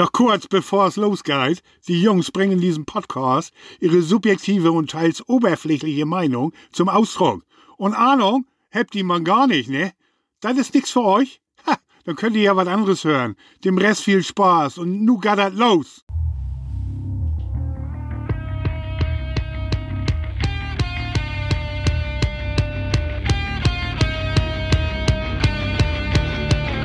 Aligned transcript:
Noch 0.00 0.12
kurz 0.12 0.46
bevor 0.46 0.86
es 0.86 0.96
losgeht, 0.96 1.62
die 1.86 2.00
Jungs 2.00 2.30
bringen 2.30 2.52
in 2.52 2.60
diesem 2.62 2.86
Podcast 2.86 3.52
ihre 3.80 4.00
subjektive 4.00 4.72
und 4.72 4.92
teils 4.92 5.22
oberflächliche 5.28 6.06
Meinung 6.06 6.54
zum 6.72 6.88
Ausdruck. 6.88 7.44
Und 7.76 7.92
Ahnung 7.92 8.46
habt 8.72 8.94
ihr 8.94 9.04
man 9.04 9.24
gar 9.24 9.46
nicht, 9.46 9.68
ne? 9.68 9.92
Das 10.40 10.56
ist 10.56 10.72
nix 10.72 10.90
für 10.90 11.04
euch? 11.04 11.42
Ha, 11.66 11.76
dann 12.04 12.16
könnt 12.16 12.34
ihr 12.34 12.44
ja 12.44 12.56
was 12.56 12.66
anderes 12.66 13.04
hören. 13.04 13.36
Dem 13.62 13.76
Rest 13.76 14.02
viel 14.02 14.22
Spaß 14.22 14.78
und 14.78 15.04
nu 15.04 15.20
das 15.20 15.52
los. 15.52 16.02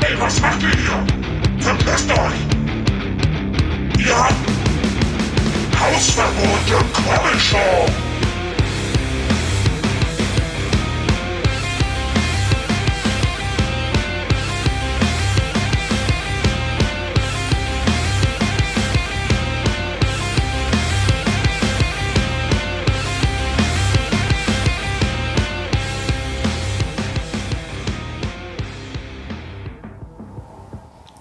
Ey, 0.02 0.20
was 0.20 0.42
macht 0.42 0.62
ihr 0.62 0.70
hier? 0.70 1.08
Verpisst 1.62 2.12
euch! 2.12 2.55
Habt 4.08 4.36
Hausverbot 5.80 6.70
im 6.70 6.94
Comic 6.94 7.42
Shop! 7.42 7.90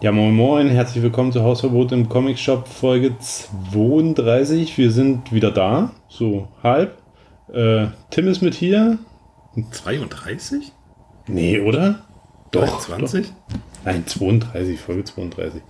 Ja, 0.05 0.13
moin 0.13 0.35
moin, 0.35 0.69
herzlich 0.69 1.03
willkommen 1.03 1.33
zu 1.33 1.43
Hausverbot 1.43 1.91
im 1.93 2.11
Comic 2.11 2.39
Shop 2.39 2.69
Folge 2.69 3.17
32. 3.19 4.77
Wir 4.77 4.91
sind 4.91 5.33
wieder 5.33 5.51
da, 5.51 5.93
so 6.11 6.49
halb. 6.63 6.99
Äh, 7.51 7.87
Tim 8.11 8.29
ist 8.29 8.43
mit 8.43 8.53
hier. 8.53 8.99
32? 9.71 10.73
Nee, 11.27 11.59
oder? 11.59 12.01
23? 12.51 13.29
Doch. 13.29 13.57
Nein, 13.87 14.07
32, 14.07 14.79
Folge 14.79 15.05
32. 15.05 15.63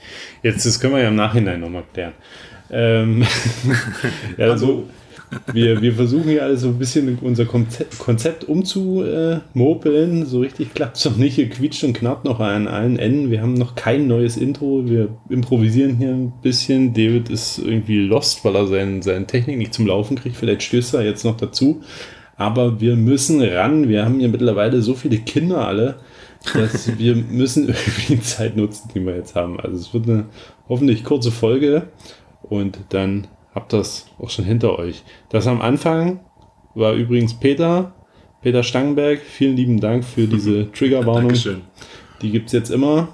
Jetzt, 0.43 0.67
das 0.67 0.81
können 0.81 0.95
wir 0.95 1.03
ja 1.03 1.11
im 1.11 1.15
Nachhinein 1.15 1.61
nochmal 1.61 1.85
klären. 1.93 2.15
Ähm, 2.73 3.25
ja, 4.37 4.47
also, 4.47 4.89
wir, 5.53 5.81
wir 5.83 5.95
versuchen 5.95 6.31
hier 6.31 6.43
alles 6.43 6.63
so 6.63 6.69
ein 6.69 6.79
bisschen 6.79 7.19
unser 7.21 7.45
Konzept, 7.45 7.99
Konzept 7.99 8.45
umzumopeln. 8.45 10.27
So 10.27 10.41
richtig 10.41 10.75
klappt 10.75 10.97
es 10.97 11.05
noch 11.05 11.17
nicht. 11.17 11.35
Hier 11.35 11.49
quietscht 11.49 11.85
und 11.85 11.95
knarrt 11.95 12.25
noch 12.25 12.41
an 12.41 12.69
allen 12.69 12.99
Enden. 12.99 13.31
Wir 13.31 13.43
haben 13.43 13.55
noch 13.55 13.75
kein 13.75 14.07
neues 14.07 14.37
Intro. 14.37 14.87
Wir 14.87 15.09
improvisieren 15.29 15.97
hier 15.97 16.11
ein 16.11 16.33
bisschen. 16.43 16.95
David 16.95 17.31
ist 17.31 17.59
irgendwie 17.59 18.01
lost, 18.01 18.45
weil 18.45 18.57
er 18.57 18.67
sein, 18.67 19.03
seine 19.03 19.27
Technik 19.27 19.59
nicht 19.59 19.75
zum 19.75 19.87
Laufen 19.87 20.17
kriegt. 20.17 20.37
Vielleicht 20.37 20.63
stößt 20.63 20.95
er 20.95 21.03
jetzt 21.03 21.25
noch 21.25 21.37
dazu. 21.37 21.83
Aber 22.37 22.81
wir 22.81 22.97
müssen 22.97 23.41
ran. 23.41 23.89
Wir 23.89 24.05
haben 24.05 24.21
ja 24.21 24.29
mittlerweile 24.29 24.83
so 24.83 24.95
viele 24.95 25.19
Kinder 25.19 25.67
alle, 25.67 25.97
dass 26.53 26.99
wir 26.99 27.15
müssen 27.17 27.69
irgendwie 27.69 28.17
die 28.17 28.21
Zeit 28.21 28.57
nutzen, 28.57 28.91
die 28.95 29.01
wir 29.01 29.17
jetzt 29.17 29.35
haben. 29.35 29.61
Also 29.61 29.77
es 29.77 29.95
wird 29.95 30.09
eine 30.09 30.27
hoffentlich 30.69 31.05
kurze 31.05 31.31
Folge 31.31 31.89
und 32.43 32.79
dann 32.91 33.27
habt 33.55 33.73
das 33.73 34.07
auch 34.19 34.31
schon 34.31 34.45
hinter 34.45 34.79
euch. 34.79 35.03
Das 35.29 35.47
am 35.47 35.61
Anfang 35.61 36.21
war 36.75 36.95
übrigens 36.95 37.35
Peter, 37.35 37.95
Peter 38.43 38.63
Stangenberg. 38.63 39.21
Vielen 39.21 39.57
lieben 39.57 39.81
Dank 39.81 40.05
für 40.05 40.27
diese 40.27 40.71
Triggerwarnung. 40.73 41.29
Dankeschön. 41.29 41.63
Die 42.23 42.31
gibt 42.31 42.47
es 42.47 42.53
jetzt 42.53 42.71
immer. 42.71 43.09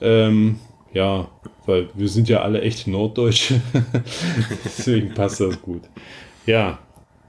Ähm, 0.00 0.58
ja, 0.92 1.28
weil 1.66 1.88
wir 1.94 2.08
sind 2.08 2.28
ja 2.28 2.42
alle 2.42 2.62
echt 2.62 2.86
Norddeutsche. 2.86 3.60
Deswegen 4.64 5.14
passt 5.14 5.40
das 5.40 5.60
gut. 5.60 5.82
Ja, 6.46 6.78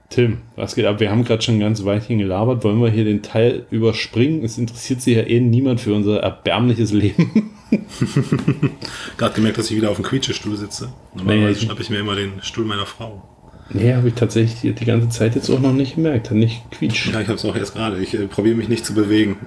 Tim, 0.10 0.40
was 0.56 0.76
geht 0.76 0.86
ab? 0.86 1.00
Wir 1.00 1.10
haben 1.10 1.24
gerade 1.24 1.42
schon 1.42 1.56
ein 1.56 1.60
ganz 1.60 1.84
Weilchen 1.86 2.20
gelabert. 2.20 2.64
Wollen 2.64 2.82
wir 2.82 2.90
hier 2.90 3.04
den 3.04 3.24
Teil 3.24 3.66
überspringen? 3.72 4.44
Es 4.44 4.58
interessiert 4.58 5.02
sich 5.02 5.16
ja 5.16 5.24
eh 5.24 5.40
niemand 5.40 5.82
für 5.82 5.94
unser 5.94 6.20
erbärmliches 6.20 6.92
Leben. 6.92 7.52
Gerade 9.18 9.36
gemerkt, 9.36 9.58
dass 9.58 9.70
ich 9.70 9.78
wieder 9.78 9.90
auf 9.90 9.98
dem 9.98 10.06
Quietschestuhl 10.06 10.58
sitze. 10.58 10.94
Normalerweise 11.16 11.62
schnappe 11.62 11.82
ich 11.82 11.90
mir 11.90 12.00
immer 12.00 12.16
den 12.16 12.42
Stuhl 12.42 12.66
meiner 12.66 12.86
Frau. 12.86 13.30
Nee, 13.70 13.94
habe 13.94 14.10
ich 14.10 14.14
tatsächlich 14.14 14.76
die, 14.76 14.86
ganze 14.86 15.10
Zeit 15.10 15.36
jetzt 15.36 15.50
auch 15.50 15.60
noch 15.60 15.74
nicht 15.74 15.96
gemerkt. 15.96 16.30
Hat 16.30 16.38
nicht 16.38 16.70
quietscht. 16.72 17.08
Ja, 17.14 17.22
ich 17.22 17.28
habe 17.28 17.38
es 17.38 17.46
auch 17.46 17.56
erst 17.56 17.74
gerade. 17.74 18.00
Ich 18.00 18.14
äh, 18.14 18.28
probiere 18.28 18.56
mich 18.56 18.70
nicht 18.70 18.86
zu 18.86 18.94
bewegen. 18.94 19.38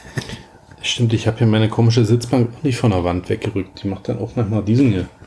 Stimmt, 0.82 1.12
ich 1.12 1.26
habe 1.26 1.38
hier 1.38 1.46
meine 1.46 1.68
komische 1.68 2.04
Sitzbank 2.04 2.50
auch 2.56 2.62
nicht 2.62 2.78
von 2.78 2.90
der 2.90 3.04
Wand 3.04 3.28
weggerückt. 3.28 3.82
Die 3.82 3.88
macht 3.88 4.08
dann 4.08 4.18
auch 4.18 4.34
manchmal 4.36 4.62
diesen 4.62 4.90
hier. 4.90 5.08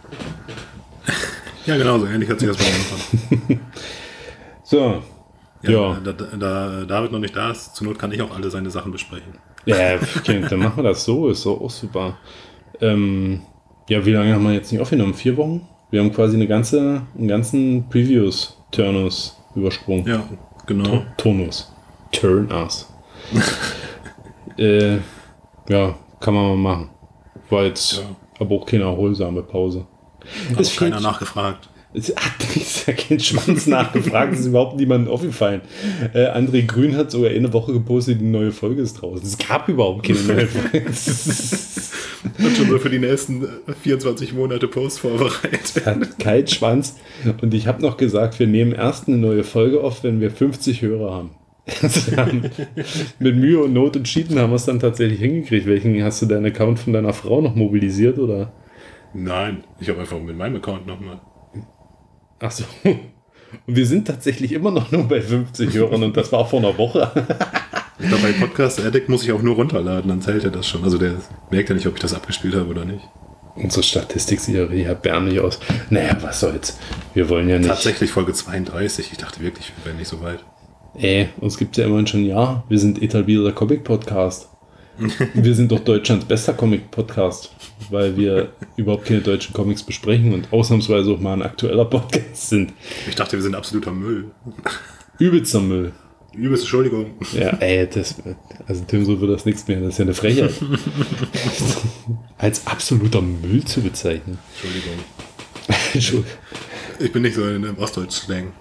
Ja, 1.65 1.77
genau 1.77 1.97
so. 1.97 2.07
Ähnlich 2.07 2.29
hat 2.29 2.41
sich 2.41 2.49
das 2.49 2.59
mal 2.59 2.65
angefangen. 2.65 3.61
So. 4.63 5.01
Ja, 5.61 5.71
Ja. 5.71 5.99
Da, 6.03 6.11
da 6.11 6.83
David 6.83 7.13
noch 7.13 7.19
nicht 7.19 7.37
da 7.37 7.51
ist, 7.51 7.75
zur 7.75 7.87
Not 7.87 7.99
kann 7.99 8.11
ich 8.11 8.21
auch 8.21 8.35
alle 8.35 8.49
seine 8.49 8.69
Sachen 8.69 8.91
besprechen. 8.91 9.35
Ja, 9.65 9.95
okay, 10.17 10.43
dann 10.49 10.59
machen 10.59 10.77
wir 10.77 10.83
das 10.89 11.05
so. 11.05 11.29
Ist 11.29 11.45
doch 11.45 11.59
auch 11.61 11.69
super. 11.69 12.17
Ähm, 12.81 13.41
ja, 13.89 14.05
wie 14.05 14.11
lange 14.11 14.33
haben 14.33 14.43
wir 14.43 14.53
jetzt 14.53 14.71
nicht 14.71 14.81
aufgenommen? 14.81 15.13
Vier 15.13 15.37
Wochen? 15.37 15.67
Wir 15.91 16.01
haben 16.01 16.11
quasi 16.11 16.35
eine 16.35 16.47
ganze, 16.47 17.03
einen 17.17 17.27
ganzen 17.27 17.87
Previous-Turnus 17.89 19.37
übersprungen. 19.55 20.07
Ja, 20.07 20.23
genau. 20.65 21.03
Tonus. 21.17 21.71
Turn 22.11 22.51
us. 22.51 22.91
äh, 24.57 24.95
ja, 25.69 25.95
kann 26.19 26.33
man 26.33 26.47
mal 26.49 26.55
machen. 26.57 26.89
War 27.49 27.63
jetzt 27.65 27.97
Ja. 27.97 28.03
aber 28.39 28.55
auch 28.55 28.65
keine 28.65 28.83
erholsame 28.83 29.43
Pause. 29.43 29.85
Hat 30.55 30.65
auch 30.65 30.75
keiner 30.75 30.99
nachgefragt. 30.99 31.69
Es 31.93 32.09
hat 32.15 32.55
ist 32.55 32.87
ja 32.87 32.93
kein 32.93 33.19
Schwanz 33.19 33.67
nachgefragt, 33.67 34.33
es 34.33 34.41
ist 34.41 34.45
überhaupt 34.47 34.77
niemandem 34.77 35.13
aufgefallen. 35.13 35.61
Äh, 36.13 36.27
André 36.27 36.65
Grün 36.65 36.95
hat 36.95 37.11
sogar 37.11 37.31
eine 37.31 37.51
Woche 37.53 37.73
gepostet, 37.73 38.19
die 38.19 38.25
neue 38.25 38.51
Folge 38.51 38.81
ist 38.81 38.95
draußen. 39.01 39.25
Es 39.25 39.37
gab 39.37 39.69
überhaupt 39.69 40.03
keine 40.03 40.19
neue 40.21 40.47
Folge. 40.47 40.85
Hat 42.39 42.57
schon 42.57 42.69
so 42.69 42.79
für 42.79 42.89
die 42.89 42.99
nächsten 42.99 43.43
äh, 43.43 43.73
24 43.81 44.33
Monate 44.33 44.67
Post 44.67 44.99
vorbereitet. 45.01 45.85
hat 45.85 46.19
kein 46.19 46.47
Schwanz. 46.47 46.97
Und 47.41 47.53
ich 47.53 47.67
habe 47.67 47.81
noch 47.81 47.97
gesagt, 47.97 48.39
wir 48.39 48.47
nehmen 48.47 48.71
erst 48.71 49.07
eine 49.07 49.17
neue 49.17 49.43
Folge 49.43 49.81
auf, 49.81 50.03
wenn 50.03 50.21
wir 50.21 50.31
50 50.31 50.81
Hörer 50.81 51.13
haben. 51.13 51.31
Also 51.81 52.17
haben 52.17 52.49
mit 53.19 53.35
Mühe 53.37 53.63
und 53.63 53.73
Not 53.73 53.95
und 53.95 54.03
Cheaten 54.03 54.37
haben 54.37 54.49
wir 54.51 54.57
es 54.57 54.65
dann 54.65 54.79
tatsächlich 54.79 55.19
hingekriegt. 55.19 55.65
Welchen 55.65 56.03
hast 56.03 56.21
du 56.21 56.25
deinen 56.25 56.45
Account 56.47 56.79
von 56.79 56.93
deiner 56.93 57.13
Frau 57.13 57.41
noch 57.41 57.55
mobilisiert 57.55 58.19
oder? 58.19 58.51
Nein, 59.13 59.63
ich 59.79 59.87
habe 59.89 59.99
einfach 60.01 60.19
mit 60.19 60.37
meinem 60.37 60.57
Account 60.57 60.87
nochmal. 60.87 61.21
Ach 62.43 62.51
so. 62.51 62.65
Und 62.83 63.75
wir 63.75 63.85
sind 63.85 64.05
tatsächlich 64.05 64.51
immer 64.51 64.69
noch 64.69 64.91
nur 64.91 65.07
bei 65.07 65.21
50 65.21 65.73
Hörern 65.73 66.03
und 66.03 66.17
das 66.17 66.31
war 66.33 66.45
vor 66.45 66.59
einer 66.59 66.77
Woche. 66.77 67.09
Ich 67.99 68.07
glaube, 68.07 68.23
bei 68.23 68.33
Podcast 68.33 68.83
Addict 68.83 69.07
muss 69.07 69.23
ich 69.23 69.31
auch 69.31 69.41
nur 69.41 69.55
runterladen, 69.55 70.09
dann 70.09 70.21
zählt 70.21 70.43
er 70.43 70.51
das 70.51 70.67
schon. 70.67 70.83
Also 70.83 70.97
der 70.97 71.13
merkt 71.51 71.69
ja 71.69 71.75
nicht, 71.75 71.87
ob 71.87 71.93
ich 71.93 72.01
das 72.01 72.13
abgespielt 72.13 72.55
habe 72.55 72.69
oder 72.69 72.83
nicht. 72.83 73.07
Unsere 73.55 73.83
Statistik 73.83 74.41
sieht 74.41 74.55
ja 74.55 74.65
erbärmlich 74.65 75.39
aus. 75.39 75.59
Naja, 75.89 76.17
was 76.19 76.41
soll's. 76.41 76.79
Wir 77.13 77.29
wollen 77.29 77.47
ja 77.47 77.59
nicht. 77.59 77.69
Tatsächlich 77.69 78.11
Folge 78.11 78.33
32. 78.33 79.11
Ich 79.11 79.17
dachte 79.19 79.39
wirklich, 79.39 79.71
wir 79.77 79.85
wären 79.85 79.99
nicht 79.99 80.09
so 80.09 80.21
weit. 80.21 80.43
Ey, 80.95 81.29
uns 81.39 81.57
gibt's 81.57 81.77
ja 81.77 81.85
immerhin 81.85 82.07
schon, 82.07 82.25
ja, 82.25 82.63
wir 82.67 82.79
sind 82.79 83.01
etablierter 83.01 83.53
Comic-Podcast. 83.53 84.49
wir 85.33 85.55
sind 85.55 85.71
doch 85.71 85.79
Deutschlands 85.79 86.25
bester 86.25 86.53
Comic-Podcast, 86.53 87.51
weil 87.89 88.15
wir 88.15 88.53
überhaupt 88.75 89.05
keine 89.05 89.21
deutschen 89.21 89.53
Comics 89.53 89.83
besprechen 89.83 90.33
und 90.33 90.51
ausnahmsweise 90.53 91.11
auch 91.11 91.19
mal 91.19 91.33
ein 91.33 91.41
aktueller 91.41 91.85
Podcast 91.85 92.49
sind. 92.49 92.73
Ich 93.07 93.15
dachte, 93.15 93.35
wir 93.35 93.43
sind 93.43 93.55
absoluter 93.55 93.91
Müll. 93.91 94.31
Übelster 95.19 95.61
Müll. 95.61 95.93
Übelste 96.33 96.65
Entschuldigung. 96.65 97.11
Ja, 97.33 97.49
ey, 97.59 97.87
das, 97.87 98.15
also 98.65 98.83
Tim, 98.87 99.05
so 99.05 99.19
wird 99.21 99.31
das 99.31 99.45
nichts 99.45 99.67
mehr. 99.67 99.79
Das 99.79 99.89
ist 99.89 99.97
ja 99.99 100.05
eine 100.05 100.13
Frechheit. 100.13 100.53
Als 102.37 102.65
absoluter 102.65 103.21
Müll 103.21 103.63
zu 103.65 103.81
bezeichnen. 103.81 104.39
Entschuldigung. 104.53 105.05
Entschuldigung. 105.93 106.31
Ich 106.99 107.11
bin 107.11 107.21
nicht 107.21 107.35
so 107.35 107.47
in 107.47 107.61
dem 107.61 107.77
Ostdeutsch-Slang. 107.77 108.51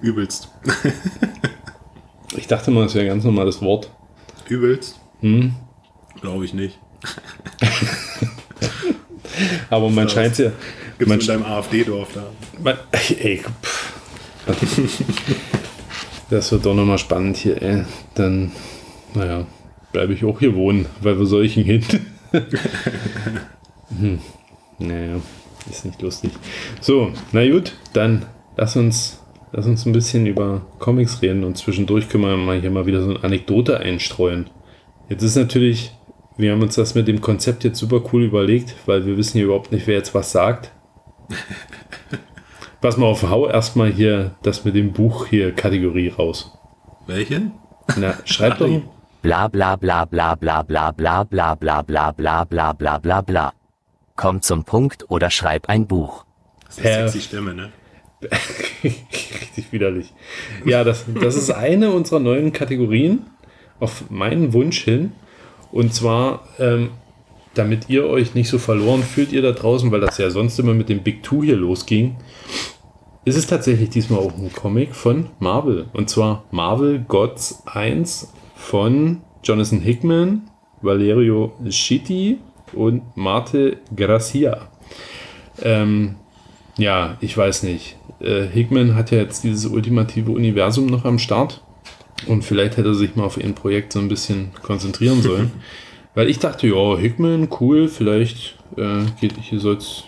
Übelst. 0.00 0.48
Ich 2.36 2.46
dachte 2.46 2.70
mal, 2.70 2.84
das 2.84 2.94
wäre 2.94 3.04
ein 3.04 3.08
ganz 3.08 3.24
normales 3.24 3.60
Wort. 3.60 3.90
Übelst? 4.48 4.98
Hm? 5.20 5.54
Glaube 6.22 6.46
ich 6.46 6.54
nicht. 6.54 6.78
Aber 9.70 9.90
man 9.90 10.08
So. 10.08 10.14
scheint 10.14 10.38
ja. 10.38 10.52
Gibt 10.98 11.08
Man, 11.08 11.20
in 11.20 11.26
deinem 11.26 11.44
AfD-Dorf 11.44 12.08
da? 12.14 12.24
man, 12.62 12.76
ey, 12.92 13.42
pff. 13.62 13.92
Das 16.30 16.50
wird 16.52 16.64
doch 16.64 16.74
nochmal 16.74 16.98
spannend 16.98 17.36
hier, 17.36 17.60
ey. 17.60 17.84
Dann, 18.14 18.52
naja, 19.14 19.46
bleibe 19.92 20.12
ich 20.14 20.24
auch 20.24 20.38
hier 20.38 20.54
wohnen, 20.54 20.86
weil 21.00 21.18
wo 21.18 21.24
soll 21.24 21.44
ich 21.44 21.54
denn 21.54 21.64
hin? 21.64 21.84
hm. 23.98 24.18
Naja, 24.78 25.16
ist 25.70 25.84
nicht 25.84 26.00
lustig. 26.02 26.30
So, 26.80 27.12
na 27.32 27.46
gut, 27.48 27.72
dann 27.92 28.26
lass 28.56 28.76
uns, 28.76 29.20
lass 29.52 29.66
uns 29.66 29.86
ein 29.86 29.92
bisschen 29.92 30.26
über 30.26 30.62
Comics 30.78 31.20
reden 31.22 31.44
und 31.44 31.56
zwischendurch 31.58 32.08
können 32.08 32.24
wir 32.24 32.36
mal 32.36 32.60
hier 32.60 32.70
mal 32.70 32.86
wieder 32.86 33.02
so 33.02 33.10
eine 33.10 33.24
Anekdote 33.24 33.78
einstreuen. 33.80 34.50
Jetzt 35.08 35.22
ist 35.22 35.36
natürlich 35.36 35.92
wir 36.36 36.52
haben 36.52 36.62
uns 36.62 36.76
das 36.76 36.94
mit 36.94 37.08
dem 37.08 37.20
Konzept 37.20 37.64
jetzt 37.64 37.78
super 37.78 38.02
cool 38.12 38.24
überlegt, 38.24 38.74
weil 38.86 39.06
wir 39.06 39.16
wissen 39.16 39.34
hier 39.34 39.44
überhaupt 39.44 39.72
nicht, 39.72 39.86
wer 39.86 39.96
jetzt 39.96 40.14
was 40.14 40.32
sagt. 40.32 40.72
Pass 42.80 42.96
mal 42.96 43.06
auf, 43.06 43.22
hau 43.22 43.48
erstmal 43.48 43.92
hier 43.92 44.34
das 44.42 44.64
mit 44.64 44.74
dem 44.74 44.92
Buch 44.92 45.26
hier 45.26 45.52
Kategorie 45.52 46.08
raus. 46.08 46.52
Welche? 47.06 47.52
Na, 47.96 48.14
schreib 48.24 48.58
doch. 48.58 48.82
Bla 49.22 49.46
bla 49.46 49.76
bla 49.76 50.04
bla 50.04 50.34
bla 50.34 50.62
bla 50.62 50.90
bla 50.92 51.24
bla 51.24 51.54
bla 51.54 51.82
bla 51.82 52.12
bla 52.12 52.44
bla 52.44 52.72
bla 52.72 52.98
bla 52.98 53.20
bla. 53.20 53.52
Komm 54.16 54.42
zum 54.42 54.64
Punkt 54.64 55.10
oder 55.10 55.30
schreib 55.30 55.68
ein 55.68 55.86
Buch. 55.86 56.24
Das 56.66 56.78
ist 56.78 56.86
eine 56.86 57.08
sexy 57.08 57.20
Stimme, 57.20 57.54
ne? 57.54 57.72
Richtig 58.82 59.72
widerlich. 59.72 60.12
Ja, 60.64 60.84
das, 60.84 61.04
das 61.20 61.36
ist 61.36 61.50
eine 61.50 61.90
unserer 61.90 62.20
neuen 62.20 62.52
Kategorien 62.52 63.26
auf 63.78 64.10
meinen 64.10 64.52
Wunsch 64.52 64.82
hin. 64.82 65.12
Und 65.72 65.92
zwar, 65.94 66.46
ähm, 66.58 66.90
damit 67.54 67.88
ihr 67.88 68.06
euch 68.06 68.34
nicht 68.34 68.48
so 68.48 68.58
verloren 68.58 69.02
fühlt, 69.02 69.32
ihr 69.32 69.42
da 69.42 69.52
draußen, 69.52 69.90
weil 69.90 70.00
das 70.00 70.18
ja 70.18 70.30
sonst 70.30 70.58
immer 70.58 70.74
mit 70.74 70.88
dem 70.88 71.02
Big 71.02 71.22
Two 71.22 71.42
hier 71.42 71.56
losging, 71.56 72.16
ist 73.24 73.36
es 73.36 73.46
tatsächlich 73.46 73.90
diesmal 73.90 74.20
auch 74.20 74.36
ein 74.36 74.52
Comic 74.52 74.94
von 74.94 75.28
Marvel. 75.38 75.86
Und 75.92 76.10
zwar 76.10 76.44
Marvel 76.50 77.00
Gods 77.00 77.62
1 77.66 78.32
von 78.54 79.22
Jonathan 79.42 79.80
Hickman, 79.80 80.50
Valerio 80.82 81.52
Schitti 81.68 82.38
und 82.72 83.16
Marte 83.16 83.78
Gracia. 83.94 84.68
Ähm, 85.62 86.16
ja, 86.76 87.16
ich 87.20 87.36
weiß 87.36 87.62
nicht. 87.62 87.96
Äh, 88.20 88.46
Hickman 88.46 88.94
hat 88.94 89.10
ja 89.10 89.18
jetzt 89.18 89.44
dieses 89.44 89.66
ultimative 89.66 90.32
Universum 90.32 90.86
noch 90.86 91.04
am 91.04 91.18
Start. 91.18 91.62
Und 92.26 92.44
vielleicht 92.44 92.76
hätte 92.76 92.88
er 92.88 92.94
sich 92.94 93.16
mal 93.16 93.24
auf 93.24 93.38
ein 93.38 93.54
Projekt 93.54 93.92
so 93.92 93.98
ein 93.98 94.08
bisschen 94.08 94.52
konzentrieren 94.62 95.22
sollen. 95.22 95.52
Weil 96.14 96.28
ich 96.28 96.38
dachte, 96.38 96.66
ja, 96.66 96.96
Hickman, 96.96 97.48
cool, 97.60 97.88
vielleicht 97.88 98.58
äh, 98.76 99.04
geht 99.20 99.34
hier 99.40 99.60
soll 99.60 99.76
es 99.76 100.04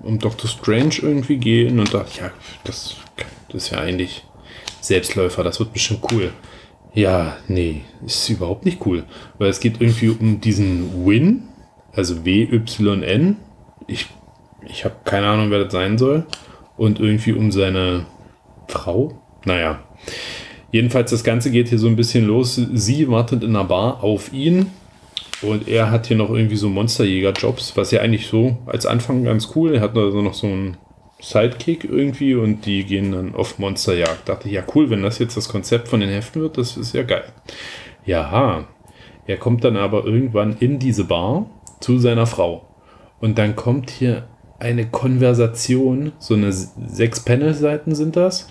um 0.00 0.18
Doctor 0.18 0.48
Strange 0.48 0.96
irgendwie 1.02 1.36
gehen. 1.36 1.80
Und 1.80 1.92
dachte, 1.92 2.20
ja, 2.20 2.30
das, 2.64 2.96
das 3.48 3.64
ist 3.64 3.70
ja 3.70 3.78
eigentlich 3.78 4.24
Selbstläufer, 4.80 5.44
das 5.44 5.58
wird 5.58 5.72
bestimmt 5.72 6.00
cool. 6.12 6.32
Ja, 6.94 7.36
nee, 7.46 7.82
ist 8.04 8.28
überhaupt 8.28 8.64
nicht 8.64 8.84
cool. 8.86 9.04
Weil 9.38 9.50
es 9.50 9.60
geht 9.60 9.80
irgendwie 9.80 10.08
um 10.08 10.40
diesen 10.40 11.06
Win, 11.06 11.48
also 11.92 12.24
W-Y-N. 12.24 13.36
Ich, 13.86 14.06
ich 14.66 14.84
habe 14.84 14.96
keine 15.04 15.28
Ahnung, 15.28 15.50
wer 15.50 15.64
das 15.64 15.72
sein 15.72 15.98
soll. 15.98 16.26
Und 16.76 16.98
irgendwie 16.98 17.32
um 17.32 17.52
seine 17.52 18.06
Frau. 18.68 19.20
Naja. 19.44 19.80
Jedenfalls, 20.72 21.10
das 21.10 21.24
Ganze 21.24 21.50
geht 21.50 21.68
hier 21.68 21.78
so 21.78 21.88
ein 21.88 21.96
bisschen 21.96 22.26
los. 22.26 22.54
Sie 22.54 23.08
wartet 23.08 23.42
in 23.42 23.50
einer 23.50 23.64
Bar 23.64 24.02
auf 24.04 24.32
ihn. 24.32 24.66
Und 25.42 25.68
er 25.68 25.90
hat 25.90 26.06
hier 26.06 26.16
noch 26.16 26.30
irgendwie 26.30 26.56
so 26.56 26.68
Monsterjäger-Jobs, 26.68 27.76
was 27.76 27.90
ja 27.90 28.00
eigentlich 28.00 28.26
so 28.26 28.58
als 28.66 28.84
Anfang 28.84 29.24
ganz 29.24 29.52
cool. 29.54 29.74
Er 29.74 29.80
hat 29.80 29.96
also 29.96 30.20
noch 30.20 30.34
so 30.34 30.46
einen 30.46 30.76
Sidekick 31.18 31.84
irgendwie 31.84 32.34
und 32.34 32.66
die 32.66 32.84
gehen 32.84 33.12
dann 33.12 33.34
auf 33.34 33.58
Monsterjagd. 33.58 34.28
Dachte 34.28 34.48
ich, 34.48 34.54
ja 34.54 34.62
cool, 34.74 34.90
wenn 34.90 35.02
das 35.02 35.18
jetzt 35.18 35.36
das 35.36 35.48
Konzept 35.48 35.88
von 35.88 36.00
den 36.00 36.10
Heften 36.10 36.42
wird, 36.42 36.58
das 36.58 36.76
ist 36.76 36.94
ja 36.94 37.04
geil. 37.04 37.24
Ja, 38.04 38.66
er 39.26 39.36
kommt 39.36 39.64
dann 39.64 39.76
aber 39.76 40.04
irgendwann 40.04 40.56
in 40.60 40.78
diese 40.78 41.04
Bar 41.04 41.46
zu 41.80 41.98
seiner 41.98 42.26
Frau. 42.26 42.66
Und 43.20 43.38
dann 43.38 43.56
kommt 43.56 43.90
hier 43.90 44.28
eine 44.58 44.86
Konversation, 44.86 46.12
so 46.18 46.34
eine 46.34 46.52
sechs 46.52 47.20
Panel-Seiten 47.20 47.94
sind 47.94 48.16
das. 48.16 48.48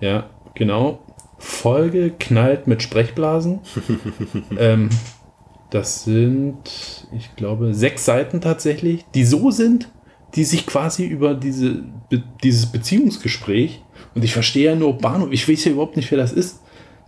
Ja, 0.00 0.30
genau. 0.54 1.00
Folge 1.44 2.12
knallt 2.18 2.66
mit 2.66 2.82
Sprechblasen. 2.82 3.60
ähm, 4.58 4.88
das 5.70 6.04
sind, 6.04 6.56
ich 7.16 7.36
glaube, 7.36 7.74
sechs 7.74 8.04
Seiten 8.04 8.40
tatsächlich, 8.40 9.04
die 9.14 9.24
so 9.24 9.50
sind, 9.50 9.90
die 10.34 10.44
sich 10.44 10.66
quasi 10.66 11.04
über 11.04 11.34
diese, 11.34 11.82
be, 12.08 12.22
dieses 12.42 12.66
Beziehungsgespräch, 12.66 13.82
und 14.14 14.24
ich 14.24 14.32
verstehe 14.32 14.66
ja 14.66 14.74
nur 14.74 14.98
Bahnhof, 14.98 15.28
ich 15.32 15.48
weiß 15.48 15.64
ja 15.64 15.72
überhaupt 15.72 15.96
nicht, 15.96 16.10
wer 16.10 16.18
das 16.18 16.32
ist. 16.32 16.60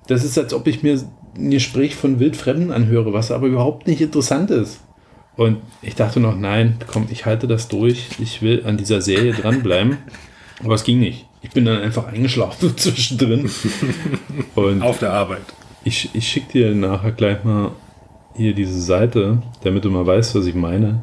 Das 0.07 0.25
ist, 0.25 0.37
als 0.39 0.53
ob 0.53 0.67
ich 0.67 0.83
mir 0.83 1.01
ein 1.37 1.51
Gespräch 1.51 1.95
von 1.95 2.19
Wildfremden 2.19 2.73
anhöre, 2.73 3.13
was 3.13 3.31
aber 3.31 3.47
überhaupt 3.47 3.87
nicht 3.87 4.01
interessant 4.01 4.51
ist. 4.51 4.81
Und 5.37 5.59
ich 5.83 5.95
dachte 5.95 6.21
noch, 6.21 6.37
nein, 6.37 6.77
komm, 6.87 7.07
ich 7.11 7.27
halte 7.27 7.47
das 7.47 7.69
durch. 7.69 8.09
Ich 8.19 8.43
will 8.43 8.65
an 8.67 8.77
dieser 8.77 9.03
Serie 9.03 9.33
dranbleiben. 9.33 9.99
Aber 10.65 10.75
es 10.75 10.85
ging 10.85 10.99
nicht. 10.99 11.27
Ich 11.47 11.53
bin 11.53 11.65
dann 11.65 11.81
einfach 11.81 12.09
eingeschlafen 12.09 12.73
zwischendrin. 12.77 13.49
Und 14.57 14.83
Auf 14.83 14.99
der 14.99 15.13
Arbeit. 15.13 15.43
ich, 15.85 16.11
ich 16.13 16.27
schicke 16.29 16.53
dir 16.53 16.75
nachher 16.75 17.13
gleich 17.13 17.45
mal 17.45 17.71
hier 18.35 18.53
diese 18.53 18.81
Seite, 18.81 19.41
damit 19.63 19.85
du 19.85 19.91
mal 19.91 20.05
weißt, 20.05 20.35
was 20.35 20.47
ich 20.47 20.57
meine. 20.57 21.03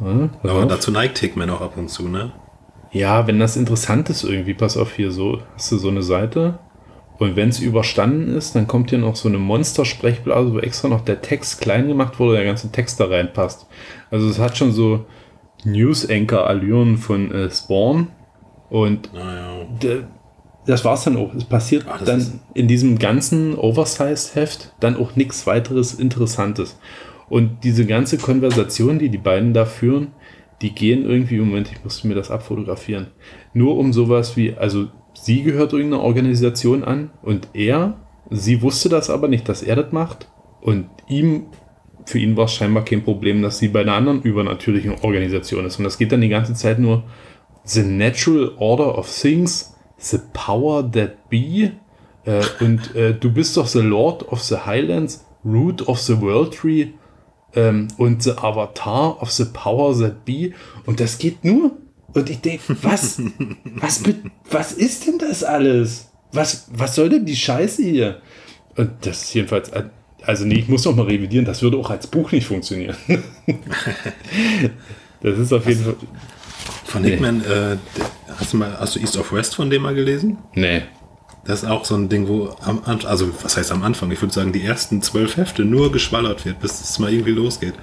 Ja, 0.00 0.28
Aber 0.42 0.64
auf. 0.64 0.68
dazu 0.68 0.90
neigt 0.90 1.18
Hickman 1.18 1.48
auch 1.50 1.62
ab 1.62 1.76
und 1.76 1.88
zu, 1.88 2.08
ne? 2.08 2.32
Ja, 2.92 3.26
wenn 3.26 3.38
das 3.40 3.56
interessant 3.56 4.10
ist 4.10 4.22
irgendwie, 4.22 4.52
pass 4.54 4.76
auf 4.76 4.92
hier 4.92 5.12
so, 5.12 5.40
hast 5.54 5.72
du 5.72 5.78
so 5.78 5.88
eine 5.88 6.02
Seite 6.02 6.58
und 7.18 7.36
wenn 7.36 7.48
es 7.48 7.60
überstanden 7.60 8.34
ist, 8.34 8.54
dann 8.54 8.66
kommt 8.66 8.90
hier 8.90 8.98
noch 8.98 9.16
so 9.16 9.28
eine 9.28 9.38
Monster-Sprechblase, 9.38 10.52
wo 10.52 10.58
extra 10.58 10.88
noch 10.88 11.00
der 11.02 11.22
Text 11.22 11.60
klein 11.60 11.88
gemacht 11.88 12.18
wurde, 12.18 12.36
der 12.36 12.44
ganze 12.44 12.70
Text 12.70 13.00
da 13.00 13.06
reinpasst. 13.06 13.66
Also 14.10 14.28
es 14.28 14.38
hat 14.38 14.56
schon 14.58 14.72
so 14.72 15.06
News-Anchor-Allüren 15.64 16.96
von 16.98 17.32
äh, 17.32 17.50
Spawn 17.50 18.08
und 18.70 19.12
Naja. 19.12 19.64
d- 19.82 20.04
das 20.66 20.84
war's 20.84 21.04
dann 21.04 21.16
auch. 21.16 21.34
Es 21.34 21.44
passiert 21.44 21.84
Ach, 21.88 22.02
dann 22.04 22.40
in 22.54 22.68
diesem 22.68 22.98
ganzen 22.98 23.56
Oversized-Heft 23.58 24.74
dann 24.80 24.96
auch 24.96 25.16
nichts 25.16 25.46
weiteres 25.46 25.94
Interessantes. 25.94 26.78
Und 27.28 27.64
diese 27.64 27.86
ganze 27.86 28.18
Konversation, 28.18 28.98
die 28.98 29.08
die 29.08 29.18
beiden 29.18 29.54
da 29.54 29.64
führen, 29.64 30.08
die 30.62 30.74
gehen 30.74 31.04
irgendwie, 31.08 31.38
Moment, 31.38 31.70
ich 31.72 31.82
musste 31.82 32.06
mir 32.08 32.14
das 32.14 32.30
abfotografieren, 32.30 33.08
nur 33.54 33.76
um 33.78 33.92
sowas 33.92 34.36
wie, 34.36 34.54
also 34.54 34.88
sie 35.14 35.42
gehört 35.42 35.72
irgendeiner 35.72 36.02
Organisation 36.02 36.84
an 36.84 37.10
und 37.22 37.48
er, 37.54 37.96
sie 38.30 38.60
wusste 38.62 38.88
das 38.88 39.08
aber 39.10 39.28
nicht, 39.28 39.48
dass 39.48 39.62
er 39.62 39.76
das 39.76 39.92
macht 39.92 40.28
und 40.60 40.86
ihm, 41.08 41.44
für 42.04 42.18
ihn 42.18 42.36
war 42.36 42.44
es 42.44 42.52
scheinbar 42.52 42.84
kein 42.84 43.02
Problem, 43.02 43.40
dass 43.42 43.58
sie 43.58 43.68
bei 43.68 43.80
einer 43.80 43.94
anderen 43.94 44.22
übernatürlichen 44.22 44.92
Organisation 45.02 45.64
ist. 45.64 45.78
Und 45.78 45.84
das 45.84 45.96
geht 45.98 46.12
dann 46.12 46.20
die 46.20 46.28
ganze 46.28 46.54
Zeit 46.54 46.78
nur, 46.78 47.04
The 47.70 47.82
Natural 47.84 48.52
Order 48.58 48.98
of 48.98 49.08
Things, 49.08 49.74
The 49.98 50.18
Power 50.32 50.90
That 50.90 51.28
Be 51.28 51.72
äh, 52.24 52.42
und 52.60 52.94
äh, 52.96 53.14
du 53.14 53.32
bist 53.32 53.56
doch 53.56 53.66
The 53.66 53.80
Lord 53.80 54.26
of 54.28 54.42
the 54.42 54.56
Highlands, 54.66 55.24
Root 55.44 55.86
of 55.86 56.00
the 56.00 56.20
World 56.20 56.52
Tree 56.54 56.88
ähm, 57.54 57.88
und 57.96 58.24
The 58.24 58.32
Avatar 58.32 59.22
of 59.22 59.30
the 59.30 59.44
Power 59.44 59.96
That 60.00 60.24
Be 60.24 60.52
und 60.84 60.98
das 60.98 61.18
geht 61.18 61.44
nur. 61.44 61.76
Und 62.12 62.28
ich 62.28 62.40
denke, 62.40 62.76
was, 62.82 63.22
was, 63.76 64.02
was 64.50 64.72
ist 64.72 65.06
denn 65.06 65.18
das 65.18 65.44
alles? 65.44 66.10
Was, 66.32 66.66
was 66.72 66.96
soll 66.96 67.08
denn 67.08 67.24
die 67.24 67.36
Scheiße 67.36 67.84
hier? 67.84 68.20
Und 68.76 68.90
das 69.02 69.22
ist 69.22 69.34
jedenfalls, 69.34 69.68
äh, 69.68 69.84
also 70.22 70.44
nee, 70.44 70.56
ich 70.56 70.68
muss 70.68 70.84
noch 70.84 70.96
mal 70.96 71.06
revidieren, 71.06 71.44
das 71.44 71.62
würde 71.62 71.76
auch 71.76 71.90
als 71.90 72.08
Buch 72.08 72.32
nicht 72.32 72.46
funktionieren. 72.46 72.96
das 75.22 75.38
ist 75.38 75.52
auf 75.52 75.66
jeden 75.66 75.84
Fall, 75.84 75.96
Von 76.84 77.04
Hickman, 77.04 77.42
äh, 77.44 77.76
hast, 78.38 78.52
du 78.52 78.56
mal, 78.56 78.76
hast 78.78 78.96
du 78.96 79.00
East 79.00 79.16
of 79.16 79.32
West 79.32 79.54
von 79.54 79.70
dem 79.70 79.82
mal 79.82 79.94
gelesen? 79.94 80.38
nee, 80.54 80.82
Das 81.44 81.62
ist 81.62 81.68
auch 81.68 81.84
so 81.84 81.94
ein 81.94 82.08
Ding, 82.08 82.28
wo 82.28 82.54
am 82.62 82.82
Anfang, 82.84 83.10
also 83.10 83.30
was 83.42 83.56
heißt 83.56 83.72
am 83.72 83.82
Anfang? 83.82 84.10
Ich 84.10 84.20
würde 84.20 84.34
sagen, 84.34 84.52
die 84.52 84.62
ersten 84.62 85.02
zwölf 85.02 85.36
Hefte 85.36 85.64
nur 85.64 85.92
geschwallert 85.92 86.44
wird, 86.44 86.60
bis 86.60 86.80
es 86.80 86.98
mal 86.98 87.12
irgendwie 87.12 87.32
losgeht. 87.32 87.74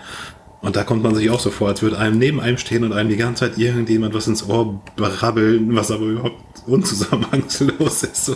Und 0.62 0.76
da 0.76 0.84
kommt 0.84 1.04
man 1.04 1.16
sich 1.16 1.30
auch 1.30 1.40
so 1.40 1.52
vor, 1.52 1.70
als 1.70 1.82
würde 1.82 1.98
einem 2.00 2.18
neben 2.18 2.40
einem 2.40 2.58
stehen 2.58 2.84
und 2.84 2.92
einem 2.92 3.10
die 3.10 3.16
ganze 3.16 3.46
Zeit 3.46 3.58
irgendjemand 3.58 4.14
was 4.14 4.28
ins 4.28 4.48
Ohr 4.48 4.82
brabbeln, 4.96 5.76
was 5.76 5.92
aber 5.92 6.06
überhaupt 6.06 6.42
unzusammenhangslos 6.66 8.04
ist. 8.04 8.26
So. 8.26 8.36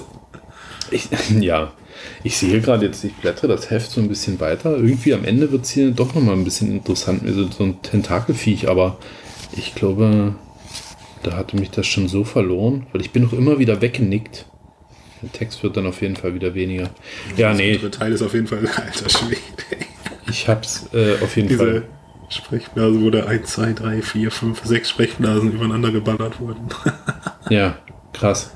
Ich, 0.91 1.09
ja, 1.39 1.71
ich 2.23 2.37
sehe 2.37 2.61
gerade 2.61 2.85
jetzt, 2.85 3.03
ich 3.03 3.13
blättere 3.15 3.47
das 3.47 3.69
Heft 3.69 3.91
so 3.91 4.01
ein 4.01 4.07
bisschen 4.07 4.39
weiter. 4.39 4.77
Irgendwie 4.77 5.13
am 5.13 5.25
Ende 5.25 5.51
wird 5.51 5.65
es 5.65 5.71
hier 5.71 5.91
doch 5.91 6.13
nochmal 6.13 6.35
ein 6.35 6.43
bisschen 6.43 6.71
interessant 6.71 7.23
mit 7.23 7.33
so, 7.33 7.47
so 7.49 7.63
ein 7.63 7.81
Tentakelviech, 7.81 8.69
aber 8.69 8.97
ich 9.53 9.75
glaube, 9.75 10.35
da 11.23 11.33
hatte 11.35 11.55
mich 11.57 11.71
das 11.71 11.87
schon 11.87 12.07
so 12.07 12.23
verloren, 12.23 12.87
weil 12.91 13.01
ich 13.01 13.11
bin 13.11 13.23
noch 13.23 13.33
immer 13.33 13.59
wieder 13.59 13.81
weggenickt. 13.81 14.45
Der 15.21 15.31
Text 15.31 15.61
wird 15.61 15.77
dann 15.77 15.85
auf 15.85 16.01
jeden 16.01 16.15
Fall 16.15 16.33
wieder 16.33 16.55
weniger. 16.55 16.89
Ja, 17.37 17.53
nee, 17.53 17.77
Der 17.77 17.91
Teil 17.91 18.11
ist 18.11 18.21
auf 18.23 18.33
jeden 18.33 18.47
Fall 18.47 18.59
alter 18.67 19.09
Schwede. 19.09 19.37
ich 20.29 20.47
hab's 20.47 20.89
äh, 20.93 21.15
auf 21.21 21.35
jeden 21.35 21.49
Diese 21.49 21.59
Fall. 21.59 21.83
Sprechblase, 22.29 23.01
wo 23.01 23.09
da 23.09 23.25
1, 23.25 23.51
2, 23.51 23.73
3, 23.73 24.01
4, 24.01 24.31
5, 24.31 24.61
6 24.63 24.89
Sprechblasen 24.89 25.51
übereinander 25.51 25.91
geballert 25.91 26.39
wurden. 26.39 26.67
Ja, 27.49 27.77
krass. 28.13 28.51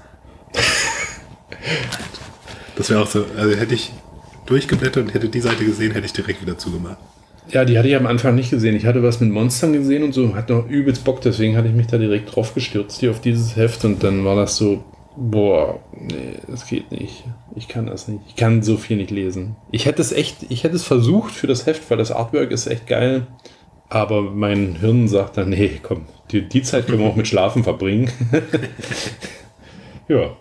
Das 2.78 2.90
wäre 2.90 3.02
auch 3.02 3.08
so, 3.08 3.25
also 3.38 3.56
hätte 3.58 3.74
ich 3.74 3.92
durchgeblättert 4.46 5.04
und 5.06 5.14
hätte 5.14 5.28
die 5.28 5.42
Seite 5.42 5.66
gesehen, 5.66 5.92
hätte 5.92 6.06
ich 6.06 6.14
direkt 6.14 6.42
wieder 6.42 6.58
zugemacht. 6.58 6.98
Ja, 7.52 7.64
die 7.64 7.78
hatte 7.78 7.88
ich 7.88 7.96
am 7.96 8.08
Anfang 8.08 8.36
nicht 8.36 8.50
gesehen. 8.50 8.75
Ich 8.75 8.86
hatte 8.86 9.04
was 9.04 9.20
mit 9.20 9.32
Monstern 9.32 9.74
gesehen 9.74 10.04
und 10.04 10.14
so, 10.14 10.36
hatte 10.36 10.54
noch 10.54 10.68
übelst 10.68 11.04
Bock, 11.04 11.22
deswegen 11.22 11.56
hatte 11.56 11.68
ich 11.68 11.75
mich 11.75 11.88
da 11.88 11.98
direkt 11.98 12.36
drauf 12.36 12.54
gestürzt 12.54 13.00
hier 13.00 13.12
auf 13.12 13.22
dieses 13.22 13.56
Heft 13.56 13.86
und 13.86 14.04
dann 14.04 14.25
war 14.25 14.36
das 14.36 14.58
so, 14.58 14.84
Boah, 15.18 15.80
nee, 15.94 16.40
das 16.48 16.68
geht 16.68 16.92
nicht. 16.92 17.24
Ich 17.56 17.70
kann 17.70 17.86
das 17.86 18.10
nicht. 18.10 18.22
Ich 18.28 18.36
kann 18.36 18.62
so 18.62 18.75
viel 18.75 18.98
nicht 18.98 19.12
lesen. 19.12 19.56
Ich 19.72 19.86
hätte 19.86 20.02
es 20.02 20.12
echt, 20.12 20.46
ich 20.50 20.66
hätte 20.66 20.75
es 20.75 20.84
versucht 20.84 21.32
für 21.32 21.48
das 21.48 21.66
Heft, 21.66 21.90
weil 21.90 21.98
das 21.98 22.12
Artwork 22.12 22.52
ist 22.52 22.68
echt 22.68 22.86
geil. 22.86 23.25
Aber 23.88 24.22
mein 24.22 24.75
Hirn 24.75 25.08
sagt 25.08 25.38
dann, 25.38 25.50
nee, 25.50 25.80
komm, 25.82 26.06
die, 26.32 26.50
die 26.50 26.64
Zeit 26.64 26.88
können 26.88 27.00
wir 27.00 27.08
auch 27.08 27.16
mit 27.16 27.28
Schlafen 27.28 27.64
verbringen. 27.64 28.10
ja, 30.10 30.36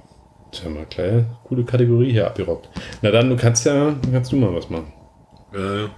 tja 0.50 0.70
mal, 0.70 0.87
kleine, 0.87 1.26
coole 1.44 1.62
Kategorie 1.62 2.11
hier 2.11 2.26
abgerockt. 2.26 2.68
Na 3.00 3.12
dann, 3.12 3.30
du 3.30 3.37
kannst 3.37 3.64
ja, 3.66 3.94
kannst 4.11 4.32
du 4.32 4.37
mal 4.37 4.52
was 4.52 4.70
machen. 4.70 4.92
Äh, 5.54 5.82
ja, 5.82 5.90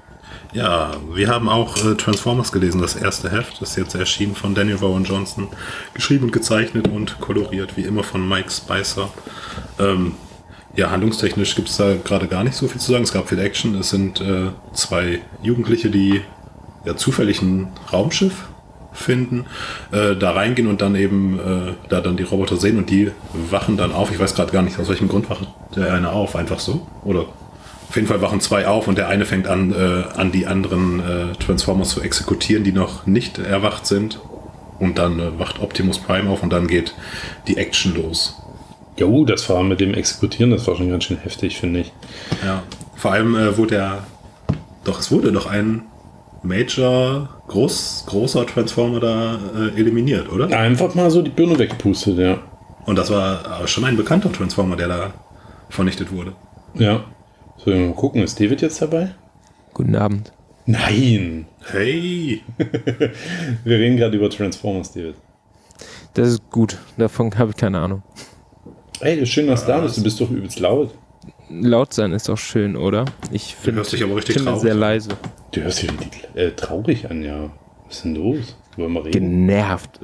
wir 0.53 1.29
haben 1.29 1.49
auch 1.49 1.77
äh, 1.85 1.95
Transformers 1.97 2.51
gelesen, 2.53 2.81
das 2.81 2.97
erste 2.97 3.31
Heft. 3.31 3.61
Das 3.61 3.71
ist 3.71 3.77
jetzt 3.77 3.95
erschienen 3.95 4.35
von 4.35 4.55
Daniel 4.55 4.77
Rowan 4.77 5.05
Johnson. 5.05 5.49
Geschrieben 5.93 6.25
und 6.25 6.33
gezeichnet 6.33 6.89
und 6.89 7.21
koloriert, 7.21 7.77
wie 7.77 7.83
immer 7.83 8.03
von 8.03 8.27
Mike 8.27 8.51
Spicer. 8.51 9.11
Ähm, 9.79 10.15
ja, 10.75 10.91
handlungstechnisch 10.91 11.55
gibt 11.55 11.69
es 11.69 11.77
da 11.77 11.95
gerade 11.97 12.29
gar 12.29 12.45
nicht 12.45 12.55
so 12.55 12.69
viel 12.69 12.81
zu 12.81 12.93
sagen. 12.93 13.05
Es 13.05 13.13
gab 13.13 13.29
viel 13.29 13.39
Action. 13.39 13.75
Es 13.75 13.91
sind 13.91 14.21
äh, 14.21 14.51
zwei 14.73 15.21
Jugendliche, 15.43 15.91
die 15.91 16.23
ja 16.85 16.97
zufällig 16.97 17.43
ein 17.43 17.69
Raumschiff 17.93 18.47
finden, 18.93 19.45
äh, 19.93 20.17
da 20.17 20.33
reingehen 20.33 20.69
und 20.69 20.81
dann 20.81 20.95
eben 20.95 21.39
äh, 21.39 21.73
da 21.89 22.01
dann 22.01 22.17
die 22.17 22.23
Roboter 22.23 22.57
sehen 22.57 22.79
und 22.79 22.89
die 22.91 23.11
wachen 23.51 23.77
dann 23.77 23.93
auf. 23.93 24.11
Ich 24.11 24.19
weiß 24.19 24.35
gerade 24.35 24.53
gar 24.53 24.63
nicht, 24.63 24.79
aus 24.79 24.89
welchem 24.89 25.09
Grund 25.09 25.29
wacht 25.29 25.47
der 25.75 25.93
eine 25.93 26.13
auf, 26.13 26.35
einfach 26.37 26.59
so? 26.59 26.87
Oder 27.05 27.27
auf 27.89 27.95
jeden 27.95 28.09
Fall 28.09 28.21
wachen 28.21 28.41
zwei 28.41 28.67
auf 28.67 28.89
und 28.89 28.99
der 28.99 29.09
eine 29.09 29.25
fängt 29.25 29.47
an, 29.47 29.73
äh, 29.73 30.05
an 30.19 30.33
die 30.33 30.47
anderen 30.47 31.01
äh, 31.01 31.33
Transformers 31.35 31.91
zu 31.91 32.01
exekutieren, 32.01 32.65
die 32.65 32.73
noch 32.73 33.07
nicht 33.07 33.39
erwacht 33.39 33.87
sind. 33.87 34.21
Und 34.79 34.99
dann 34.99 35.19
äh, 35.19 35.39
wacht 35.39 35.61
Optimus 35.61 35.99
Prime 35.99 36.29
auf 36.29 36.43
und 36.43 36.53
dann 36.53 36.67
geht 36.67 36.95
die 37.47 37.57
Action 37.57 37.95
los. 37.95 38.37
Jo, 38.99 39.25
das 39.25 39.49
war 39.49 39.63
mit 39.63 39.81
dem 39.81 39.95
Exekutieren, 39.95 40.51
das 40.51 40.67
war 40.67 40.77
schon 40.77 40.91
ganz 40.91 41.05
schön 41.05 41.19
heftig, 41.19 41.59
finde 41.59 41.81
ich. 41.81 41.93
Ja. 42.45 42.63
Vor 42.97 43.13
allem 43.13 43.37
äh, 43.37 43.57
wurde 43.57 43.77
ja. 43.77 44.07
Doch, 44.85 45.01
es 45.01 45.11
wurde 45.11 45.33
doch 45.33 45.47
ein 45.47 45.83
Major, 46.43 47.29
groß, 47.49 48.05
großer 48.07 48.47
Transformer 48.47 49.01
da 49.01 49.39
äh, 49.57 49.79
eliminiert, 49.79 50.31
oder? 50.31 50.47
Einfach 50.57 50.95
mal 50.95 51.11
so 51.11 51.23
die 51.23 51.31
Birne 51.31 51.59
wegpustet, 51.59 52.19
ja. 52.19 52.39
Und 52.85 52.97
das 52.97 53.11
war 53.11 53.63
äh, 53.63 53.67
schon 53.67 53.85
ein 53.85 53.97
bekannter 53.97 54.33
Transformer, 54.33 54.77
der 54.77 54.89
da 54.89 55.15
vernichtet 55.69 56.13
wurde. 56.13 56.33
Ja. 56.75 57.05
So, 57.59 57.71
mal 57.71 57.93
gucken, 57.95 58.23
ist 58.23 58.39
David 58.39 58.63
jetzt 58.63 58.81
dabei? 58.81 59.15
Guten 59.75 59.97
Abend. 59.97 60.33
Nein! 60.67 61.47
Hey! 61.71 62.43
Wir 63.65 63.79
reden 63.79 63.97
gerade 63.97 64.17
über 64.17 64.31
Transformers, 64.31 64.93
David. 64.93 65.15
Das 66.15 66.29
ist 66.29 66.51
gut. 66.51 66.79
Davon 66.97 67.37
habe 67.39 67.51
ich 67.51 67.57
keine 67.57 67.79
Ahnung. 67.79 68.03
Ey, 69.01 69.19
ist 69.21 69.31
schön, 69.31 69.47
dass 69.47 69.63
du 69.67 69.73
da 69.73 69.81
bist. 69.81 69.97
Du 69.99 70.03
bist 70.03 70.21
doch 70.21 70.31
übelst 70.31 70.59
laut. 70.61 70.95
Laut 71.49 71.93
sein 71.95 72.13
ist 72.13 72.29
auch 72.29 72.39
schön, 72.39 72.77
oder? 72.77 73.05
Ich 73.31 73.55
finde 73.55 73.79
hörst 73.79 73.93
dich 73.93 74.03
aber 74.03 74.17
richtig 74.17 74.35
finde 74.35 74.51
traurig 74.51 74.63
sehr 74.63 74.75
leise. 74.75 75.11
Du 75.53 75.63
hörst 75.63 75.83
dich 75.83 75.91
richtig 75.93 76.29
äh, 76.35 76.51
traurig 76.53 77.11
an, 77.11 77.23
ja. 77.23 77.51
Was 77.87 77.97
ist 77.97 78.05
denn 78.05 78.17
los? 78.17 78.57
Wollen 78.77 78.93
wir 78.93 79.05
reden? 79.05 79.13
Genervt. 79.47 80.01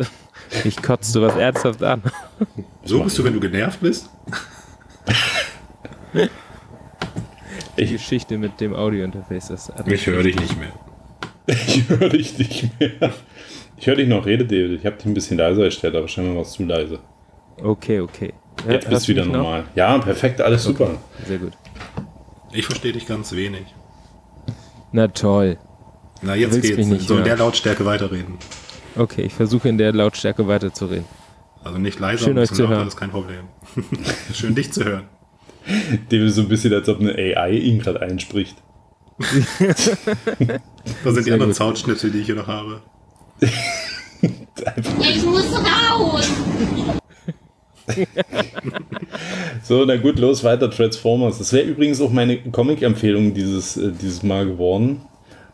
Ich 0.64 0.80
kotze 0.80 1.10
sowas 1.10 1.34
ernsthaft 1.36 1.82
an. 1.82 2.02
So 2.84 3.02
bist 3.02 3.18
du, 3.18 3.24
wenn 3.24 3.32
du 3.32 3.40
genervt 3.40 3.80
bist? 3.80 4.08
Die 7.78 7.86
Geschichte 7.86 8.38
mit 8.38 8.60
dem 8.60 8.74
Audiointerface, 8.74 9.48
das 9.48 9.68
hat 9.70 9.88
Ich 9.90 10.06
höre 10.06 10.22
dich 10.22 10.38
nicht 10.38 10.58
mehr. 10.58 10.72
Ich 11.46 11.88
höre 11.88 12.08
dich 12.08 12.38
nicht 12.38 12.78
mehr. 12.78 13.12
Ich 13.76 13.86
höre 13.86 13.96
dich 13.96 14.08
noch, 14.08 14.26
rede 14.26 14.44
David. 14.44 14.78
Ich 14.80 14.86
habe 14.86 14.96
dich 14.96 15.06
ein 15.06 15.14
bisschen 15.14 15.38
leiser 15.38 15.64
gestellt, 15.64 15.96
aber 15.96 16.06
scheinbar 16.06 16.36
war 16.36 16.42
es 16.42 16.52
zu 16.52 16.64
leise. 16.64 17.00
Okay, 17.62 18.00
okay. 18.00 18.32
Ja, 18.66 18.72
Jetzt 18.74 18.88
bist 18.88 19.08
du 19.08 19.12
wieder 19.12 19.24
mich 19.24 19.32
noch? 19.32 19.42
normal. 19.42 19.64
Ja, 19.74 19.98
perfekt, 19.98 20.40
alles 20.40 20.62
super. 20.62 20.90
Sehr 21.26 21.38
gut. 21.38 21.52
Ich 22.52 22.66
verstehe 22.66 22.92
dich 22.92 23.06
ganz 23.06 23.32
wenig. 23.32 23.64
Na 24.92 25.08
toll. 25.08 25.58
Na, 26.20 26.34
jetzt 26.36 26.60
geht's. 26.62 26.76
mich 26.76 26.86
nicht 26.86 27.08
so 27.08 27.16
in 27.18 27.24
der 27.24 27.36
Lautstärke 27.36 27.84
weiterreden. 27.84 28.34
Okay, 28.94 29.22
ich 29.22 29.34
versuche 29.34 29.68
in 29.68 29.78
der 29.78 29.92
Lautstärke 29.92 30.46
weiterzureden. 30.46 31.06
Also 31.64 31.78
nicht 31.78 31.98
leiser, 31.98 32.26
Schön, 32.26 32.38
euch 32.38 32.52
zu 32.52 32.68
hören. 32.68 32.86
ist 32.86 32.96
kein 32.96 33.10
Problem. 33.10 33.46
Schön 34.34 34.54
dich 34.54 34.72
zu 34.72 34.84
hören. 34.84 35.04
David 36.08 36.28
ist 36.28 36.36
so 36.36 36.42
ein 36.42 36.48
bisschen, 36.48 36.72
als 36.72 36.88
ob 36.88 37.00
eine 37.00 37.14
AI 37.14 37.52
ihn 37.52 37.78
gerade 37.78 38.00
einspricht. 38.00 38.56
Das 41.04 41.14
sind 41.14 41.26
die 41.26 41.32
anderen. 41.32 41.54
Soundschnitte, 41.54 42.10
die 42.10 42.18
ich 42.18 42.26
hier 42.26 42.34
noch 42.34 42.48
habe. 42.48 42.82
Ich 45.00 45.24
muss 45.24 45.52
raus! 45.52 46.30
So, 49.62 49.84
na 49.84 49.96
gut, 49.96 50.18
los, 50.18 50.44
weiter 50.44 50.70
Transformers. 50.70 51.38
Das 51.38 51.52
wäre 51.52 51.64
übrigens 51.66 52.00
auch 52.00 52.10
meine 52.10 52.38
Comic-Empfehlung 52.38 53.34
dieses, 53.34 53.76
äh, 53.76 53.92
dieses 53.92 54.22
Mal 54.22 54.46
geworden. 54.46 55.02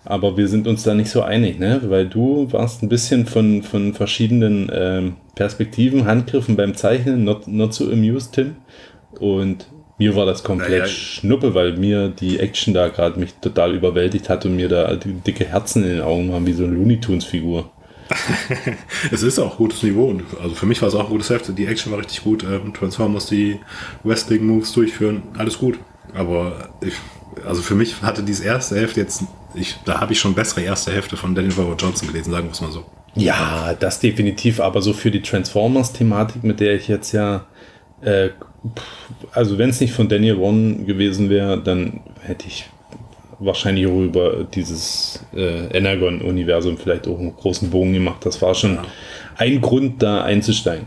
Aber 0.04 0.36
wir 0.36 0.48
sind 0.48 0.66
uns 0.66 0.82
da 0.82 0.94
nicht 0.94 1.10
so 1.10 1.22
einig, 1.22 1.58
ne? 1.58 1.80
Weil 1.84 2.08
du 2.08 2.50
warst 2.52 2.82
ein 2.82 2.88
bisschen 2.88 3.26
von, 3.26 3.62
von 3.62 3.94
verschiedenen 3.94 4.70
ähm, 4.72 5.16
Perspektiven, 5.34 6.06
Handgriffen 6.06 6.56
beim 6.56 6.74
Zeichnen, 6.74 7.24
not, 7.24 7.46
not 7.48 7.74
so 7.74 7.90
amused, 7.90 8.34
Tim. 8.34 8.56
Und 9.18 9.66
mir 9.98 10.14
war 10.14 10.26
das 10.26 10.44
komplett 10.44 10.70
Naja. 10.70 10.86
Schnuppe, 10.86 11.54
weil 11.54 11.76
mir 11.76 12.08
die 12.08 12.38
Action 12.38 12.72
da 12.72 12.88
gerade 12.88 13.18
mich 13.18 13.34
total 13.34 13.74
überwältigt 13.74 14.28
hat 14.28 14.46
und 14.46 14.56
mir 14.56 14.68
da 14.68 14.94
die 14.94 15.12
dicke 15.12 15.44
Herzen 15.44 15.82
in 15.82 15.90
den 15.90 16.00
Augen 16.00 16.32
waren, 16.32 16.46
wie 16.46 16.52
so 16.52 16.64
eine 16.64 16.74
Looney 16.74 17.00
Tunes-Figur. 17.00 17.70
Es 19.12 19.22
ist 19.22 19.38
auch 19.38 19.56
gutes 19.56 19.82
Niveau. 19.82 20.06
Und 20.06 20.22
also 20.42 20.54
für 20.54 20.66
mich 20.66 20.80
war 20.80 20.88
es 20.88 20.94
auch 20.94 21.04
ein 21.04 21.10
gutes 21.10 21.30
Heft. 21.30 21.46
Die 21.58 21.66
Action 21.66 21.92
war 21.92 21.98
richtig 21.98 22.22
gut. 22.22 22.42
Ähm, 22.44 22.72
Transformers, 22.72 23.26
die 23.26 23.58
Wrestling-Moves 24.04 24.72
durchführen, 24.72 25.22
alles 25.36 25.58
gut. 25.58 25.78
Aber 26.14 26.70
ich, 26.80 26.94
also 27.46 27.60
für 27.60 27.74
mich 27.74 28.00
hatte 28.00 28.22
dieses 28.22 28.44
erste 28.44 28.80
Heft 28.80 28.96
jetzt, 28.96 29.24
ich, 29.54 29.76
da 29.84 30.00
habe 30.00 30.12
ich 30.12 30.20
schon 30.20 30.34
bessere 30.34 30.62
erste 30.62 30.92
Hefte 30.92 31.16
von 31.16 31.34
Daniel 31.34 31.52
Rowan 31.54 31.76
Johnson 31.76 32.08
gelesen, 32.08 32.30
sagen 32.30 32.46
wir 32.46 32.52
es 32.52 32.60
mal 32.60 32.70
so. 32.72 32.84
Ja, 33.14 33.74
das 33.78 34.00
definitiv, 34.00 34.60
aber 34.60 34.80
so 34.80 34.92
für 34.92 35.10
die 35.10 35.22
Transformers-Thematik, 35.22 36.44
mit 36.44 36.60
der 36.60 36.74
ich 36.74 36.88
jetzt 36.88 37.12
ja, 37.12 37.46
äh, 38.02 38.30
also 39.32 39.58
wenn 39.58 39.70
es 39.70 39.80
nicht 39.80 39.92
von 39.92 40.08
Daniel 40.08 40.36
One 40.36 40.84
gewesen 40.84 41.30
wäre, 41.30 41.60
dann 41.62 42.00
hätte 42.20 42.46
ich 42.46 42.68
wahrscheinlich 43.38 43.86
auch 43.86 44.00
über 44.00 44.44
dieses 44.44 45.24
äh, 45.34 45.66
Energon-Universum 45.76 46.76
vielleicht 46.76 47.06
auch 47.06 47.18
einen 47.18 47.36
großen 47.36 47.70
Bogen 47.70 47.92
gemacht. 47.92 48.24
Das 48.26 48.42
war 48.42 48.54
schon 48.54 48.74
Ja. 48.74 48.82
ein 49.36 49.60
Grund, 49.60 50.02
da 50.02 50.24
einzusteigen. 50.24 50.86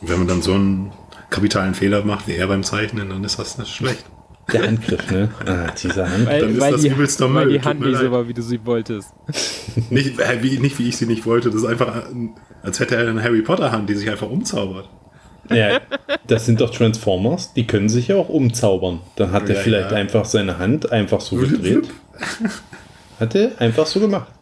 Wenn 0.00 0.18
man 0.18 0.26
dann 0.26 0.42
so 0.42 0.54
einen 0.54 0.90
kapitalen 1.30 1.74
Fehler 1.74 2.04
macht 2.04 2.26
wie 2.26 2.32
er 2.34 2.48
beim 2.48 2.64
Zeichnen, 2.64 3.08
dann 3.08 3.22
ist 3.22 3.38
das 3.38 3.56
nicht 3.56 3.72
schlecht. 3.74 4.04
Der 4.52 4.66
Handgriff, 4.66 5.08
ne? 5.12 5.28
Ah, 5.46 5.70
dieser 5.80 6.10
Handgriff. 6.10 6.26
Weil, 6.28 6.40
Dann 6.40 6.50
ist 6.54 6.60
weil 6.60 6.72
das 6.72 6.80
die, 6.82 6.88
übelster 6.88 7.32
weil 7.32 7.44
Müll, 7.46 7.52
die 7.54 7.58
tut 7.60 7.66
Hand 7.66 7.80
nicht 7.80 7.98
so 7.98 8.10
war, 8.10 8.26
wie 8.28 8.34
du 8.34 8.42
sie 8.42 8.66
wolltest. 8.66 9.12
Nicht, 9.88 10.18
äh, 10.18 10.42
wie, 10.42 10.58
nicht 10.58 10.78
wie 10.80 10.88
ich 10.88 10.96
sie 10.96 11.06
nicht 11.06 11.24
wollte. 11.24 11.50
Das 11.50 11.60
ist 11.62 11.66
einfach, 11.66 12.02
als 12.64 12.80
hätte 12.80 12.96
er 12.96 13.08
eine 13.08 13.22
Harry 13.22 13.42
Potter 13.42 13.70
Hand, 13.70 13.88
die 13.88 13.94
sich 13.94 14.10
einfach 14.10 14.28
umzaubert. 14.28 14.88
Ja, 15.54 15.80
das 16.26 16.46
sind 16.46 16.60
doch 16.60 16.70
Transformers, 16.70 17.52
die 17.54 17.66
können 17.66 17.88
sich 17.88 18.08
ja 18.08 18.16
auch 18.16 18.28
umzaubern. 18.28 19.00
Dann 19.16 19.32
hat 19.32 19.48
er 19.48 19.56
Ja, 19.56 19.60
vielleicht 19.62 19.90
ja. 19.90 19.96
einfach 19.96 20.24
seine 20.24 20.58
Hand 20.58 20.90
einfach 20.92 21.20
so 21.20 21.36
gedreht. 21.36 21.88
Hat 23.20 23.34
er 23.34 23.52
einfach 23.60 23.86
so 23.86 24.00
gemacht. 24.00 24.32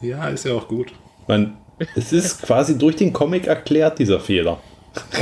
Ja, 0.00 0.28
ist 0.28 0.44
ja 0.44 0.52
auch 0.52 0.68
gut. 0.68 0.92
Man, 1.26 1.56
es 1.94 2.12
ist 2.12 2.42
quasi 2.42 2.78
durch 2.78 2.96
den 2.96 3.12
Comic 3.12 3.46
erklärt, 3.46 3.98
dieser 3.98 4.20
Fehler. 4.20 4.58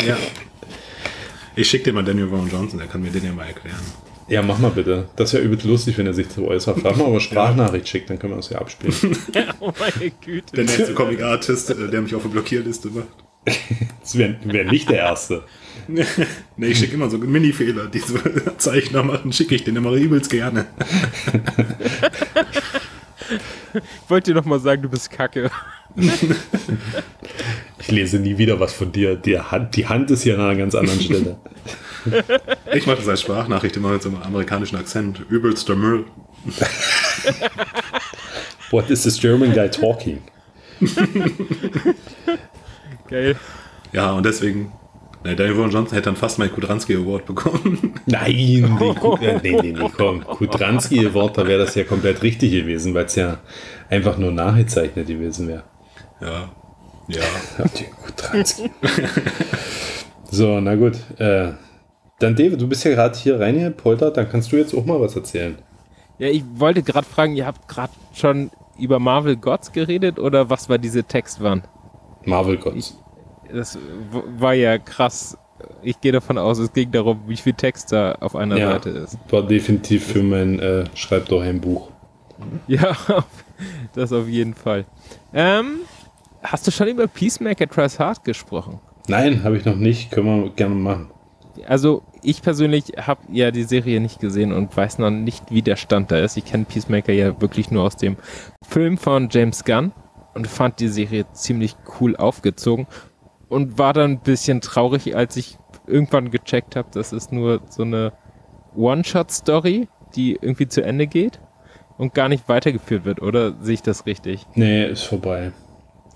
Ja. 0.07 0.17
Ich 1.57 1.69
schicke 1.69 1.85
dir 1.85 1.93
mal 1.93 2.05
Daniel 2.05 2.27
Rowan 2.27 2.51
Johnson, 2.51 2.79
der 2.79 2.89
kann 2.89 3.03
mir 3.03 3.11
den 3.11 3.25
ja 3.25 3.33
mal 3.33 3.47
erklären. 3.47 3.81
Ja, 4.29 4.43
mach 4.43 4.59
mal 4.59 4.71
bitte. 4.71 5.09
Das 5.17 5.33
wäre 5.35 5.43
übelst 5.43 5.67
lustig, 5.67 5.99
wenn 5.99 6.07
er 6.07 6.15
sich 6.15 6.29
so 6.29 6.49
äußert. 6.49 6.81
Frag 6.81 6.97
mal, 6.97 7.05
ob 7.05 7.15
er 7.15 7.21
Sprachnachricht 7.21 7.89
schickt, 7.89 8.11
dann 8.11 8.19
können 8.19 8.33
wir 8.33 8.37
das 8.39 8.49
ja 8.49 8.59
abspielen. 8.59 8.95
oh 9.61 9.73
meine 9.79 10.11
Güte. 10.25 10.57
Der 10.57 10.65
nächste 10.65 10.95
Comic 10.95 11.23
Artist, 11.23 11.71
äh, 11.71 11.89
der 11.89 12.01
mich 12.01 12.15
auf 12.15 12.23
eine 12.25 12.33
Blockierliste 12.33 12.89
macht. 12.89 13.09
Das 14.01 14.19
wäre 14.19 14.37
wär 14.45 14.65
nicht 14.65 14.91
der 14.91 14.99
Erste. 14.99 15.45
Ne, 16.57 16.69
ich 16.69 16.79
schicke 16.79 16.95
immer 16.95 17.11
so 17.11 17.19
Mini-Fehler, 17.19 17.89
die 17.89 17.99
so 17.99 18.15
Zeichner 18.59 19.03
machen, 19.03 19.33
schicke 19.33 19.55
ich 19.55 19.65
den 19.65 19.77
immer 19.77 19.91
übelst 19.93 20.31
gerne. 20.31 20.67
Ich 23.75 24.09
wollte 24.09 24.31
dir 24.31 24.37
noch 24.37 24.47
mal 24.47 24.61
sagen, 24.61 24.81
du 24.83 24.89
bist 24.89 25.11
kacke. 25.11 25.51
Ich 27.81 27.91
lese 27.91 28.19
nie 28.19 28.39
wieder 28.39 28.61
was 28.61 28.73
von 28.73 28.93
dir. 28.93 29.17
Die 29.17 29.39
Hand, 29.39 29.77
die 29.77 29.87
Hand 29.87 30.11
ist 30.11 30.23
hier 30.23 30.37
an 30.37 30.41
einer 30.41 30.57
ganz 30.57 30.75
anderen 30.75 31.01
Stelle. 31.01 31.37
Ich 32.73 32.87
mache 32.87 32.97
das 32.97 33.09
als 33.09 33.21
Sprachnachricht 33.21 33.77
immer 33.77 33.91
mit 33.91 34.03
so 34.03 34.09
einem 34.09 34.23
amerikanischen 34.23 34.77
Akzent. 34.77 35.21
Übelster 35.29 35.75
Müll. 35.75 36.07
What 38.71 38.91
is 38.91 39.03
this 39.03 39.21
German 39.21 39.53
guy 39.53 39.69
talking? 39.69 40.23
Geil. 43.15 43.37
Ja, 43.93 44.11
und 44.13 44.27
deswegen, 44.27 44.73
ne, 45.23 45.37
Daniel 45.37 45.55
Rowan 45.57 45.71
Johnson 45.71 45.95
hätte 45.95 46.07
dann 46.07 46.17
fast 46.17 46.39
meinen 46.41 46.53
Kudranski 46.53 46.97
Award 46.97 47.27
bekommen. 47.27 47.95
Nein, 48.07 48.77
den 48.81 48.95
Ku- 48.97 49.17
äh, 49.17 49.39
nee, 49.43 49.57
nee, 49.63 49.73
nee, 49.73 49.91
komm. 49.97 50.25
Kudranski 50.25 51.15
Wort, 51.15 51.39
da 51.39 51.47
wäre 51.47 51.61
das 51.65 51.75
ja 51.77 51.85
komplett 51.85 52.23
richtig 52.23 52.51
gewesen, 52.51 52.93
weil 52.95 53.05
es 53.05 53.15
ja 53.15 53.39
einfach 53.89 54.19
nur 54.19 54.33
nachgezeichnet 54.33 55.07
gewesen 55.07 55.47
wäre. 55.49 55.63
Ja. 56.21 56.49
Ja. 57.07 57.23
Kudranski? 58.05 58.71
so, 60.31 60.61
na 60.61 60.75
gut. 60.75 60.95
Äh, 61.19 61.53
Dann 62.19 62.35
David, 62.37 62.61
du 62.61 62.67
bist 62.69 62.85
ja 62.85 62.93
gerade 62.93 63.17
hier 63.19 63.39
reingepoltert, 63.39 64.17
dann 64.17 64.29
kannst 64.29 64.51
du 64.53 64.57
jetzt 64.57 64.75
auch 64.75 64.85
mal 64.85 65.01
was 65.01 65.15
erzählen. 65.17 65.57
Ja, 66.19 66.29
ich 66.29 66.43
wollte 66.57 66.83
gerade 66.83 67.07
fragen, 67.07 67.35
ihr 67.37 67.47
habt 67.47 67.69
gerade 67.69 67.93
schon 68.13 68.51
über 68.79 68.99
Marvel 68.99 69.37
Gods 69.37 69.73
geredet 69.73 70.19
oder 70.19 70.49
was 70.51 70.69
war 70.69 70.79
diese 70.79 71.05
Textwand? 71.05 71.65
Marvel 72.25 72.57
Gods. 72.57 72.99
Das 73.55 73.79
war 74.39 74.55
ja 74.55 74.79
krass. 74.79 75.39
Ich 75.83 76.01
gehe 76.01 76.13
davon 76.13 76.37
aus, 76.37 76.59
es 76.59 76.73
ging 76.73 76.91
darum, 76.91 77.21
wie 77.27 77.37
viel 77.37 77.53
Text 77.55 77.93
da 77.93 78.13
auf 78.21 78.35
einer 78.37 78.57
Ja. 78.59 78.73
Seite 78.73 78.91
ist. 78.91 79.17
War 79.31 79.47
definitiv 79.47 80.05
für 80.09 80.23
mein 80.23 80.59
äh, 80.59 80.85
Schreib 80.95 81.27
doch 81.27 81.41
ein 81.43 81.61
Buch. 81.61 81.91
Ja, 82.67 82.97
das 83.95 84.13
auf 84.13 84.27
jeden 84.27 84.55
Fall. 84.55 84.85
Ähm, 85.33 85.77
hast 86.43 86.67
du 86.67 86.73
schon 86.73 86.89
über 86.89 87.07
Peacemaker 87.07 87.69
Tries 87.69 88.01
Hard 88.01 88.25
gesprochen? 88.25 88.81
Nein, 89.07 89.45
habe 89.45 89.57
ich 89.57 89.65
noch 89.65 89.77
nicht. 89.77 90.11
Können 90.11 90.43
wir 90.45 90.51
gerne 90.51 90.75
machen. 90.75 91.11
Also 91.69 92.03
ich 92.23 92.43
persönlich 92.43 92.93
habe 93.01 93.21
ja 93.31 93.53
die 93.53 93.63
Serie 93.63 94.01
nicht 94.01 94.19
gesehen 94.19 94.53
und 94.53 94.77
weiß 94.77 94.99
noch 94.99 95.11
nicht, 95.11 95.45
wie 95.51 95.63
der 95.63 95.77
Stand 95.77 96.11
da 96.11 96.19
ist. 96.19 96.37
Ich 96.37 96.45
kenne 96.45 96.65
Peacemaker 96.65 97.13
ja 97.13 97.41
wirklich 97.41 97.71
nur 97.71 97.85
aus 97.85 97.97
dem 97.97 98.17
Film 98.67 98.99
von 98.99 99.29
James 99.31 99.65
Gunn 99.65 99.93
und 100.35 100.49
fand 100.49 100.81
die 100.81 100.89
Serie 100.89 101.27
ziemlich 101.33 101.77
cool 102.01 102.17
aufgezogen 102.17 102.89
und 103.49 103.79
war 103.79 103.93
dann 103.93 104.13
ein 104.13 104.21
bisschen 104.21 104.61
traurig, 104.61 105.17
als 105.17 105.37
ich 105.37 105.59
irgendwann 105.87 106.31
gecheckt 106.31 106.77
habe, 106.77 106.89
das 106.93 107.13
ist 107.13 107.33
nur 107.33 107.61
so 107.69 107.83
eine 107.83 108.13
One-Shot-Story, 108.77 109.89
die 110.17 110.39
irgendwie 110.41 110.69
zu 110.69 110.83
Ende 110.83 111.07
geht 111.07 111.41
und 111.99 112.15
gar 112.15 112.29
nicht 112.29 112.49
weitergeführt 112.49 113.05
wird, 113.05 113.23
oder 113.23 113.55
sehe 113.61 113.75
ich 113.75 113.83
das 113.83 114.07
richtig? 114.07 114.47
Nee, 114.55 114.87
ist 114.87 115.05
vorbei. 115.05 115.53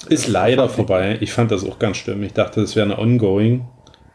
Ist 0.08 0.28
leider 0.28 0.68
vorbei. 0.68 1.18
Ich 1.20 1.32
fand 1.32 1.50
das 1.50 1.64
auch 1.64 1.78
ganz 1.78 1.96
schlimm. 1.96 2.22
Ich 2.22 2.32
dachte, 2.32 2.60
das 2.60 2.76
wäre 2.76 2.86
eine 2.86 2.98
Ongoing 2.98 3.66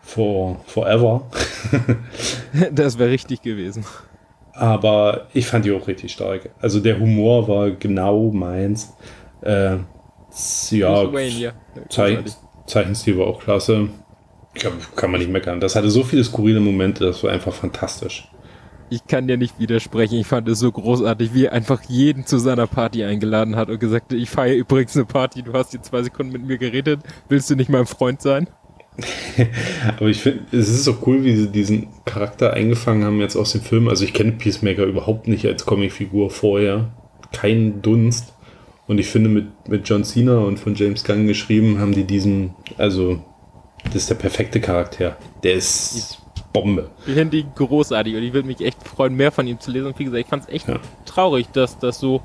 for 0.01 0.59
forever. 0.65 1.29
Das 2.71 2.99
wäre 2.99 3.09
richtig 3.09 3.41
gewesen. 3.41 3.85
Aber 4.53 5.27
ich 5.33 5.47
fand 5.47 5.65
die 5.65 5.71
auch 5.71 5.87
richtig 5.87 6.11
stark. 6.11 6.51
Also 6.61 6.79
der 6.79 6.99
Humor 6.99 7.47
war 7.47 7.71
genau 7.71 8.31
meins. 8.31 8.93
Äh, 9.41 9.77
ja. 10.69 11.11
Zeich 11.89 12.19
Zeichenstil 12.65 13.17
war 13.17 13.27
auch 13.27 13.41
klasse. 13.41 13.89
Kann, 14.55 14.73
kann 14.95 15.11
man 15.11 15.19
nicht 15.19 15.31
meckern. 15.31 15.59
Das 15.59 15.75
hatte 15.75 15.89
so 15.89 16.03
viele 16.03 16.23
skurrile 16.23 16.59
Momente, 16.59 17.05
das 17.05 17.23
war 17.23 17.31
einfach 17.31 17.53
fantastisch. 17.53 18.29
Ich 18.89 19.07
kann 19.07 19.27
dir 19.27 19.37
nicht 19.37 19.59
widersprechen. 19.59 20.19
Ich 20.19 20.27
fand 20.27 20.47
es 20.47 20.59
so 20.59 20.71
großartig, 20.71 21.33
wie 21.33 21.45
er 21.45 21.53
einfach 21.53 21.81
jeden 21.87 22.27
zu 22.27 22.37
seiner 22.37 22.67
Party 22.67 23.03
eingeladen 23.03 23.55
hat 23.55 23.69
und 23.69 23.79
gesagt 23.79 24.11
hat, 24.11 24.19
ich 24.19 24.29
feiere 24.29 24.55
übrigens 24.55 24.95
eine 24.95 25.05
Party, 25.05 25.41
du 25.41 25.53
hast 25.53 25.73
jetzt 25.73 25.87
zwei 25.87 26.03
Sekunden 26.03 26.31
mit 26.31 26.45
mir 26.45 26.59
geredet, 26.59 26.99
willst 27.27 27.49
du 27.49 27.55
nicht 27.55 27.69
mein 27.69 27.87
Freund 27.87 28.21
sein? 28.21 28.47
Aber 29.97 30.09
ich 30.09 30.21
finde, 30.21 30.43
es 30.51 30.69
ist 30.69 30.83
so 30.83 30.97
cool, 31.05 31.23
wie 31.23 31.35
sie 31.35 31.49
diesen 31.49 31.87
Charakter 32.05 32.53
eingefangen 32.53 33.03
haben 33.03 33.19
jetzt 33.19 33.35
aus 33.35 33.53
dem 33.53 33.61
Film. 33.61 33.87
Also 33.87 34.03
ich 34.03 34.13
kenne 34.13 34.33
Peacemaker 34.33 34.83
überhaupt 34.83 35.27
nicht 35.27 35.45
als 35.47 35.65
Comicfigur 35.65 36.29
vorher. 36.29 36.91
Kein 37.31 37.81
Dunst. 37.81 38.32
Und 38.87 38.99
ich 38.99 39.07
finde, 39.07 39.29
mit, 39.29 39.69
mit 39.69 39.87
John 39.87 40.03
Cena 40.03 40.39
und 40.39 40.57
von 40.59 40.75
James 40.75 41.03
Gunn 41.03 41.25
geschrieben, 41.27 41.79
haben 41.79 41.93
die 41.93 42.03
diesen, 42.03 42.53
also, 42.77 43.19
das 43.85 43.95
ist 43.95 44.09
der 44.09 44.15
perfekte 44.15 44.59
Charakter. 44.59 45.15
Der 45.43 45.53
ist 45.53 46.19
Bombe. 46.51 46.89
Ich 47.07 47.13
finde 47.13 47.37
ihn 47.37 47.51
großartig 47.55 48.15
und 48.15 48.23
ich 48.23 48.33
würde 48.33 48.47
mich 48.47 48.61
echt 48.61 48.85
freuen, 48.87 49.15
mehr 49.15 49.31
von 49.31 49.47
ihm 49.47 49.59
zu 49.59 49.71
lesen. 49.71 49.87
Und 49.87 49.99
wie 49.99 50.03
gesagt, 50.05 50.21
ich 50.21 50.27
fand 50.27 50.43
es 50.43 50.49
echt 50.49 50.67
Ja. 50.67 50.79
traurig, 51.05 51.47
dass 51.53 51.79
das 51.79 51.99
so, 51.99 52.21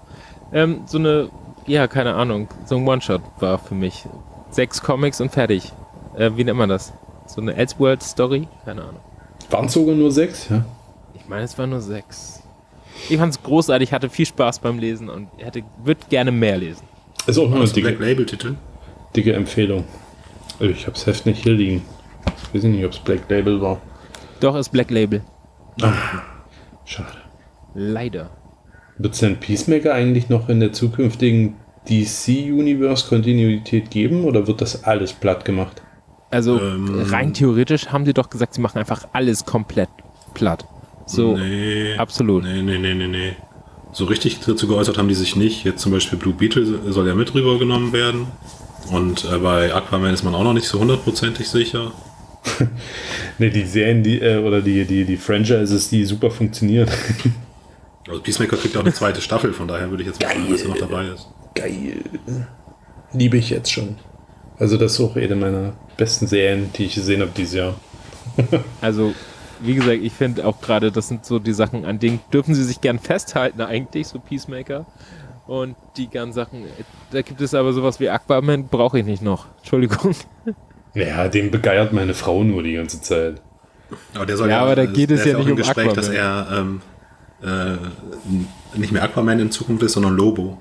ähm, 0.53 0.81
so 0.87 0.99
eine, 0.99 1.31
ja, 1.67 1.87
keine 1.87 2.15
Ahnung, 2.15 2.49
so 2.67 2.77
ein 2.77 2.87
One-Shot 2.87 3.23
war 3.41 3.59
für 3.59 3.75
mich. 3.75 4.05
Sechs 4.51 4.83
Comics 4.83 5.21
und 5.21 5.31
fertig. 5.31 5.73
Äh, 6.17 6.33
wie 6.37 6.45
nennt 6.45 6.59
man 6.59 6.69
das? 6.69 6.93
So 7.27 7.41
eine 7.41 7.55
Elseworld-Story? 7.55 8.49
Keine 8.65 8.83
Ahnung. 8.83 9.01
Waren 9.51 9.67
es 9.67 9.73
sogar 9.73 9.95
nur 9.95 10.11
sechs, 10.11 10.49
ja? 10.49 10.65
Ich 11.15 11.27
meine, 11.29 11.45
es 11.45 11.57
waren 11.57 11.71
nur 11.71 11.81
sechs. 11.81 12.38
Ich 13.09 13.17
fand 13.17 13.35
es 13.35 13.43
großartig, 13.43 13.93
hatte 13.93 14.11
viel 14.11 14.27
Spaß 14.27 14.59
beim 14.61 14.79
Lesen 14.79 15.09
und 15.09 15.29
hätte, 15.39 15.63
würde 15.85 16.01
gerne 16.09 16.33
mehr 16.33 16.59
lesen. 16.59 16.83
Ist 17.27 17.39
auch 17.39 17.45
ist 17.63 17.77
ein 17.77 17.83
Black 17.83 17.95
dicke, 17.99 18.05
Label 18.05 18.27
Titel. 18.27 18.55
dicke 19.15 19.33
Empfehlung. 19.33 19.85
Also 20.61 20.73
Ich 20.73 20.87
hab's 20.87 21.07
Heft 21.07 21.27
nicht 21.27 21.43
hier 21.43 21.53
liegen. 21.53 21.83
Ich 22.49 22.55
weiß 22.55 22.63
nicht, 22.65 22.85
ob 22.85 22.93
es 22.93 22.99
Black 22.99 23.29
Label 23.29 23.61
war. 23.61 23.81
Doch, 24.41 24.57
ist 24.57 24.71
Black 24.71 24.91
Label. 24.91 25.23
Schade. 26.85 27.09
Leider. 27.75 28.31
Wird 28.99 29.15
es 29.15 29.21
denn 29.21 29.39
Peacemaker 29.39 29.95
eigentlich 29.95 30.29
noch 30.29 30.49
in 30.49 30.61
der 30.61 30.73
zukünftigen 30.73 31.55
DC-Universe-Kontinuität 31.89 33.91
geben 33.91 34.25
oder 34.25 34.47
wird 34.47 34.61
das 34.61 34.85
alles 34.85 35.13
platt 35.13 35.45
gemacht? 35.45 35.83
Also 36.31 36.61
Ähm. 36.61 37.05
rein 37.09 37.33
theoretisch 37.33 37.89
haben 37.89 38.05
sie 38.05 38.13
doch 38.13 38.29
gesagt, 38.29 38.55
sie 38.55 38.61
machen 38.61 38.79
einfach 38.79 39.09
alles 39.13 39.45
komplett 39.45 39.89
platt. 40.35 40.67
So, 41.09 41.37
nee. 41.37 41.97
absolut. 41.97 42.45
Nee, 42.45 42.63
nee, 42.63 42.79
nee, 42.79 42.95
nee, 42.95 43.09
nee. 43.09 43.37
So 43.93 44.05
richtig 44.05 44.41
dazu 44.41 44.69
geäußert 44.69 44.99
haben 44.99 45.09
die 45.09 45.15
sich 45.15 45.35
nicht. 45.35 45.65
Jetzt 45.65 45.81
zum 45.81 45.93
Beispiel 45.93 46.19
Blue 46.19 46.35
Beetle 46.35 46.93
soll 46.93 47.09
ja 47.09 47.15
mit 47.15 47.35
rübergenommen 47.35 47.93
werden. 47.93 48.27
Und 48.93 49.25
äh, 49.25 49.39
bei 49.39 49.75
Aquaman 49.75 50.15
ist 50.15 50.23
man 50.23 50.35
auch 50.35 50.45
noch 50.45 50.53
nicht 50.53 50.69
so 50.69 50.79
hundertprozentig 50.79 51.49
sicher. 51.49 51.93
Ne, 53.41 53.51
die 53.51 53.65
Serien, 53.65 54.03
die, 54.03 54.21
äh, 54.21 54.39
oder 54.39 54.61
die, 54.61 54.85
die, 54.85 55.05
die 55.05 55.17
Franchises, 55.17 55.91
die 55.91 56.05
super 56.05 56.31
funktionieren. 56.31 56.89
Also 58.09 58.23
Peacemaker 58.23 58.57
kriegt 58.57 58.75
auch 58.75 58.81
eine 58.81 58.95
zweite 58.95 59.21
Staffel, 59.21 59.53
von 59.53 59.69
daher 59.69 59.91
würde 59.91 60.03
ich 60.03 60.09
jetzt 60.09 60.23
mal 60.23 60.31
sagen, 60.31 60.51
dass 60.51 60.63
er 60.63 60.69
noch 60.69 60.79
dabei 60.79 61.09
ist. 61.09 61.29
Geil. 61.55 62.03
Liebe 63.13 63.37
ich 63.37 63.51
jetzt 63.51 63.71
schon. 63.71 63.97
Also 64.59 64.79
das 64.79 64.95
ist 64.95 65.01
auch 65.01 65.15
eine 65.15 65.37
meiner 65.37 65.75
besten 65.99 66.27
Serien, 66.27 66.71
die 66.75 66.87
ich 66.87 66.95
gesehen 66.95 67.21
habe 67.21 67.33
dieses 67.37 67.55
Jahr. 67.55 67.75
Also, 68.81 69.13
wie 69.61 69.75
gesagt, 69.75 69.99
ich 70.03 70.13
finde 70.13 70.47
auch 70.47 70.61
gerade, 70.61 70.91
das 70.93 71.09
sind 71.09 71.25
so 71.25 71.39
die 71.39 71.53
Sachen, 71.53 71.85
an 71.85 71.99
denen 71.99 72.21
dürfen 72.33 72.55
sie 72.55 72.65
sich 72.65 72.81
gern 72.81 72.99
festhalten 72.99 73.61
eigentlich, 73.61 74.07
so 74.07 74.19
Peacemaker. 74.19 74.87
Und 75.47 75.77
die 75.97 76.09
ganzen 76.11 76.35
Sachen, 76.35 76.65
da 77.11 77.23
gibt 77.23 77.41
es 77.41 77.55
aber 77.55 77.73
sowas 77.73 78.01
wie 78.01 78.11
Aquaman, 78.11 78.69
brauche 78.69 78.99
ich 78.99 79.07
nicht 79.07 79.23
noch. 79.23 79.47
Entschuldigung. 79.59 80.15
Ja, 80.95 81.29
den 81.29 81.51
begeiert 81.51 81.93
meine 81.93 82.15
Frau 82.15 82.45
nur 82.45 82.63
die 82.63 82.75
ganze 82.75 83.01
Zeit. 83.01 83.41
Aber 84.15 84.27
der 84.27 84.37
soll 84.37 84.51
Ja, 84.51 84.61
aber 84.61 84.77
da 84.77 84.85
geht 84.87 85.11
es 85.11 85.25
ja 85.25 85.35
auch 85.35 85.39
nicht 85.39 85.47
im 85.47 85.53
um 85.53 85.57
Gespräch, 85.57 85.87
Aquaman. 85.87 85.97
dass 85.97 86.09
er 86.09 86.49
ähm, 86.53 86.81
äh, 87.43 88.79
nicht 88.79 88.93
mehr 88.93 89.03
Aquaman 89.03 89.39
in 89.39 89.51
Zukunft 89.51 89.83
ist, 89.83 89.93
sondern 89.93 90.17
Lobo. 90.17 90.59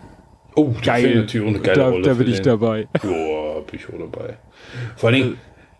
Oh, 0.55 0.73
wäre 0.81 1.15
natürlich 1.15 1.47
eine 1.47 1.59
geile 1.59 1.79
da, 1.79 1.89
Rolle. 1.89 2.03
da 2.03 2.13
bin 2.13 2.27
ich 2.27 2.37
den. 2.37 2.43
dabei. 2.45 2.87
Boah, 3.01 3.63
bin 3.65 3.79
ich 3.79 3.87
auch 3.89 3.99
dabei. 3.99 4.37
Vor 4.95 5.09
allen 5.09 5.21
Dingen, 5.21 5.37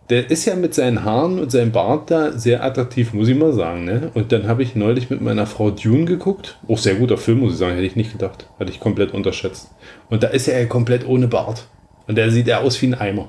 der 0.09 0.31
ist 0.31 0.45
ja 0.45 0.55
mit 0.55 0.73
seinen 0.73 1.03
Haaren 1.03 1.39
und 1.39 1.51
seinem 1.51 1.71
Bart 1.71 2.09
da 2.09 2.31
sehr 2.31 2.63
attraktiv, 2.63 3.13
muss 3.13 3.27
ich 3.27 3.37
mal 3.37 3.51
sagen. 3.53 3.83
Ne? 3.83 4.11
Und 4.13 4.31
dann 4.31 4.47
habe 4.47 4.63
ich 4.63 4.75
neulich 4.75 5.09
mit 5.09 5.21
meiner 5.21 5.45
Frau 5.45 5.69
Dune 5.69 6.05
geguckt. 6.05 6.57
Auch 6.67 6.77
sehr 6.77 6.95
guter 6.95 7.17
Film, 7.17 7.39
muss 7.39 7.53
ich 7.53 7.59
sagen, 7.59 7.73
hätte 7.73 7.85
ich 7.85 7.97
nicht 7.97 8.13
gedacht. 8.13 8.47
Hatte 8.59 8.71
ich 8.71 8.79
komplett 8.79 9.13
unterschätzt. 9.13 9.71
Und 10.09 10.23
da 10.23 10.27
ist 10.27 10.47
er 10.47 10.59
ja 10.59 10.65
komplett 10.65 11.05
ohne 11.05 11.27
Bart. 11.27 11.67
Und 12.07 12.15
der 12.17 12.31
sieht 12.31 12.47
er 12.47 12.61
aus 12.61 12.81
wie 12.81 12.87
ein 12.87 12.93
Eimer. 12.93 13.27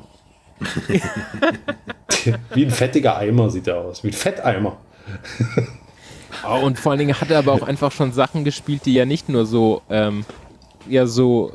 wie 2.55 2.65
ein 2.65 2.71
fettiger 2.71 3.17
Eimer 3.17 3.51
sieht 3.51 3.67
er 3.67 3.79
aus. 3.79 4.05
Wie 4.05 4.09
ein 4.09 4.13
Fetteimer. 4.13 4.77
Oh, 6.49 6.65
und 6.65 6.79
vor 6.79 6.93
allen 6.93 7.01
Dingen 7.01 7.21
hat 7.21 7.31
er 7.31 7.39
aber 7.39 7.53
auch 7.53 7.63
einfach 7.63 7.91
schon 7.91 8.13
Sachen 8.13 8.45
gespielt, 8.45 8.83
die 8.87 8.95
ja 8.95 9.05
nicht 9.05 9.29
nur 9.29 9.47
so, 9.47 9.83
ähm, 9.91 10.25
ja 10.89 11.07
so, 11.07 11.53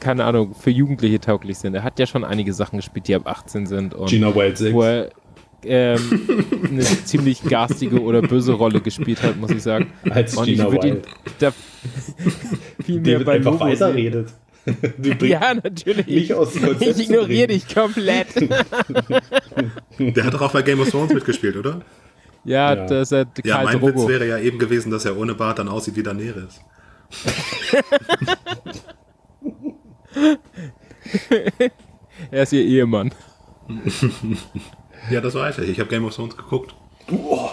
keine 0.00 0.24
Ahnung, 0.24 0.54
für 0.54 0.70
Jugendliche 0.70 1.20
tauglich 1.20 1.58
sind. 1.58 1.74
Er 1.74 1.82
hat 1.82 1.98
ja 1.98 2.06
schon 2.06 2.24
einige 2.24 2.52
Sachen 2.52 2.76
gespielt, 2.78 3.08
die 3.08 3.14
ab 3.14 3.22
18 3.26 3.66
sind 3.66 3.94
und 3.94 4.08
Gina 4.10 4.34
Wild 4.34 4.56
6. 4.58 4.72
wo 4.74 4.82
er 4.82 5.10
ähm, 5.64 5.98
eine 6.70 6.82
ziemlich 6.82 7.42
garstige 7.42 8.00
oder 8.00 8.22
böse 8.22 8.52
Rolle 8.52 8.80
gespielt 8.80 9.22
hat, 9.22 9.36
muss 9.36 9.50
ich 9.50 9.62
sagen. 9.62 9.92
Als 10.08 10.36
Und 10.36 10.46
Gina 10.46 10.66
ich 10.66 10.72
würde 10.72 10.88
ihn 10.88 10.94
Wild. 10.94 11.06
da 11.40 11.52
viel 12.84 13.00
mehr 13.00 13.20
bei 13.24 13.32
einfach 13.34 13.52
Lobo 13.52 13.64
sehen. 13.66 13.80
weiterredet. 13.80 14.28
Ja, 15.22 15.54
natürlich. 15.54 16.06
Ich 16.06 17.00
ignoriere 17.00 17.46
dich 17.46 17.66
komplett. 17.74 18.34
Der 19.98 20.24
hat 20.24 20.34
doch 20.34 20.42
auch 20.42 20.52
bei 20.52 20.60
Game 20.60 20.80
of 20.80 20.90
Thrones 20.90 21.14
mitgespielt, 21.14 21.56
oder? 21.56 21.80
Ja, 22.44 22.74
Ja. 22.74 22.86
das 22.86 23.10
ist 23.10 23.12
ja 23.12 23.24
Ja, 23.44 23.54
Karl 23.56 23.64
mein 23.64 23.80
Drogo. 23.80 24.00
Witz 24.02 24.08
wäre 24.08 24.28
ja 24.28 24.36
eben 24.38 24.58
gewesen, 24.58 24.90
dass 24.90 25.06
er 25.06 25.16
ohne 25.16 25.34
Bart 25.34 25.58
dann 25.58 25.68
aussieht 25.68 25.96
wie 25.96 26.02
Daenerys. 26.02 26.60
Er 32.30 32.42
ist 32.42 32.52
ihr 32.52 32.64
Ehemann. 32.64 33.12
Ja, 35.10 35.20
das 35.20 35.34
weiß 35.34 35.58
ich. 35.58 35.70
Ich 35.70 35.80
habe 35.80 35.88
Game 35.88 36.04
of 36.04 36.14
Thrones 36.14 36.36
geguckt. 36.36 36.74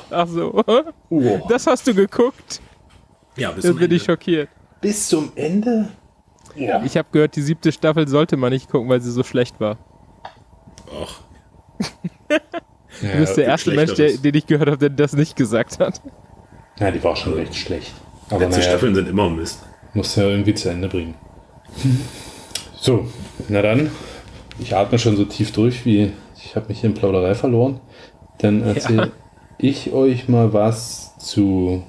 Ach 0.10 0.28
so. 0.28 0.63
Oh. 1.10 1.39
Das 1.47 1.67
hast 1.67 1.88
du 1.88 1.93
geguckt? 1.93 2.60
Ja, 3.38 3.51
bis 3.51 3.63
Jetzt 3.63 3.71
zum 3.71 3.80
bin 3.80 3.91
ich 3.91 4.01
Ende. 4.01 4.06
schockiert. 4.06 4.49
Bis 4.82 5.08
zum 5.08 5.32
Ende? 5.36 5.89
Ja. 6.56 6.84
Ich 6.84 6.97
habe 6.97 7.08
gehört, 7.12 7.36
die 7.36 7.41
siebte 7.43 7.71
Staffel 7.71 8.08
sollte 8.08 8.36
man 8.36 8.51
nicht 8.51 8.69
gucken, 8.69 8.89
weil 8.89 8.99
sie 8.99 9.12
so 9.12 9.23
schlecht 9.23 9.60
war. 9.60 9.78
Och, 10.91 11.21
Du 13.01 13.17
bist 13.19 13.38
der 13.38 13.45
erste 13.45 13.71
Mensch, 13.71 13.93
der, 13.93 14.17
den 14.17 14.36
ich 14.36 14.47
gehört 14.47 14.67
habe, 14.69 14.78
der 14.78 14.89
das 14.89 15.13
nicht 15.13 15.36
gesagt 15.36 15.80
hat. 15.80 16.01
Ja, 16.80 16.91
die 16.91 17.04
war 17.04 17.15
schon 17.15 17.34
recht 17.34 17.56
schlecht. 17.56 17.93
Aber 18.30 18.39
letzte 18.39 18.60
naja, 18.60 18.71
Staffeln 18.71 18.95
sind 18.95 19.08
immer 19.08 19.30
Mist. 19.30 19.63
muss 19.93 20.15
ja 20.15 20.23
irgendwie 20.23 20.56
zu 20.56 20.69
Ende 20.69 20.88
bringen. 20.89 21.13
So, 22.86 23.08
na 23.50 23.63
dann. 23.63 23.89
Ich 24.60 24.76
atme 24.76 25.00
schon 25.00 25.17
so 25.17 25.26
tief 25.26 25.52
durch, 25.52 25.88
wie 25.88 26.12
ich 26.38 26.56
habe 26.56 26.67
mich 26.67 26.82
hier 26.82 26.91
in 26.91 26.93
Plauderei 26.93 27.34
verloren. 27.34 27.80
Dann 28.38 28.62
erzähl, 28.62 29.12
ich 29.58 29.91
euch 29.91 30.30
mal 30.30 30.54
was 30.54 31.17
zu 31.17 31.82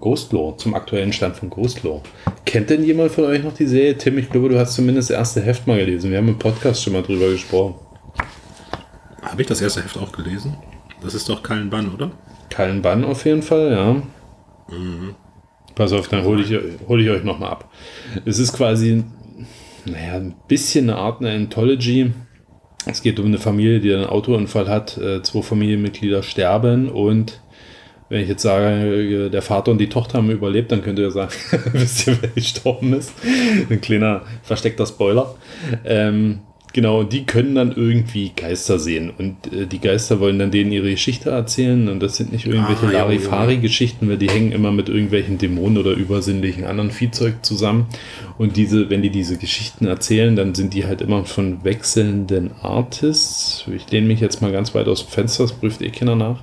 Ghostlore, 0.00 0.56
zum 0.56 0.72
aktuellen 0.72 1.12
Stand 1.12 1.36
von 1.36 1.50
Ghostlore. 1.50 2.00
Kennt 2.46 2.70
denn 2.70 2.82
jemand 2.84 3.10
von 3.10 3.24
euch 3.24 3.42
noch 3.42 3.52
die 3.52 3.66
Serie? 3.66 3.98
Tim, 3.98 4.16
ich 4.16 4.30
glaube, 4.30 4.48
du 4.48 4.58
hast 4.58 4.72
zumindest 4.72 5.10
das 5.10 5.18
erste 5.18 5.42
Heft 5.42 5.66
mal 5.66 5.76
gelesen. 5.76 6.10
Wir 6.10 6.16
haben 6.16 6.28
im 6.28 6.38
Podcast 6.38 6.82
schon 6.82 6.94
mal 6.94 7.02
drüber 7.02 7.28
gesprochen. 7.28 7.74
Habe 9.20 9.42
ich 9.42 9.48
das 9.48 9.60
erste 9.60 9.82
Heft 9.82 9.98
auch 9.98 10.10
gelesen? 10.10 10.56
Das 11.02 11.12
ist 11.12 11.28
doch 11.28 11.42
kein 11.42 11.68
Bann, 11.68 11.92
oder? 11.92 12.12
Kallen 12.48 12.80
Bann 12.80 13.04
auf 13.04 13.26
jeden 13.26 13.42
Fall, 13.42 13.72
ja. 13.72 14.76
Pass 15.74 15.92
auf, 15.92 16.08
dann 16.08 16.24
hole 16.24 16.42
ich, 16.42 16.58
hol 16.88 17.02
ich 17.02 17.10
euch 17.10 17.24
nochmal 17.24 17.50
ab. 17.50 17.70
Es 18.24 18.38
ist 18.38 18.54
quasi, 18.54 19.04
naja, 19.86 20.14
ein 20.14 20.34
bisschen 20.48 20.90
eine 20.90 20.98
Art 20.98 21.20
eine 21.20 21.32
Anthology. 21.32 22.12
Es 22.86 23.02
geht 23.02 23.20
um 23.20 23.26
eine 23.26 23.38
Familie, 23.38 23.80
die 23.80 23.92
einen 23.92 24.06
Autounfall 24.06 24.68
hat. 24.68 24.96
Äh, 24.98 25.22
zwei 25.22 25.42
Familienmitglieder 25.42 26.22
sterben 26.22 26.88
und 26.88 27.40
wenn 28.10 28.22
ich 28.22 28.28
jetzt 28.28 28.42
sage, 28.42 29.30
der 29.30 29.40
Vater 29.40 29.70
und 29.70 29.78
die 29.78 29.88
Tochter 29.88 30.18
haben 30.18 30.30
überlebt, 30.30 30.72
dann 30.72 30.82
könnt 30.82 30.98
ihr 30.98 31.12
sagen, 31.12 31.30
wisst 31.72 32.08
ihr, 32.08 32.18
wer 32.20 32.30
gestorben 32.30 32.92
ist. 32.92 33.12
Ein 33.70 33.80
kleiner 33.80 34.22
versteckter 34.42 34.84
Spoiler. 34.84 35.36
Ähm, 35.84 36.40
genau, 36.72 37.02
die 37.02 37.24
können 37.24 37.54
dann 37.54 37.72
irgendwie 37.72 38.32
Geister 38.34 38.78
sehen. 38.78 39.10
Und 39.16 39.52
äh, 39.52 39.66
die 39.66 39.80
Geister 39.80 40.20
wollen 40.20 40.38
dann 40.38 40.50
denen 40.50 40.72
ihre 40.72 40.90
Geschichte 40.90 41.30
erzählen. 41.30 41.88
Und 41.88 42.00
das 42.00 42.16
sind 42.16 42.32
nicht 42.32 42.46
irgendwelche 42.46 42.86
Ah, 42.86 42.90
Larifari-Geschichten, 42.90 44.08
weil 44.08 44.18
die 44.18 44.28
hängen 44.28 44.52
immer 44.52 44.72
mit 44.72 44.88
irgendwelchen 44.88 45.38
Dämonen 45.38 45.78
oder 45.78 45.92
übersinnlichen 45.92 46.64
anderen 46.64 46.90
Viehzeug 46.90 47.44
zusammen. 47.44 47.86
Und 48.38 48.56
diese, 48.56 48.90
wenn 48.90 49.02
die 49.02 49.10
diese 49.10 49.36
Geschichten 49.36 49.86
erzählen, 49.86 50.36
dann 50.36 50.54
sind 50.54 50.74
die 50.74 50.86
halt 50.86 51.00
immer 51.00 51.24
von 51.24 51.64
wechselnden 51.64 52.50
Artists. 52.62 53.64
Ich 53.74 53.90
lehne 53.90 54.06
mich 54.06 54.20
jetzt 54.20 54.40
mal 54.42 54.52
ganz 54.52 54.74
weit 54.74 54.88
aus 54.88 55.04
dem 55.04 55.10
Fenster, 55.10 55.44
das 55.44 55.52
prüft 55.52 55.82
eh 55.82 55.90
keiner 55.90 56.16
nach. 56.16 56.42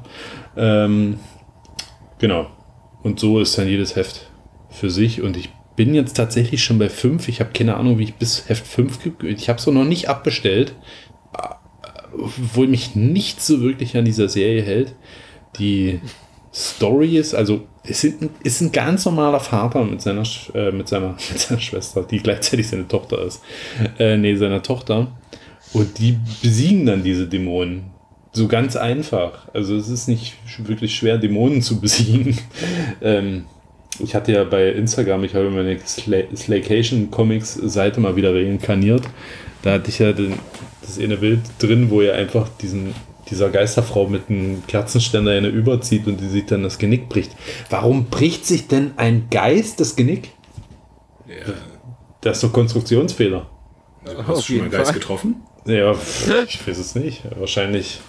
Ähm, 0.56 1.18
Genau. 2.20 2.48
Und 3.04 3.20
so 3.20 3.40
ist 3.40 3.58
dann 3.58 3.68
jedes 3.68 3.96
Heft 3.96 4.30
für 4.70 4.90
sich. 4.90 5.22
Und 5.22 5.38
ich 5.38 5.50
bin 5.78 5.94
jetzt 5.94 6.18
tatsächlich 6.18 6.64
schon 6.64 6.80
bei 6.80 6.90
5. 6.90 7.30
Ich 7.30 7.40
habe 7.40 7.52
keine 7.54 7.78
Ahnung, 7.78 8.00
wie 8.00 8.04
ich 8.04 8.16
bis 8.16 8.50
Heft 8.50 8.68
5 8.68 9.20
ge 9.20 9.30
Ich 9.30 9.48
habe 9.48 9.60
es 9.60 9.68
noch 9.68 9.86
nicht 9.86 10.10
abbestellt. 10.10 10.76
Obwohl 12.12 12.68
mich 12.68 12.96
nicht 12.96 13.42
so 13.42 13.62
wirklich 13.62 13.96
an 13.96 14.04
dieser 14.04 14.28
Serie 14.28 14.64
hält. 14.64 14.96
Die 15.60 16.02
Story 16.54 17.18
ist, 17.18 17.36
also 17.36 17.62
es 17.84 18.04
ist 18.04 18.18
ist 18.44 18.62
ein 18.62 18.72
ganz 18.72 19.06
normaler 19.06 19.40
Vater 19.40 19.84
mit 19.86 20.02
seiner, 20.02 20.24
äh, 20.56 20.72
mit, 20.72 20.88
seiner, 20.88 21.10
mit 21.30 21.40
seiner 21.40 21.62
Schwester, 21.62 22.04
die 22.04 22.20
gleichzeitig 22.20 22.68
seine 22.68 22.88
Tochter 22.88 23.22
ist. 23.22 23.44
Äh, 24.00 24.18
nee, 24.18 24.36
seiner 24.36 24.64
Tochter. 24.64 25.12
Und 25.74 26.00
die 26.00 26.18
besiegen 26.42 26.88
dann 26.88 27.04
diese 27.04 27.28
Dämonen. 27.28 27.92
So 28.32 28.48
ganz 28.48 28.76
einfach. 28.76 29.48
Also 29.54 29.76
es 29.76 29.90
ist 29.90 30.08
nicht 30.08 30.34
wirklich 30.58 30.96
schwer, 30.96 31.20
Dämonen 31.20 31.62
zu 31.62 31.80
besiegen. 31.80 32.36
ähm, 33.02 33.46
ich 34.00 34.16
hatte 34.16 34.32
ja 34.32 34.44
bei 34.44 34.70
Instagram, 34.70 35.24
ich 35.24 35.34
habe 35.36 35.50
meine 35.50 35.76
Sla- 35.78 36.36
Slaycation 36.36 37.12
Comics 37.12 37.54
Seite 37.54 38.00
mal 38.00 38.16
wieder 38.16 38.34
reinkarniert. 38.34 39.04
Da 39.64 39.74
hatte 39.74 39.90
ich 39.90 40.00
ja 40.00 40.14
den, 40.14 40.34
das 40.82 41.00
eine 41.00 41.18
Bild 41.18 41.42
drin, 41.60 41.90
wo 41.90 42.02
er 42.02 42.16
einfach 42.16 42.48
diesen, 42.62 42.94
dieser 43.30 43.50
Geisterfrau 43.50 44.08
mit 44.08 44.30
einem 44.30 44.64
Kerzenständer 44.68 45.32
eine 45.32 45.48
überzieht 45.50 46.08
und 46.08 46.22
die 46.22 46.28
sich 46.30 46.46
dann 46.46 46.64
das 46.64 46.78
Genick 46.78 47.10
bricht. 47.10 47.32
Warum 47.70 48.06
bricht 48.06 48.46
sich 48.46 48.68
denn 48.68 48.92
ein 48.98 49.28
Geist 49.30 49.80
das 49.80 49.96
Genick? 49.96 50.30
Das 52.22 52.38
ist 52.38 52.44
doch 52.44 52.54
Konstruktionsfehler. 52.54 53.50
Also, 54.06 54.28
hast 54.28 54.38
du 54.38 54.42
schon 54.44 54.58
mal 54.58 54.64
einen 54.64 54.72
Geist 54.72 54.94
getroffen? 54.94 55.36
Ja, 55.66 55.94
ich 56.48 56.66
weiß 56.66 56.78
es 56.78 56.96
nicht. 56.96 57.24
Wahrscheinlich 57.38 58.00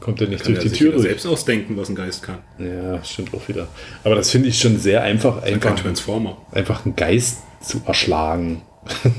kommt 0.00 0.20
er 0.20 0.28
nicht 0.28 0.42
Kann 0.42 0.54
durch 0.54 0.58
er 0.58 0.62
die 0.64 0.68
sich 0.70 0.78
Tür 0.78 0.92
durch. 0.92 1.02
selbst 1.02 1.26
ausdenken, 1.26 1.76
was 1.76 1.88
ein 1.88 1.94
Geist 1.94 2.22
kann. 2.22 2.38
Ja, 2.58 3.02
stimmt 3.04 3.34
auch 3.34 3.46
wieder. 3.48 3.68
Aber 4.02 4.14
das 4.14 4.30
finde 4.30 4.48
ich 4.48 4.58
schon 4.58 4.78
sehr 4.78 5.02
einfach, 5.02 5.42
einfach, 5.42 5.74
Transformer. 5.76 6.38
einfach 6.52 6.84
einen 6.84 6.96
Geist 6.96 7.38
zu 7.62 7.80
erschlagen. 7.86 8.62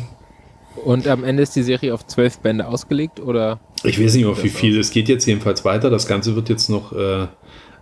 Und 0.84 1.08
am 1.08 1.24
Ende 1.24 1.44
ist 1.44 1.56
die 1.56 1.63
Serie 1.63 1.94
auf 1.94 2.08
zwölf 2.08 2.39
Bände 2.39 2.67
ausgelegt 2.67 3.20
oder? 3.20 3.60
Ich 3.84 4.02
weiß 4.02 4.15
nicht, 4.15 4.26
auf 4.26 4.44
wie 4.44 4.50
viel. 4.50 4.80
Es 4.80 4.91
geht 4.91 5.10
jetzt 5.10 5.26
jedenfalls 5.26 5.63
weiter. 5.63 5.89
Das 5.89 6.08
Ganze 6.08 6.36
wird 6.36 6.50
jetzt 6.50 6.70
noch, 6.70 6.94
äh, 6.94 7.28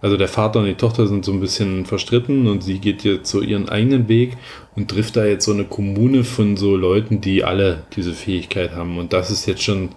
also 0.02 0.18
der 0.18 0.28
Vater 0.28 0.60
und 0.60 0.66
die 0.66 0.76
Tochter 0.76 1.08
sind 1.08 1.24
so 1.24 1.32
ein 1.32 1.40
bisschen 1.40 1.86
verstritten 1.86 2.48
und 2.48 2.64
sie 2.64 2.80
geht 2.80 3.04
jetzt 3.04 3.30
so 3.30 3.42
ihren 3.42 3.70
eigenen 3.70 4.10
Weg 4.10 4.38
und 4.76 4.90
trifft 4.90 5.16
da 5.16 5.26
jetzt 5.26 5.46
so 5.46 5.54
eine 5.54 5.66
Kommune 5.66 6.24
von 6.24 6.58
so 6.58 6.76
Leuten, 6.76 7.22
die 7.22 7.44
alle 7.44 7.84
diese 7.96 8.14
Fähigkeit 8.14 8.72
haben. 8.76 8.98
Und 8.98 9.14
das 9.14 9.30
ist 9.32 9.46
jetzt 9.46 9.64
schon, 9.64 9.90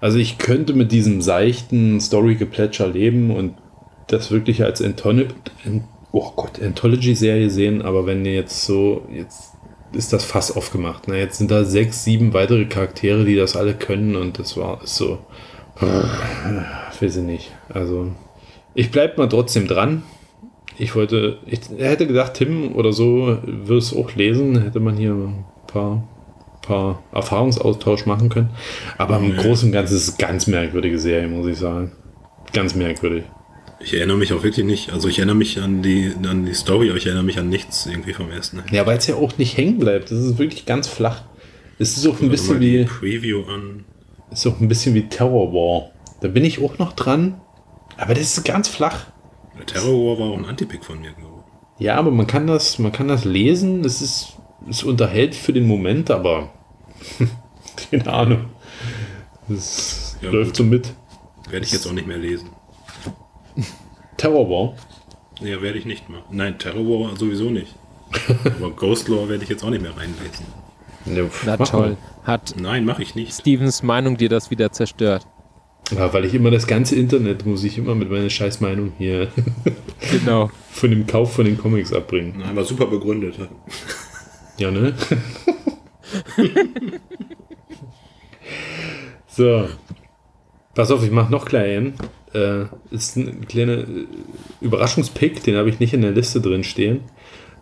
also 0.00 0.18
ich 0.18 0.38
könnte 0.38 0.74
mit 0.74 0.92
diesem 0.92 1.22
seichten 1.22 2.00
Story-Geplätscher 2.00 2.88
leben 2.88 3.30
und 3.30 3.54
das 4.06 4.30
wirklich 4.30 4.64
als 4.64 4.80
Antholo 4.82 5.24
oh 6.12 6.32
Gott, 6.34 6.62
Anthology-Serie 6.62 7.50
sehen, 7.50 7.82
aber 7.82 8.06
wenn 8.06 8.24
jetzt 8.24 8.64
so, 8.64 9.06
jetzt 9.12 9.52
ist 9.92 10.12
das 10.12 10.24
Fass 10.24 10.54
aufgemacht. 10.54 11.04
Na, 11.06 11.14
jetzt 11.14 11.38
sind 11.38 11.50
da 11.50 11.64
sechs, 11.64 12.04
sieben 12.04 12.34
weitere 12.34 12.66
Charaktere, 12.66 13.24
die 13.24 13.36
das 13.36 13.56
alle 13.56 13.74
können 13.74 14.16
und 14.16 14.38
das 14.38 14.56
war 14.56 14.82
ist 14.82 14.96
so. 14.96 15.18
Weiß 15.80 17.16
ich 17.16 17.22
nicht. 17.22 17.52
Also, 17.68 18.08
ich 18.74 18.90
bleib 18.90 19.16
mal 19.16 19.28
trotzdem 19.28 19.66
dran. 19.66 20.02
Ich 20.76 20.94
wollte, 20.94 21.38
ich 21.46 21.60
hätte 21.78 22.06
gedacht, 22.06 22.34
Tim 22.34 22.74
oder 22.74 22.92
so 22.92 23.38
würde 23.44 23.78
es 23.78 23.94
auch 23.94 24.14
lesen, 24.14 24.62
hätte 24.62 24.80
man 24.80 24.96
hier 24.96 25.12
ein 25.12 25.44
paar, 25.66 26.06
paar 26.68 27.02
Erfahrungsaustausch 27.12 28.06
machen 28.06 28.28
können. 28.28 28.50
Aber 28.98 29.16
im 29.16 29.34
Großen 29.36 29.68
und 29.68 29.72
Ganzen 29.72 29.96
ist 29.96 30.08
es 30.08 30.18
ganz 30.18 30.46
merkwürdige 30.46 30.98
Serie, 30.98 31.26
muss 31.26 31.46
ich 31.46 31.58
sagen. 31.58 31.92
Ganz 32.52 32.74
merkwürdig. 32.74 33.24
Ich 33.80 33.94
erinnere 33.94 34.16
mich 34.16 34.32
auch 34.32 34.42
wirklich 34.42 34.66
nicht. 34.66 34.92
Also 34.92 35.08
ich 35.08 35.18
erinnere 35.18 35.36
mich 35.36 35.60
an 35.60 35.82
die, 35.82 36.12
an 36.28 36.44
die 36.44 36.54
Story, 36.54 36.88
aber 36.88 36.98
ich 36.98 37.06
erinnere 37.06 37.24
mich 37.24 37.38
an 37.38 37.48
nichts 37.48 37.86
irgendwie 37.86 38.12
vom 38.12 38.30
ersten. 38.30 38.62
Ja, 38.70 38.86
weil 38.86 38.98
es 38.98 39.06
ja 39.06 39.14
auch 39.14 39.38
nicht 39.38 39.56
hängen 39.56 39.78
bleibt. 39.78 40.10
Das 40.10 40.18
ist 40.18 40.38
wirklich 40.38 40.66
ganz 40.66 40.88
flach. 40.88 41.22
Es 41.78 41.96
ist 41.96 42.06
auch 42.06 42.20
ein 42.20 42.28
bisschen 42.28 42.60
wie, 42.60 42.84
Preview 42.84 43.44
an. 43.44 43.84
ist 44.32 44.46
auch 44.46 44.60
ein 44.60 44.68
bisschen 44.68 44.94
wie 44.94 45.08
Terror 45.08 45.52
War. 45.52 45.90
Da 46.20 46.28
bin 46.28 46.44
ich 46.44 46.62
auch 46.62 46.78
noch 46.78 46.92
dran. 46.92 47.40
Aber 47.96 48.14
das 48.14 48.36
ist 48.36 48.44
ganz 48.44 48.68
flach. 48.68 49.06
Der 49.56 49.66
Terror 49.66 50.18
War 50.18 50.18
war 50.18 50.32
auch 50.32 50.38
ein 50.38 50.44
Antipick 50.44 50.84
von 50.84 51.00
mir, 51.00 51.12
glaube 51.12 51.44
Ja, 51.78 51.94
aber 51.96 52.10
man 52.10 52.26
kann 52.26 52.48
das, 52.48 52.80
man 52.80 52.90
kann 52.90 53.06
das 53.06 53.24
lesen. 53.24 53.84
Das 53.84 54.02
ist, 54.02 54.32
es 54.68 54.82
unterhält 54.82 55.36
für 55.36 55.52
den 55.52 55.68
Moment, 55.68 56.10
aber 56.10 56.50
keine 57.90 58.12
Ahnung. 58.12 58.44
Das 59.48 60.16
Ja, 60.20 60.30
läuft 60.30 60.50
gut. 60.50 60.56
so 60.56 60.64
mit. 60.64 60.92
Werde 61.50 61.64
ich 61.64 61.72
jetzt 61.72 61.86
auch 61.86 61.92
nicht 61.92 62.06
mehr 62.06 62.18
lesen. 62.18 62.50
Terror 64.16 64.48
War. 64.50 64.74
Ja, 65.46 65.62
werde 65.62 65.78
ich 65.78 65.84
nicht 65.86 66.08
mehr. 66.08 66.22
Nein, 66.30 66.58
Terror 66.58 66.84
War 66.84 67.16
sowieso 67.16 67.50
nicht. 67.50 67.74
aber 68.44 68.70
Ghost 68.70 69.08
Lore 69.08 69.28
werde 69.28 69.44
ich 69.44 69.50
jetzt 69.50 69.62
auch 69.64 69.70
nicht 69.70 69.82
mehr 69.82 69.92
reinlesen. 69.96 70.46
Ja, 71.06 71.24
Na 71.44 71.56
toll. 71.58 71.96
Hat 72.24 72.54
Nein, 72.58 72.84
mache 72.84 73.02
ich 73.02 73.14
nicht. 73.14 73.32
Stevens 73.32 73.82
Meinung 73.82 74.16
dir 74.16 74.28
das 74.28 74.50
wieder 74.50 74.72
zerstört? 74.72 75.26
Ja, 75.90 76.12
weil 76.12 76.24
ich 76.26 76.34
immer 76.34 76.50
das 76.50 76.66
ganze 76.66 76.96
Internet 76.96 77.46
muss 77.46 77.64
ich 77.64 77.78
immer 77.78 77.94
mit 77.94 78.10
meiner 78.10 78.28
Scheißmeinung 78.28 78.92
hier 78.98 79.28
Genau. 80.10 80.50
von 80.70 80.90
dem 80.90 81.06
Kauf 81.06 81.32
von 81.32 81.46
den 81.46 81.56
Comics 81.56 81.92
abbringen. 81.94 82.34
Nein, 82.38 82.54
war 82.56 82.64
super 82.64 82.86
begründet. 82.86 83.36
Ja, 84.58 84.70
ne? 84.70 84.92
so. 89.28 89.68
Pass 90.74 90.90
auf, 90.90 91.02
ich 91.02 91.10
mach 91.10 91.28
noch 91.28 91.44
klein. 91.44 91.94
Äh, 92.34 92.66
ist 92.90 93.16
ein 93.16 93.46
kleiner 93.46 93.78
äh, 93.78 94.06
Überraschungspick, 94.60 95.42
den 95.42 95.56
habe 95.56 95.68
ich 95.70 95.80
nicht 95.80 95.94
in 95.94 96.02
der 96.02 96.12
Liste 96.12 96.40
drin 96.40 96.62
stehen. 96.62 97.02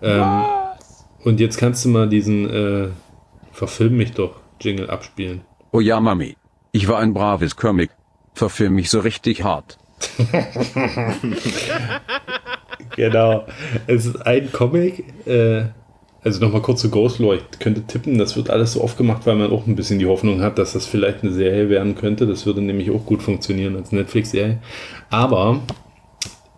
Ähm, 0.02 0.44
und 1.24 1.40
jetzt 1.40 1.56
kannst 1.56 1.84
du 1.84 1.88
mal 1.88 2.08
diesen 2.08 2.50
äh, 2.50 2.88
Verfilm 3.52 3.96
mich 3.96 4.12
doch 4.12 4.36
Jingle 4.60 4.90
abspielen. 4.90 5.42
Oh 5.72 5.80
ja, 5.80 6.00
Mami. 6.00 6.36
Ich 6.72 6.88
war 6.88 6.98
ein 6.98 7.14
braves 7.14 7.56
Comic. 7.56 7.90
Verfilm 8.34 8.74
mich 8.74 8.90
so 8.90 9.00
richtig 9.00 9.44
hart. 9.44 9.78
Genau. 12.96 13.46
Es 13.86 14.06
ist 14.06 14.26
ein 14.26 14.50
Comic. 14.50 15.04
Äh, 15.26 15.66
also 16.26 16.44
nochmal 16.44 16.60
kurz 16.60 16.80
zu 16.80 16.90
Ghost 16.90 17.20
Lore. 17.20 17.38
Ich 17.52 17.58
könnte 17.60 17.86
tippen, 17.86 18.18
das 18.18 18.36
wird 18.36 18.50
alles 18.50 18.72
so 18.72 18.82
oft 18.82 18.98
gemacht, 18.98 19.22
weil 19.26 19.36
man 19.36 19.52
auch 19.52 19.68
ein 19.68 19.76
bisschen 19.76 20.00
die 20.00 20.06
Hoffnung 20.06 20.40
hat, 20.42 20.58
dass 20.58 20.72
das 20.72 20.84
vielleicht 20.84 21.22
eine 21.22 21.32
Serie 21.32 21.68
werden 21.70 21.94
könnte. 21.94 22.26
Das 22.26 22.46
würde 22.46 22.60
nämlich 22.60 22.90
auch 22.90 23.06
gut 23.06 23.22
funktionieren 23.22 23.76
als 23.76 23.92
Netflix-Serie. 23.92 24.58
Aber 25.08 25.60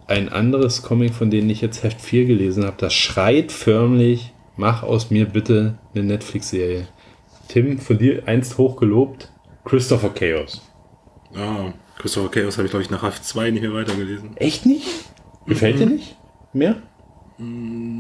ein 0.07 0.31
anderes 0.31 0.83
Comic, 0.83 1.13
von 1.13 1.31
dem 1.31 1.51
ich 1.51 1.61
jetzt 1.61 1.83
Heft 1.83 2.01
4 2.01 2.25
gelesen 2.25 2.65
habe, 2.65 2.77
das 2.79 2.95
schreit 2.95 3.53
förmlich, 3.53 4.33
mach 4.57 4.83
aus 4.83 5.11
mir 5.11 5.27
bitte 5.27 5.79
eine 5.95 6.03
Netflix-Serie. 6.03 6.89
Tim, 7.49 7.79
von 7.79 7.99
dir 7.99 8.23
einst 8.27 8.57
hochgelobt, 8.57 9.31
Christopher 9.67 10.09
Chaos. 10.09 10.63
Ah, 11.35 11.75
Christopher 11.99 12.31
Chaos 12.31 12.57
habe 12.57 12.65
ich, 12.65 12.71
glaube 12.71 12.85
ich, 12.85 12.91
nach 12.91 13.03
Haft 13.03 13.23
2 13.23 13.51
nicht 13.51 13.61
mehr 13.61 13.75
weitergelesen. 13.75 14.35
Echt 14.37 14.65
nicht? 14.65 14.89
Gefällt 15.47 15.79
dir 15.79 15.87
nicht? 15.87 16.17
Mehr? 16.55 16.77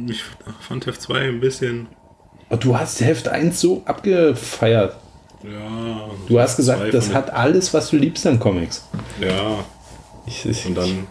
Ich 0.08 0.22
fand 0.60 0.86
Heft 0.86 1.00
2 1.02 1.20
ein 1.28 1.40
bisschen. 1.40 1.86
Oh, 2.50 2.56
du 2.56 2.76
hast 2.76 3.00
Heft 3.00 3.28
1 3.28 3.60
so 3.60 3.82
abgefeiert. 3.84 4.96
Ja. 5.44 6.08
Du 6.26 6.40
hast 6.40 6.56
gesagt, 6.56 6.92
das 6.92 7.14
hat 7.14 7.30
alles, 7.30 7.72
was 7.72 7.90
du 7.90 7.96
liebst 7.96 8.26
an 8.26 8.40
Comics. 8.40 8.88
Ja, 9.20 9.64
Ich, 10.26 10.44
ich, 10.44 10.66
und 10.66 10.74
dann 10.74 11.06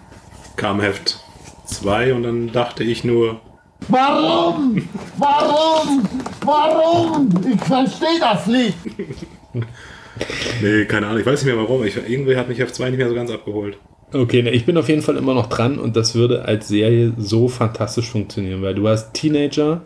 kam 0.57 0.81
Heft 0.81 1.19
2 1.65 2.13
und 2.13 2.23
dann 2.23 2.51
dachte 2.51 2.83
ich 2.83 3.03
nur, 3.03 3.39
Warum? 3.87 4.89
Warum? 5.17 6.03
Warum? 6.43 7.29
Ich 7.53 7.61
verstehe 7.61 8.19
das 8.19 8.47
nicht. 8.47 8.77
nee, 10.61 10.85
keine 10.85 11.07
Ahnung, 11.07 11.19
ich 11.19 11.25
weiß 11.25 11.43
nicht 11.43 11.53
mehr 11.53 11.61
warum. 11.61 11.83
Ich, 11.85 11.95
irgendwie 11.95 12.35
hat 12.35 12.49
mich 12.49 12.59
Heft 12.59 12.75
2 12.75 12.89
nicht 12.89 12.97
mehr 12.97 13.07
so 13.07 13.15
ganz 13.15 13.31
abgeholt. 13.31 13.77
Okay, 14.13 14.41
ne, 14.41 14.51
ich 14.51 14.65
bin 14.65 14.77
auf 14.77 14.87
jeden 14.87 15.01
Fall 15.01 15.17
immer 15.17 15.33
noch 15.33 15.47
dran 15.47 15.77
und 15.77 15.97
das 15.97 16.15
würde 16.15 16.45
als 16.45 16.69
Serie 16.69 17.13
so 17.17 17.49
fantastisch 17.49 18.09
funktionieren, 18.09 18.61
weil 18.61 18.73
du 18.73 18.87
hast 18.87 19.13
Teenager, 19.13 19.81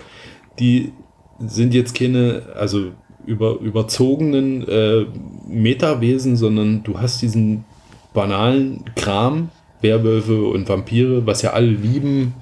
die 0.60 0.92
sind 1.40 1.74
jetzt 1.74 1.96
keine, 1.96 2.44
also 2.56 2.92
über, 3.26 3.60
überzogenen 3.60 4.68
äh, 4.68 5.06
Metawesen, 5.48 6.36
sondern 6.36 6.84
du 6.84 7.00
hast 7.00 7.22
diesen 7.24 7.66
banalen 8.14 8.86
Kram, 8.96 9.50
Werwölfe 9.82 10.44
und 10.44 10.70
Vampire, 10.70 11.26
was 11.26 11.42
ja 11.42 11.54
alle 11.54 11.72
lieben, 11.72 12.34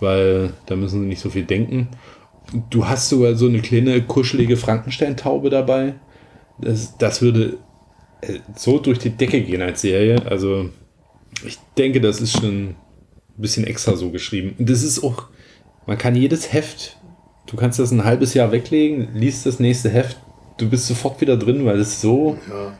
weil 0.00 0.52
da 0.66 0.76
müssen 0.76 1.00
sie 1.00 1.06
nicht 1.06 1.20
so 1.20 1.30
viel 1.30 1.44
denken. 1.44 1.88
Du 2.68 2.86
hast 2.86 3.08
sogar 3.08 3.34
so 3.34 3.46
eine 3.46 3.60
kleine 3.60 4.02
kuschelige 4.02 4.58
Frankenstein-Taube 4.58 5.48
dabei. 5.48 5.94
Das, 6.58 6.98
das 6.98 7.22
würde 7.22 7.56
äh, 8.20 8.40
so 8.54 8.78
durch 8.78 8.98
die 8.98 9.10
Decke 9.10 9.40
gehen 9.40 9.62
als 9.62 9.80
Serie. 9.80 10.26
Also 10.26 10.68
ich 11.46 11.58
denke, 11.78 12.00
das 12.00 12.20
ist 12.20 12.32
schon 12.38 12.68
ein 12.70 12.76
bisschen 13.36 13.64
extra 13.64 13.96
so 13.96 14.10
geschrieben. 14.10 14.54
Und 14.58 14.68
das 14.70 14.82
ist 14.82 15.02
auch, 15.02 15.24
man 15.86 15.98
kann 15.98 16.14
jedes 16.14 16.52
Heft, 16.52 16.96
du 17.46 17.56
kannst 17.56 17.78
das 17.78 17.90
ein 17.90 18.04
halbes 18.04 18.34
Jahr 18.34 18.52
weglegen, 18.52 19.08
liest 19.14 19.46
das 19.46 19.58
nächste 19.60 19.90
Heft, 19.90 20.18
du 20.58 20.68
bist 20.68 20.86
sofort 20.86 21.20
wieder 21.20 21.36
drin, 21.36 21.64
weil 21.64 21.80
es 21.80 22.00
so, 22.00 22.36
Ja, 22.48 22.72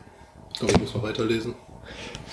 glaube, 0.57 0.73
ich 0.73 0.79
muss 0.79 0.95
mal 0.95 1.03
weiterlesen. 1.03 1.53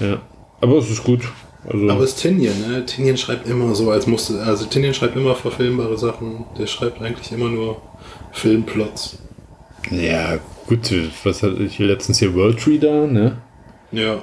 ja. 0.01 0.21
Aber 0.61 0.79
es 0.79 0.89
ist 0.91 1.03
gut. 1.03 1.23
Also, 1.65 1.89
Aber 1.91 2.03
es 2.05 2.11
ist 2.11 2.23
Tinian, 2.23 2.55
ne? 2.61 2.85
Tinian 2.87 3.17
schreibt 3.17 3.49
immer 3.49 3.75
so, 3.75 3.91
als 3.91 4.07
musste. 4.07 4.41
Also 4.43 4.65
Tinian 4.67 4.95
schreibt 4.95 5.17
immer 5.17 5.35
verfilmbare 5.35 5.99
Sachen. 5.99 6.45
Der 6.57 6.67
schreibt 6.69 7.01
eigentlich 7.03 7.33
immer 7.33 7.49
nur 7.49 7.83
Filmplots. 8.33 9.19
ja, 9.91 10.39
gut, 10.69 10.93
was 11.25 11.43
hatte 11.43 11.63
ich 11.63 11.79
letztens 11.79 12.19
hier 12.21 12.35
World 12.35 12.65
Reader, 12.67 13.07
ne? 13.09 13.39
Ja. 13.91 14.23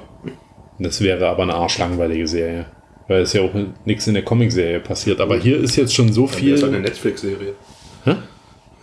Das 0.80 1.02
wäre 1.02 1.28
aber 1.28 1.42
eine 1.42 1.54
arschlangweilige 1.54 2.26
Serie. 2.26 2.66
Weil 3.06 3.22
es 3.22 3.32
ja 3.34 3.42
auch 3.42 3.50
nichts 3.84 4.06
in 4.06 4.14
der 4.14 4.24
Comicserie 4.24 4.80
passiert. 4.80 5.20
Aber 5.20 5.36
hier 5.36 5.58
ist 5.58 5.76
jetzt 5.76 5.94
schon 5.94 6.12
so 6.12 6.26
Dann 6.26 6.34
ist 6.34 6.62
halt 6.62 6.64
eine 6.64 6.72
viel. 6.72 6.80
Netflix-Serie. 6.80 7.54
Hä? 8.04 8.16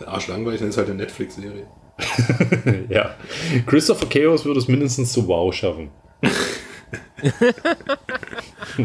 Arschlangweilig, 0.06 0.60
dann 0.60 0.68
ist 0.68 0.76
halt 0.76 0.88
eine 0.88 0.98
Netflix-Serie. 0.98 1.66
Ja. 2.88 3.16
Christopher 3.66 4.06
Chaos 4.06 4.44
würde 4.44 4.60
es 4.60 4.68
mindestens 4.68 5.12
zu 5.12 5.26
Wow 5.26 5.52
schaffen. 5.52 5.90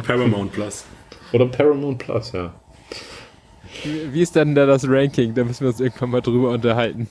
Paramount 0.07 0.51
Plus. 0.51 0.85
Oder 1.31 1.45
Paramount 1.45 1.99
Plus, 1.99 2.31
ja. 2.31 2.53
Wie 4.11 4.21
ist 4.21 4.35
dann 4.35 4.55
da 4.55 4.65
das 4.65 4.87
Ranking? 4.87 5.35
Da 5.35 5.43
müssen 5.43 5.61
wir 5.61 5.69
uns 5.69 5.79
irgendwann 5.79 6.09
mal 6.09 6.21
drüber 6.21 6.49
unterhalten. 6.49 7.07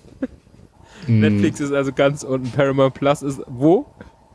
Hm. 1.06 1.20
Netflix 1.20 1.60
ist 1.60 1.72
also 1.72 1.92
ganz 1.92 2.24
unten, 2.24 2.50
Paramount 2.50 2.94
Plus 2.94 3.22
ist 3.22 3.40
wo? 3.46 3.86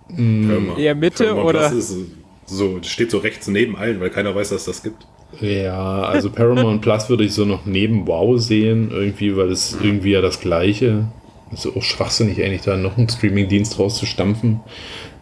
Paramount- 0.09 0.79
Eher 0.79 0.95
Mitte 0.95 1.23
Paramount 1.25 1.47
oder- 1.49 1.69
Plus 1.69 1.89
ist 1.91 1.97
so, 2.45 2.77
das 2.77 2.87
steht 2.87 3.11
so 3.11 3.17
rechts 3.17 3.47
neben 3.47 3.75
allen, 3.75 3.99
weil 3.99 4.09
keiner 4.09 4.33
weiß, 4.33 4.49
dass 4.49 4.65
das 4.65 4.81
gibt. 4.83 5.05
Ja, 5.41 6.03
also 6.03 6.29
Paramount 6.29 6.81
Plus 6.81 7.09
würde 7.09 7.25
ich 7.25 7.33
so 7.33 7.43
noch 7.43 7.65
neben 7.65 8.07
Wow 8.07 8.39
sehen, 8.39 8.89
irgendwie, 8.91 9.35
weil 9.35 9.51
es 9.51 9.77
irgendwie 9.83 10.11
ja 10.11 10.21
das 10.21 10.39
gleiche. 10.39 11.07
ist 11.51 11.67
auch 11.67 11.83
schwachsinnig, 11.83 12.41
eigentlich 12.43 12.61
da 12.61 12.77
noch 12.77 12.97
einen 12.97 13.09
Streamingdienst 13.09 13.77
rauszustampfen, 13.79 14.61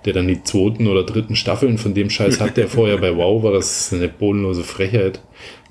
der 0.06 0.14
dann 0.14 0.28
die 0.28 0.44
zweiten 0.44 0.86
oder 0.88 1.04
dritten 1.04 1.36
Staffeln 1.36 1.80
von 1.80 1.96
dem 1.96 2.12
Scheiß 2.12 2.40
hat, 2.40 2.58
der 2.58 2.68
vorher 2.68 2.98
bei 2.98 3.16
Wow 3.18 3.42
war. 3.44 3.52
Das 3.54 3.80
ist 3.82 3.94
eine 3.94 4.08
bodenlose 4.08 4.64
Frechheit. 4.64 5.20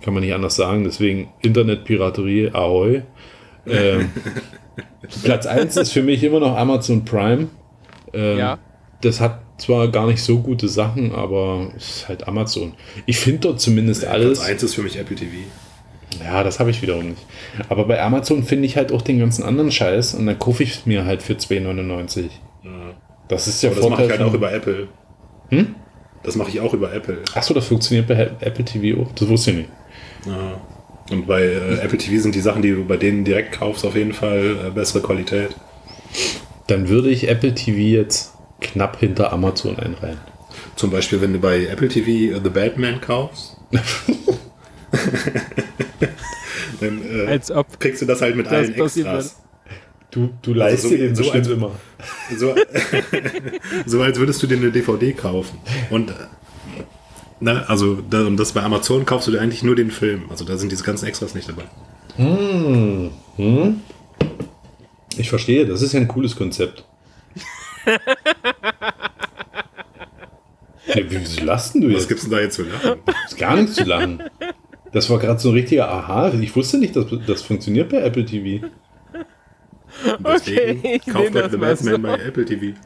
Kann 0.03 0.12
man 0.14 0.22
nicht 0.24 0.35
anders 0.35 0.57
sagen. 0.57 0.83
Deswegen 0.85 1.29
Internetpiraterie, 1.42 2.50
ahoi. 2.53 3.03
Ähm, 3.66 4.11
Platz 5.24 5.46
1 5.46 5.77
ist 5.77 5.92
für 5.92 6.03
mich 6.03 6.22
immer 6.24 6.40
noch 6.40 6.57
Amazon 6.57 7.05
Prime. 7.05 7.46
Ähm, 8.12 8.38
Ja. 8.38 8.59
Das 9.05 9.21
hat 9.21 9.40
zwar 9.59 9.88
gar 9.88 10.07
nicht 10.07 10.23
so 10.23 10.38
gute 10.38 10.69
Sachen, 10.69 11.14
aber 11.14 11.71
es 11.77 11.97
ist 11.97 12.09
halt 12.09 12.27
Amazon. 12.27 12.75
Ich 13.07 13.19
finde 13.19 13.40
dort 13.40 13.61
zumindest 13.61 14.05
alles. 14.07 14.38
Platz 14.38 14.51
1 14.51 14.62
ist 14.62 14.75
für 14.75 14.83
mich 14.83 14.99
Apple 14.99 15.17
TV. 15.17 15.33
Ja, 16.23 16.43
das 16.43 16.61
habe 16.61 16.71
ich 16.71 16.81
wiederum 16.81 17.11
nicht. 17.11 17.23
Aber 17.69 17.85
bei 17.85 18.01
Amazon 18.01 18.45
finde 18.45 18.67
ich 18.67 18.77
halt 18.77 18.93
auch 18.93 19.03
den 19.03 19.19
ganzen 19.19 19.43
anderen 19.43 19.71
Scheiß 19.71 20.14
und 20.14 20.27
dann 20.27 20.38
kaufe 20.38 20.62
ich 20.62 20.75
es 20.75 20.87
mir 20.87 21.05
halt 21.05 21.23
für 21.23 21.35
2,99. 21.35 22.31
Das 23.29 23.47
ist 23.47 23.64
Aber 23.64 23.75
das 23.75 23.88
mache 23.88 24.05
ich 24.05 24.11
halt 24.11 24.21
auch 24.21 24.35
über 24.35 24.53
Apple. 24.53 24.88
Hm? 25.49 25.75
Das 26.23 26.37
mache 26.37 26.51
ich 26.51 26.61
auch 26.61 26.73
über 26.73 26.93
Apple. 26.93 27.19
Achso, 27.35 27.55
das 27.55 27.67
funktioniert 27.67 28.07
bei 28.07 28.31
Apple 28.40 28.64
TV 28.64 29.03
auch. 29.03 29.12
Das 29.12 29.29
wusste 29.29 29.51
ich 29.51 29.57
nicht. 29.59 29.69
Ja. 30.27 30.61
Und 31.11 31.27
bei 31.27 31.43
äh, 31.43 31.75
Apple 31.83 31.99
TV 31.99 32.23
sind 32.23 32.35
die 32.35 32.40
Sachen, 32.40 32.62
die 32.62 32.71
du 32.71 32.85
bei 32.85 32.97
denen 32.97 33.25
direkt 33.25 33.53
kaufst, 33.53 33.85
auf 33.85 33.95
jeden 33.95 34.14
Fall 34.14 34.57
äh, 34.67 34.71
bessere 34.71 35.03
Qualität. 35.03 35.51
Dann 36.67 36.88
würde 36.88 37.11
ich 37.11 37.29
Apple 37.29 37.55
TV 37.55 37.79
jetzt 37.79 38.34
knapp 38.61 38.99
hinter 38.99 39.33
Amazon 39.33 39.79
einreihen. 39.79 40.19
Zum 40.77 40.90
Beispiel, 40.90 41.21
wenn 41.21 41.33
du 41.33 41.38
bei 41.38 41.67
Apple 41.67 41.88
TV 41.88 42.40
The 42.43 42.51
Batman 42.51 43.01
kaufst, 43.01 43.57
dann 46.81 47.03
äh, 47.05 47.27
Als 47.27 47.51
ob 47.51 47.79
kriegst 47.81 48.03
du 48.03 48.07
das 48.07 48.21
halt 48.21 48.37
mit 48.37 48.47
das 48.47 48.53
allen 48.53 48.75
Extras. 48.75 49.40
Du, 50.11 50.31
du 50.43 50.55
leistest 50.55 50.85
so- 50.85 50.90
dir 50.90 50.99
den 50.99 51.14
so 51.17 51.23
bestimmt 51.23 51.47
als- 51.47 51.55
immer. 51.57 51.71
So, 52.37 52.55
so 53.87 54.03
als 54.03 54.19
würdest 54.19 54.43
du 54.43 54.47
dir 54.47 54.57
eine 54.59 54.71
DVD 54.71 55.12
kaufen. 55.12 55.59
Und 55.90 56.11
äh, 56.11 56.14
ne, 57.40 57.64
also 57.69 57.97
da, 57.97 58.25
und 58.27 58.37
das 58.37 58.53
bei 58.53 58.62
Amazon 58.62 59.05
kaufst 59.07 59.27
du 59.29 59.33
dir 59.33 59.40
eigentlich 59.40 59.62
nur 59.62 59.75
den 59.75 59.90
Film. 59.90 60.25
Also 60.31 60.45
da 60.45 60.57
sind 60.57 60.71
diese 60.71 60.85
ganzen 60.85 61.07
Extras 61.07 61.35
nicht 61.35 61.49
dabei. 61.49 61.64
Hm. 62.17 63.11
Hm. 63.37 63.81
Ich 65.17 65.31
verstehe, 65.31 65.67
das 65.67 65.83
ist 65.83 65.93
ja 65.93 66.01
ein 66.01 66.09
cooles 66.09 66.37
Konzept. 66.37 66.85
Ja, 70.87 70.97
wie 71.11 71.40
lachst 71.44 71.75
du 71.75 71.83
Was 71.87 71.92
jetzt? 71.92 72.09
gibt's 72.09 72.23
denn 72.25 72.33
da 72.33 72.40
jetzt 72.40 72.55
zu 72.57 72.62
lachen? 72.64 73.01
Ist 73.27 73.38
gar 73.38 73.57
nichts 73.57 73.75
zu 73.75 73.85
lachen. 73.85 74.23
Das 74.92 75.09
war 75.11 75.18
gerade 75.18 75.40
so 75.40 75.49
ein 75.51 75.55
richtiger 75.55 75.88
Aha. 75.90 76.33
Ich 76.40 76.55
wusste 76.55 76.79
nicht, 76.79 76.94
dass 76.97 77.07
das 77.27 77.42
funktioniert 77.42 77.88
bei 77.90 77.99
Apple 77.99 78.25
TV. 78.25 78.66
Deswegen 80.27 80.81
Okay, 80.81 81.01
ich 81.05 81.07
kauft 81.12 81.35
euch 81.37 81.42
das 81.42 81.51
The 81.53 81.57
mal 81.59 81.75
Batman 81.75 81.94
so. 81.94 82.03
bei 82.03 82.14
Apple 82.18 82.44
TV. 82.44 82.79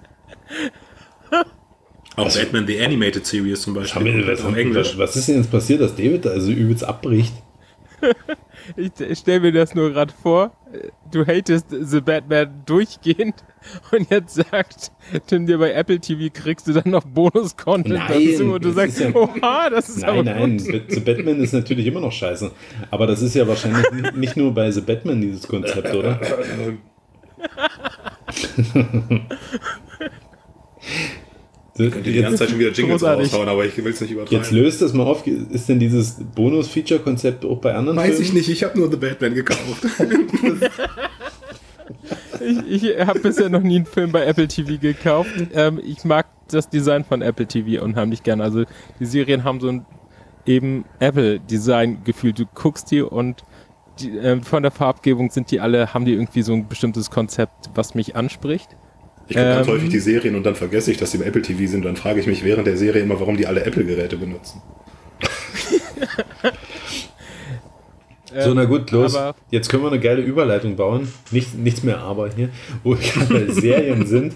Auch 2.17 2.35
Batman 2.35 2.67
The 2.67 2.81
Animated 2.81 3.27
Series 3.27 3.63
zum 3.63 3.75
Beispiel. 3.75 4.03
Komplett 4.03 4.39
was, 4.39 4.45
auf 4.45 4.57
Englisch. 4.57 4.89
was, 4.93 4.99
was 4.99 5.17
ist 5.17 5.29
denn 5.29 5.37
jetzt 5.37 5.51
passiert, 5.51 5.81
dass 5.81 5.95
David 5.95 6.25
da 6.25 6.31
also 6.31 6.51
übelst 6.51 6.85
abbricht? 6.85 7.33
Ich, 8.77 8.91
ich 9.01 9.19
stelle 9.19 9.41
mir 9.41 9.53
das 9.53 9.75
nur 9.75 9.91
gerade 9.93 10.13
vor. 10.13 10.53
Du 11.11 11.25
hatest 11.27 11.67
The 11.71 12.01
Batman 12.01 12.63
durchgehend 12.67 13.43
und 13.93 14.11
jetzt 14.11 14.35
sagt 14.35 14.93
Tim 15.27 15.47
dir 15.47 15.59
bei 15.59 15.73
Apple 15.73 15.99
TV 16.01 16.31
kriegst 16.33 16.67
du 16.69 16.73
dann 16.73 16.91
noch 16.91 17.05
Bonus-Content 17.05 17.95
Nein, 17.95 18.29
dazu 18.31 18.53
und 18.53 18.65
du 18.65 18.71
sagst, 18.73 19.01
ja- 19.01 19.15
oha, 19.15 19.71
das 19.71 19.89
ist 19.89 20.05
aber 20.05 20.23
Nein, 20.23 20.57
nein. 20.57 20.85
The 20.89 21.01
Batman 21.01 21.41
ist 21.41 21.53
natürlich 21.55 21.87
immer 21.87 22.01
noch 22.01 22.13
scheiße. 22.13 22.51
Aber 22.91 23.07
das 23.07 23.23
ist 23.23 23.35
ja 23.35 23.49
wahrscheinlich 23.49 23.91
nicht- 23.93 24.17
nicht 24.17 24.37
nur 24.37 24.53
bei 24.53 24.71
The 24.71 24.83
Batman 24.83 25.21
dieses 25.21 25.49
Konzept, 25.49 25.95
oder? 25.95 26.21
Könnt 31.79 32.07
ihr 32.07 32.13
die 32.13 32.21
ganze 32.21 32.39
Zeit 32.39 32.51
schon 32.51 32.59
wieder 32.59 32.73
Jingles 32.73 33.01
Großartig. 33.01 33.33
raushauen, 33.33 33.49
aber 33.49 33.65
ich 33.65 33.77
will 33.77 33.93
es 33.93 34.01
nicht 34.01 34.11
übertreiben. 34.11 34.37
Jetzt 34.39 34.51
löst 34.51 34.83
das 34.83 34.93
mal 34.93 35.05
auf. 35.05 35.25
Ist 35.27 35.69
denn 35.69 35.79
dieses 35.79 36.17
Bonus-Feature-Konzept 36.35 37.45
auch 37.45 37.59
bei 37.59 37.75
anderen 37.75 37.97
Weiß 37.97 38.17
Filmen? 38.17 38.23
ich 38.25 38.33
nicht, 38.33 38.49
ich 38.49 38.65
habe 38.65 38.79
nur 38.79 38.91
The 38.91 38.97
Batman 38.97 39.35
gekauft. 39.35 39.87
Ich, 42.41 42.85
ich 42.85 42.99
habe 43.07 43.19
bisher 43.21 43.49
noch 43.49 43.63
nie 43.63 43.77
einen 43.77 43.87
Film 43.87 44.13
bei 44.13 44.25
Apple 44.25 44.47
TV 44.47 44.79
gekauft. 44.79 45.31
Ähm, 45.55 45.81
ich 45.85 46.05
mag 46.05 46.27
das 46.49 46.69
Design 46.69 47.05
von 47.05 47.21
Apple 47.23 47.47
TV 47.47 47.83
unheimlich 47.83 48.23
gern. 48.23 48.41
Also 48.41 48.65
die 49.01 49.07
Serien 49.07 49.45
haben 49.45 49.61
so 49.61 49.69
ein 49.69 49.87
eben 50.47 50.85
Apple-Design-Gefühl. 51.01 52.33
Du 52.33 52.45
guckst 52.55 52.91
die 52.91 53.03
und 53.03 53.43
die, 54.01 54.17
ähm, 54.17 54.43
von 54.43 54.63
der 54.63 54.73
Farbgebung 54.73 55.31
sind 55.31 55.51
die 55.51 55.61
alle, 55.61 55.93
haben 55.93 56.05
die 56.05 56.13
irgendwie 56.13 56.43
so 56.43 56.53
ein 56.55 56.69
bestimmtes 56.69 57.11
Konzept, 57.11 57.71
was 57.75 57.95
mich 57.95 58.17
anspricht. 58.17 58.77
Ich 59.29 59.37
gucke 59.37 59.49
ganz 59.49 59.67
Ähm. 59.69 59.75
häufig 59.75 59.91
die 59.91 60.01
Serien 60.01 60.35
und 60.37 60.45
dann 60.45 60.55
vergesse 60.55 60.91
ich, 60.91 60.97
dass 60.97 61.11
die 61.13 61.19
bei 61.19 61.27
Apple 61.27 61.43
TV 61.43 61.71
sind. 61.71 61.85
Dann 61.85 61.97
frage 61.97 62.19
ich 62.21 62.27
mich 62.27 62.43
während 62.45 62.67
der 62.67 62.77
Serie 62.77 63.03
immer, 63.03 63.21
warum 63.21 63.37
die 63.37 63.47
alle 63.47 63.65
Apple-Geräte 63.65 64.17
benutzen. 64.17 64.61
So, 68.41 68.53
na 68.53 68.67
gut, 68.67 68.91
los. 68.91 69.17
aber- 69.17 69.35
Jetzt 69.51 69.71
können 69.71 69.83
wir 69.85 69.91
eine 69.91 69.99
geile 70.01 70.21
Überleitung 70.21 70.77
bauen. 70.77 71.09
Nicht, 71.31 71.57
nichts 71.59 71.83
mehr 71.83 71.99
aber 72.01 72.29
hier, 72.31 72.51
wo 72.85 72.91
wir 72.91 72.99
gerade 73.27 73.47
bei 73.47 73.53
Serien 73.53 74.07
sind. 74.07 74.35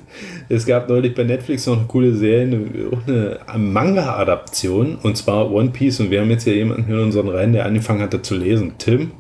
Es 0.49 0.65
gab 0.65 0.89
neulich 0.89 1.15
bei 1.15 1.25
Netflix 1.25 1.67
noch 1.67 1.77
eine 1.77 1.87
coole 1.87 2.15
Serie, 2.15 2.43
eine, 2.45 2.89
auch 2.91 3.07
eine 3.07 3.59
Manga-Adaption, 3.59 4.97
und 5.03 5.17
zwar 5.19 5.51
One 5.53 5.71
Piece. 5.71 6.01
Und 6.01 6.11
wir 6.11 6.23
haben 6.23 6.31
jetzt 6.31 6.45
hier 6.45 6.55
jemanden 6.55 6.87
hier 6.87 6.95
in 6.97 7.03
unseren 7.03 7.29
Reihen, 7.29 7.53
der 7.53 7.67
angefangen 7.67 8.01
hat, 8.01 8.15
da 8.15 8.23
zu 8.23 8.35
lesen. 8.35 8.73
Tim? 8.79 9.11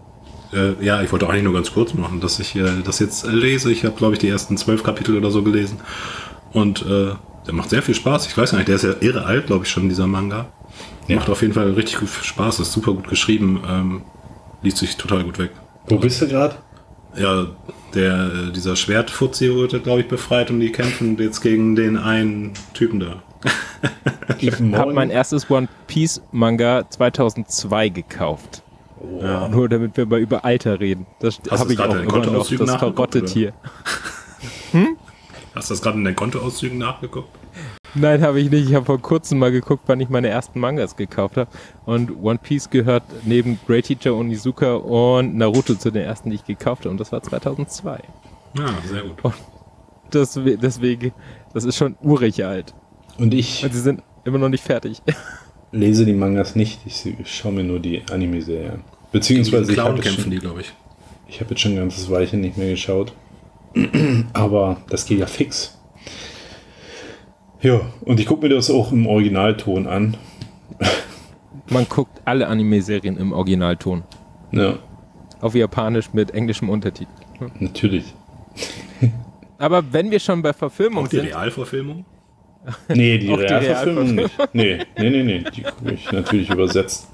Äh, 0.52 0.84
ja, 0.84 1.02
ich 1.02 1.12
wollte 1.12 1.28
eigentlich 1.28 1.44
nur 1.44 1.54
ganz 1.54 1.72
kurz 1.72 1.94
machen, 1.94 2.20
dass 2.20 2.38
ich 2.38 2.54
äh, 2.56 2.82
das 2.84 2.98
jetzt 2.98 3.24
äh, 3.24 3.30
lese. 3.30 3.72
Ich 3.72 3.84
habe, 3.84 3.96
glaube 3.96 4.14
ich, 4.14 4.18
die 4.18 4.28
ersten 4.28 4.56
zwölf 4.56 4.82
Kapitel 4.82 5.16
oder 5.16 5.30
so 5.30 5.42
gelesen. 5.42 5.80
Und 6.52 6.82
äh, 6.82 7.14
der 7.46 7.54
macht 7.54 7.70
sehr 7.70 7.82
viel 7.82 7.94
Spaß. 7.94 8.26
Ich 8.26 8.36
weiß 8.36 8.50
gar 8.50 8.58
nicht, 8.58 8.68
der 8.68 8.76
ist 8.76 8.84
ja 8.84 8.94
irre 9.00 9.24
alt, 9.24 9.46
glaube 9.46 9.64
ich, 9.64 9.70
schon, 9.70 9.88
dieser 9.88 10.06
Manga. 10.06 10.46
Ja. 11.08 11.16
Macht 11.16 11.30
auf 11.30 11.42
jeden 11.42 11.54
Fall 11.54 11.70
richtig 11.72 11.98
gut 11.98 12.08
Spaß, 12.08 12.60
ist 12.60 12.72
super 12.72 12.92
gut 12.92 13.08
geschrieben, 13.08 13.62
ähm, 13.68 14.02
liest 14.62 14.78
sich 14.78 14.96
total 14.96 15.24
gut 15.24 15.38
weg. 15.38 15.50
Wo 15.88 15.98
bist 15.98 16.22
du 16.22 16.28
gerade? 16.28 16.54
Ja, 17.16 17.46
der, 17.94 18.50
dieser 18.50 18.76
Schwertfuzzi 18.76 19.52
wurde, 19.52 19.80
glaube 19.80 20.00
ich, 20.00 20.08
befreit 20.08 20.50
und 20.50 20.60
die 20.60 20.70
kämpfen 20.70 21.18
jetzt 21.18 21.40
gegen 21.40 21.76
den 21.76 21.96
einen 21.96 22.52
Typen 22.74 23.00
da. 23.00 23.22
Ich 24.38 24.52
habe 24.52 24.92
mein 24.92 25.10
erstes 25.10 25.50
One 25.50 25.68
Piece 25.88 26.22
Manga 26.30 26.88
2002 26.88 27.88
gekauft. 27.90 28.61
Nur 29.02 29.68
damit 29.68 29.96
wir 29.96 30.06
mal 30.06 30.20
über 30.20 30.44
Alter 30.44 30.80
reden. 30.80 31.06
Das 31.20 31.40
habe 31.50 31.72
ich 31.72 31.78
gerade 31.78 31.90
auch 31.90 31.94
deinen 31.94 32.08
immer 32.08 32.18
noch, 32.18 32.24
Kontoauszügen 32.24 32.66
das 32.66 32.76
verrottet 32.76 33.28
hier. 33.28 33.52
Hast 35.54 35.68
du 35.68 35.74
das 35.74 35.82
gerade 35.82 35.98
in 35.98 36.04
den 36.04 36.16
Kontoauszügen 36.16 36.78
nachgeguckt? 36.78 37.28
Nein, 37.94 38.22
habe 38.22 38.40
ich 38.40 38.50
nicht. 38.50 38.70
Ich 38.70 38.74
habe 38.74 38.86
vor 38.86 39.00
kurzem 39.00 39.38
mal 39.38 39.52
geguckt, 39.52 39.82
wann 39.86 40.00
ich 40.00 40.08
meine 40.08 40.28
ersten 40.28 40.58
Mangas 40.60 40.96
gekauft 40.96 41.36
habe. 41.36 41.50
Und 41.84 42.22
One 42.22 42.38
Piece 42.42 42.70
gehört 42.70 43.02
neben 43.24 43.58
Great 43.66 43.84
Teacher 43.84 44.14
Onizuka 44.14 44.76
und 44.76 45.36
Naruto 45.36 45.74
zu 45.74 45.90
den 45.90 46.04
ersten, 46.04 46.30
die 46.30 46.36
ich 46.36 46.44
gekauft 46.44 46.84
habe. 46.84 46.90
Und 46.90 46.98
das 46.98 47.12
war 47.12 47.22
2002. 47.22 48.00
Ja, 48.56 48.66
sehr 48.86 49.02
gut. 49.02 49.34
Das, 50.10 50.38
deswegen, 50.42 51.12
das 51.52 51.64
ist 51.64 51.76
schon 51.76 51.96
urig 52.02 52.44
alt. 52.44 52.74
Und 53.18 53.34
ich 53.34 53.62
Und 53.62 53.74
sie 53.74 53.80
sind 53.80 54.02
immer 54.24 54.38
noch 54.38 54.48
nicht 54.48 54.64
fertig. 54.64 55.02
lese 55.72 56.04
die 56.04 56.12
Mangas 56.12 56.54
nicht, 56.54 56.80
ich, 56.86 57.06
ich 57.18 57.34
schaue 57.34 57.52
mir 57.52 57.64
nur 57.64 57.80
die 57.80 58.02
Anime-Serie 58.10 58.72
an. 58.72 58.84
Beziehungsweise 59.12 59.70
ich 59.70 59.76
Clown 59.76 59.92
habe 59.92 60.00
kämpfen 60.00 60.22
schon, 60.22 60.30
die, 60.30 60.38
glaube 60.38 60.62
ich. 60.62 60.72
ich 61.28 61.40
hab 61.40 61.50
jetzt 61.50 61.60
schon 61.60 61.72
ein 61.72 61.76
ganzes 61.78 62.10
Weilchen 62.10 62.40
nicht 62.40 62.56
mehr 62.56 62.70
geschaut. 62.70 63.12
Aber 64.32 64.78
das 64.88 65.06
geht 65.06 65.18
ja 65.18 65.26
fix. 65.26 65.78
Ja, 67.60 67.80
und 68.00 68.18
ich 68.18 68.26
gucke 68.26 68.46
mir 68.46 68.54
das 68.54 68.70
auch 68.70 68.90
im 68.92 69.06
Originalton 69.06 69.86
an. 69.86 70.16
Man 71.70 71.86
guckt 71.88 72.20
alle 72.24 72.48
Anime-Serien 72.48 73.16
im 73.16 73.32
Originalton. 73.32 74.02
Ja, 74.50 74.78
Auf 75.40 75.54
Japanisch 75.54 76.12
mit 76.12 76.32
englischem 76.32 76.68
Untertitel. 76.68 77.10
natürlich. 77.60 78.14
Aber 79.58 79.84
wenn 79.92 80.10
wir 80.10 80.18
schon 80.18 80.42
bei 80.42 80.52
Verfilmung 80.52 81.04
Auch 81.04 81.08
die 81.08 81.16
sind, 81.16 81.26
Realverfilmung? 81.26 82.04
Nee, 82.88 83.18
die 83.18 83.32
Realverfilmung 83.32 84.14
nicht. 84.16 84.30
Nee, 84.52 84.78
nee, 84.98 85.10
nee, 85.10 85.22
nee. 85.22 85.44
Die 85.54 85.62
gucke 85.62 85.92
ich 85.92 86.10
natürlich 86.10 86.50
übersetzt. 86.50 87.08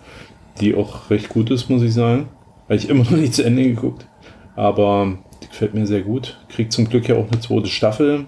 Die 0.60 0.74
auch 0.74 1.10
recht 1.10 1.28
gut 1.28 1.50
ist, 1.50 1.68
muss 1.68 1.82
ich 1.82 1.94
sagen. 1.94 2.28
Habe 2.64 2.76
ich 2.76 2.88
immer 2.88 3.04
noch 3.10 3.10
nicht 3.12 3.34
zu 3.34 3.44
Ende 3.44 3.64
geguckt. 3.64 4.06
Aber 4.56 5.18
die 5.42 5.48
gefällt 5.48 5.74
mir 5.74 5.86
sehr 5.86 6.02
gut. 6.02 6.38
Kriegt 6.48 6.72
zum 6.72 6.88
Glück 6.88 7.08
ja 7.08 7.16
auch 7.16 7.30
eine 7.30 7.40
zweite 7.40 7.68
Staffel. 7.68 8.26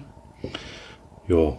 Ja, 1.27 1.57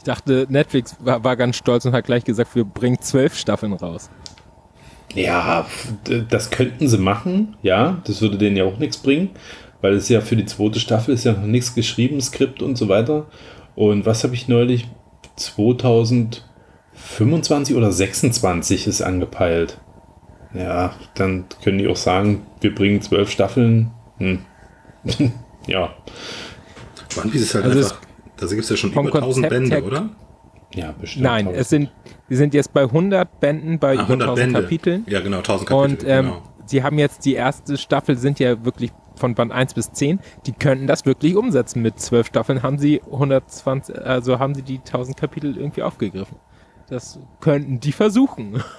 ich 0.00 0.04
dachte, 0.04 0.46
Netflix 0.48 0.96
war, 1.00 1.22
war 1.24 1.36
ganz 1.36 1.56
stolz 1.56 1.84
und 1.84 1.92
hat 1.92 2.06
gleich 2.06 2.24
gesagt, 2.24 2.54
wir 2.54 2.64
bringen 2.64 3.02
zwölf 3.02 3.36
Staffeln 3.36 3.74
raus. 3.74 4.08
Ja, 5.12 5.66
das 6.30 6.48
könnten 6.48 6.88
sie 6.88 6.96
machen, 6.96 7.58
ja. 7.60 8.00
Das 8.06 8.22
würde 8.22 8.38
denen 8.38 8.56
ja 8.56 8.64
auch 8.64 8.78
nichts 8.78 8.96
bringen, 8.96 9.28
weil 9.82 9.92
es 9.92 10.08
ja 10.08 10.22
für 10.22 10.36
die 10.36 10.46
zweite 10.46 10.80
Staffel 10.80 11.12
ist 11.12 11.24
ja 11.24 11.32
noch 11.32 11.44
nichts 11.44 11.74
geschrieben, 11.74 12.18
Skript 12.22 12.62
und 12.62 12.78
so 12.78 12.88
weiter. 12.88 13.26
Und 13.74 14.06
was 14.06 14.24
habe 14.24 14.34
ich 14.34 14.48
neulich? 14.48 14.88
2025 15.36 17.76
oder 17.76 17.92
26 17.92 18.86
ist 18.86 19.02
angepeilt. 19.02 19.82
Ja, 20.52 20.94
dann 21.14 21.44
können 21.62 21.78
die 21.78 21.88
auch 21.88 21.96
sagen, 21.96 22.46
wir 22.60 22.74
bringen 22.74 23.00
zwölf 23.02 23.30
Staffeln. 23.30 23.90
Hm. 24.18 24.40
ja, 25.66 25.94
One 27.16 27.30
Piece 27.30 27.42
ist 27.42 27.54
halt 27.54 27.64
Also 27.64 27.78
einfach, 27.78 28.00
da 28.36 28.46
gibt 28.46 28.62
es 28.62 28.68
ja 28.70 28.76
schon 28.76 28.90
über 28.92 29.00
1000 29.00 29.22
Konzept 29.22 29.50
Bände, 29.50 29.76
her- 29.76 29.84
oder? 29.84 30.08
ja, 30.74 30.92
bestimmt. 30.92 31.24
Nein, 31.24 31.46
es 31.48 31.68
sind, 31.68 31.90
wir 32.28 32.36
sind 32.36 32.54
jetzt 32.54 32.72
bei 32.72 32.82
100 32.82 33.40
Bänden, 33.40 33.78
bei 33.78 33.98
Ah, 33.98 34.04
über 34.04 34.14
1000 34.14 34.52
Kapiteln. 34.54 35.04
Ja, 35.08 35.20
genau, 35.20 35.38
1000 35.38 35.68
Kapitel. 35.68 35.90
Und 35.92 36.04
ähm, 36.08 36.24
genau. 36.26 36.42
sie 36.66 36.82
haben 36.82 36.98
jetzt 36.98 37.24
die 37.24 37.34
erste 37.34 37.76
Staffel, 37.78 38.16
sind 38.18 38.38
ja 38.40 38.64
wirklich 38.64 38.92
von 39.16 39.34
Band 39.34 39.52
1 39.52 39.74
bis 39.74 39.92
10. 39.92 40.20
Die 40.46 40.52
könnten 40.52 40.86
das 40.86 41.04
wirklich 41.06 41.36
umsetzen. 41.36 41.82
Mit 41.82 42.00
zwölf 42.00 42.26
Staffeln 42.28 42.62
haben 42.62 42.78
sie 42.78 43.02
120, 43.02 43.98
also 43.98 44.38
haben 44.38 44.54
sie 44.54 44.62
die 44.62 44.78
1000 44.78 45.16
Kapitel 45.16 45.56
irgendwie 45.56 45.82
aufgegriffen. 45.82 46.36
Das 46.88 47.18
könnten 47.40 47.80
die 47.80 47.92
versuchen. 47.92 48.62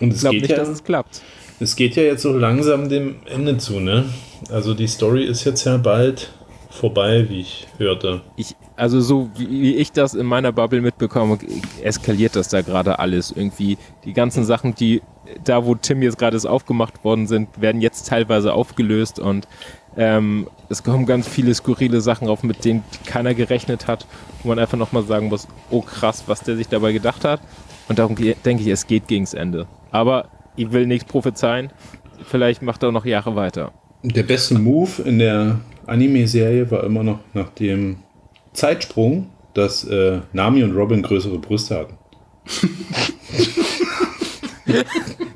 Und 0.00 0.08
Ich 0.08 0.14
es 0.14 0.20
glaube 0.22 0.36
nicht, 0.36 0.50
ja, 0.50 0.56
dass 0.56 0.68
es 0.68 0.84
klappt. 0.84 1.22
Es 1.60 1.76
geht 1.76 1.96
ja 1.96 2.02
jetzt 2.02 2.22
so 2.22 2.36
langsam 2.36 2.88
dem 2.88 3.16
Ende 3.26 3.58
zu, 3.58 3.78
ne? 3.78 4.04
Also 4.50 4.74
die 4.74 4.88
Story 4.88 5.24
ist 5.24 5.44
jetzt 5.44 5.64
ja 5.64 5.76
bald 5.76 6.30
vorbei, 6.70 7.26
wie 7.28 7.42
ich 7.42 7.68
hörte. 7.78 8.22
Ich, 8.36 8.56
also 8.76 9.00
so 9.00 9.30
wie 9.36 9.76
ich 9.76 9.92
das 9.92 10.14
in 10.14 10.26
meiner 10.26 10.52
Bubble 10.52 10.80
mitbekomme, 10.80 11.38
eskaliert 11.82 12.34
das 12.34 12.48
da 12.48 12.62
gerade 12.62 12.98
alles. 12.98 13.30
Irgendwie 13.30 13.78
die 14.04 14.12
ganzen 14.12 14.44
Sachen, 14.44 14.74
die 14.74 15.02
da, 15.44 15.64
wo 15.64 15.74
Tim 15.74 16.02
jetzt 16.02 16.18
gerade 16.18 16.36
ist 16.36 16.46
aufgemacht 16.46 17.04
worden 17.04 17.26
sind, 17.26 17.48
werden 17.60 17.80
jetzt 17.80 18.08
teilweise 18.08 18.54
aufgelöst 18.54 19.18
und 19.18 19.46
ähm, 19.96 20.48
es 20.68 20.82
kommen 20.82 21.04
ganz 21.06 21.28
viele 21.28 21.54
skurrile 21.54 22.00
Sachen 22.00 22.28
auf, 22.28 22.42
mit 22.42 22.64
denen 22.64 22.82
keiner 23.04 23.34
gerechnet 23.34 23.86
hat, 23.86 24.06
wo 24.42 24.48
man 24.48 24.58
einfach 24.58 24.78
nochmal 24.78 25.02
sagen 25.04 25.28
muss, 25.28 25.46
oh 25.70 25.82
krass, 25.82 26.24
was 26.26 26.40
der 26.40 26.56
sich 26.56 26.68
dabei 26.68 26.92
gedacht 26.92 27.24
hat. 27.24 27.40
Und 27.88 27.98
darum 27.98 28.16
denke 28.16 28.62
ich, 28.62 28.68
es 28.68 28.86
geht 28.86 29.06
gegens 29.06 29.34
Ende. 29.34 29.66
Aber 29.92 30.28
ich 30.56 30.72
will 30.72 30.86
nichts 30.86 31.04
prophezeien. 31.04 31.70
Vielleicht 32.24 32.62
macht 32.62 32.82
er 32.82 32.90
noch 32.90 33.04
Jahre 33.04 33.36
weiter. 33.36 33.72
Der 34.02 34.24
beste 34.24 34.58
Move 34.58 35.02
in 35.02 35.20
der 35.20 35.60
Anime-Serie 35.86 36.70
war 36.70 36.82
immer 36.84 37.04
noch 37.04 37.20
nach 37.34 37.50
dem 37.50 37.98
Zeitsprung, 38.52 39.28
dass 39.54 39.84
äh, 39.84 40.20
Nami 40.32 40.64
und 40.64 40.74
Robin 40.74 41.02
größere 41.02 41.38
Brüste 41.38 41.78
hatten. 41.78 41.98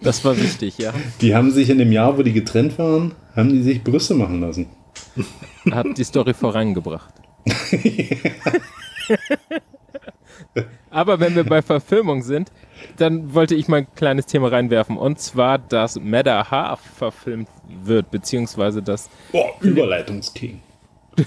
Das 0.02 0.24
war 0.24 0.36
wichtig, 0.40 0.78
ja. 0.78 0.94
Die 1.20 1.34
haben 1.34 1.50
sich 1.50 1.68
in 1.68 1.78
dem 1.78 1.90
Jahr, 1.90 2.16
wo 2.16 2.22
die 2.22 2.32
getrennt 2.32 2.78
waren, 2.78 3.12
haben 3.34 3.48
die 3.48 3.62
sich 3.62 3.82
Brüste 3.82 4.14
machen 4.14 4.40
lassen. 4.40 4.66
Hat 5.72 5.98
die 5.98 6.04
Story 6.04 6.32
vorangebracht. 6.32 7.12
Aber 10.90 11.20
wenn 11.20 11.34
wir 11.34 11.44
bei 11.44 11.62
Verfilmung 11.62 12.22
sind, 12.22 12.50
dann 12.96 13.34
wollte 13.34 13.54
ich 13.54 13.68
mal 13.68 13.78
ein 13.78 13.94
kleines 13.94 14.26
Thema 14.26 14.48
reinwerfen. 14.48 14.96
Und 14.96 15.18
zwar, 15.18 15.58
dass 15.58 15.98
Matter 16.00 16.50
Half 16.50 16.80
verfilmt 16.80 17.48
wird, 17.68 18.10
beziehungsweise 18.10 18.82
dass, 18.82 19.10
Boah, 19.32 19.50
Überleitungsking. 19.60 20.60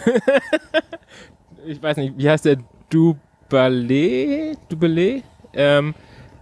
ich 1.66 1.82
weiß 1.82 1.98
nicht, 1.98 2.18
wie 2.18 2.30
heißt 2.30 2.46
der 2.46 2.58
Dubalet? 2.90 4.58
Dubalet? 4.70 5.24
Ähm, 5.54 5.96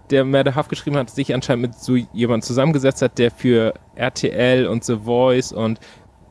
der 0.09 0.23
Matter 0.23 0.55
Half 0.55 0.67
geschrieben 0.67 0.97
hat, 0.97 1.09
sich 1.09 1.33
anscheinend 1.33 1.61
mit 1.63 1.75
so 1.75 1.95
jemand 2.13 2.43
zusammengesetzt 2.43 3.01
hat, 3.01 3.17
der 3.17 3.31
für 3.31 3.73
RTL 3.95 4.67
und 4.67 4.83
The 4.83 4.97
Voice 4.97 5.51
und 5.51 5.79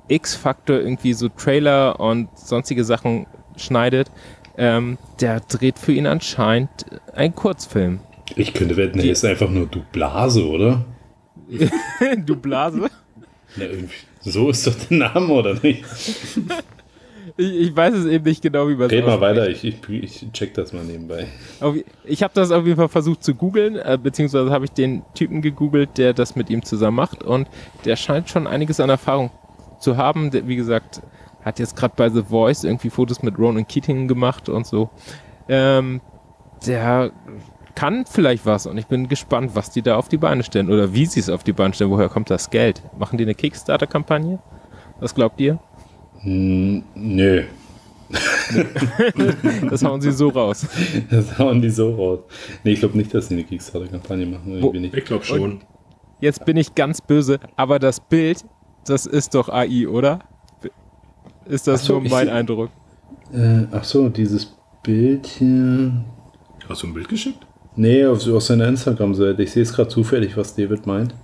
X-Factor 0.09 0.77
irgendwie 0.77 1.13
so 1.13 1.29
Trailer 1.29 1.99
und 2.01 2.29
sonstige 2.39 2.85
Sachen 2.85 3.27
schneidet. 3.57 4.11
Ähm, 4.59 4.99
der 5.21 5.41
dreht 5.41 5.79
für 5.79 5.93
ihn 5.93 6.07
anscheinend 6.07 6.87
einen 7.15 7.35
Kurzfilm. 7.35 8.01
Ich 8.35 8.55
könnte 8.55 8.77
wetten, 8.77 8.99
er 8.99 9.13
ist 9.13 9.25
einfach 9.25 9.51
nur 9.51 9.67
du 9.67 9.83
Blase, 9.93 10.47
oder? 10.47 10.85
du 12.27 12.37
Blase? 12.37 12.89
Ja, 13.57 13.67
irgendwie. 13.67 13.95
So 14.21 14.51
ist 14.51 14.67
doch 14.67 14.75
der 14.75 14.99
Name, 14.99 15.33
oder 15.33 15.55
nicht? 15.55 15.85
Ich, 17.37 17.55
ich 17.55 17.77
weiß 17.77 17.95
es 17.95 18.07
eben 18.07 18.25
nicht 18.25 18.43
genau, 18.43 18.69
wie 18.69 18.75
man 18.75 18.87
es 18.87 18.93
Red 18.93 19.05
mal 19.05 19.21
weiter, 19.21 19.49
ich, 19.49 19.63
ich, 19.63 19.77
ich 19.89 20.27
check 20.33 20.55
das 20.55 20.73
mal 20.73 20.85
nebenbei. 20.85 21.27
Ich 22.05 22.23
habe 22.23 22.33
das 22.35 22.51
auf 22.51 22.65
jeden 22.65 22.77
Fall 22.77 22.89
versucht 22.89 23.23
zu 23.23 23.35
googeln, 23.35 23.77
äh, 23.77 23.99
beziehungsweise 24.03 24.51
habe 24.51 24.65
ich 24.65 24.71
den 24.73 25.03
Typen 25.15 25.43
gegoogelt, 25.43 25.99
der 25.99 26.15
das 26.15 26.35
mit 26.35 26.51
ihm 26.51 26.63
zusammen 26.65 26.97
macht 26.97 27.23
und 27.23 27.49
der 27.85 27.97
scheint 27.97 28.31
schon 28.31 28.47
einiges 28.47 28.81
an 28.81 28.91
Erfahrung 28.91 29.31
zu 29.81 29.97
haben. 29.97 30.31
Der, 30.31 30.49
wie 30.49 30.57
gesagt, 30.57 31.03
hat 31.47 31.61
jetzt 31.61 31.77
gerade 31.77 31.95
bei 31.97 32.11
The 32.11 32.25
Voice 32.25 32.65
irgendwie 32.65 32.91
Fotos 32.91 33.23
mit 33.23 33.39
Ronan 33.39 33.67
Keating 33.67 34.09
gemacht 34.09 34.49
und 34.49 34.67
so. 34.67 34.91
Ähm, 35.49 36.01
der 36.67 37.13
kann 37.77 38.05
vielleicht 38.05 38.45
was 38.45 38.67
und 38.67 38.77
ich 38.79 38.87
bin 38.89 39.09
gespannt, 39.09 39.53
was 39.55 39.71
die 39.71 39.81
da 39.81 39.97
auf 39.97 40.09
die 40.09 40.17
Beine 40.17 40.43
stellen 40.43 40.71
oder 40.71 40.93
wie 40.93 41.07
sie 41.07 41.21
es 41.21 41.31
auf 41.31 41.45
die 41.45 41.53
Beine 41.53 41.73
stellen. 41.73 41.91
Woher 41.91 42.09
kommt 42.09 42.31
das 42.31 42.51
Geld? 42.51 42.83
Machen 42.99 43.17
die 43.17 43.25
eine 43.25 43.35
Kickstarter-Kampagne? 43.37 44.41
Was 44.99 45.15
glaubt 45.15 45.41
ihr? 45.41 45.59
Hm, 46.21 46.83
nö. 46.95 47.45
Das 49.69 49.83
hauen 49.83 50.01
sie 50.01 50.13
so 50.13 50.29
raus. 50.29 50.67
Das 51.11 51.39
hauen 51.39 51.61
die 51.61 51.71
so 51.71 51.95
raus. 51.95 52.21
Nee, 52.63 52.73
ich 52.73 52.81
glaube 52.81 52.97
nicht, 52.97 53.13
dass 53.13 53.29
sie 53.29 53.35
eine 53.35 53.45
Kickstarter-Kampagne 53.45 54.27
machen. 54.27 54.61
Nicht. 54.81 54.95
Ich 54.95 55.05
glaube 55.05 55.25
schon. 55.25 55.61
Jetzt 56.21 56.45
bin 56.45 56.57
ich 56.57 56.75
ganz 56.75 57.01
böse, 57.01 57.41
aber 57.57 57.79
das 57.79 58.01
Bild, 58.01 58.45
das 58.87 59.07
ist 59.07 59.35
doch 59.35 59.49
AI, 59.49 59.89
oder? 59.89 60.21
Ist 61.49 61.67
das 61.67 61.85
so, 61.85 62.01
nur 62.01 62.11
mein 62.11 62.29
Eindruck? 62.29 62.71
Äh, 63.33 63.65
ach 63.73 63.85
so, 63.85 64.09
dieses 64.09 64.55
Bild 64.83 65.27
hier. 65.27 66.05
Hast 66.69 66.83
du 66.83 66.89
ein 66.89 66.95
Bild 66.95 67.09
geschickt? 67.09 67.39
Nee, 67.77 68.05
auf, 68.07 68.27
auf 68.29 68.43
seiner 68.43 68.67
Instagram-Seite. 68.69 69.43
Ich 69.43 69.53
sehe 69.53 69.63
es 69.63 69.73
gerade 69.73 69.89
zufällig, 69.89 70.37
was 70.37 70.55
David 70.55 70.87
meint. 70.87 71.15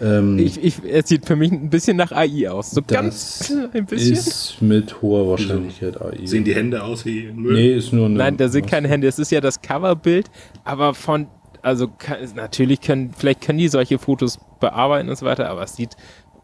Ähm, 0.00 0.38
Ich, 0.38 0.62
ich, 0.62 0.82
es 0.84 1.08
sieht 1.08 1.26
für 1.26 1.36
mich 1.36 1.52
ein 1.52 1.70
bisschen 1.70 1.96
nach 1.96 2.10
AI 2.12 2.50
aus. 2.50 2.72
So 2.72 2.80
das 2.80 2.88
ganz 2.88 3.52
ein 3.72 3.86
bisschen. 3.86 4.12
ist 4.14 4.60
mit 4.60 5.00
hoher 5.00 5.28
Wahrscheinlichkeit 5.30 6.00
AI. 6.00 6.26
Sehen 6.26 6.44
die 6.44 6.54
Hände 6.54 6.82
aus 6.82 7.04
wie 7.04 7.30
Müll? 7.32 7.54
Nee, 7.54 7.74
ist 7.74 7.92
nur 7.92 8.06
eine. 8.06 8.16
Nein, 8.16 8.36
da 8.36 8.48
sind 8.48 8.66
keine 8.66 8.88
Hände. 8.88 9.06
Es 9.06 9.18
ist 9.18 9.30
ja 9.30 9.40
das 9.40 9.60
Coverbild, 9.62 10.30
aber 10.64 10.94
von 10.94 11.28
Also 11.62 11.86
kann, 11.86 12.16
natürlich 12.34 12.80
können, 12.80 13.12
vielleicht 13.16 13.42
können 13.42 13.58
die 13.58 13.68
solche 13.68 13.98
Fotos 13.98 14.40
bearbeiten 14.58 15.08
und 15.08 15.16
so 15.16 15.24
weiter, 15.24 15.48
aber 15.48 15.62
es 15.62 15.76
sieht, 15.76 15.96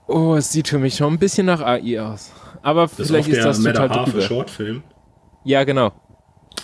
oh, 0.07 0.35
es 0.37 0.53
sieht 0.53 0.69
für 0.69 0.79
mich 0.79 0.95
schon 0.95 1.15
ein 1.15 1.19
bisschen 1.19 1.47
nach 1.47 1.61
AI 1.61 2.01
aus. 2.01 2.31
Aber 2.63 2.83
Das 2.97 3.07
vielleicht 3.09 3.29
ist 3.29 3.39
ist 3.39 3.45
auch 3.45 3.49
das 3.51 3.63
der 3.63 3.75
total 3.75 4.05
drüber. 4.05 4.21
Shortfilm. 4.21 4.83
Ja, 5.45 5.65
genau. 5.65 5.93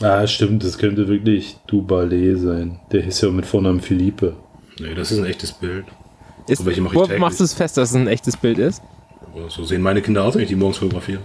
Ah, 0.00 0.26
stimmt, 0.26 0.64
das 0.64 0.76
könnte 0.78 1.06
wirklich 1.08 1.56
Dubalé 1.68 2.36
sein. 2.36 2.80
Der 2.92 3.02
hieß 3.02 3.20
ja 3.22 3.30
mit 3.30 3.46
Vornamen 3.46 3.80
Philippe. 3.80 4.36
Nee, 4.80 4.94
das 4.94 5.12
ist 5.12 5.18
ein 5.18 5.24
echtes 5.26 5.52
Bild. 5.52 5.86
Ist, 6.48 6.60
Aber 6.60 6.66
welche 6.66 6.80
mache 6.82 6.94
ich 6.94 7.00
wo 7.00 7.18
machst 7.18 7.38
du 7.40 7.44
es 7.44 7.54
fest, 7.54 7.76
dass 7.76 7.90
es 7.90 7.94
ein 7.96 8.08
echtes 8.08 8.36
Bild 8.36 8.58
ist? 8.58 8.82
So 9.48 9.64
sehen 9.64 9.82
meine 9.82 10.02
Kinder 10.02 10.24
aus, 10.24 10.34
wenn 10.34 10.42
ich 10.42 10.48
die 10.48 10.56
morgens 10.56 10.78
fotografiere. 10.78 11.20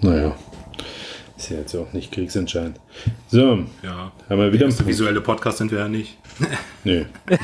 Naja. 0.00 0.34
Ist 1.44 1.50
ja 1.50 1.58
jetzt 1.58 1.74
auch 1.76 1.92
nicht 1.92 2.10
kriegsentscheidend. 2.10 2.80
So, 3.28 3.64
Ja. 3.82 4.12
haben 4.30 4.38
wir 4.38 4.50
wieder 4.50 4.66
Der 4.66 4.86
visuelle 4.86 5.20
Podcast 5.20 5.58
sind 5.58 5.70
wir 5.70 5.80
ja 5.80 5.88
nicht. 5.88 6.16
Nö. 6.84 7.04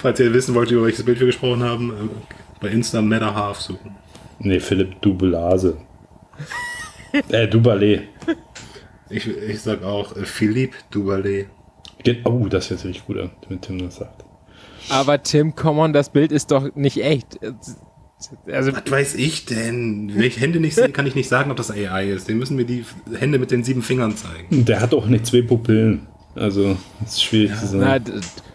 Falls 0.00 0.20
ihr 0.20 0.32
wissen 0.32 0.54
wollt, 0.54 0.70
über 0.70 0.84
welches 0.86 1.04
Bild 1.04 1.20
wir 1.20 1.26
gesprochen 1.26 1.62
haben, 1.62 1.90
äh, 1.90 1.94
bei 2.62 2.68
Insta 2.68 3.02
Meta 3.02 3.34
Half 3.34 3.60
suchen. 3.60 3.94
Nee, 4.38 4.58
Philipp 4.58 5.02
Dubelase. 5.02 5.76
äh, 7.30 7.46
Dubalé. 7.46 8.04
Ich, 9.10 9.26
ich 9.28 9.60
sag 9.60 9.82
auch 9.82 10.16
äh, 10.16 10.24
Philippe 10.24 10.76
Dubalé. 10.90 11.44
Ge- 12.04 12.22
Oh, 12.24 12.46
das 12.48 12.70
hört 12.70 12.80
sich 12.80 12.88
richtig 12.90 13.06
gut 13.06 13.18
an, 13.18 13.30
wenn 13.50 13.60
Tim 13.60 13.78
das 13.80 13.96
sagt. 13.96 14.24
Aber 14.88 15.22
Tim, 15.22 15.54
come 15.54 15.80
on, 15.82 15.92
das 15.92 16.08
Bild 16.10 16.32
ist 16.32 16.50
doch 16.52 16.74
nicht 16.74 17.02
echt. 17.04 17.38
Also, 18.50 18.72
Was 18.72 18.90
weiß 18.90 19.14
ich 19.16 19.44
denn? 19.44 20.10
Wenn 20.14 20.22
ich 20.22 20.40
Hände 20.40 20.58
nicht 20.58 20.74
sehe, 20.74 20.88
kann 20.90 21.06
ich 21.06 21.14
nicht 21.14 21.28
sagen, 21.28 21.50
ob 21.50 21.56
das 21.58 21.70
AI 21.70 22.10
ist. 22.10 22.28
Den 22.28 22.38
müssen 22.38 22.56
mir 22.56 22.64
die 22.64 22.84
Hände 23.18 23.38
mit 23.38 23.50
den 23.50 23.62
sieben 23.62 23.82
Fingern 23.82 24.16
zeigen. 24.16 24.64
Der 24.64 24.80
hat 24.80 24.94
auch 24.94 25.06
nicht 25.06 25.26
zwei 25.26 25.42
Pupillen. 25.42 26.06
Also, 26.34 26.76
das 27.00 27.12
ist 27.12 27.22
schwierig 27.24 27.54
zu 27.58 27.66
sagen. 27.66 27.80
na, 27.80 27.98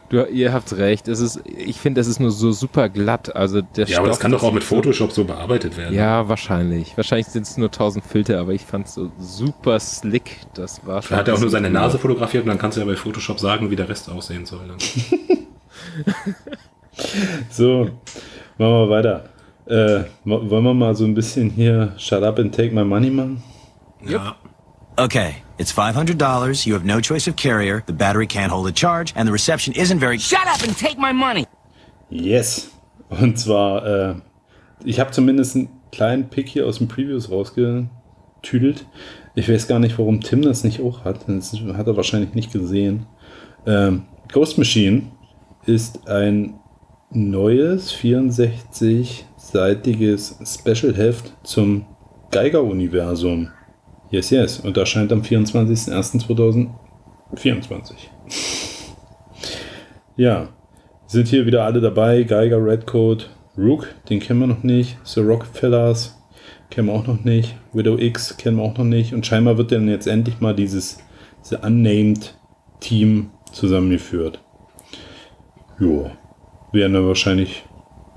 du, 0.10 0.26
ihr 0.26 0.52
habt 0.52 0.74
recht. 0.74 1.08
Es 1.08 1.20
ist, 1.20 1.42
ich 1.46 1.78
finde, 1.78 2.02
das 2.02 2.08
ist 2.08 2.20
nur 2.20 2.32
so 2.32 2.52
super 2.52 2.90
glatt. 2.90 3.36
Also 3.36 3.62
der 3.62 3.88
Ja, 3.88 4.00
aber 4.00 4.08
das 4.08 4.18
Stoff, 4.18 4.22
kann 4.24 4.32
doch 4.32 4.44
auch 4.44 4.52
mit 4.52 4.64
Photoshop 4.64 5.12
so 5.12 5.26
bearbeitet 5.26 5.78
werden. 5.78 5.96
Ja, 5.96 6.28
wahrscheinlich. 6.28 6.96
Wahrscheinlich 6.98 7.28
sind 7.28 7.44
es 7.44 7.58
nur 7.58 7.70
1000 7.70 8.04
Filter, 8.06 8.40
aber 8.40 8.54
ich 8.54 8.62
fand 8.64 8.88
es 8.88 8.96
so 8.96 9.12
super 9.20 9.80
slick. 9.80 10.38
Das 10.54 10.86
war 10.86 11.02
schon. 11.02 11.16
Da 11.16 11.20
hat 11.22 11.28
er 11.28 11.36
auch 11.36 11.40
nur 11.40 11.50
seine 11.50 11.68
cool. 11.68 11.74
Nase 11.74 11.98
fotografiert 12.00 12.44
und 12.44 12.50
dann 12.50 12.58
kannst 12.60 12.78
du 12.78 12.82
ja 12.82 12.88
bei 12.88 12.96
Photoshop 12.96 13.40
sagen, 13.40 13.70
wie 13.72 13.76
der 13.76 13.90
Rest 13.90 14.10
aussehen 14.10 14.46
soll. 14.46 14.62
Dann. 14.68 14.78
So, 17.50 17.86
machen 18.58 18.72
wir 18.74 18.90
weiter. 18.90 19.30
Äh, 19.68 20.04
wo- 20.26 20.50
wollen 20.50 20.64
wir 20.64 20.74
mal 20.74 20.96
so 20.96 21.06
ein 21.06 21.14
bisschen 21.14 21.50
hier 21.50 21.94
Shut 21.98 22.24
up 22.24 22.40
and 22.40 22.54
take 22.54 22.74
my 22.74 22.84
money 22.84 23.10
machen? 23.10 23.42
Ja. 24.06 24.36
Okay, 24.98 25.36
it's 25.58 25.72
$500, 25.72 26.66
you 26.66 26.74
have 26.76 26.86
no 26.86 27.00
choice 27.00 27.28
of 27.28 27.36
carrier, 27.38 27.82
the 27.88 27.94
battery 27.94 28.28
can't 28.28 28.50
hold 28.52 28.68
a 28.68 28.74
charge, 28.74 29.14
and 29.16 29.26
the 29.28 29.32
reception 29.32 29.74
isn't 29.74 30.00
very. 30.00 30.20
Shut 30.20 30.46
up 30.48 30.62
and 30.68 30.78
take 30.78 30.98
my 31.00 31.14
money. 31.14 31.46
Yes. 32.10 32.72
Und 33.10 33.38
zwar, 33.40 33.86
äh, 33.86 34.16
ich 34.84 35.00
habe 35.00 35.12
zumindest 35.12 35.56
einen 35.56 35.70
kleinen 35.92 36.30
Pick 36.30 36.50
hier 36.50 36.66
aus 36.68 36.80
dem 36.80 36.88
Previews 36.90 37.30
rausgetüdelt. 37.32 38.86
Ich 39.36 39.50
weiß 39.50 39.68
gar 39.68 39.80
nicht, 39.80 39.98
warum 39.98 40.20
Tim 40.22 40.42
das 40.42 40.64
nicht 40.66 40.82
auch 40.82 41.06
hat. 41.06 41.20
Das 41.28 41.54
hat 41.54 41.88
er 41.88 41.96
wahrscheinlich 41.96 42.34
nicht 42.34 42.52
gesehen. 42.52 43.06
Ähm, 43.66 44.04
Ghost 44.32 44.58
Machine 44.58 45.04
ist 45.66 46.08
ein 46.08 46.56
neues 47.12 47.92
64-seitiges 49.52 50.36
Special-Heft 50.46 51.34
zum 51.44 51.86
Geiger-Universum. 52.32 53.50
Yes, 54.10 54.30
yes. 54.30 54.60
Und 54.60 54.78
erscheint 54.78 55.12
am 55.12 55.22
24.01.2024. 55.22 57.94
Ja, 60.18 60.50
sind 61.08 61.30
hier 61.30 61.46
wieder 61.46 61.64
alle 61.64 61.80
dabei. 61.80 62.24
Geiger, 62.24 62.62
Redcoat, 62.64 63.30
Rook, 63.58 63.88
den 64.10 64.20
kennen 64.20 64.42
wir 64.42 64.48
noch 64.48 64.62
nicht. 64.62 64.98
The 65.04 65.22
Rockefellers 65.22 66.22
kennen 66.70 66.90
wir 66.90 66.94
auch 66.94 67.08
noch 67.08 67.24
nicht. 67.24 67.56
Widow 67.74 67.98
X 67.98 68.36
kennen 68.36 68.58
wir 68.58 68.64
auch 68.64 68.78
noch 68.78 68.84
nicht. 68.84 69.14
Und 69.14 69.26
scheinbar 69.26 69.58
wird 69.58 69.72
dann 69.72 69.88
jetzt 69.88 70.08
endlich 70.08 70.42
mal 70.42 70.54
dieses, 70.54 71.00
diese 71.44 71.60
Unnamed 71.60 72.38
Team 72.82 73.32
zusammengeführt. 73.54 74.42
Jo, 75.80 76.12
werden 76.74 76.94
dann 76.94 77.08
wahrscheinlich 77.08 77.64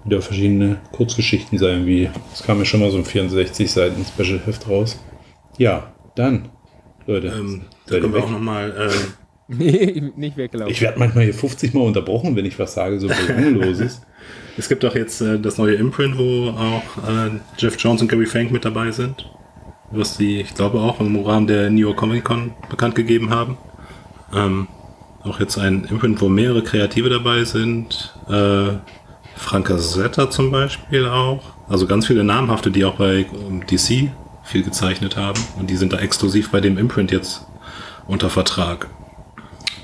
wieder 0.04 0.20
verschiedene 0.22 0.78
Kurzgeschichten 0.92 1.58
sein, 1.58 1.86
wie 1.86 2.08
es 2.32 2.42
kam 2.42 2.58
ja 2.58 2.64
schon 2.64 2.80
mal 2.80 2.90
so 2.90 2.98
ein 2.98 3.04
64 3.04 3.70
Seiten 3.70 4.04
Special 4.04 4.40
Heft 4.44 4.68
raus. 4.68 4.98
Ja, 5.58 5.92
dann, 6.14 6.48
Leute, 7.06 7.28
Ähm, 7.28 7.62
da 7.86 7.98
können 8.00 8.12
wir 8.12 8.18
weg? 8.18 8.24
auch 8.24 8.30
nochmal. 8.30 8.74
Ähm, 8.78 8.90
Nee, 9.46 10.02
nicht 10.16 10.38
weglaufen. 10.38 10.72
Ich 10.72 10.80
werde 10.80 10.98
manchmal 10.98 11.24
hier 11.24 11.34
50 11.34 11.74
Mal 11.74 11.82
unterbrochen, 11.82 12.34
wenn 12.34 12.46
ich 12.46 12.58
was 12.58 12.72
sage, 12.72 12.98
so 12.98 13.08
belangloses. 13.08 14.00
es 14.56 14.70
gibt 14.70 14.82
auch 14.86 14.94
jetzt 14.94 15.20
äh, 15.20 15.38
das 15.38 15.58
neue 15.58 15.74
Imprint, 15.74 16.16
wo 16.16 16.48
auch 16.48 16.82
äh, 17.06 17.30
Jeff 17.58 17.76
Jones 17.78 18.00
und 18.00 18.08
Gary 18.08 18.24
Frank 18.24 18.50
mit 18.52 18.64
dabei 18.64 18.90
sind. 18.90 19.30
Was 19.90 20.16
die, 20.16 20.40
ich 20.40 20.54
glaube, 20.54 20.80
auch 20.80 20.98
im 20.98 21.14
Rahmen 21.20 21.46
der 21.46 21.68
New 21.68 21.80
York 21.82 21.98
Comic 21.98 22.24
Con 22.24 22.54
bekannt 22.70 22.94
gegeben 22.94 23.28
haben. 23.28 23.58
Ähm, 24.34 24.66
auch 25.22 25.38
jetzt 25.40 25.58
ein 25.58 25.84
Imprint, 25.90 26.22
wo 26.22 26.30
mehrere 26.30 26.62
Kreative 26.62 27.10
dabei 27.10 27.44
sind. 27.44 28.14
Äh, 28.30 28.78
Franka 29.36 29.78
Zetta 29.78 30.30
zum 30.30 30.50
Beispiel 30.50 31.06
auch. 31.06 31.42
Also 31.68 31.86
ganz 31.86 32.06
viele 32.06 32.24
namhafte, 32.24 32.70
die 32.70 32.84
auch 32.84 32.96
bei 32.96 33.26
DC 33.70 34.10
viel 34.44 34.62
gezeichnet 34.62 35.16
haben. 35.16 35.40
Und 35.58 35.70
die 35.70 35.76
sind 35.76 35.92
da 35.92 35.98
exklusiv 35.98 36.50
bei 36.50 36.60
dem 36.60 36.78
Imprint 36.78 37.10
jetzt 37.10 37.46
unter 38.06 38.30
Vertrag. 38.30 38.88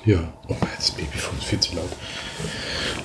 Ja, 0.05 0.19
oh, 0.49 0.57
das 0.77 0.91
Babyfon 0.93 1.39
ist 1.39 1.47
viel 1.47 1.61
zu 1.61 1.77
laut. 1.77 1.91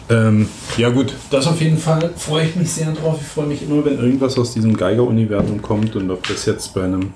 Ähm, 0.09 0.47
ja 0.77 0.89
gut, 0.89 1.13
das 1.29 1.47
auf 1.47 1.59
jeden 1.59 1.77
Fall 1.77 2.11
freue 2.15 2.45
ich 2.45 2.55
mich 2.55 2.71
sehr 2.71 2.91
drauf. 2.93 3.17
Ich 3.19 3.27
freue 3.27 3.47
mich 3.47 3.63
immer, 3.63 3.83
wenn 3.83 3.97
irgendwas 3.97 4.37
aus 4.37 4.53
diesem 4.53 4.77
Geiger-Universum 4.77 5.61
kommt 5.61 5.95
und 5.95 6.09
ob 6.11 6.27
das 6.27 6.45
jetzt 6.45 6.73
bei 6.73 6.83
einem 6.83 7.13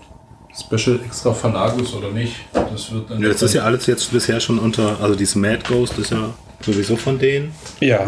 Special 0.58 1.00
extra 1.06 1.34
Verlag 1.34 1.80
ist 1.80 1.94
oder 1.94 2.12
nicht. 2.12 2.36
Das 2.54 2.92
wird 2.92 3.10
dann 3.10 3.22
Ja, 3.22 3.30
das 3.30 3.42
ist 3.42 3.54
ja 3.54 3.64
alles 3.64 3.86
jetzt 3.86 4.12
bisher 4.12 4.40
schon 4.40 4.60
unter, 4.60 5.00
also 5.02 5.16
dieses 5.16 5.36
Mad 5.36 5.60
Ghost 5.68 5.98
ist 5.98 6.12
ja 6.12 6.34
sowieso 6.62 6.96
von 6.96 7.20
denen. 7.20 7.54
Ja. 7.80 8.00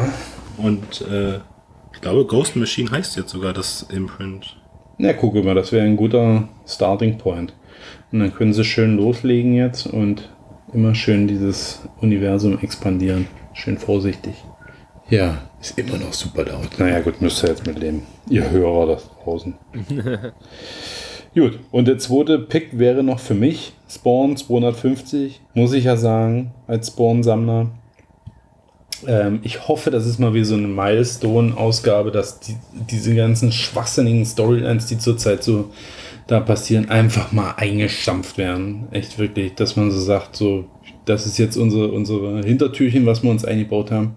Und 0.61 1.01
äh, 1.01 1.39
ich 1.93 2.01
glaube, 2.01 2.25
Ghost 2.25 2.55
Machine 2.55 2.91
heißt 2.91 3.17
jetzt 3.17 3.31
sogar 3.31 3.53
das 3.53 3.83
Imprint. 3.83 4.57
Na, 4.97 5.13
gucke 5.13 5.41
mal, 5.43 5.55
das 5.55 5.71
wäre 5.71 5.85
ein 5.85 5.97
guter 5.97 6.47
Starting 6.65 7.17
Point. 7.17 7.53
Und 8.11 8.19
dann 8.19 8.33
können 8.33 8.53
sie 8.53 8.63
schön 8.63 8.97
loslegen 8.97 9.53
jetzt 9.53 9.87
und 9.87 10.29
immer 10.73 10.95
schön 10.95 11.27
dieses 11.27 11.81
Universum 12.01 12.59
expandieren. 12.59 13.27
Schön 13.53 13.77
vorsichtig. 13.77 14.35
Ja, 15.09 15.39
ist 15.59 15.77
immer 15.77 15.97
noch 15.97 16.13
super 16.13 16.45
laut. 16.45 16.77
Naja, 16.77 17.01
gut, 17.01 17.21
müsst 17.21 17.43
ihr 17.43 17.49
jetzt 17.49 17.67
mitleben. 17.67 18.03
Ihr 18.29 18.49
Hörer 18.49 18.95
da 18.95 19.01
draußen. 19.23 19.55
Gut, 21.33 21.59
und 21.71 21.87
der 21.87 21.97
zweite 21.97 22.39
Pick 22.39 22.77
wäre 22.77 23.03
noch 23.03 23.19
für 23.19 23.33
mich 23.33 23.71
Spawn 23.89 24.35
250, 24.35 25.39
muss 25.53 25.71
ich 25.71 25.85
ja 25.85 25.95
sagen, 25.95 26.51
als 26.67 26.87
Spawn-Sammler. 26.87 27.71
Ähm, 29.07 29.39
ich 29.43 29.67
hoffe, 29.67 29.91
das 29.91 30.05
ist 30.05 30.19
mal 30.19 30.33
wie 30.33 30.43
so 30.43 30.55
eine 30.55 30.67
Milestone-Ausgabe, 30.67 32.11
dass 32.11 32.39
die, 32.39 32.55
diese 32.89 33.15
ganzen 33.15 33.51
schwachsinnigen 33.51 34.25
Storylines, 34.25 34.87
die 34.87 34.97
zurzeit 34.97 35.43
so 35.43 35.71
da 36.27 36.39
passieren, 36.39 36.89
einfach 36.89 37.31
mal 37.31 37.53
eingestampft 37.57 38.37
werden. 38.37 38.87
Echt 38.91 39.17
wirklich, 39.19 39.55
dass 39.55 39.75
man 39.75 39.91
so 39.91 39.99
sagt, 39.99 40.35
so, 40.35 40.65
das 41.05 41.25
ist 41.25 41.37
jetzt 41.37 41.57
unsere, 41.57 41.91
unsere 41.91 42.41
Hintertürchen, 42.43 43.05
was 43.05 43.23
wir 43.23 43.31
uns 43.31 43.45
eingebaut 43.45 43.91
haben. 43.91 44.15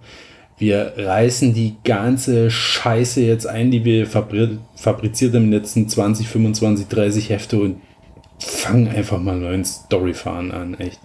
Wir 0.56 0.92
reißen 0.96 1.52
die 1.52 1.76
ganze 1.82 2.50
Scheiße 2.50 3.20
jetzt 3.22 3.46
ein, 3.46 3.72
die 3.72 3.84
wir 3.84 4.06
fabri 4.06 4.58
fabriziert 4.76 5.34
haben 5.34 5.44
in 5.44 5.50
den 5.50 5.60
letzten 5.60 5.88
20, 5.88 6.28
25, 6.28 6.86
30 6.86 7.30
Hefte 7.30 7.58
und 7.58 7.76
fangen 8.38 8.86
einfach 8.88 9.18
mal 9.18 9.36
neuen 9.36 9.64
Storyfahren 9.64 10.52
an, 10.52 10.74
echt. 10.74 11.00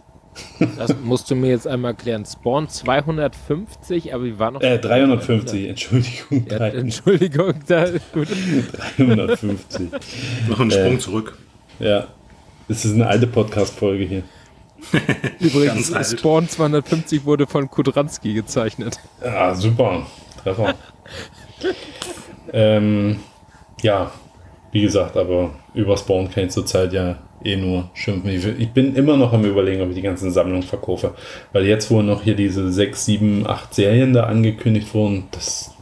Das 0.77 0.95
musst 1.03 1.29
du 1.31 1.35
mir 1.35 1.49
jetzt 1.49 1.67
einmal 1.67 1.93
klären. 1.93 2.25
Spawn 2.25 2.67
250, 2.69 4.13
aber 4.13 4.23
wie 4.25 4.39
war 4.39 4.51
noch? 4.51 4.61
Äh, 4.61 4.77
350, 4.79 5.67
Entschuldigung. 5.69 6.45
Ja, 6.49 6.67
Entschuldigung, 6.67 7.53
da, 7.67 7.85
gut. 8.13 8.27
350. 8.97 9.89
Noch 10.47 10.59
einen 10.59 10.71
Sprung 10.71 10.95
Äh, 10.95 10.99
zurück. 10.99 11.37
Ja, 11.79 12.07
das 12.67 12.85
ist 12.85 12.93
eine 12.93 13.07
alte 13.07 13.27
Podcast-Folge 13.27 14.03
hier. 14.05 14.23
Übrigens. 15.39 15.93
Spawn 16.17 16.47
250 16.47 17.25
wurde 17.25 17.47
von 17.47 17.69
Kudranski 17.69 18.33
gezeichnet. 18.33 18.99
Ja, 19.23 19.53
super. 19.55 20.05
Treffer. 20.43 20.75
ähm, 22.53 23.19
ja, 23.81 24.11
wie 24.71 24.81
gesagt, 24.81 25.17
aber 25.17 25.51
über 25.73 25.97
Spawn 25.97 26.29
kann 26.31 26.45
ich 26.45 26.51
zurzeit 26.51 26.93
ja 26.93 27.17
eh 27.43 27.55
nur 27.55 27.89
schimpfen. 27.93 28.29
Ich, 28.59 28.71
bin 28.71 28.95
immer 28.95 29.17
noch 29.17 29.33
am 29.33 29.45
überlegen, 29.45 29.81
ob 29.81 29.89
ich 29.89 29.95
die 29.95 30.01
ganzen 30.01 30.31
Sammlungen 30.31 30.63
verkaufe. 30.63 31.13
Weil 31.53 31.65
jetzt, 31.65 31.89
wo 31.89 32.01
noch 32.01 32.21
hier 32.21 32.35
diese 32.35 32.71
6, 32.71 33.05
7, 33.05 33.47
8 33.47 33.73
Serien 33.73 34.13
da 34.13 34.23
angekündigt 34.23 34.93
wurden, 34.93 35.27
das 35.31 35.73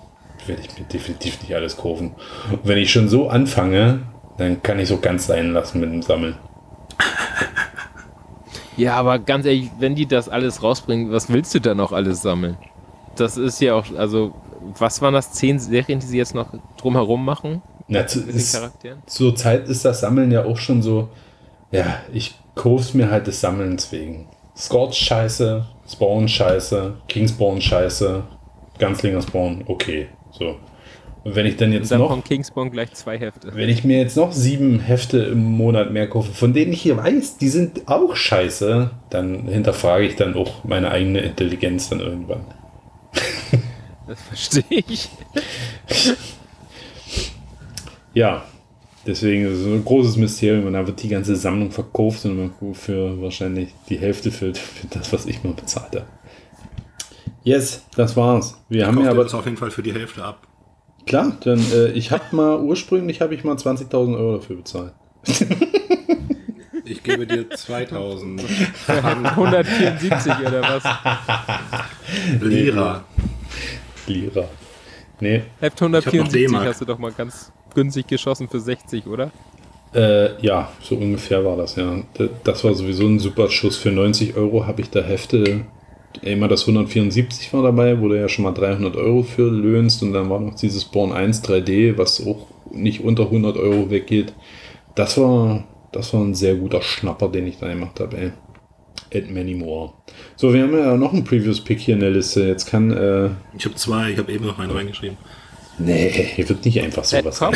werde 0.46 0.62
ich 0.62 0.78
mir 0.78 0.86
definitiv 0.86 1.42
nicht 1.42 1.56
alles 1.56 1.78
kaufen. 1.78 2.16
Und 2.52 2.60
wenn 2.64 2.78
ich 2.78 2.92
schon 2.92 3.10
so 3.10 3.30
anfange, 3.30 4.02
dann 4.38 4.62
kann 4.62 4.80
ich 4.80 4.88
so 4.88 4.98
ganz 4.98 5.28
sein 5.28 5.52
lassen 5.52 5.80
mit 5.80 5.92
dem 5.92 6.02
Sammeln. 6.02 6.36
Ja, 8.78 8.94
aber 8.94 9.18
ganz 9.18 9.48
ehrlich, 9.48 9.72
wenn 9.80 9.96
die 9.96 10.06
das 10.06 10.30
alles 10.30 10.62
rausbringen, 10.62 11.12
was 11.12 11.34
willst 11.34 11.54
du 11.56 11.60
da 11.60 11.74
noch 11.74 11.92
alles 11.92 12.22
sammeln? 12.22 12.58
Das 13.16 13.36
ist 13.36 13.60
ja 13.60 13.74
auch, 13.74 13.86
also, 13.98 14.36
was 14.78 15.02
waren 15.02 15.16
das? 15.16 15.32
Zehn 15.32 15.58
Serien, 15.58 16.00
die 16.00 16.06
sie 16.06 16.20
jetzt 16.20 16.36
noch 16.36 16.54
drumherum 16.80 17.26
machen? 17.26 17.64
Na, 17.88 18.06
zu, 18.06 18.22
ist, 18.22 18.54
Charakteren? 18.54 19.02
zur 19.08 19.36
Zeit 19.36 19.68
ist 19.68 19.84
das 19.84 20.02
Sammeln 20.02 20.32
ja 20.32 20.46
auch 20.46 20.58
schon 20.58 20.84
so, 20.84 21.10
ja, 21.72 22.02
ich 22.14 22.36
kauf's 22.56 22.94
mir 22.94 23.10
halt 23.10 23.28
des 23.28 23.42
Sammelns 23.42 23.92
wegen. 23.92 24.28
Scorch 24.56 24.96
scheiße, 24.98 25.66
Spawn 25.88 26.28
scheiße, 26.28 26.96
Kingspawn 27.08 27.62
scheiße, 27.62 28.24
Ganzlinger 28.80 29.22
Spawn, 29.22 29.64
okay. 29.68 30.08
So. 30.32 30.56
Und 31.24 31.36
wenn 31.36 31.46
ich 31.46 31.58
dann 31.58 31.74
jetzt 31.74 31.92
dann 31.92 32.00
noch, 32.00 32.10
von 32.10 32.24
Kingspawn 32.24 32.72
gleich 32.72 32.94
zwei 32.94 33.20
Hefte. 33.20 33.54
wenn 33.54 33.70
ich 33.70 33.84
mir 33.84 34.00
jetzt 34.00 34.16
noch 34.16 34.32
sieben 34.32 34.80
Hefte 34.80 35.20
im 35.20 35.44
Monat 35.44 35.92
mehr 35.92 36.10
kaufe, 36.10 36.32
von 36.32 36.54
denen 36.54 36.74
ich 36.74 36.82
hier 36.82 36.98
weiß, 36.98 37.38
die 37.38 37.50
sind 37.50 37.88
auch 37.88 38.16
scheiße, 38.16 38.92
dann 39.10 39.48
hinterfrage 39.48 40.06
ich 40.06 40.16
dann 40.16 40.36
auch 40.36 40.64
meine 40.64 40.90
eigene 40.90 41.20
Intelligenz 41.20 41.90
dann 41.90 42.00
irgendwann. 42.00 42.46
Das 44.08 44.22
verstehe 44.22 44.64
ich. 44.88 45.10
Ja, 48.14 48.46
deswegen 49.08 49.46
ist 49.46 49.60
es 49.60 49.64
so 49.64 49.72
ein 49.72 49.84
großes 49.84 50.18
Mysterium 50.18 50.68
und 50.68 50.74
dann 50.74 50.86
wird 50.86 51.02
die 51.02 51.08
ganze 51.08 51.36
Sammlung 51.36 51.72
verkauft 51.72 52.26
und 52.26 52.38
man 52.38 52.74
für 52.76 53.20
wahrscheinlich 53.22 53.70
die 53.90 53.98
Hälfte 53.98 54.32
für, 54.32 54.54
für 54.54 54.88
das, 54.88 55.12
was 55.14 55.26
ich 55.26 55.44
mal 55.44 55.54
bezahlt 55.54 55.96
habe. 55.96 56.06
Yes, 57.44 57.86
das 57.96 58.16
war's. 58.18 58.62
Wir 58.68 58.86
haben 58.86 59.02
ja 59.02 59.10
aber 59.10 59.24
das 59.24 59.34
auf 59.34 59.46
jeden 59.46 59.58
Fall 59.58 59.72
für 59.72 59.82
die 59.82 59.94
Hälfte 59.94 60.24
ab. 60.24 60.46
klar, 61.06 61.38
dann 61.44 61.60
äh, 61.72 61.92
ich 61.92 62.12
habe 62.12 62.24
mal 62.36 62.60
ursprünglich 62.60 63.22
habe 63.22 63.34
ich 63.34 63.44
mal 63.44 63.56
20.000 63.56 64.18
Euro 64.18 64.38
dafür 64.38 64.58
bezahlt. 64.58 64.94
Ich 66.90 67.04
gebe 67.04 67.28
dir 67.28 67.50
2000 67.50 68.42
174 68.88 70.34
oder 70.40 70.62
was? 70.62 70.84
Lira. 72.40 73.04
Lira. 74.08 74.46
Nee, 75.20 75.44
Heft 75.60 75.82
Ich 75.82 75.82
hab 75.82 75.92
noch 75.92 76.06
174 76.06 76.48
D-Mark. 76.48 76.68
hast 76.68 76.80
du 76.82 76.86
doch 76.86 76.98
mal 76.98 77.12
ganz 77.12 77.52
günstig 77.74 78.08
geschossen 78.08 78.48
für 78.50 78.60
60, 78.60 79.08
oder? 79.08 79.32
Äh, 79.94 80.42
ja, 80.46 80.70
so 80.82 80.96
ungefähr 80.96 81.44
war 81.46 81.58
das, 81.58 81.76
ja. 81.76 82.04
Das 82.44 82.64
war 82.64 82.74
sowieso 82.74 83.06
ein 83.06 83.20
super 83.20 83.50
Schuss. 83.50 83.78
Für 83.78 83.92
90 83.92 84.36
Euro 84.36 84.68
habe 84.68 84.82
ich 84.82 84.90
da 84.90 85.02
Hefte, 85.02 85.66
immer 86.22 86.48
das 86.48 86.62
174 86.62 87.54
war 87.54 87.64
dabei, 87.64 88.00
wo 88.00 88.08
du 88.08 88.20
ja 88.20 88.28
schon 88.30 88.44
mal 88.44 88.52
300 88.52 88.96
Euro 88.96 89.24
für 89.24 89.50
löhnst 89.50 90.04
und 90.04 90.14
dann 90.14 90.30
war 90.30 90.40
noch 90.40 90.56
dieses 90.56 90.86
Born 90.86 91.12
1 91.12 91.44
3D, 91.44 91.98
was 91.98 92.26
auch 92.26 92.48
nicht 92.72 93.04
unter 93.04 93.24
100 93.24 93.58
Euro 93.58 93.90
weggeht. 93.90 94.34
Das 94.96 95.18
war, 95.18 95.64
das 95.92 96.14
war 96.14 96.22
ein 96.22 96.36
sehr 96.36 96.56
guter 96.56 96.82
Schnapper, 96.82 97.30
den 97.30 97.48
ich 97.48 97.60
da 97.60 97.68
gemacht 97.68 98.00
habe, 98.00 98.18
ey. 98.18 98.32
And 99.14 99.34
many 99.34 99.54
more. 99.54 99.94
So, 100.36 100.54
wir 100.54 100.64
haben 100.64 100.78
ja 100.78 100.98
noch 100.98 101.14
einen 101.14 101.24
Previous 101.24 101.62
Pick 101.62 101.80
hier 101.80 101.94
in 101.94 102.02
der 102.02 102.10
Liste. 102.10 102.46
Jetzt 102.46 102.66
kann, 102.66 102.92
äh, 102.92 103.30
Ich 103.58 103.64
habe 103.64 103.76
zwei, 103.76 104.12
ich 104.12 104.18
habe 104.18 104.32
eben 104.34 104.46
noch 104.46 104.60
einen 104.60 104.72
reingeschrieben. 104.72 105.18
Nee, 105.78 106.10
hier 106.36 106.48
wird 106.50 106.66
nicht 106.66 106.82
einfach 106.82 107.04
sowas. 107.04 107.42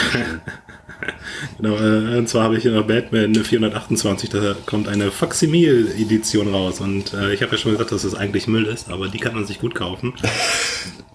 Genau, 1.58 1.76
äh, 1.78 2.18
und 2.18 2.30
zwar 2.30 2.44
habe 2.44 2.58
ich 2.58 2.64
hier 2.64 2.72
noch 2.72 2.86
Batman 2.86 3.34
428, 3.34 4.30
da 4.30 4.56
kommt 4.66 4.88
eine 4.88 5.10
Faximil-Edition 5.10 6.54
raus. 6.54 6.80
Und 6.80 7.14
äh, 7.14 7.34
ich 7.34 7.42
habe 7.42 7.54
ja 7.54 7.58
schon 7.58 7.72
gesagt, 7.72 7.92
dass 7.92 8.04
das 8.04 8.14
eigentlich 8.16 8.48
Müll 8.48 8.66
ist, 8.66 8.90
aber 8.90 9.08
die 9.08 9.18
kann 9.18 9.34
man 9.34 9.46
sich 9.46 9.60
gut 9.60 9.74
kaufen. 9.74 10.14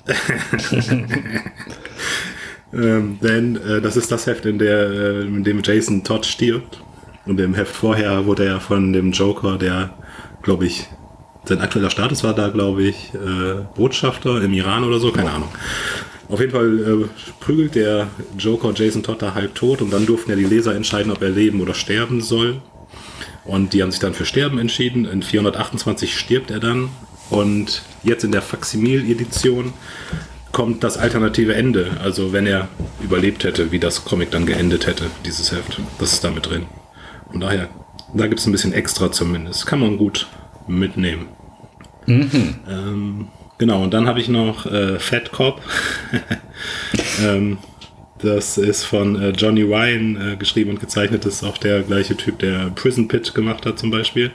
ähm, 2.73 3.19
denn 3.21 3.57
äh, 3.57 3.81
das 3.81 3.97
ist 3.97 4.11
das 4.11 4.27
Heft, 4.27 4.47
in, 4.47 4.59
der, 4.59 4.91
äh, 4.91 5.21
in 5.23 5.45
dem 5.45 5.63
Jason 5.63 6.05
Todd 6.05 6.27
stirbt. 6.27 6.83
Und 7.25 7.41
im 7.41 7.55
Heft 7.55 7.75
vorher 7.75 8.27
wurde 8.27 8.47
er 8.47 8.61
von 8.61 8.93
dem 8.93 9.13
Joker, 9.13 9.59
der, 9.59 9.91
glaube 10.43 10.67
ich, 10.67 10.87
sein 11.45 11.61
aktueller 11.61 11.91
Status 11.91 12.25
war 12.25 12.35
da, 12.35 12.49
glaube 12.49 12.85
ich, 12.85 13.13
äh, 13.15 13.65
Botschafter 13.77 14.43
im 14.43 14.53
Iran 14.53 14.85
oder 14.85 14.99
so, 14.99 15.13
keine 15.13 15.31
Ahnung. 15.31 15.49
Auf 16.29 16.41
jeden 16.41 16.53
Fall 16.53 16.79
äh, 16.79 17.07
prügelt 17.41 17.75
der 17.75 18.09
Joker 18.37 18.73
Jason 18.75 19.03
Todd 19.03 19.23
da 19.23 19.35
halb 19.35 19.55
tot 19.55 19.81
und 19.81 19.93
dann 19.93 20.07
durften 20.07 20.31
ja 20.31 20.37
die 20.37 20.45
Leser 20.45 20.75
entscheiden, 20.75 21.13
ob 21.13 21.23
er 21.23 21.31
leben 21.31 21.61
oder 21.61 21.75
sterben 21.75 22.21
soll. 22.21 22.61
Und 23.45 23.73
die 23.73 23.83
haben 23.83 23.93
sich 23.93 24.01
dann 24.01 24.15
für 24.15 24.25
Sterben 24.25 24.59
entschieden. 24.59 25.05
In 25.05 25.23
428 25.23 26.19
stirbt 26.19 26.51
er 26.51 26.59
dann. 26.59 26.89
Und 27.31 27.83
jetzt 28.03 28.25
in 28.25 28.33
der 28.33 28.43
Faximil-Edition 28.43 29.73
kommt 30.53 30.83
das 30.83 30.97
alternative 30.97 31.55
Ende. 31.55 31.93
Also 32.03 32.33
wenn 32.33 32.47
er 32.47 32.69
überlebt 33.01 33.45
hätte, 33.45 33.71
wie 33.71 33.79
das 33.79 34.05
Comic 34.05 34.31
dann 34.31 34.47
geendet 34.47 34.87
hätte, 34.87 35.05
dieses 35.25 35.53
Heft. 35.53 35.81
Das 35.99 36.13
ist 36.13 36.25
da 36.25 36.31
mit 36.31 36.49
drin. 36.49 36.67
Und 37.33 37.41
daher, 37.41 37.69
da 38.15 38.27
gibt 38.27 38.41
es 38.41 38.47
ein 38.47 38.53
bisschen 38.53 38.73
extra 38.73 39.13
zumindest. 39.13 39.67
Kann 39.67 39.81
man 39.81 39.97
gut 39.97 40.27
mitnehmen. 40.67 41.29
Ähm, 42.69 43.29
genau, 43.59 43.83
und 43.83 43.95
dann 43.95 44.07
habe 44.07 44.21
ich 44.21 44.29
noch 44.29 44.67
äh, 44.67 44.99
Fat 44.99 45.33
Cop. 45.33 45.61
ähm, 47.25 47.59
das 48.19 48.57
ist 48.57 48.85
von 48.85 49.21
äh, 49.21 49.31
Johnny 49.31 49.63
Ryan 49.63 50.33
äh, 50.33 50.37
geschrieben 50.37 50.71
und 50.71 50.81
gezeichnet. 50.81 51.25
Das 51.25 51.35
ist 51.35 51.45
auch 51.45 51.59
der 51.59 51.83
gleiche 51.83 52.17
Typ, 52.17 52.39
der 52.39 52.71
Prison 52.75 53.09
Pit 53.09 53.35
gemacht 53.35 53.67
hat 53.67 53.79
zum 53.79 53.91
Beispiel. 53.91 54.31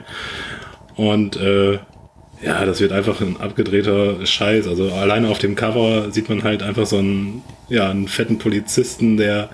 Und 0.96 1.36
äh, 1.38 1.80
ja, 2.44 2.66
das 2.66 2.80
wird 2.80 2.92
einfach 2.92 3.22
ein 3.22 3.38
abgedrehter 3.38 4.26
Scheiß. 4.26 4.68
Also 4.68 4.92
alleine 4.92 5.30
auf 5.30 5.40
dem 5.40 5.56
Cover 5.56 6.12
sieht 6.12 6.30
man 6.30 6.44
halt 6.44 6.64
einfach 6.64 6.86
so 6.86 6.98
einen, 6.98 7.44
ja, 7.70 7.90
einen 7.90 8.08
fetten 8.08 8.38
Polizisten, 8.38 9.18
der 9.18 9.50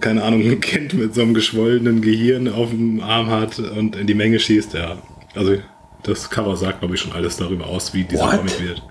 keine 0.00 0.22
Ahnung, 0.22 0.42
ein 0.42 0.60
Kind 0.60 0.94
mit 0.94 1.14
so 1.14 1.22
einem 1.22 1.34
geschwollenen 1.34 2.00
Gehirn 2.00 2.48
auf 2.48 2.70
dem 2.70 3.00
Arm 3.00 3.30
hat 3.30 3.58
und 3.58 3.96
in 3.96 4.06
die 4.06 4.14
Menge 4.14 4.38
schießt, 4.38 4.74
ja. 4.74 4.98
Also 5.34 5.56
das 6.02 6.30
Cover 6.30 6.56
sagt, 6.56 6.80
glaube 6.80 6.94
ich, 6.94 7.00
schon 7.00 7.12
alles 7.12 7.36
darüber 7.36 7.66
aus, 7.66 7.92
wie 7.94 8.04
dieser 8.04 8.24
What? 8.24 8.36
Comic 8.36 8.60
wird. 8.60 8.82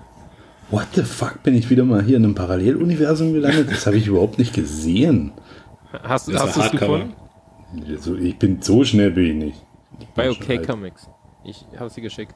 What 0.70 0.86
the 0.94 1.02
fuck, 1.02 1.42
bin 1.42 1.54
ich 1.54 1.70
wieder 1.70 1.84
mal 1.84 2.02
hier 2.02 2.18
in 2.18 2.24
einem 2.24 2.34
Paralleluniversum 2.34 3.32
gelandet? 3.32 3.70
Das 3.70 3.86
habe 3.86 3.96
ich 3.96 4.06
überhaupt 4.06 4.38
nicht 4.38 4.52
gesehen. 4.52 5.32
Hast, 6.02 6.28
Das 6.28 6.42
hast 6.42 6.56
du 6.56 6.60
es 6.60 6.70
gefunden? 6.72 7.14
Also, 7.88 8.16
ich 8.16 8.38
bin 8.38 8.60
so 8.60 8.84
schnell 8.84 9.10
bin 9.10 9.24
ich 9.24 9.34
nicht. 9.34 9.62
Ich 10.00 10.08
Bei 10.08 10.30
OK 10.30 10.48
alt. 10.50 10.68
Comics. 10.68 11.08
Ich 11.44 11.64
habe 11.78 11.88
sie 11.90 12.02
geschickt. 12.02 12.34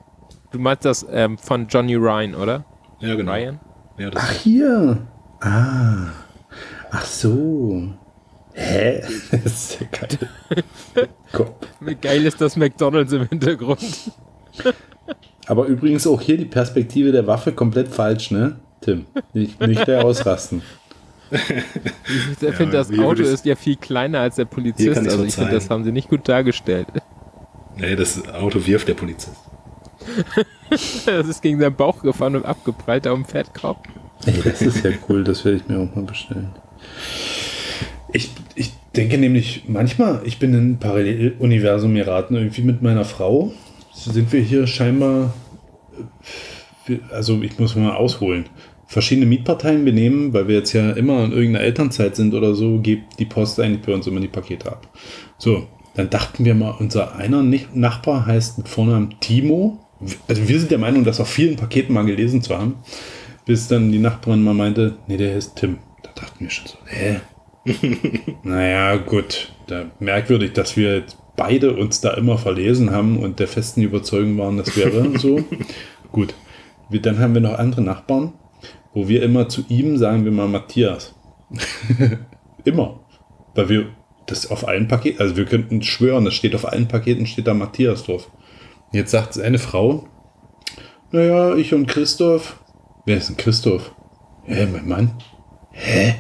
Du 0.50 0.58
meinst 0.58 0.84
das 0.84 1.06
ähm, 1.10 1.36
von 1.36 1.66
Johnny 1.68 1.94
Ryan, 1.94 2.34
oder? 2.34 2.64
Ja, 3.00 3.14
genau. 3.14 3.32
Ryan? 3.32 3.60
Ja, 3.98 4.10
das 4.10 4.22
Ach, 4.24 4.32
hier. 4.32 5.06
Ah. 5.40 6.06
Ach 6.90 7.04
so. 7.04 7.82
Hä? 8.54 9.02
Das 9.30 9.44
ist 9.46 9.80
ja 9.80 9.86
geil. 9.90 10.64
Wie 11.80 11.94
geil 11.94 12.24
ist 12.24 12.40
das 12.40 12.56
McDonalds 12.56 13.12
im 13.12 13.28
Hintergrund? 13.28 14.12
Aber 15.46 15.66
übrigens 15.66 16.06
auch 16.06 16.20
hier 16.20 16.36
die 16.36 16.44
Perspektive 16.44 17.12
der 17.12 17.26
Waffe 17.26 17.52
komplett 17.52 17.88
falsch, 17.88 18.30
ne? 18.30 18.56
Tim, 18.80 19.06
nicht, 19.32 19.60
nicht 19.60 19.86
der 19.86 20.04
ausrasten. 20.04 20.62
Ich 21.30 22.54
finde, 22.56 22.72
das 22.72 22.92
Auto 22.98 23.22
ist 23.22 23.44
ja 23.46 23.56
viel 23.56 23.76
kleiner 23.76 24.20
als 24.20 24.36
der 24.36 24.44
Polizist. 24.44 24.98
Also 24.98 25.24
ich 25.24 25.34
finde, 25.34 25.52
das 25.52 25.70
haben 25.70 25.84
sie 25.84 25.92
nicht 25.92 26.08
gut 26.08 26.28
dargestellt. 26.28 26.88
nee, 27.76 27.96
das 27.96 28.28
Auto 28.28 28.66
wirft 28.66 28.88
der 28.88 28.94
Polizist. 28.94 29.36
Das 31.06 31.28
ist 31.28 31.42
gegen 31.42 31.60
seinen 31.60 31.76
Bauch 31.76 32.02
gefahren 32.02 32.36
und 32.36 32.44
abgeprallt 32.44 33.06
auf 33.06 33.14
dem 33.14 33.24
Fettkorb. 33.24 33.86
Ey, 34.26 34.34
das 34.42 34.62
ist 34.62 34.84
ja 34.84 34.90
cool, 35.08 35.24
das 35.24 35.44
werde 35.44 35.58
ich 35.58 35.68
mir 35.68 35.78
auch 35.78 35.94
mal 35.94 36.04
bestellen. 36.04 36.50
Ich, 38.12 38.32
ich 38.54 38.72
denke 38.94 39.18
nämlich, 39.18 39.64
manchmal, 39.68 40.22
ich 40.24 40.38
bin 40.38 40.54
in 40.54 40.72
ein 40.72 40.78
Paralleluniversum 40.78 41.94
geraten, 41.94 42.34
irgendwie 42.34 42.62
mit 42.62 42.82
meiner 42.82 43.04
Frau. 43.04 43.52
Sind 44.04 44.32
wir 44.32 44.40
hier 44.40 44.66
scheinbar, 44.66 45.32
also 47.10 47.40
ich 47.42 47.58
muss 47.58 47.76
mal 47.76 47.94
ausholen, 47.94 48.46
verschiedene 48.86 49.26
Mietparteien 49.26 49.84
benehmen, 49.84 50.32
weil 50.32 50.48
wir 50.48 50.56
jetzt 50.56 50.72
ja 50.72 50.90
immer 50.92 51.24
in 51.24 51.32
irgendeiner 51.32 51.64
Elternzeit 51.64 52.16
sind 52.16 52.34
oder 52.34 52.54
so, 52.54 52.78
gibt 52.78 53.18
die 53.18 53.24
Post 53.24 53.58
eigentlich 53.60 53.82
bei 53.82 53.94
uns 53.94 54.06
immer 54.06 54.20
die 54.20 54.28
Pakete 54.28 54.70
ab. 54.70 54.88
So, 55.38 55.66
dann 55.94 56.10
dachten 56.10 56.44
wir 56.44 56.54
mal, 56.54 56.74
unser 56.78 57.16
einer 57.16 57.42
Nachbar 57.42 58.26
heißt 58.26 58.58
mit 58.58 58.68
Vornamen 58.68 59.16
Timo. 59.20 59.78
Also 60.28 60.48
wir 60.48 60.58
sind 60.58 60.70
der 60.70 60.78
Meinung, 60.78 61.04
das 61.04 61.20
auf 61.20 61.28
vielen 61.28 61.56
Paketen 61.56 61.94
mal 61.94 62.04
gelesen 62.04 62.42
zu 62.42 62.58
haben, 62.58 62.76
bis 63.46 63.68
dann 63.68 63.92
die 63.92 63.98
Nachbarin 63.98 64.42
mal 64.42 64.54
meinte, 64.54 64.96
nee, 65.06 65.16
der 65.16 65.34
heißt 65.36 65.56
Tim. 65.56 65.78
Da 66.02 66.10
dachten 66.14 66.40
wir 66.40 66.50
schon 66.50 66.66
so, 66.66 66.78
hä? 66.86 67.20
naja, 68.42 68.96
gut. 68.96 69.52
Da 69.68 69.86
merkwürdig, 70.00 70.52
dass 70.52 70.76
wir 70.76 70.96
jetzt 70.96 71.16
beide 71.36 71.74
uns 71.74 72.00
da 72.00 72.12
immer 72.14 72.38
verlesen 72.38 72.90
haben 72.90 73.18
und 73.18 73.38
der 73.38 73.48
festen 73.48 73.82
Überzeugung 73.82 74.38
waren, 74.38 74.56
das 74.56 74.76
wäre 74.76 75.18
so. 75.18 75.44
gut. 76.10 76.34
Wir, 76.88 77.00
dann 77.00 77.18
haben 77.18 77.34
wir 77.34 77.40
noch 77.40 77.58
andere 77.58 77.82
Nachbarn, 77.82 78.32
wo 78.92 79.08
wir 79.08 79.22
immer 79.22 79.48
zu 79.48 79.64
ihm 79.68 79.96
sagen 79.96 80.24
wir 80.24 80.32
mal 80.32 80.48
Matthias. 80.48 81.14
immer. 82.64 83.00
Weil 83.54 83.68
wir 83.68 83.86
das 84.26 84.50
auf 84.50 84.66
allen 84.66 84.88
Paketen, 84.88 85.20
also 85.20 85.36
wir 85.36 85.44
könnten 85.44 85.82
schwören, 85.82 86.24
das 86.24 86.34
steht 86.34 86.54
auf 86.54 86.66
allen 86.66 86.88
Paketen, 86.88 87.26
steht 87.26 87.46
da 87.46 87.54
Matthias 87.54 88.04
drauf. 88.04 88.30
Jetzt 88.92 89.10
sagt 89.10 89.38
eine 89.38 89.58
Frau, 89.58 90.08
naja, 91.10 91.54
ich 91.56 91.74
und 91.74 91.86
Christoph. 91.86 92.58
Wer 93.04 93.18
ist 93.18 93.28
denn 93.28 93.36
Christoph? 93.36 93.94
Hä, 94.44 94.66
mein 94.66 94.88
Mann? 94.88 95.10
Hä? 95.72 96.14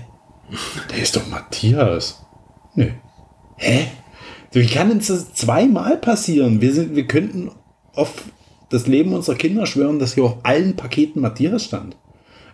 Der 0.90 0.98
ist 0.98 1.16
doch 1.16 1.26
Matthias. 1.28 2.26
Nö. 2.74 2.90
Hä? 3.56 3.86
Wie 4.52 4.66
kann 4.66 4.90
uns 4.90 5.06
das 5.06 5.32
zweimal 5.32 5.96
passieren? 5.96 6.60
Wir, 6.60 6.72
sind, 6.74 6.94
wir 6.94 7.06
könnten 7.06 7.50
auf 7.94 8.24
das 8.68 8.86
Leben 8.86 9.14
unserer 9.14 9.36
Kinder 9.36 9.66
schwören, 9.66 9.98
dass 9.98 10.14
hier 10.14 10.24
auf 10.24 10.38
allen 10.42 10.76
Paketen 10.76 11.20
Matthias 11.22 11.64
stand. 11.64 11.96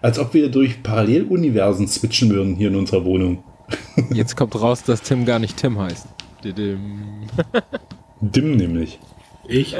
Als 0.00 0.18
ob 0.18 0.32
wir 0.32 0.48
durch 0.48 0.82
Paralleluniversen 0.82 1.88
switchen 1.88 2.30
würden 2.30 2.54
hier 2.54 2.68
in 2.68 2.76
unserer 2.76 3.04
Wohnung. 3.04 3.42
Jetzt 4.12 4.36
kommt 4.36 4.54
raus, 4.60 4.84
dass 4.84 5.02
Tim 5.02 5.24
gar 5.24 5.38
nicht 5.40 5.56
Tim 5.56 5.78
heißt. 5.78 6.06
Didim. 6.44 7.26
Dim 8.20 8.56
nämlich. 8.56 8.98
Ich? 9.46 9.76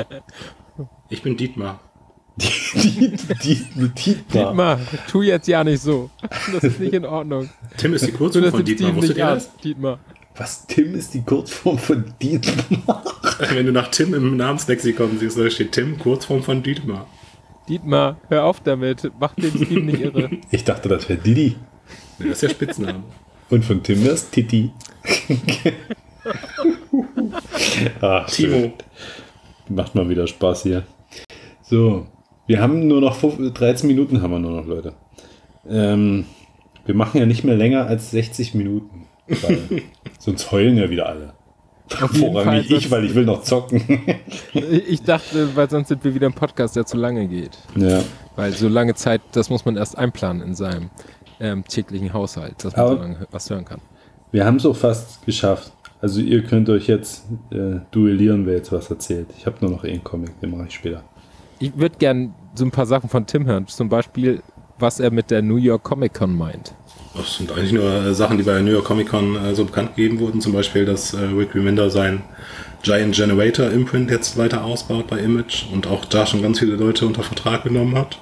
Ich 1.08 1.22
bin 1.22 1.36
Dietmar. 1.36 1.80
Die, 2.38 3.16
die, 3.42 3.66
die, 3.96 4.14
Dietmar, 4.32 4.78
tu 5.10 5.22
jetzt 5.22 5.48
ja 5.48 5.64
nicht 5.64 5.82
so. 5.82 6.08
Das 6.52 6.62
ist 6.62 6.78
nicht 6.78 6.92
in 6.92 7.04
Ordnung. 7.04 7.48
Tim 7.76 7.94
ist 7.94 8.06
die 8.06 8.12
Kurzform 8.12 8.44
das 8.44 8.54
von 8.54 8.64
Dietmar. 8.64 9.02
Ihr 9.02 9.26
an, 9.26 9.34
das? 9.34 9.56
Dietmar. 9.56 9.98
Was? 10.38 10.66
Tim 10.68 10.94
ist 10.94 11.14
die 11.14 11.22
Kurzform 11.22 11.78
von 11.78 12.04
Dietmar. 12.22 13.02
Wenn 13.52 13.66
du 13.66 13.72
nach 13.72 13.88
Tim 13.88 14.14
im 14.14 14.36
Namenslexikon 14.36 15.18
siehst, 15.18 15.36
da 15.36 15.50
steht 15.50 15.72
Tim, 15.72 15.98
Kurzform 15.98 16.44
von 16.44 16.62
Dietmar. 16.62 17.08
Dietmar, 17.68 18.18
hör 18.28 18.44
auf 18.44 18.60
damit. 18.60 19.10
Mach 19.18 19.34
den 19.34 19.50
Steve 19.50 19.80
nicht 19.80 20.00
irre. 20.00 20.30
Ich 20.52 20.62
dachte, 20.62 20.88
das 20.88 21.08
wäre 21.08 21.18
Didi. 21.18 21.56
Nee, 22.18 22.28
das 22.28 22.34
ist 22.34 22.42
der 22.42 22.50
Spitzname. 22.50 23.02
Und 23.50 23.64
von 23.64 23.82
Tim 23.82 24.04
wäre 24.04 24.14
es 24.14 24.30
Titi. 24.30 24.70
Ach, 28.00 28.30
Timo. 28.30 28.56
schön. 28.56 28.72
Macht 29.68 29.96
mal 29.96 30.08
wieder 30.08 30.26
Spaß 30.28 30.62
hier. 30.62 30.84
So, 31.62 32.06
wir 32.46 32.60
haben 32.60 32.86
nur 32.86 33.00
noch 33.00 33.16
15, 33.16 33.52
13 33.52 33.88
Minuten 33.88 34.22
haben 34.22 34.30
wir 34.30 34.38
nur 34.38 34.52
noch, 34.52 34.66
Leute. 34.66 34.94
Ähm, 35.68 36.26
wir 36.86 36.94
machen 36.94 37.18
ja 37.18 37.26
nicht 37.26 37.42
mehr 37.42 37.56
länger 37.56 37.86
als 37.86 38.12
60 38.12 38.54
Minuten. 38.54 39.07
Weil 39.28 39.82
sonst 40.18 40.50
heulen 40.50 40.76
ja 40.76 40.88
wieder 40.90 41.06
alle. 41.08 41.32
Vorrangig 41.88 42.70
ich, 42.70 42.90
weil 42.90 43.04
ich 43.06 43.14
will 43.14 43.24
noch 43.24 43.42
zocken. 43.42 43.82
Ich 44.52 45.02
dachte, 45.02 45.56
weil 45.56 45.70
sonst 45.70 45.88
sind 45.88 46.04
wir 46.04 46.14
wieder 46.14 46.26
ein 46.26 46.34
Podcast, 46.34 46.76
der 46.76 46.84
zu 46.84 46.96
lange 46.96 47.26
geht. 47.28 47.56
ja. 47.76 48.00
Weil 48.36 48.52
so 48.52 48.68
lange 48.68 48.94
Zeit, 48.94 49.20
das 49.32 49.50
muss 49.50 49.64
man 49.64 49.76
erst 49.76 49.98
einplanen 49.98 50.42
in 50.42 50.54
seinem 50.54 50.90
ähm, 51.40 51.64
täglichen 51.64 52.12
Haushalt, 52.12 52.62
dass 52.64 52.76
man 52.76 52.86
Aber- 52.86 52.94
so 52.96 53.02
lange 53.02 53.26
was 53.30 53.50
hören 53.50 53.64
kann. 53.64 53.80
Wir 54.30 54.44
haben 54.44 54.56
es 54.56 54.66
auch 54.66 54.76
fast 54.76 55.24
geschafft. 55.24 55.72
Also 56.00 56.20
ihr 56.20 56.44
könnt 56.44 56.68
euch 56.68 56.86
jetzt 56.86 57.24
äh, 57.50 57.80
duellieren, 57.90 58.46
wer 58.46 58.54
jetzt 58.56 58.70
was 58.70 58.90
erzählt. 58.90 59.26
Ich 59.38 59.46
habe 59.46 59.56
nur 59.62 59.70
noch 59.70 59.82
einen 59.84 60.04
Comic, 60.04 60.38
den 60.40 60.50
mache 60.50 60.66
ich 60.68 60.74
später. 60.74 61.02
Ich 61.58 61.76
würde 61.76 61.96
gern 61.98 62.34
so 62.54 62.64
ein 62.64 62.70
paar 62.70 62.86
Sachen 62.86 63.08
von 63.08 63.26
Tim 63.26 63.46
hören. 63.46 63.66
Zum 63.66 63.88
Beispiel, 63.88 64.42
was 64.78 65.00
er 65.00 65.10
mit 65.10 65.30
der 65.32 65.40
New 65.42 65.56
York 65.56 65.82
Comic 65.82 66.14
Con 66.14 66.36
meint. 66.36 66.74
Das 67.18 67.36
sind 67.36 67.52
eigentlich 67.52 67.72
nur 67.72 67.92
äh, 67.92 68.14
Sachen, 68.14 68.38
die 68.38 68.44
bei 68.44 68.52
der 68.52 68.62
New 68.62 68.70
York 68.70 68.84
Comic 68.84 69.08
Con 69.08 69.36
äh, 69.36 69.54
so 69.54 69.64
bekannt 69.64 69.96
gegeben 69.96 70.20
wurden. 70.20 70.40
Zum 70.40 70.52
Beispiel, 70.52 70.84
dass 70.84 71.14
äh, 71.14 71.18
Rick 71.18 71.54
Remender 71.54 71.90
sein 71.90 72.22
Giant 72.82 73.14
Generator 73.14 73.70
Imprint 73.70 74.10
jetzt 74.10 74.36
weiter 74.36 74.64
ausbaut 74.64 75.08
bei 75.08 75.18
Image 75.18 75.64
und 75.72 75.86
auch 75.86 76.04
da 76.04 76.26
schon 76.26 76.42
ganz 76.42 76.60
viele 76.60 76.76
Leute 76.76 77.06
unter 77.06 77.22
Vertrag 77.22 77.64
genommen 77.64 77.96
hat. 77.96 78.18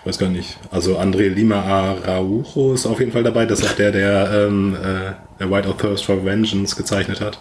Ich 0.00 0.06
weiß 0.06 0.18
gar 0.18 0.28
nicht. 0.28 0.58
Also 0.70 0.98
André 0.98 1.28
Lima 1.28 1.62
Araujo 1.62 2.72
ist 2.72 2.86
auf 2.86 2.98
jeden 3.00 3.12
Fall 3.12 3.22
dabei. 3.22 3.46
Das 3.46 3.60
ist 3.60 3.70
auch 3.70 3.76
der, 3.76 3.92
der, 3.92 4.46
ähm, 4.48 4.74
äh, 4.74 5.12
der 5.40 5.50
White 5.50 5.68
of 5.68 5.76
Thirst 5.76 6.04
for 6.04 6.24
Vengeance 6.24 6.76
gezeichnet 6.76 7.20
hat. 7.20 7.40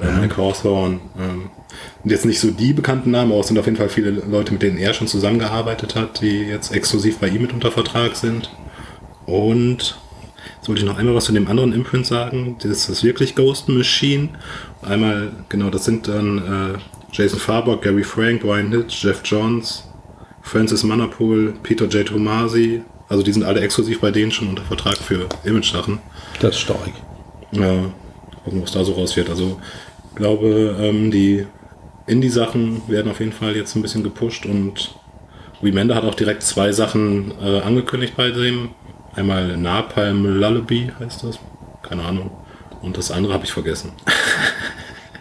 Ähm, 0.00 0.20
Nick 0.20 0.36
Hawthorne. 0.36 1.00
Ähm, 1.18 1.50
sind 2.02 2.10
jetzt 2.10 2.26
nicht 2.26 2.40
so 2.40 2.50
die 2.50 2.72
bekannten 2.72 3.10
Namen, 3.10 3.32
aber 3.32 3.40
es 3.40 3.48
sind 3.48 3.58
auf 3.58 3.64
jeden 3.66 3.78
Fall 3.78 3.88
viele 3.88 4.10
Leute, 4.10 4.52
mit 4.52 4.62
denen 4.62 4.78
er 4.78 4.92
schon 4.94 5.06
zusammengearbeitet 5.06 5.94
hat, 5.94 6.20
die 6.20 6.42
jetzt 6.42 6.74
exklusiv 6.74 7.18
bei 7.18 7.28
ihm 7.28 7.42
mit 7.42 7.52
unter 7.52 7.70
Vertrag 7.70 8.16
sind. 8.16 8.50
Und 9.24 9.96
Jetzt 10.62 10.68
wollte 10.68 10.82
ich 10.82 10.86
noch 10.86 10.96
einmal 10.96 11.16
was 11.16 11.24
zu 11.24 11.32
dem 11.32 11.48
anderen 11.48 11.72
Imprint 11.72 12.06
sagen. 12.06 12.54
Das 12.62 12.88
ist 12.88 13.02
wirklich 13.02 13.34
Ghost 13.34 13.68
Machine. 13.68 14.28
Einmal, 14.80 15.32
genau, 15.48 15.70
das 15.70 15.84
sind 15.84 16.06
dann 16.06 16.38
äh, 16.38 16.78
Jason 17.10 17.40
Farbock, 17.40 17.82
Gary 17.82 18.04
Frank, 18.04 18.42
Brian 18.42 18.70
Hitch, 18.70 19.02
Jeff 19.02 19.22
Johns, 19.24 19.82
Francis 20.40 20.84
Manapul, 20.84 21.54
Peter 21.64 21.86
J. 21.86 22.06
Tomasi. 22.06 22.82
Also 23.08 23.24
die 23.24 23.32
sind 23.32 23.42
alle 23.42 23.60
exklusiv 23.60 23.98
bei 23.98 24.12
denen 24.12 24.30
schon 24.30 24.50
unter 24.50 24.62
Vertrag 24.62 24.98
für 24.98 25.28
Image-Sachen. 25.42 25.98
Das 26.38 26.50
ist 26.54 26.60
stark. 26.60 26.92
Ja, 27.50 27.92
gucken, 28.44 28.62
was 28.62 28.70
da 28.70 28.84
so 28.84 28.92
raus 28.92 29.16
wird. 29.16 29.30
Also 29.30 29.60
ich 30.10 30.14
glaube, 30.14 30.76
ähm, 30.78 31.10
die 31.10 31.44
Indie-Sachen 32.06 32.82
werden 32.86 33.10
auf 33.10 33.18
jeden 33.18 33.32
Fall 33.32 33.56
jetzt 33.56 33.74
ein 33.74 33.82
bisschen 33.82 34.04
gepusht 34.04 34.46
und 34.46 34.94
Remender 35.60 35.96
hat 35.96 36.04
auch 36.04 36.14
direkt 36.14 36.44
zwei 36.44 36.70
Sachen 36.70 37.32
äh, 37.42 37.58
angekündigt 37.62 38.14
bei 38.16 38.30
dem. 38.30 38.70
Einmal 39.14 39.56
Napalm 39.56 40.24
Lullaby 40.24 40.90
heißt 40.98 41.24
das. 41.24 41.38
Keine 41.82 42.02
Ahnung. 42.04 42.30
Und 42.80 42.96
das 42.96 43.10
andere 43.10 43.34
habe 43.34 43.44
ich 43.44 43.52
vergessen. 43.52 43.92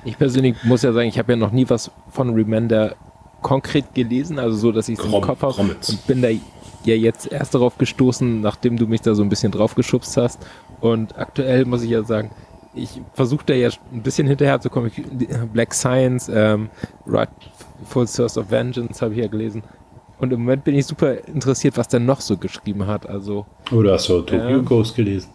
Ich 0.04 0.18
persönlich 0.18 0.56
muss 0.64 0.82
ja 0.82 0.94
sagen, 0.94 1.08
ich 1.08 1.20
habe 1.20 1.34
ja 1.34 1.36
noch 1.36 1.52
nie 1.52 1.70
was 1.70 1.92
von 2.10 2.34
Remender 2.34 2.96
konkret 3.42 3.94
gelesen, 3.94 4.40
also 4.40 4.58
so, 4.58 4.72
dass 4.72 4.90
ich 4.90 4.98
es 4.98 5.06
im 5.06 5.12
Kopf 5.12 5.42
habe 5.44 5.62
und 5.62 6.08
bin 6.08 6.24
da 6.24 6.30
ja 6.30 6.96
jetzt 6.96 7.32
erst 7.32 7.54
darauf 7.54 7.78
gestoßen, 7.78 8.42
nachdem 8.42 8.78
du 8.78 8.88
mich 8.88 9.02
da 9.02 9.14
so 9.14 9.22
ein 9.22 9.30
bisschen 9.30 9.52
drauf 9.52 9.76
geschubst 9.76 10.18
hast. 10.18 10.40
Und 10.80 11.18
aktuell 11.18 11.66
muss 11.66 11.84
ich 11.84 11.92
ja 11.92 12.04
sagen, 12.04 12.32
ich 12.74 13.02
versuche 13.14 13.46
da 13.46 13.54
ja 13.54 13.70
ein 13.92 14.02
bisschen 14.02 14.28
hinterher 14.28 14.60
zu 14.60 14.70
kommen. 14.70 14.92
Black 15.54 15.74
Science, 15.74 16.32
ähm, 16.34 16.70
Rightful 17.06 18.08
Source 18.08 18.38
of 18.38 18.50
Vengeance 18.50 19.02
habe 19.02 19.14
ich 19.14 19.20
ja 19.20 19.28
gelesen. 19.28 19.64
Und 20.22 20.32
im 20.32 20.40
Moment 20.42 20.64
bin 20.64 20.76
ich 20.76 20.86
super 20.86 21.28
interessiert, 21.28 21.78
was 21.78 21.88
der 21.88 22.00
noch 22.00 22.22
so 22.22 22.38
geschrieben 22.38 22.86
hat. 22.86 23.10
Also 23.10 23.46
Oder 23.72 23.94
hast 23.94 24.08
du 24.08 24.22
Tokyo 24.22 24.50
Ja. 24.50 24.58
Ghost 24.60 24.96
gelesen? 24.96 25.30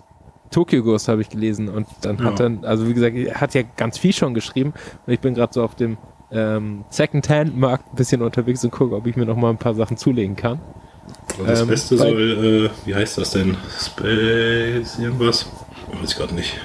Tokyo 0.53 0.83
Ghost 0.85 1.09
habe 1.09 1.21
ich 1.23 1.29
gelesen 1.29 1.69
und 1.69 1.87
dann 2.03 2.23
hat 2.23 2.39
Ja. 2.39 2.47
er, 2.47 2.69
also 2.69 2.89
wie 2.89 2.95
gesagt, 2.95 3.17
er 3.17 3.41
hat 3.41 3.53
ja 3.55 3.63
ganz 3.77 3.99
viel 3.99 4.13
schon 4.13 4.33
geschrieben 4.33 4.73
und 5.07 5.13
ich 5.13 5.19
bin 5.19 5.35
gerade 5.35 5.53
so 5.53 5.63
auf 5.65 5.75
dem 5.75 5.99
ähm, 6.31 6.85
Second-Hand-Markt 6.91 7.93
ein 7.93 7.97
bisschen 7.97 8.23
unterwegs 8.23 8.65
und 8.65 8.71
gucke, 8.71 8.95
ob 8.95 9.07
ich 9.09 9.17
mir 9.17 9.27
noch 9.27 9.37
mal 9.37 9.51
ein 9.51 9.59
paar 9.59 9.75
Sachen 9.75 9.97
zulegen 9.97 10.37
kann. 10.37 10.61
Und 11.39 11.49
das 11.49 11.63
Ähm, 11.63 11.69
Beste 11.69 11.97
soll, 11.99 12.71
äh, 12.71 12.87
wie 12.87 12.95
heißt 12.95 13.19
das 13.19 13.33
denn? 13.33 13.57
Space 13.79 14.99
irgendwas? 15.01 15.47
Weiß 16.01 16.11
ich 16.13 16.17
gerade 16.17 16.35
nicht. 16.35 16.57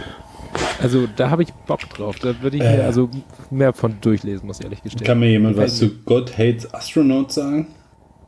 Also 0.82 1.08
da 1.16 1.30
habe 1.30 1.44
ich 1.44 1.54
Bock 1.54 1.82
drauf. 1.90 2.18
Da 2.20 2.40
würde 2.42 2.58
ich 2.58 2.64
mir 2.64 2.84
also 2.86 3.10
mehr 3.50 3.74
von 3.74 3.96
durchlesen, 4.02 4.46
muss 4.48 4.60
ich 4.60 4.66
ehrlich 4.66 4.82
gestehen. 4.84 5.06
Kann 5.06 5.20
mir 5.20 5.30
jemand 5.30 5.58
was 5.58 5.78
zu 5.78 5.90
God 6.06 6.38
Hates 6.38 6.72
Astronaut 6.74 7.32
sagen? 7.32 7.68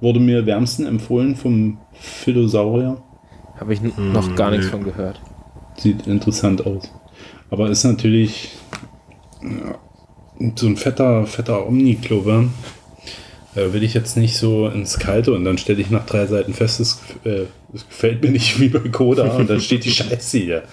Wurde 0.03 0.19
mir 0.19 0.45
wärmsten 0.45 0.85
empfohlen 0.85 1.37
vom 1.37 1.77
Philosaurier. 1.93 3.01
Habe 3.57 3.73
ich 3.73 3.79
noch 3.81 4.35
gar 4.35 4.51
nichts 4.51 4.65
nee. 4.65 4.71
von 4.71 4.83
gehört. 4.83 5.21
Sieht 5.77 6.07
interessant 6.07 6.65
aus. 6.65 6.91
Aber 7.49 7.69
ist 7.69 7.85
natürlich 7.85 8.49
ja, 9.41 9.79
so 10.55 10.67
ein 10.67 10.75
fetter, 10.75 11.25
fetter 11.25 11.65
Omni-Klober. 11.65 12.49
Äh, 13.55 13.71
will 13.71 13.81
ich 13.81 13.93
jetzt 13.93 14.17
nicht 14.17 14.35
so 14.35 14.67
ins 14.67 14.99
Kalte 14.99 15.31
und 15.31 15.45
dann 15.45 15.57
stelle 15.57 15.79
ich 15.79 15.89
nach 15.89 16.05
drei 16.05 16.25
Seiten 16.25 16.53
fest, 16.53 16.81
es, 16.81 17.01
äh, 17.23 17.45
es 17.73 17.87
gefällt 17.87 18.21
mir 18.21 18.31
nicht 18.31 18.59
wie 18.59 18.67
bei 18.67 18.79
Coda 18.89 19.23
und 19.37 19.49
dann 19.49 19.61
steht 19.61 19.85
die 19.85 19.91
Scheiße 19.91 20.37
hier. 20.37 20.63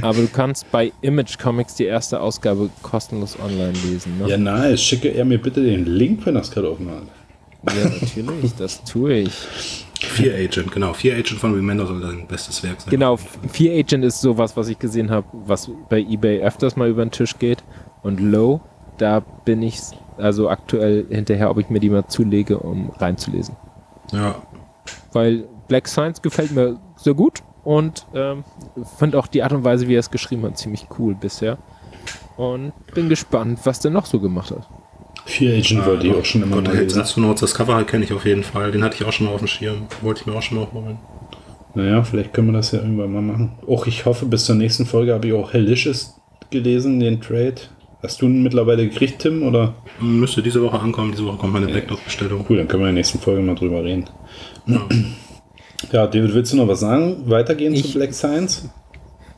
Aber 0.00 0.20
du 0.20 0.28
kannst 0.28 0.70
bei 0.70 0.92
Image 1.00 1.38
Comics 1.38 1.74
die 1.74 1.86
erste 1.86 2.20
Ausgabe 2.20 2.70
kostenlos 2.82 3.36
online 3.44 3.72
lesen. 3.90 4.18
Ne? 4.18 4.28
Ja, 4.28 4.38
nice. 4.38 4.80
Schicke 4.80 5.08
er 5.08 5.24
mir 5.24 5.42
bitte 5.42 5.60
den 5.60 5.86
Link, 5.86 6.24
wenn 6.24 6.36
er 6.36 6.42
es 6.42 6.52
gerade 6.52 6.70
offen 6.70 6.88
hat. 6.88 7.02
Ja, 7.74 7.88
natürlich, 7.88 8.54
das 8.56 8.84
tue 8.84 9.14
ich. 9.14 9.32
Fear 10.00 10.34
Agent, 10.34 10.70
genau. 10.72 10.92
Fear 10.92 11.16
Agent 11.16 11.40
von 11.40 11.54
Remender 11.54 11.86
soll 11.86 12.00
dein 12.00 12.26
bestes 12.26 12.62
Werk 12.62 12.80
sein. 12.80 12.90
Genau, 12.90 13.16
Fear 13.16 13.78
Agent 13.78 14.04
ist 14.04 14.20
sowas, 14.20 14.56
was 14.56 14.68
ich 14.68 14.78
gesehen 14.78 15.10
habe, 15.10 15.26
was 15.32 15.70
bei 15.88 16.00
eBay 16.00 16.42
öfters 16.42 16.76
mal 16.76 16.88
über 16.88 17.04
den 17.04 17.10
Tisch 17.10 17.38
geht. 17.38 17.64
Und 18.02 18.20
Low, 18.20 18.60
da 18.98 19.20
bin 19.20 19.62
ich 19.62 19.80
also 20.18 20.48
aktuell 20.48 21.06
hinterher, 21.08 21.50
ob 21.50 21.58
ich 21.58 21.70
mir 21.70 21.80
die 21.80 21.90
mal 21.90 22.06
zulege, 22.06 22.58
um 22.58 22.90
reinzulesen. 22.90 23.56
Ja. 24.12 24.36
Weil 25.12 25.48
Black 25.68 25.88
Science 25.88 26.22
gefällt 26.22 26.52
mir 26.52 26.78
sehr 26.96 27.14
gut 27.14 27.42
und 27.64 28.06
ähm, 28.14 28.44
finde 28.98 29.18
auch 29.18 29.26
die 29.26 29.42
Art 29.42 29.52
und 29.52 29.64
Weise, 29.64 29.88
wie 29.88 29.96
er 29.96 30.00
es 30.00 30.10
geschrieben 30.10 30.44
hat, 30.44 30.58
ziemlich 30.58 30.86
cool 30.98 31.14
bisher. 31.14 31.58
Und 32.36 32.72
bin 32.94 33.08
gespannt, 33.08 33.60
was 33.64 33.80
der 33.80 33.90
noch 33.90 34.06
so 34.06 34.20
gemacht 34.20 34.50
hat. 34.50 34.68
Fear 35.26 35.54
Agent 35.58 35.84
wollte 35.84 36.06
ich 36.06 36.14
auch 36.14 36.24
schon 36.24 36.42
immer 36.42 36.56
Gott, 36.56 36.68
mal 36.68 36.76
lesen. 36.78 37.00
Astronauts, 37.00 37.40
das 37.40 37.54
Cover 37.54 37.82
kenne 37.84 38.04
ich 38.04 38.12
auf 38.12 38.24
jeden 38.24 38.42
Fall. 38.44 38.70
Den 38.72 38.82
hatte 38.84 38.96
ich 39.00 39.04
auch 39.06 39.12
schon 39.12 39.26
mal 39.26 39.32
auf 39.32 39.40
dem 39.40 39.48
Schirm. 39.48 39.86
Wollte 40.00 40.20
ich 40.20 40.26
mir 40.26 40.34
auch 40.34 40.42
schon 40.42 40.58
mal 40.58 40.68
holen. 40.72 40.98
Naja, 41.74 42.02
vielleicht 42.04 42.32
können 42.32 42.46
wir 42.48 42.52
das 42.54 42.72
ja 42.72 42.78
irgendwann 42.78 43.12
mal 43.12 43.20
machen. 43.22 43.52
Auch 43.68 43.86
ich 43.86 44.06
hoffe, 44.06 44.24
bis 44.26 44.44
zur 44.46 44.54
nächsten 44.54 44.86
Folge 44.86 45.12
habe 45.12 45.26
ich 45.28 45.34
auch 45.34 45.52
Hellicious 45.52 46.14
gelesen, 46.50 47.00
den 47.00 47.20
Trade. 47.20 47.56
Hast 48.02 48.22
du 48.22 48.26
ihn 48.26 48.42
mittlerweile 48.42 48.88
gekriegt, 48.88 49.18
Tim? 49.20 49.42
Oder? 49.42 49.74
Müsste 50.00 50.42
diese 50.42 50.62
Woche 50.62 50.78
ankommen. 50.78 51.10
Diese 51.10 51.26
Woche 51.26 51.38
kommt 51.38 51.52
meine 51.54 51.66
Blackdog-Bestellung. 51.66 52.46
Cool, 52.48 52.58
dann 52.58 52.68
können 52.68 52.82
wir 52.84 52.88
in 52.88 52.94
der 52.94 53.00
nächsten 53.00 53.18
Folge 53.18 53.42
mal 53.42 53.56
drüber 53.56 53.82
reden. 53.82 54.04
Ja, 55.92 56.06
David, 56.06 56.32
willst 56.34 56.52
du 56.52 56.56
noch 56.56 56.68
was 56.68 56.80
sagen? 56.80 57.24
Weitergehen 57.28 57.74
Ich- 57.74 57.90
zu 57.92 57.98
Black 57.98 58.14
Science? 58.14 58.68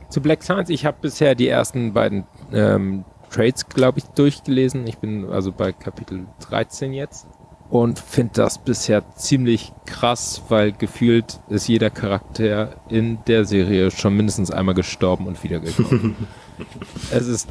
Zu 0.09 0.21
Black 0.21 0.43
Science, 0.43 0.69
ich 0.69 0.85
habe 0.85 0.97
bisher 1.01 1.35
die 1.35 1.47
ersten 1.47 1.93
beiden 1.93 2.25
ähm, 2.53 3.05
Trades, 3.29 3.67
glaube 3.69 3.99
ich, 3.99 4.05
durchgelesen. 4.05 4.85
Ich 4.87 4.97
bin 4.97 5.29
also 5.29 5.51
bei 5.51 5.71
Kapitel 5.71 6.25
13 6.49 6.93
jetzt 6.93 7.27
und 7.69 7.99
finde 7.99 8.33
das 8.35 8.57
bisher 8.57 9.03
ziemlich 9.15 9.71
krass, 9.85 10.41
weil 10.49 10.71
gefühlt 10.71 11.39
ist 11.49 11.67
jeder 11.67 11.89
Charakter 11.89 12.75
in 12.89 13.19
der 13.27 13.45
Serie 13.45 13.91
schon 13.91 14.15
mindestens 14.15 14.49
einmal 14.51 14.75
gestorben 14.75 15.27
und 15.27 15.43
wiedergekommen. 15.43 16.15
es 17.11 17.27
ist 17.27 17.47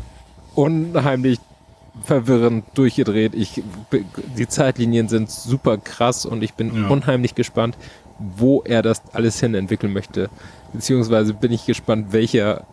unheimlich 0.54 1.38
verwirrend 2.04 2.64
durchgedreht. 2.74 3.34
Ich, 3.34 3.62
die 4.36 4.48
Zeitlinien 4.48 5.08
sind 5.08 5.30
super 5.30 5.78
krass 5.78 6.26
und 6.26 6.42
ich 6.42 6.54
bin 6.54 6.74
Ja. 6.74 6.88
unheimlich 6.88 7.34
gespannt, 7.34 7.76
wo 8.18 8.62
er 8.62 8.82
das 8.82 9.02
alles 9.12 9.38
hin 9.40 9.54
entwickeln 9.54 9.92
möchte. 9.92 10.30
Beziehungsweise 10.72 11.34
bin 11.34 11.52
ich 11.52 11.66
gespannt, 11.66 12.08
welcher 12.12 12.66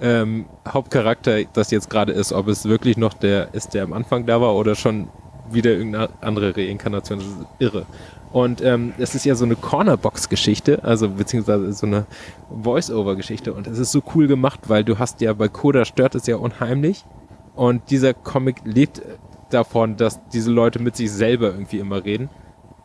ähm, 0.00 0.46
Hauptcharakter 0.66 1.44
das 1.52 1.70
jetzt 1.70 1.90
gerade 1.90 2.12
ist. 2.12 2.32
Ob 2.32 2.48
es 2.48 2.64
wirklich 2.64 2.96
noch 2.96 3.14
der 3.14 3.54
ist, 3.54 3.74
der 3.74 3.84
am 3.84 3.92
Anfang 3.92 4.26
da 4.26 4.40
war 4.40 4.54
oder 4.54 4.74
schon 4.74 5.08
wieder 5.50 5.72
irgendeine 5.72 6.08
andere 6.20 6.56
Reinkarnation. 6.56 7.18
Das 7.18 7.28
ist 7.28 7.46
irre. 7.58 7.86
Und 8.32 8.60
ähm, 8.62 8.92
es 8.98 9.14
ist 9.14 9.24
ja 9.24 9.34
so 9.34 9.44
eine 9.44 9.56
Cornerbox-Geschichte, 9.56 10.82
also 10.84 11.08
beziehungsweise 11.08 11.72
so 11.72 11.86
eine 11.86 12.06
Voice-Over-Geschichte. 12.62 13.54
Und 13.54 13.66
es 13.66 13.78
ist 13.78 13.92
so 13.92 14.02
cool 14.14 14.26
gemacht, 14.26 14.60
weil 14.68 14.84
du 14.84 14.98
hast 14.98 15.20
ja 15.20 15.32
bei 15.32 15.48
Coda 15.48 15.84
stört 15.84 16.14
es 16.14 16.26
ja 16.26 16.36
unheimlich. 16.36 17.04
Und 17.54 17.90
dieser 17.90 18.12
Comic 18.12 18.56
lebt 18.64 19.00
davon, 19.50 19.96
dass 19.96 20.20
diese 20.28 20.50
Leute 20.50 20.80
mit 20.80 20.96
sich 20.96 21.10
selber 21.10 21.46
irgendwie 21.52 21.78
immer 21.78 22.04
reden. 22.04 22.28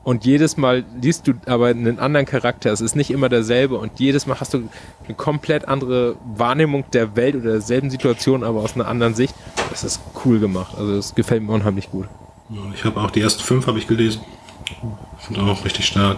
Und 0.04 0.26
jedes 0.26 0.58
Mal 0.58 0.84
liest 1.00 1.28
du 1.28 1.34
aber 1.46 1.68
einen 1.68 2.00
anderen 2.00 2.26
Charakter. 2.26 2.72
Es 2.72 2.82
ist 2.82 2.96
nicht 2.96 3.12
immer 3.12 3.30
derselbe. 3.30 3.78
Und 3.78 4.00
jedes 4.00 4.26
Mal 4.26 4.40
hast 4.40 4.54
du 4.54 4.70
eine 5.06 5.16
komplett 5.16 5.68
andere 5.68 6.16
Wahrnehmung 6.26 6.86
der 6.92 7.16
Welt 7.16 7.36
oder 7.36 7.52
derselben 7.52 7.92
Situation, 7.92 8.44
aber 8.44 8.62
aus 8.62 8.74
einer 8.76 8.88
anderen 8.88 9.14
Sicht. 9.14 9.36
Das 9.70 9.84
ist 9.84 10.02
cool 10.26 10.40
gemacht. 10.40 10.74
Also 10.78 10.96
das 10.96 11.14
gefällt 11.14 11.44
mir 11.44 11.54
unheimlich 11.54 11.92
gut. 11.92 12.08
Ich 12.74 12.84
habe 12.84 13.00
auch 13.00 13.12
die 13.12 13.22
ersten 13.22 13.44
fünf 13.44 13.68
habe 13.68 13.78
ich 13.78 13.88
gelesen. 13.88 14.22
Sind 15.20 15.40
auch 15.40 15.64
richtig 15.64 15.86
stark. 15.86 16.18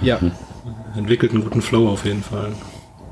Ja, 0.00 0.20
Entwickelt 0.96 1.32
einen 1.32 1.44
guten 1.44 1.62
Flow 1.62 1.88
auf 1.88 2.04
jeden 2.04 2.22
Fall. 2.22 2.52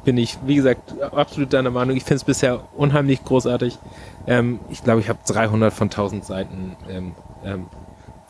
bin 0.05 0.17
ich, 0.19 0.39
wie 0.47 0.55
gesagt, 0.57 0.95
absolut 1.13 1.53
deiner 1.53 1.71
Meinung. 1.71 1.97
Ich 1.97 2.05
finde 2.05 2.17
es 2.17 2.25
bisher 2.25 2.61
unheimlich 2.77 3.25
großartig. 3.25 3.79
Ähm, 4.27 4.61
ich 4.71 4.83
glaube, 4.85 5.01
ich 5.01 5.09
habe 5.09 5.19
300 5.27 5.73
von 5.73 5.87
1000 5.87 6.25
Seiten 6.25 6.77
ähm, 6.91 7.13
ähm, 7.45 7.67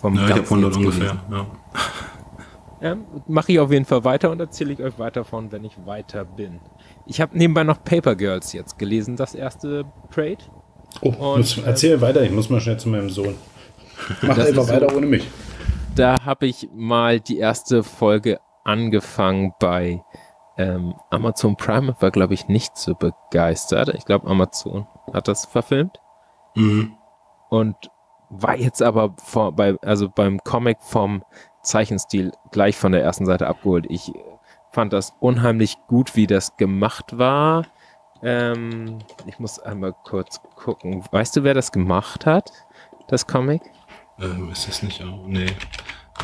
vom 0.04 0.14
Ja, 0.16 0.24
ich 0.24 0.30
habe 0.32 0.40
Ganzen 0.40 0.54
100 0.64 0.76
jetzt 0.76 0.84
ungefähr. 0.84 1.16
Ja. 1.30 1.46
Ähm, 2.82 3.06
Mache 3.28 3.52
ich 3.52 3.58
auf 3.60 3.72
jeden 3.72 3.86
Fall 3.86 4.04
weiter 4.04 4.30
und 4.30 4.40
erzähle 4.40 4.74
ich 4.74 4.82
euch 4.82 4.98
weiter 4.98 5.24
von, 5.24 5.50
wenn 5.52 5.64
ich 5.64 5.72
weiter 5.86 6.26
bin. 6.26 6.60
Ich 7.06 7.18
habe 7.18 7.38
nebenbei 7.38 7.64
noch 7.64 7.82
Paper 7.82 8.14
Girls 8.14 8.52
jetzt 8.52 8.78
gelesen, 8.78 9.16
das 9.16 9.34
erste 9.34 9.86
Trade. 10.10 10.36
Oh, 11.00 11.08
Und, 11.08 11.38
muss, 11.38 11.56
erzähl 11.64 12.02
weiter, 12.02 12.20
ich 12.22 12.30
muss 12.30 12.50
mal 12.50 12.60
schnell 12.60 12.76
zu 12.78 12.90
meinem 12.90 13.08
Sohn. 13.08 13.36
Mach 14.20 14.30
einfach 14.36 14.44
ist 14.48 14.54
so- 14.56 14.68
weiter 14.68 14.94
ohne 14.94 15.06
mich. 15.06 15.26
Da 15.94 16.16
habe 16.26 16.44
ich 16.46 16.68
mal 16.74 17.20
die 17.20 17.38
erste 17.38 17.82
Folge 17.84 18.38
angefangen 18.64 19.54
bei 19.58 20.02
ähm, 20.58 20.92
Amazon 21.08 21.56
Prime. 21.56 21.96
War, 22.00 22.10
glaube 22.10 22.34
ich, 22.34 22.48
nicht 22.48 22.76
so 22.76 22.94
begeistert. 22.94 23.94
Ich 23.94 24.04
glaube, 24.04 24.28
Amazon 24.28 24.86
hat 25.14 25.26
das 25.28 25.46
verfilmt. 25.46 26.00
Mhm. 26.56 26.92
und 27.48 27.76
war 28.42 28.56
jetzt 28.56 28.82
aber 28.82 29.14
vor, 29.22 29.52
bei, 29.52 29.76
also 29.82 30.08
beim 30.08 30.38
Comic 30.44 30.78
vom 30.80 31.24
Zeichenstil 31.62 32.32
gleich 32.50 32.76
von 32.76 32.92
der 32.92 33.02
ersten 33.02 33.26
Seite 33.26 33.46
abgeholt. 33.46 33.86
Ich 33.88 34.12
fand 34.72 34.92
das 34.92 35.14
unheimlich 35.20 35.76
gut, 35.86 36.16
wie 36.16 36.26
das 36.26 36.56
gemacht 36.56 37.16
war. 37.16 37.66
Ähm, 38.22 38.98
ich 39.26 39.38
muss 39.38 39.58
einmal 39.58 39.94
kurz 40.04 40.40
gucken. 40.56 41.04
Weißt 41.10 41.36
du, 41.36 41.44
wer 41.44 41.54
das 41.54 41.72
gemacht 41.72 42.26
hat? 42.26 42.52
Das 43.08 43.26
Comic? 43.26 43.62
Ähm, 44.18 44.50
ist 44.50 44.68
das 44.68 44.82
nicht 44.82 45.02
auch? 45.02 45.26
Nee. 45.26 45.46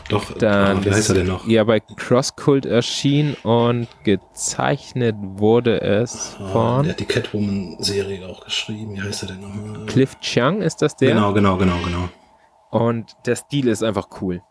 Doch, 0.09 0.33
Dann 0.35 0.85
wie 0.85 0.91
heißt 0.91 1.09
er 1.11 1.15
denn 1.17 1.27
noch? 1.27 1.47
Ja, 1.47 1.65
bei 1.65 1.81
Crosscult 1.81 2.65
erschien 2.65 3.35
und 3.43 3.89
gezeichnet 4.05 5.17
wurde 5.21 5.81
es 5.81 6.37
Ah, 6.41 6.49
von 6.49 6.83
der 6.85 6.93
hat 6.93 7.01
die 7.01 7.05
Catwoman-Serie 7.07 8.29
auch 8.29 8.45
geschrieben. 8.45 8.95
Wie 8.95 9.03
heißt 9.03 9.23
er 9.25 9.29
denn 9.31 9.41
nochmal? 9.41 9.87
Cliff 9.87 10.19
Chiang, 10.21 10.63
ist 10.63 10.83
das 10.83 10.97
der? 10.97 11.15
Genau, 11.15 11.33
genau, 11.33 11.57
genau, 11.57 11.77
genau. 11.85 12.09
Und 12.71 13.17
der 13.27 13.37
Stil 13.37 13.67
ist 13.69 13.83
einfach 13.83 14.09
cool. 14.21 14.43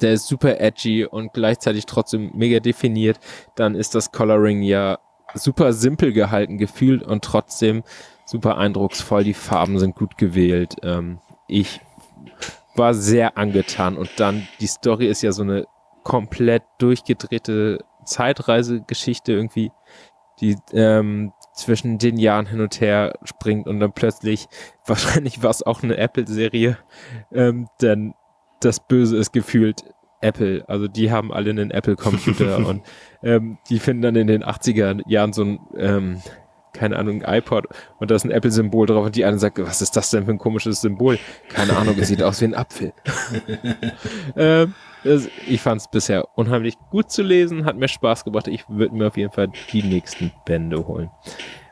Der 0.00 0.14
ist 0.14 0.26
super 0.26 0.60
edgy 0.60 1.04
und 1.04 1.34
gleichzeitig 1.34 1.84
trotzdem 1.84 2.30
mega 2.34 2.58
definiert. 2.60 3.18
Dann 3.54 3.74
ist 3.74 3.94
das 3.94 4.12
Coloring 4.12 4.62
ja 4.62 4.98
super 5.34 5.74
simpel 5.74 6.12
gehalten 6.12 6.56
gefühlt 6.56 7.02
und 7.02 7.22
trotzdem 7.22 7.82
super 8.24 8.56
eindrucksvoll. 8.56 9.24
Die 9.24 9.34
Farben 9.34 9.78
sind 9.78 9.94
gut 9.94 10.16
gewählt. 10.16 10.76
Ähm, 10.82 11.18
ich 11.48 11.80
war 12.78 12.94
sehr 12.94 13.36
angetan 13.36 13.96
und 13.96 14.08
dann 14.16 14.46
die 14.60 14.66
Story 14.66 15.06
ist 15.06 15.22
ja 15.22 15.32
so 15.32 15.42
eine 15.42 15.66
komplett 16.04 16.62
durchgedrehte 16.78 17.84
Zeitreisegeschichte 18.04 19.32
irgendwie, 19.32 19.70
die 20.40 20.56
ähm, 20.72 21.32
zwischen 21.54 21.98
den 21.98 22.16
Jahren 22.16 22.46
hin 22.46 22.60
und 22.60 22.80
her 22.80 23.18
springt 23.24 23.66
und 23.66 23.80
dann 23.80 23.92
plötzlich, 23.92 24.46
wahrscheinlich 24.86 25.42
war 25.42 25.50
es 25.50 25.62
auch 25.62 25.82
eine 25.82 25.96
Apple-Serie, 25.96 26.78
ähm, 27.32 27.68
denn 27.82 28.14
das 28.60 28.80
Böse 28.80 29.16
ist 29.16 29.32
gefühlt 29.32 29.84
Apple. 30.20 30.64
Also 30.68 30.88
die 30.88 31.12
haben 31.12 31.32
alle 31.32 31.50
einen 31.50 31.70
Apple-Computer 31.70 32.56
und 32.66 32.82
ähm, 33.22 33.58
die 33.68 33.78
finden 33.78 34.02
dann 34.02 34.16
in 34.16 34.26
den 34.26 34.44
80er 34.44 35.02
Jahren 35.06 35.32
so 35.32 35.44
ein, 35.44 35.60
ähm, 35.76 36.22
keine 36.72 36.96
Ahnung, 36.98 37.22
ein 37.22 37.38
iPod 37.38 37.66
und 37.98 38.10
da 38.10 38.14
ist 38.14 38.24
ein 38.24 38.30
Apple-Symbol 38.30 38.86
drauf 38.86 39.06
und 39.06 39.16
die 39.16 39.24
eine 39.24 39.38
sagt, 39.38 39.58
was 39.58 39.82
ist 39.82 39.96
das 39.96 40.10
denn 40.10 40.24
für 40.26 40.30
ein 40.32 40.38
komisches 40.38 40.80
Symbol? 40.80 41.18
Keine 41.48 41.76
Ahnung, 41.76 41.96
es 41.98 42.08
sieht 42.08 42.22
aus 42.22 42.40
wie 42.40 42.46
ein 42.46 42.54
Apfel. 42.54 42.92
ähm, 44.36 44.74
das, 45.04 45.28
ich 45.46 45.60
fand 45.60 45.80
es 45.80 45.88
bisher 45.88 46.26
unheimlich 46.36 46.74
gut 46.90 47.10
zu 47.10 47.22
lesen, 47.22 47.64
hat 47.64 47.76
mir 47.76 47.88
Spaß 47.88 48.24
gebracht. 48.24 48.48
Ich 48.48 48.68
würde 48.68 48.94
mir 48.94 49.06
auf 49.08 49.16
jeden 49.16 49.32
Fall 49.32 49.50
die 49.72 49.82
nächsten 49.82 50.32
Bände 50.44 50.86
holen. 50.86 51.10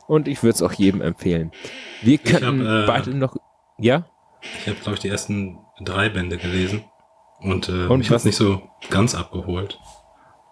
Und 0.06 0.28
ich 0.28 0.42
würde 0.42 0.54
es 0.54 0.62
auch 0.62 0.72
jedem 0.72 1.00
empfehlen. 1.00 1.50
Wir 2.02 2.18
könnten 2.18 2.66
hab, 2.66 2.84
äh, 2.84 2.86
beide 2.86 3.10
noch, 3.14 3.36
ja? 3.78 4.04
Ich 4.60 4.68
habe, 4.68 4.78
glaube 4.78 4.94
ich, 4.94 5.00
die 5.00 5.08
ersten 5.08 5.58
drei 5.80 6.08
Bände 6.08 6.36
gelesen. 6.38 6.84
Und, 7.40 7.68
äh, 7.68 7.86
Und 7.86 7.98
mich 7.98 8.10
was- 8.10 8.24
nicht 8.24 8.36
so 8.36 8.62
ganz 8.90 9.14
abgeholt. 9.14 9.78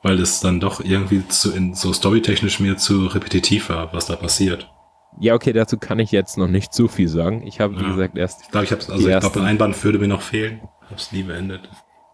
Weil 0.05 0.21
es 0.21 0.39
dann 0.41 0.61
doch 0.61 0.81
irgendwie 0.85 1.27
zu, 1.27 1.51
in, 1.53 1.75
so 1.75 1.93
storytechnisch 1.93 2.61
mir 2.61 2.77
zu 2.77 3.07
repetitiv 3.07 3.71
war, 3.71 3.93
was 3.93 4.07
da 4.07 4.15
passiert. 4.17 4.71
Ja, 5.19 5.35
okay, 5.35 5.53
dazu 5.53 5.79
kann 5.79 5.99
ich 5.99 6.13
jetzt 6.13 6.37
noch 6.39 6.47
nicht 6.49 6.75
so 6.75 6.89
viel 6.89 7.09
sagen. 7.09 7.45
Ich 7.47 7.59
habe, 7.59 7.77
wie 7.79 7.83
Ja. 7.83 7.91
gesagt, 7.91 8.17
erst 8.19 8.43
Ich 8.43 8.51
glaube, 8.51 8.65
ich 8.67 8.71
habe 8.73 8.83
also 8.93 9.09
ich 9.09 9.19
glaube, 9.21 9.43
ein 9.43 9.59
Band 9.59 9.83
würde 9.83 9.99
mir 9.99 10.09
noch 10.09 10.23
fehlen. 10.23 10.61
Hab's 10.91 11.11
nie 11.11 11.23
beendet. 11.23 11.69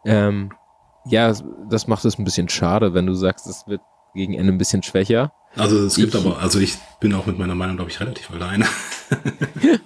Ähm, 0.04 0.52
ja, 1.06 1.34
das 1.68 1.86
macht 1.88 2.04
es 2.04 2.18
ein 2.18 2.24
bisschen 2.24 2.48
schade, 2.48 2.94
wenn 2.94 3.06
du 3.06 3.14
sagst, 3.14 3.46
es 3.46 3.64
wird 3.66 3.80
gegen 4.14 4.34
Ende 4.34 4.52
ein 4.52 4.58
bisschen 4.58 4.82
schwächer. 4.82 5.32
Also 5.56 5.78
es 5.84 5.96
gibt 5.96 6.14
Ich- 6.14 6.20
aber, 6.24 6.38
also 6.38 6.60
ich 6.60 6.76
bin 7.00 7.12
auch 7.14 7.26
mit 7.26 7.38
meiner 7.38 7.54
Meinung, 7.56 7.76
glaube 7.76 7.90
ich, 7.90 7.98
relativ 8.00 8.30
alleine. 8.30 8.66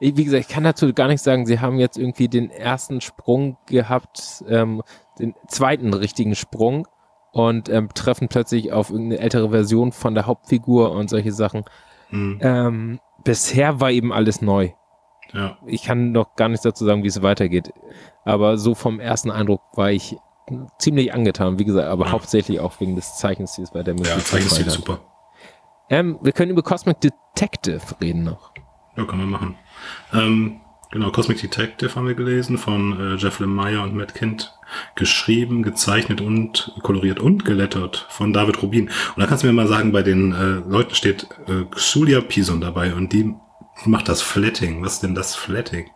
Ich, 0.00 0.16
wie 0.16 0.24
gesagt, 0.24 0.46
ich 0.48 0.52
kann 0.52 0.64
dazu 0.64 0.92
gar 0.92 1.06
nichts 1.06 1.22
sagen. 1.22 1.46
Sie 1.46 1.60
haben 1.60 1.78
jetzt 1.78 1.96
irgendwie 1.96 2.28
den 2.28 2.50
ersten 2.50 3.00
Sprung 3.00 3.56
gehabt, 3.66 4.44
ähm, 4.48 4.82
den 5.20 5.34
zweiten 5.48 5.94
richtigen 5.94 6.34
Sprung 6.34 6.86
und 7.34 7.68
ähm, 7.68 7.88
treffen 7.94 8.28
plötzlich 8.28 8.72
auf 8.72 8.90
irgendeine 8.90 9.20
ältere 9.20 9.50
Version 9.50 9.92
von 9.92 10.14
der 10.14 10.26
Hauptfigur 10.26 10.92
und 10.92 11.10
solche 11.10 11.32
Sachen. 11.32 11.64
Hm, 12.08 12.38
Ähm, 12.40 13.00
bisher 13.24 13.80
war 13.80 13.90
eben 13.90 14.12
alles 14.12 14.40
neu. 14.40 14.70
ja. 15.32 15.58
Ich 15.66 15.82
kann 15.82 16.12
noch 16.12 16.36
gar 16.36 16.48
nichts 16.48 16.62
dazu 16.62 16.84
sagen, 16.84 17.02
wie 17.02 17.08
es 17.08 17.22
weitergeht. 17.22 17.72
Aber 18.24 18.56
so 18.56 18.74
vom 18.74 19.00
ersten 19.00 19.30
Eindruck 19.30 19.60
war 19.74 19.90
ich 19.90 20.16
ziemlich 20.78 21.12
angetan. 21.12 21.58
Wie 21.58 21.64
gesagt, 21.64 21.88
aber 21.88 22.06
Ja. 22.06 22.12
hauptsächlich 22.12 22.60
auch 22.60 22.78
wegen 22.80 22.94
des 22.96 23.16
Zeichenstils, 23.16 23.74
weil 23.74 23.82
der 23.84 23.94
mir 23.94 24.04
Ja, 24.06 24.18
Zeichenstil 24.18 24.66
ist 24.66 24.74
super. 24.74 25.00
Ähm, 25.90 26.18
wir 26.22 26.32
können 26.32 26.50
über 26.52 26.62
Cosmic 26.62 27.00
Detective 27.00 27.82
reden 28.00 28.24
noch. 28.24 28.52
Ja, 28.96 29.04
kann 29.04 29.18
man 29.18 29.30
machen. 29.30 29.56
Ähm, 30.12 30.60
genau, 30.94 31.10
Cosmic 31.10 31.40
Detective 31.40 31.94
haben 31.94 32.06
wir 32.06 32.14
gelesen 32.14 32.56
von 32.56 32.98
äh, 32.98 33.14
Jeff 33.16 33.40
Lemire 33.40 33.82
und 33.82 33.94
Matt 33.94 34.14
Kint. 34.14 34.54
Geschrieben, 34.94 35.62
gezeichnet 35.62 36.20
und 36.20 36.72
koloriert 36.82 37.20
und 37.20 37.44
gelettert 37.44 38.06
von 38.08 38.32
David 38.32 38.62
Rubin. 38.62 38.84
Und 38.84 39.18
da 39.18 39.26
kannst 39.26 39.42
du 39.42 39.46
mir 39.48 39.52
mal 39.52 39.68
sagen, 39.68 39.92
bei 39.92 40.02
den 40.02 40.32
äh, 40.32 40.68
Leuten 40.68 40.94
steht 40.94 41.28
äh, 41.46 41.64
Xulia 41.70 42.22
Pison 42.22 42.60
dabei 42.60 42.94
und 42.94 43.12
die 43.12 43.34
macht 43.84 44.08
das 44.08 44.22
Flatting. 44.22 44.82
Was 44.82 44.94
ist 44.94 45.02
denn 45.02 45.14
das 45.14 45.34
Flatting? 45.34 45.90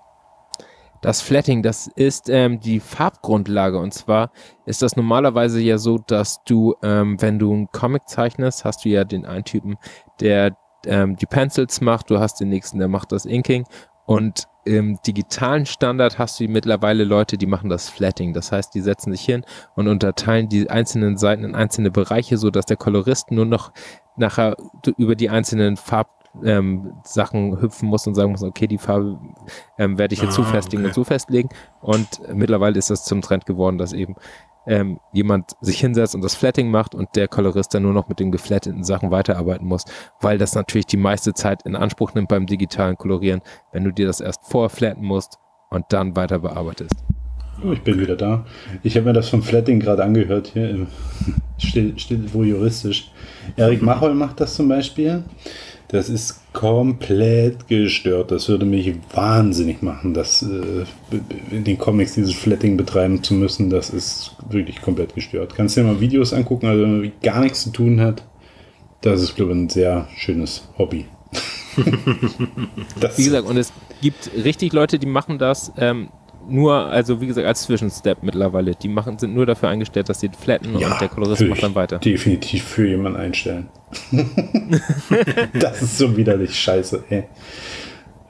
Das 1.00 1.22
Flatting, 1.22 1.62
das 1.62 1.86
ist 1.94 2.28
ähm, 2.28 2.60
die 2.60 2.80
Farbgrundlage. 2.80 3.78
Und 3.78 3.94
zwar 3.94 4.32
ist 4.66 4.82
das 4.82 4.96
normalerweise 4.96 5.60
ja 5.60 5.78
so, 5.78 5.98
dass 5.98 6.42
du, 6.44 6.74
ähm, 6.82 7.20
wenn 7.22 7.38
du 7.38 7.52
einen 7.52 7.68
Comic 7.68 8.08
zeichnest, 8.08 8.64
hast 8.64 8.84
du 8.84 8.88
ja 8.88 9.04
den 9.04 9.24
einen 9.24 9.44
Typen, 9.44 9.76
der 10.20 10.56
ähm, 10.86 11.16
die 11.16 11.26
Pencils 11.26 11.80
macht, 11.80 12.10
du 12.10 12.18
hast 12.18 12.40
den 12.40 12.48
nächsten, 12.48 12.78
der 12.78 12.88
macht 12.88 13.12
das 13.12 13.26
Inking. 13.26 13.64
Und 14.06 14.48
im 14.68 14.98
digitalen 15.06 15.66
Standard 15.66 16.18
hast 16.18 16.38
du 16.38 16.46
mittlerweile 16.48 17.04
Leute, 17.04 17.38
die 17.38 17.46
machen 17.46 17.70
das 17.70 17.88
Flatting. 17.88 18.34
Das 18.34 18.52
heißt, 18.52 18.74
die 18.74 18.80
setzen 18.80 19.12
sich 19.12 19.22
hin 19.22 19.44
und 19.74 19.88
unterteilen 19.88 20.48
die 20.48 20.68
einzelnen 20.68 21.16
Seiten 21.16 21.44
in 21.44 21.54
einzelne 21.54 21.90
Bereiche, 21.90 22.36
so 22.36 22.50
dass 22.50 22.66
der 22.66 22.76
Kolorist 22.76 23.30
nur 23.30 23.46
noch 23.46 23.72
nachher 24.16 24.56
über 24.96 25.14
die 25.14 25.30
einzelnen 25.30 25.76
Farb 25.76 26.08
ähm, 26.44 26.92
Sachen 27.04 27.60
hüpfen 27.60 27.88
muss 27.88 28.06
und 28.06 28.14
sagen 28.14 28.32
muss, 28.32 28.42
okay, 28.42 28.66
die 28.66 28.78
Farbe 28.78 29.18
ähm, 29.78 29.98
werde 29.98 30.14
ich 30.14 30.22
jetzt 30.22 30.34
so 30.34 30.42
Ah, 30.42 30.46
festigen 30.46 30.82
okay. 30.82 30.88
und 30.88 30.94
so 30.94 31.04
festlegen. 31.04 31.48
Und 31.80 32.20
mittlerweile 32.32 32.78
ist 32.78 32.90
das 32.90 33.04
zum 33.04 33.22
Trend 33.22 33.46
geworden, 33.46 33.78
dass 33.78 33.92
eben 33.92 34.14
ähm, 34.68 35.00
jemand 35.12 35.52
sich 35.60 35.80
hinsetzt 35.80 36.14
und 36.14 36.22
das 36.22 36.34
Flatting 36.36 36.70
macht 36.70 36.94
und 36.94 37.08
der 37.16 37.26
Kolorist 37.26 37.74
dann 37.74 37.82
nur 37.82 37.92
noch 37.94 38.08
mit 38.08 38.20
den 38.20 38.30
geflatteten 38.30 38.84
Sachen 38.84 39.10
weiterarbeiten 39.10 39.66
muss, 39.66 39.84
weil 40.20 40.38
das 40.38 40.54
natürlich 40.54 40.86
die 40.86 40.96
meiste 40.98 41.32
Zeit 41.34 41.62
in 41.64 41.74
Anspruch 41.74 42.14
nimmt 42.14 42.28
beim 42.28 42.46
digitalen 42.46 42.96
Kolorieren, 42.96 43.40
wenn 43.72 43.84
du 43.84 43.92
dir 43.92 44.06
das 44.06 44.20
erst 44.20 44.46
vorflatten 44.46 45.04
musst 45.04 45.38
und 45.70 45.86
dann 45.88 46.14
weiter 46.14 46.38
bearbeitest. 46.38 46.94
Oh, 47.64 47.72
ich 47.72 47.82
bin 47.82 47.98
wieder 47.98 48.14
da. 48.14 48.44
Ich 48.84 48.94
habe 48.96 49.06
mir 49.06 49.12
das 49.14 49.28
vom 49.30 49.42
Flatting 49.42 49.80
gerade 49.80 50.04
angehört 50.04 50.48
hier. 50.52 50.70
im- 50.70 50.86
Still, 51.58 51.98
still 51.98 52.24
juristisch. 52.32 53.10
Erik 53.56 53.82
Machol 53.82 54.14
macht 54.14 54.38
das 54.40 54.54
zum 54.54 54.68
Beispiel. 54.68 55.24
Das 55.88 56.08
ist 56.08 56.40
komplett 56.52 57.68
gestört. 57.68 58.30
Das 58.30 58.48
würde 58.48 58.64
mich 58.64 58.94
wahnsinnig 59.12 59.82
machen, 59.82 60.14
das 60.14 60.42
äh, 60.42 60.84
in 61.50 61.64
den 61.64 61.78
Comics 61.78 62.14
dieses 62.14 62.34
Flatting 62.34 62.76
betreiben 62.76 63.22
zu 63.22 63.34
müssen. 63.34 63.70
Das 63.70 63.90
ist 63.90 64.34
wirklich 64.48 64.80
komplett 64.80 65.14
gestört. 65.14 65.54
Kannst 65.54 65.76
dir 65.76 65.84
mal 65.84 66.00
Videos 66.00 66.32
angucken, 66.32 66.66
also 66.66 66.82
wenn 66.82 67.00
man 67.00 67.12
gar 67.22 67.40
nichts 67.40 67.62
zu 67.62 67.70
tun 67.70 68.00
hat. 68.00 68.24
Das 69.00 69.22
ist, 69.22 69.36
glaube 69.36 69.52
ich, 69.52 69.58
ein 69.58 69.68
sehr 69.68 70.08
schönes 70.16 70.68
Hobby. 70.76 71.06
das 73.00 73.18
Wie 73.18 73.24
gesagt, 73.24 73.46
und 73.46 73.56
es 73.56 73.72
gibt 74.00 74.30
richtig 74.34 74.72
Leute, 74.72 74.98
die 74.98 75.06
machen 75.06 75.38
das 75.38 75.72
ähm, 75.76 76.08
nur, 76.48 76.74
also 76.74 77.20
wie 77.20 77.26
gesagt, 77.26 77.46
als 77.46 77.62
Zwischenstep 77.62 78.22
mittlerweile. 78.22 78.74
Die 78.74 78.88
machen, 78.88 79.18
sind 79.18 79.34
nur 79.34 79.46
dafür 79.46 79.68
eingestellt, 79.68 80.08
dass 80.08 80.20
sie 80.20 80.30
flatten 80.38 80.74
und 80.74 81.00
der 81.00 81.08
Kolorist 81.08 81.42
macht 81.42 81.62
dann 81.62 81.74
weiter. 81.74 81.98
Definitiv 81.98 82.64
für 82.64 82.88
jemanden 82.88 83.18
einstellen. 83.18 83.68
das 85.54 85.82
ist 85.82 85.98
so 85.98 86.16
widerlich 86.16 86.58
scheiße, 86.58 87.04
ey. 87.08 87.24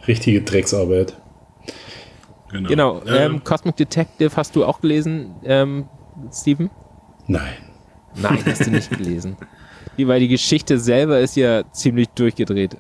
Richtige 0.07 0.43
Drecksarbeit. 0.43 1.17
Genau. 2.51 3.03
Ähm, 3.07 3.45
Cosmic 3.45 3.77
Detective 3.77 4.31
hast 4.37 4.57
du 4.57 4.65
auch 4.65 4.81
gelesen, 4.81 5.35
ähm, 5.45 5.89
Steven? 6.33 6.71
Nein. 7.27 7.55
Nein, 8.17 8.39
hast 8.47 8.67
du 8.67 8.71
nicht 8.71 8.91
gelesen. 8.91 9.37
Weil 9.99 10.21
die 10.21 10.29
Geschichte 10.29 10.79
selber 10.79 11.21
ist 11.21 11.37
ja 11.37 11.71
ziemlich 11.73 12.09
durchgedreht. 12.11 12.75
äh, 12.75 12.79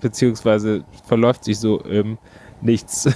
Beziehungsweise 0.00 0.84
verläuft 1.06 1.44
sich 1.44 1.58
so 1.58 1.80
im 1.80 2.18
Nichts. 2.60 3.08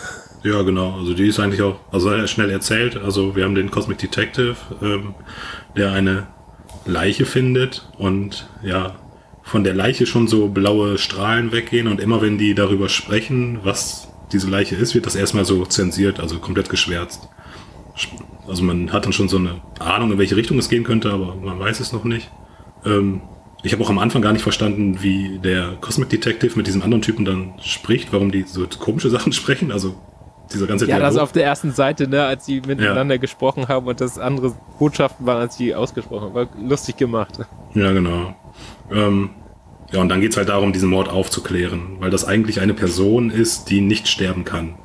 Ja, 0.42 0.62
genau. 0.62 0.98
Also 0.98 1.12
die 1.14 1.26
ist 1.26 1.38
eigentlich 1.38 1.62
auch 1.62 1.76
also 1.92 2.26
schnell 2.26 2.50
erzählt. 2.50 2.96
Also 2.96 3.36
wir 3.36 3.44
haben 3.44 3.54
den 3.54 3.70
Cosmic 3.70 3.98
Detective, 3.98 4.56
ähm, 4.82 5.14
der 5.76 5.92
eine 5.92 6.28
Leiche 6.86 7.26
findet 7.26 7.88
und 7.98 8.48
ja, 8.62 8.94
von 9.42 9.64
der 9.64 9.74
Leiche 9.74 10.06
schon 10.06 10.28
so 10.28 10.48
blaue 10.48 10.96
Strahlen 10.96 11.52
weggehen 11.52 11.88
und 11.88 12.00
immer 12.00 12.22
wenn 12.22 12.38
die 12.38 12.54
darüber 12.54 12.88
sprechen, 12.88 13.60
was 13.64 14.08
diese 14.32 14.48
Leiche 14.48 14.76
ist, 14.76 14.94
wird 14.94 15.06
das 15.06 15.16
erstmal 15.16 15.44
so 15.44 15.66
zensiert, 15.66 16.20
also 16.20 16.38
komplett 16.38 16.70
geschwärzt. 16.70 17.28
Also 18.46 18.62
man 18.62 18.92
hat 18.92 19.04
dann 19.04 19.12
schon 19.12 19.28
so 19.28 19.36
eine 19.36 19.60
Ahnung, 19.78 20.12
in 20.12 20.18
welche 20.18 20.36
Richtung 20.36 20.58
es 20.58 20.68
gehen 20.68 20.84
könnte, 20.84 21.10
aber 21.10 21.34
man 21.34 21.58
weiß 21.58 21.80
es 21.80 21.92
noch 21.92 22.04
nicht. 22.04 22.30
Ähm, 22.84 23.22
ich 23.62 23.72
habe 23.72 23.84
auch 23.84 23.90
am 23.90 23.98
Anfang 23.98 24.22
gar 24.22 24.32
nicht 24.32 24.42
verstanden, 24.42 25.02
wie 25.02 25.38
der 25.38 25.76
Cosmic 25.80 26.08
Detective 26.08 26.56
mit 26.56 26.66
diesem 26.66 26.82
anderen 26.82 27.02
Typen 27.02 27.24
dann 27.24 27.54
spricht, 27.60 28.12
warum 28.12 28.30
die 28.30 28.44
so 28.44 28.66
komische 28.78 29.10
Sachen 29.10 29.32
sprechen. 29.34 29.70
Also 29.70 29.96
dieser 30.52 30.66
ganze 30.66 30.86
Ja, 30.86 30.98
das 30.98 31.16
auf 31.16 31.32
der 31.32 31.44
ersten 31.44 31.72
Seite, 31.72 32.08
ne, 32.08 32.24
als 32.24 32.46
sie 32.46 32.60
miteinander 32.60 33.18
gesprochen 33.18 33.68
haben 33.68 33.86
und 33.86 34.00
das 34.00 34.18
andere 34.18 34.54
Botschaften 34.78 35.26
waren, 35.26 35.38
als 35.38 35.56
sie 35.56 35.74
ausgesprochen 35.74 36.28
haben. 36.28 36.34
War 36.34 36.48
lustig 36.60 36.96
gemacht. 36.96 37.40
Ja, 37.74 37.92
genau. 37.92 38.34
Ähm, 38.92 39.30
ja, 39.92 40.00
und 40.00 40.08
dann 40.08 40.20
geht's 40.20 40.36
halt 40.36 40.48
darum, 40.48 40.72
diesen 40.72 40.88
Mord 40.88 41.08
aufzuklären, 41.08 41.96
weil 41.98 42.10
das 42.10 42.24
eigentlich 42.24 42.60
eine 42.60 42.74
Person 42.74 43.30
ist, 43.30 43.70
die 43.70 43.80
nicht 43.80 44.08
sterben 44.08 44.44
kann. 44.44 44.76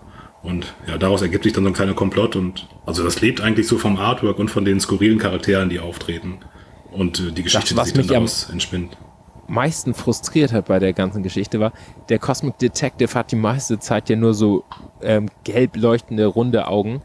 Und 0.42 0.76
ja, 0.88 0.98
daraus 0.98 1.22
ergibt 1.22 1.44
sich 1.44 1.54
dann 1.54 1.64
so 1.64 1.70
ein 1.70 1.74
kleiner 1.74 1.96
Komplott 1.96 2.36
und 2.36 2.68
also 2.86 3.04
das 3.04 3.20
lebt 3.22 3.42
eigentlich 3.42 3.68
so 3.68 3.78
vom 3.78 3.98
Artwork 3.98 4.38
und 4.38 4.50
von 4.50 4.64
den 4.64 4.80
skurrilen 4.80 5.18
Charakteren, 5.18 5.70
die 5.70 5.80
auftreten. 5.80 6.40
Und 6.92 7.20
äh, 7.20 7.32
die 7.32 7.44
Geschichte, 7.44 7.76
was 7.76 7.90
die 7.92 7.98
sich 7.98 8.08
dann 8.08 8.16
daraus 8.16 8.50
entspinnt. 8.50 8.98
Meisten 9.48 9.94
frustriert 9.94 10.52
hat 10.54 10.66
bei 10.66 10.80
der 10.80 10.94
ganzen 10.94 11.24
Geschichte 11.24 11.60
war, 11.60 11.72
der 12.10 12.20
Cosmic 12.20 12.58
Detective 12.58 13.14
hat 13.14 13.32
die 13.32 13.36
meiste 13.36 13.80
Zeit 13.80 14.10
ja 14.10 14.16
nur 14.16 14.34
so 14.34 14.64
ähm, 15.02 15.30
gelb 15.44 15.76
leuchtende, 15.78 16.26
runde 16.26 16.68
Augen. 16.68 17.02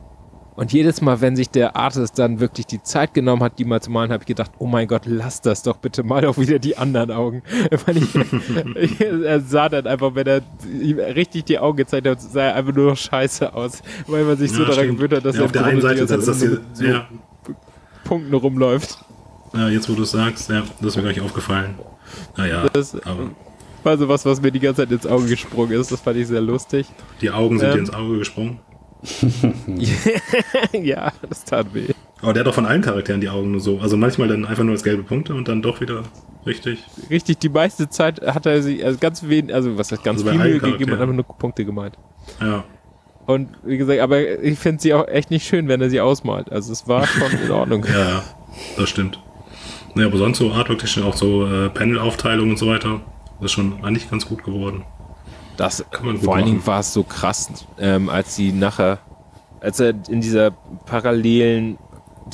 Und 0.56 0.72
jedes 0.74 1.00
Mal, 1.00 1.22
wenn 1.22 1.36
sich 1.36 1.48
der 1.48 1.74
Artist 1.76 2.18
dann 2.18 2.38
wirklich 2.38 2.66
die 2.66 2.82
Zeit 2.82 3.14
genommen 3.14 3.42
hat, 3.42 3.58
die 3.58 3.64
mal 3.64 3.80
zu 3.80 3.90
malen, 3.90 4.10
habe 4.12 4.22
ich 4.24 4.26
gedacht, 4.26 4.50
oh 4.58 4.66
mein 4.66 4.88
Gott, 4.88 5.02
lass 5.06 5.40
das 5.40 5.62
doch 5.62 5.78
bitte 5.78 6.02
mal 6.02 6.22
auch 6.26 6.36
wieder 6.36 6.58
die 6.58 6.76
anderen 6.76 7.10
Augen. 7.12 7.42
Weil 7.86 7.96
ich, 7.96 9.00
er 9.00 9.40
sah 9.40 9.70
dann 9.70 9.86
einfach, 9.86 10.14
wenn 10.14 10.26
er 10.26 10.42
ihm 10.82 10.98
richtig 10.98 11.46
die 11.46 11.58
Augen 11.58 11.78
gezeigt 11.78 12.06
hat, 12.06 12.20
sah 12.20 12.42
er 12.48 12.54
einfach 12.56 12.74
nur 12.74 12.90
noch 12.90 12.96
scheiße 12.96 13.54
aus. 13.54 13.80
Weil 14.06 14.24
man 14.24 14.36
sich 14.36 14.50
so 14.52 14.62
Ja, 14.62 14.68
daran 14.68 14.84
stimmt. 14.84 14.98
gewöhnt 14.98 15.12
hat, 15.14 15.24
dass 15.24 15.36
Ja, 15.36 15.42
er 15.42 15.46
auf 15.46 15.52
der 15.52 15.64
einen 15.64 15.80
Seite, 15.80 16.04
das 16.06 16.10
ist 16.10 16.26
Zeit 16.26 16.28
das 16.28 16.40
nur 16.42 16.60
hier, 16.78 16.88
mit 16.88 16.94
ja, 16.94 17.08
Punkten 18.04 18.34
rumläuft. 18.34 18.98
ja, 19.54 19.68
jetzt 19.68 19.88
wo 19.88 19.94
du 19.94 20.02
es 20.02 20.10
sagst, 20.10 20.50
ja, 20.50 20.62
das 20.80 20.88
ist 20.88 20.96
mir 20.96 21.02
gar 21.04 21.10
nicht 21.10 21.22
aufgefallen. 21.22 21.74
Naja, 22.36 22.68
Das 22.72 22.96
war 23.82 23.96
so 23.98 24.08
was, 24.08 24.26
was 24.26 24.40
mir 24.42 24.50
die 24.50 24.60
ganze 24.60 24.82
Zeit 24.82 24.92
ins 24.92 25.06
Auge 25.06 25.26
gesprungen 25.26 25.72
ist. 25.72 25.90
Das 25.92 26.00
fand 26.00 26.16
ich 26.18 26.26
sehr 26.26 26.40
lustig. 26.40 26.86
die 27.20 27.30
Augen 27.30 27.58
sind 27.58 27.68
Ähm. 27.68 27.74
dir 27.74 27.80
ins 27.80 27.92
Auge 27.94 28.18
gesprungen. 28.18 28.60
ja, 30.72 31.12
das 31.28 31.44
tat 31.44 31.72
weh. 31.74 31.88
Aber 32.22 32.32
der 32.34 32.40
hat 32.40 32.46
doch 32.48 32.54
von 32.54 32.66
allen 32.66 32.82
Charakteren 32.82 33.20
die 33.20 33.28
Augen 33.30 33.52
nur 33.52 33.60
so. 33.60 33.78
Also 33.78 33.96
manchmal 33.96 34.28
dann 34.28 34.44
einfach 34.44 34.62
nur 34.62 34.72
als 34.72 34.82
gelbe 34.82 35.02
Punkte 35.02 35.34
und 35.34 35.48
dann 35.48 35.62
doch 35.62 35.80
wieder 35.80 36.02
richtig. 36.46 36.84
Richtig, 37.08 37.38
die 37.38 37.48
meiste 37.48 37.88
Zeit 37.88 38.20
hat 38.20 38.44
er 38.44 38.62
sich, 38.62 38.84
also 38.84 38.98
ganz 38.98 39.26
wenig, 39.26 39.54
also 39.54 39.78
was 39.78 39.90
heißt 39.90 40.04
ganz 40.04 40.22
Also 40.26 40.38
viel 40.38 40.60
gegeben 40.60 40.92
und 40.92 41.00
einfach 41.00 41.14
nur 41.14 41.24
Punkte 41.24 41.64
gemeint. 41.64 41.96
Ja. 42.40 42.64
Und 43.26 43.48
wie 43.64 43.78
gesagt, 43.78 44.00
aber 44.00 44.42
ich 44.42 44.58
finde 44.58 44.82
sie 44.82 44.92
auch 44.92 45.06
echt 45.08 45.30
nicht 45.30 45.46
schön, 45.46 45.68
wenn 45.68 45.80
er 45.80 45.88
sie 45.88 46.00
ausmalt. 46.00 46.50
Also 46.52 46.72
es 46.72 46.86
war 46.88 47.06
schon 47.06 47.30
in 47.42 47.50
Ordnung. 47.50 47.84
Ja, 47.84 47.98
ja, 48.10 48.22
das 48.76 48.90
stimmt. 48.90 49.18
Ja, 49.94 50.06
aber 50.06 50.18
sonst 50.18 50.38
so 50.38 50.52
artwork-technisch 50.52 51.04
auch 51.04 51.16
so 51.16 51.46
äh, 51.46 51.68
Panel-Aufteilung 51.70 52.50
und 52.50 52.58
so 52.58 52.68
weiter. 52.68 53.00
Das 53.40 53.46
ist 53.46 53.52
schon 53.52 53.82
eigentlich 53.84 54.10
ganz 54.10 54.26
gut 54.26 54.44
geworden. 54.44 54.84
Das, 55.56 55.84
Kann 55.90 56.06
man 56.06 56.16
vor 56.18 56.36
allen 56.36 56.46
Dingen 56.46 56.66
war 56.66 56.80
es 56.80 56.92
so 56.92 57.02
krass, 57.02 57.50
ähm, 57.78 58.08
als 58.08 58.34
sie 58.36 58.52
nachher, 58.52 58.98
als 59.60 59.80
er 59.80 59.90
in 60.08 60.20
dieser 60.20 60.52
parallelen 60.86 61.76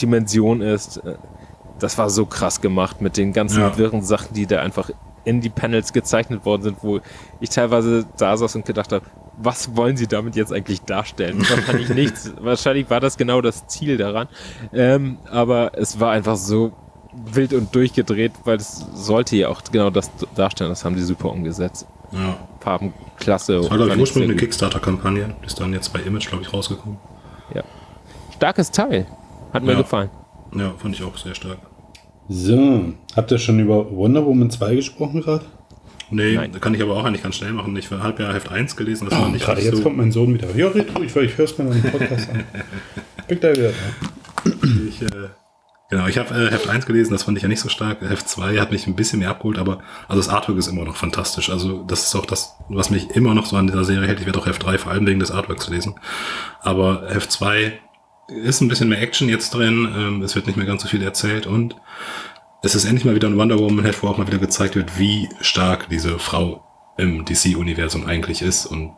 Dimension 0.00 0.60
ist, 0.60 0.98
äh, 0.98 1.14
das 1.78 1.98
war 1.98 2.08
so 2.08 2.24
krass 2.26 2.60
gemacht 2.60 3.00
mit 3.00 3.16
den 3.16 3.32
ganzen 3.32 3.60
Ja. 3.60 3.76
wirren 3.76 4.02
Sachen, 4.02 4.34
die 4.34 4.46
da 4.46 4.60
einfach 4.60 4.90
in 5.24 5.40
die 5.40 5.50
Panels 5.50 5.92
gezeichnet 5.92 6.44
worden 6.44 6.62
sind, 6.62 6.76
wo 6.82 7.00
ich 7.40 7.50
teilweise 7.50 8.06
da 8.16 8.36
saß 8.36 8.54
und 8.54 8.64
gedacht 8.64 8.92
habe, 8.92 9.04
was 9.38 9.76
wollen 9.76 9.96
sie 9.96 10.06
damit 10.06 10.36
jetzt 10.36 10.52
eigentlich 10.52 10.82
darstellen? 10.82 11.38
Wahrscheinlich 11.50 11.88
nichts. 11.90 12.32
Wahrscheinlich 12.40 12.88
war 12.88 13.00
das 13.00 13.16
genau 13.16 13.40
das 13.40 13.66
Ziel 13.66 13.96
daran. 13.96 14.28
Ähm, 14.72 15.18
aber 15.30 15.72
es 15.74 15.98
war 16.00 16.12
einfach 16.12 16.36
so 16.36 16.72
wild 17.32 17.52
und 17.52 17.74
durchgedreht, 17.74 18.32
weil 18.44 18.56
es 18.58 18.84
sollte 18.94 19.36
ja 19.36 19.48
auch 19.48 19.62
genau 19.70 19.90
das 19.90 20.10
darstellen. 20.34 20.70
Das 20.70 20.84
haben 20.84 20.96
die 20.96 21.02
super 21.02 21.30
umgesetzt. 21.30 21.86
Ja. 22.12 22.36
Farben 22.60 22.92
klasse. 23.18 23.54
Das 23.56 23.70
war, 23.70 23.76
glaube 23.76 23.84
ich, 23.84 23.88
fand 23.90 24.00
ursprünglich 24.00 24.30
eine. 24.32 24.40
Kickstarter-Kampagne. 24.40 25.34
Ist 25.44 25.58
dann 25.60 25.72
jetzt 25.72 25.92
bei 25.92 26.00
Image, 26.00 26.28
glaube 26.28 26.42
ich, 26.44 26.52
rausgekommen. 26.52 26.98
Ja. 27.54 27.62
Starkes 28.34 28.70
Teil. 28.70 29.06
Hat 29.52 29.62
mir 29.62 29.72
Ja. 29.72 29.78
gefallen. 29.78 30.10
Ja, 30.54 30.72
fand 30.78 30.94
ich 30.94 31.02
auch 31.02 31.16
sehr 31.16 31.34
stark. 31.34 31.58
So, 32.28 32.92
habt 33.14 33.30
ihr 33.30 33.38
schon 33.38 33.58
über 33.60 33.90
Wonder 33.90 34.24
Woman 34.26 34.50
2 34.50 34.74
gesprochen 34.76 35.20
gerade? 35.20 35.44
Nee, 36.10 36.34
Nein. 36.36 36.52
kann 36.60 36.72
ich 36.74 36.82
aber 36.82 36.96
auch 36.96 37.04
eigentlich 37.04 37.22
ganz 37.22 37.34
schnell 37.36 37.52
machen. 37.52 37.76
Ich 37.76 37.90
habe 37.90 38.22
ja 38.22 38.32
Heft 38.32 38.50
1 38.50 38.76
gelesen. 38.76 39.08
Das 39.08 39.18
Ah, 39.18 39.22
war 39.22 39.28
nicht 39.30 39.44
gerade 39.44 39.60
jetzt 39.60 39.76
so. 39.78 39.82
kommt 39.82 39.96
mein 39.96 40.12
Sohn 40.12 40.32
wieder. 40.34 40.54
Ja, 40.56 40.68
red 40.68 40.96
ruhig, 40.96 41.14
weil 41.16 41.24
ich 41.24 41.36
höre 41.36 41.46
es 41.46 41.58
mir 41.58 41.64
noch 41.64 41.74
im 41.74 41.82
Podcast 41.82 42.30
an. 42.30 42.44
Bin 43.28 43.40
gleich 43.40 43.56
wieder 43.56 43.70
da. 43.70 44.50
Ich, 44.88 45.02
äh, 45.02 45.06
genau, 45.90 46.06
ich 46.06 46.18
habe 46.18 46.34
äh, 46.34 46.50
Heft 46.50 46.68
1 46.68 46.86
gelesen, 46.86 47.12
das 47.12 47.24
fand 47.24 47.36
ich 47.36 47.42
ja 47.42 47.48
nicht 47.48 47.60
so 47.60 47.68
stark. 47.68 48.00
Heft 48.00 48.28
2 48.28 48.58
hat 48.58 48.72
mich 48.72 48.86
ein 48.86 48.96
bisschen 48.96 49.18
mehr 49.18 49.30
abgeholt, 49.30 49.58
aber 49.58 49.80
also 50.08 50.20
das 50.20 50.28
Artwork 50.28 50.58
ist 50.58 50.68
immer 50.68 50.84
noch 50.84 50.96
fantastisch. 50.96 51.50
Also 51.50 51.82
das 51.82 52.04
ist 52.04 52.14
auch 52.14 52.26
das, 52.26 52.54
was 52.68 52.90
mich 52.90 53.10
immer 53.10 53.34
noch 53.34 53.46
so 53.46 53.56
an 53.56 53.66
dieser 53.66 53.84
Serie 53.84 54.06
hält. 54.08 54.20
Ich 54.20 54.26
werde 54.26 54.38
auch 54.38 54.46
Heft 54.46 54.64
3 54.64 54.78
vor 54.78 54.92
allem 54.92 55.06
wegen 55.06 55.20
des 55.20 55.30
Artworks 55.30 55.68
lesen. 55.68 55.94
Aber 56.60 57.06
Heft 57.08 57.32
2 57.32 57.78
ist 58.28 58.60
ein 58.60 58.68
bisschen 58.68 58.88
mehr 58.88 59.00
Action 59.00 59.28
jetzt 59.28 59.54
drin. 59.54 59.88
Ähm, 59.96 60.22
es 60.22 60.34
wird 60.34 60.46
nicht 60.46 60.56
mehr 60.56 60.66
ganz 60.66 60.82
so 60.82 60.88
viel 60.88 61.02
erzählt 61.02 61.46
und 61.46 61.76
es 62.62 62.74
ist 62.74 62.84
endlich 62.84 63.04
mal 63.04 63.14
wieder 63.14 63.28
ein 63.28 63.36
Wonder 63.36 63.58
Woman 63.58 63.84
Heft, 63.84 64.02
wo 64.02 64.08
auch 64.08 64.18
mal 64.18 64.26
wieder 64.26 64.38
gezeigt 64.38 64.74
wird, 64.74 64.98
wie 64.98 65.28
stark 65.40 65.88
diese 65.88 66.18
Frau 66.18 66.64
im 66.96 67.24
DC-Universum 67.24 68.06
eigentlich 68.06 68.42
ist 68.42 68.66
und 68.66 68.94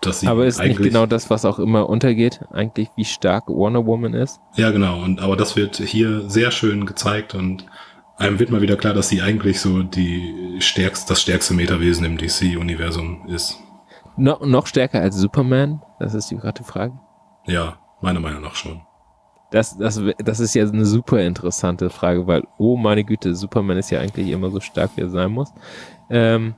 dass 0.00 0.20
sie 0.20 0.28
Aber 0.28 0.46
ist 0.46 0.60
nicht 0.60 0.80
genau 0.80 1.06
das, 1.06 1.30
was 1.30 1.44
auch 1.44 1.58
immer 1.58 1.88
untergeht, 1.88 2.40
eigentlich, 2.52 2.88
wie 2.96 3.04
stark 3.04 3.48
Wonder 3.48 3.84
Woman 3.86 4.14
ist? 4.14 4.40
Ja, 4.54 4.70
genau. 4.70 5.02
Und 5.02 5.20
aber 5.20 5.36
das 5.36 5.56
wird 5.56 5.76
hier 5.76 6.28
sehr 6.28 6.50
schön 6.50 6.86
gezeigt 6.86 7.34
und 7.34 7.66
einem 8.16 8.38
wird 8.38 8.50
mal 8.50 8.60
wieder 8.60 8.76
klar, 8.76 8.94
dass 8.94 9.08
sie 9.08 9.22
eigentlich 9.22 9.60
so 9.60 9.82
die 9.82 10.56
stärkst, 10.60 11.08
das 11.08 11.22
stärkste 11.22 11.54
Metawesen 11.54 12.04
im 12.04 12.18
DC-Universum 12.18 13.26
ist. 13.28 13.58
No, 14.16 14.38
noch 14.44 14.66
stärker 14.66 15.00
als 15.00 15.16
Superman? 15.16 15.80
Das 16.00 16.14
ist 16.14 16.30
die 16.30 16.36
gerade 16.36 16.64
Frage. 16.64 16.98
Ja, 17.46 17.78
meiner 18.00 18.20
Meinung 18.20 18.42
nach 18.42 18.56
schon. 18.56 18.80
Das, 19.50 19.78
das, 19.78 20.00
das 20.18 20.40
ist 20.40 20.54
ja 20.54 20.66
eine 20.66 20.84
super 20.84 21.22
interessante 21.22 21.88
Frage, 21.88 22.26
weil, 22.26 22.42
oh 22.58 22.76
meine 22.76 23.04
Güte, 23.04 23.34
Superman 23.34 23.78
ist 23.78 23.90
ja 23.90 24.00
eigentlich 24.00 24.28
immer 24.28 24.50
so 24.50 24.60
stark, 24.60 24.90
wie 24.96 25.02
er 25.02 25.08
sein 25.08 25.30
muss. 25.30 25.52
Ähm, 26.10 26.54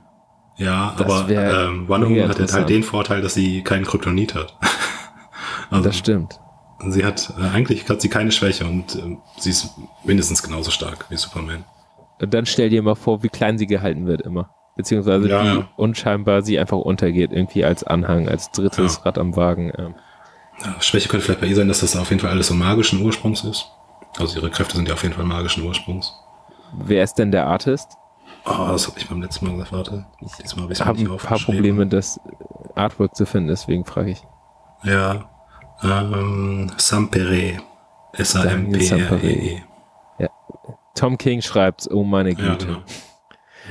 Ja, 0.61 0.93
Das 0.97 1.07
aber 1.09 1.29
ähm, 1.29 1.87
Woman 1.87 2.29
hat 2.29 2.53
halt 2.53 2.69
den 2.69 2.83
Vorteil, 2.83 3.21
dass 3.21 3.33
sie 3.33 3.63
keinen 3.63 3.85
Kryptonit 3.85 4.35
hat. 4.35 4.57
also, 5.71 5.83
das 5.83 5.97
stimmt. 5.97 6.39
sie 6.87 7.03
hat, 7.03 7.33
äh, 7.39 7.55
eigentlich 7.55 7.89
hat 7.89 8.01
sie 8.01 8.09
keine 8.09 8.31
Schwäche 8.31 8.65
und 8.65 8.95
äh, 8.95 9.17
sie 9.39 9.49
ist 9.49 9.71
mindestens 10.03 10.43
genauso 10.43 10.69
stark 10.71 11.05
wie 11.09 11.17
Superman. 11.17 11.63
Und 12.19 12.33
dann 12.33 12.45
stell 12.45 12.69
dir 12.69 12.83
mal 12.83 12.95
vor, 12.95 13.23
wie 13.23 13.29
klein 13.29 13.57
sie 13.57 13.65
gehalten 13.65 14.05
wird 14.05 14.21
immer. 14.21 14.51
Beziehungsweise 14.75 15.27
Ja, 15.27 15.43
wie 15.43 15.47
ja. 15.47 15.69
unscheinbar 15.77 16.43
sie 16.43 16.59
einfach 16.59 16.77
untergeht, 16.77 17.31
irgendwie 17.31 17.65
als 17.65 17.83
Anhang, 17.83 18.29
als 18.29 18.51
drittes 18.51 18.97
Ja. 18.97 19.01
Rad 19.03 19.17
am 19.17 19.35
Wagen. 19.35 19.71
Ähm. 19.77 19.95
Schwäche 20.79 21.09
könnte 21.09 21.25
vielleicht 21.25 21.41
bei 21.41 21.47
ihr 21.47 21.55
sein, 21.55 21.67
dass 21.67 21.79
das 21.79 21.95
auf 21.95 22.09
jeden 22.11 22.21
Fall 22.21 22.29
alles 22.29 22.47
so 22.47 22.53
magischen 22.53 23.01
Ursprungs 23.01 23.43
ist. 23.43 23.65
Also 24.19 24.37
ihre 24.39 24.51
Kräfte 24.51 24.75
sind 24.75 24.87
ja 24.87 24.93
auf 24.93 25.01
jeden 25.01 25.15
Fall 25.15 25.25
magischen 25.25 25.63
Ursprungs. 25.63 26.13
Wer 26.73 27.03
ist 27.03 27.15
denn 27.15 27.31
der 27.31 27.47
Artist? 27.47 27.97
Oh, 28.45 28.67
das 28.69 28.87
habe 28.87 28.97
ich 28.99 29.07
beim 29.07 29.21
letzten 29.21 29.45
Mal 29.45 29.53
gesagt, 29.53 29.71
warte. 29.71 30.05
Diesmal 30.41 30.63
habe 30.63 30.73
ich 30.73 30.79
Ich 30.79 30.85
habe 30.85 30.99
ein 30.99 31.17
paar 31.17 31.39
Probleme, 31.39 31.85
das 31.87 32.19
Artwork 32.75 33.15
zu 33.15 33.25
finden, 33.25 33.49
deswegen 33.49 33.85
frage 33.85 34.11
ich. 34.11 34.23
Ja. 34.83 35.29
Ähm, 35.83 36.71
Sampere. 36.77 37.57
Daniel 38.13 38.81
S-A-M-P-R-E-E. 38.81 39.61
Ja. 40.19 40.29
Tom 40.95 41.17
King 41.17 41.41
schreibt, 41.41 41.87
oh 41.91 42.03
meine 42.03 42.31
Ja, 42.31 42.55
Güte. 42.55 42.65
genau. 42.65 42.81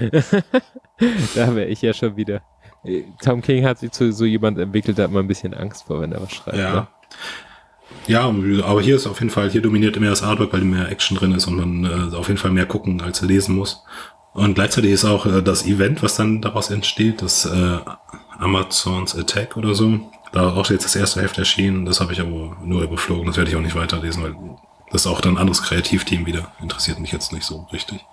da 1.35 1.55
wäre 1.55 1.67
ich 1.67 1.83
ja 1.83 1.93
schon 1.93 2.17
wieder. 2.17 2.41
Tom 3.23 3.43
King 3.43 3.65
hat 3.65 3.79
sich 3.79 3.91
zu 3.91 4.13
so 4.13 4.25
jemand 4.25 4.59
entwickelt, 4.59 4.99
da 4.99 5.05
hat 5.05 5.11
man 5.11 5.25
ein 5.25 5.29
bisschen 5.29 5.53
Angst 5.53 5.85
vor, 5.85 6.01
wenn 6.01 6.13
er 6.13 6.23
was 6.23 6.33
schreibt. 6.33 6.57
Ja. 6.57 6.75
Ne? 6.75 6.87
Ja, 8.07 8.23
aber 8.65 8.81
hier 8.81 8.97
ist 8.97 9.07
auf 9.07 9.21
jeden 9.21 9.31
Fall, 9.31 9.51
hier 9.51 9.61
dominiert 9.63 9.97
immer 9.97 10.09
das 10.09 10.23
Artwork, 10.23 10.53
weil 10.53 10.63
mehr 10.63 10.89
Action 10.89 11.17
drin 11.17 11.33
ist 11.33 11.47
und 11.47 11.57
man 11.57 12.13
äh, 12.13 12.17
auf 12.17 12.29
jeden 12.29 12.39
Fall 12.39 12.51
mehr 12.53 12.67
gucken 12.67 13.01
als 13.01 13.21
lesen 13.21 13.57
muss. 13.57 13.85
Und 14.33 14.55
gleichzeitig 14.55 14.93
ist 14.93 15.05
auch 15.05 15.27
äh, 15.27 15.43
das 15.43 15.67
Event, 15.67 16.03
was 16.03 16.17
dann 16.17 16.41
daraus 16.41 16.71
entsteht, 16.71 17.23
das 17.23 17.47
äh, 17.47 17.79
Amazons 18.39 19.17
Attack 19.17 19.57
oder 19.57 19.75
so. 19.75 20.01
Da 20.33 20.53
auch 20.53 20.71
jetzt 20.71 20.85
das 20.85 20.95
erste 20.95 21.21
Heft 21.23 21.39
erschienen, 21.39 21.85
das 21.85 22.01
habe 22.01 22.13
ich 22.13 22.21
aber 22.21 22.57
nur 22.63 22.83
überflogen, 22.83 23.27
das 23.27 23.37
werde 23.37 23.51
ich 23.51 23.57
auch 23.57 23.61
nicht 23.61 23.75
weiterlesen, 23.75 24.23
weil 24.23 24.37
das 24.93 25.03
ist 25.03 25.07
auch 25.09 25.21
dann 25.21 25.35
ein 25.35 25.39
anderes 25.39 25.63
Kreativteam 25.63 26.27
wieder. 26.27 26.53
Interessiert 26.61 27.01
mich 27.01 27.11
jetzt 27.13 27.33
nicht 27.33 27.45
so 27.45 27.67
richtig. 27.73 28.05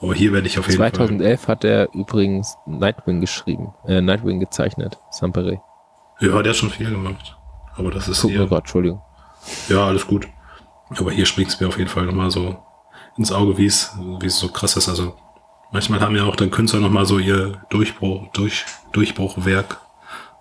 Aber 0.00 0.14
hier 0.14 0.32
werde 0.32 0.46
ich 0.46 0.58
auf 0.58 0.66
jeden 0.66 0.78
Fall. 0.78 0.92
2011 0.92 1.48
hat 1.48 1.64
er 1.64 1.92
übrigens 1.92 2.56
Nightwing 2.66 3.20
geschrieben, 3.20 3.74
äh, 3.86 4.00
Nightwing 4.00 4.40
gezeichnet, 4.40 4.98
Sampere. 5.10 5.60
Ja, 6.20 6.40
der 6.42 6.50
hat 6.50 6.56
schon 6.56 6.70
viel 6.70 6.90
gemacht. 6.90 7.36
Aber 7.76 7.90
das 7.90 8.08
ist 8.08 8.22
Guck 8.22 8.30
hier. 8.30 8.46
grad, 8.46 8.60
Entschuldigung. 8.60 9.02
Ja, 9.68 9.86
alles 9.86 10.06
gut. 10.06 10.28
Aber 10.90 11.12
hier 11.12 11.26
springt 11.26 11.50
es 11.50 11.60
mir 11.60 11.68
auf 11.68 11.78
jeden 11.78 11.90
Fall 11.90 12.06
nochmal 12.06 12.30
so 12.30 12.56
ins 13.18 13.32
Auge, 13.32 13.58
wie 13.58 13.66
es 13.66 13.92
so 14.28 14.48
krass 14.48 14.76
ist. 14.76 14.88
Also 14.88 15.14
manchmal 15.72 16.00
haben 16.00 16.16
ja 16.16 16.24
auch 16.24 16.36
dann 16.36 16.50
Künstler 16.50 16.80
nochmal 16.80 17.04
so 17.04 17.18
ihr 17.18 17.62
Durchbruch, 17.70 18.28
durch, 18.32 18.64
Durchbruchwerk. 18.92 19.80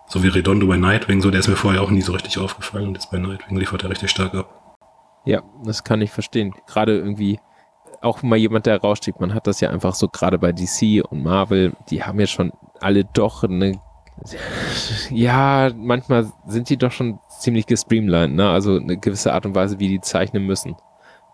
So 0.10 0.24
wie 0.24 0.30
Redondo 0.30 0.68
bei 0.68 0.78
Nightwing, 0.78 1.22
so 1.22 1.32
der 1.32 1.42
ist 1.42 1.50
mir 1.50 1.58
vorher 1.58 1.82
auch 1.82 1.90
nie 1.90 2.02
so 2.02 2.14
richtig 2.14 2.38
aufgefallen. 2.38 2.88
Und 2.88 2.94
jetzt 2.94 3.12
bei 3.12 3.18
Nightwing 3.18 3.58
liefert 3.58 3.84
er 3.84 3.90
richtig 3.90 4.10
stark 4.10 4.34
ab. 4.34 4.78
Ja, 5.26 5.44
das 5.66 5.84
kann 5.84 6.02
ich 6.02 6.12
verstehen. 6.12 6.54
Gerade 6.66 6.98
irgendwie 6.98 7.40
auch 8.02 8.24
mal 8.24 8.38
jemand, 8.38 8.68
der 8.68 8.80
rausstieg. 8.80 9.20
Man 9.20 9.34
hat 9.34 9.48
das 9.48 9.60
ja 9.60 9.70
einfach 9.70 9.96
so 9.96 10.08
gerade 10.08 10.40
bei 10.40 10.54
DC 10.54 11.04
und 11.10 11.24
Marvel, 11.24 11.74
die 11.90 12.04
haben 12.04 12.20
ja 12.20 12.28
schon 12.28 12.54
alle 12.80 13.04
doch 13.04 13.44
eine 13.44 13.82
ja, 15.12 15.70
manchmal 15.76 16.32
sind 16.48 16.70
die 16.70 16.78
doch 16.78 16.92
schon 16.92 17.20
ziemlich 17.40 17.68
gestreamlined, 17.68 18.36
ne? 18.36 18.50
Also 18.50 18.78
eine 18.78 18.98
gewisse 18.98 19.32
Art 19.32 19.46
und 19.46 19.54
Weise, 19.54 19.80
wie 19.80 19.90
die 19.90 20.02
zeichnen 20.02 20.46
müssen. 20.46 20.76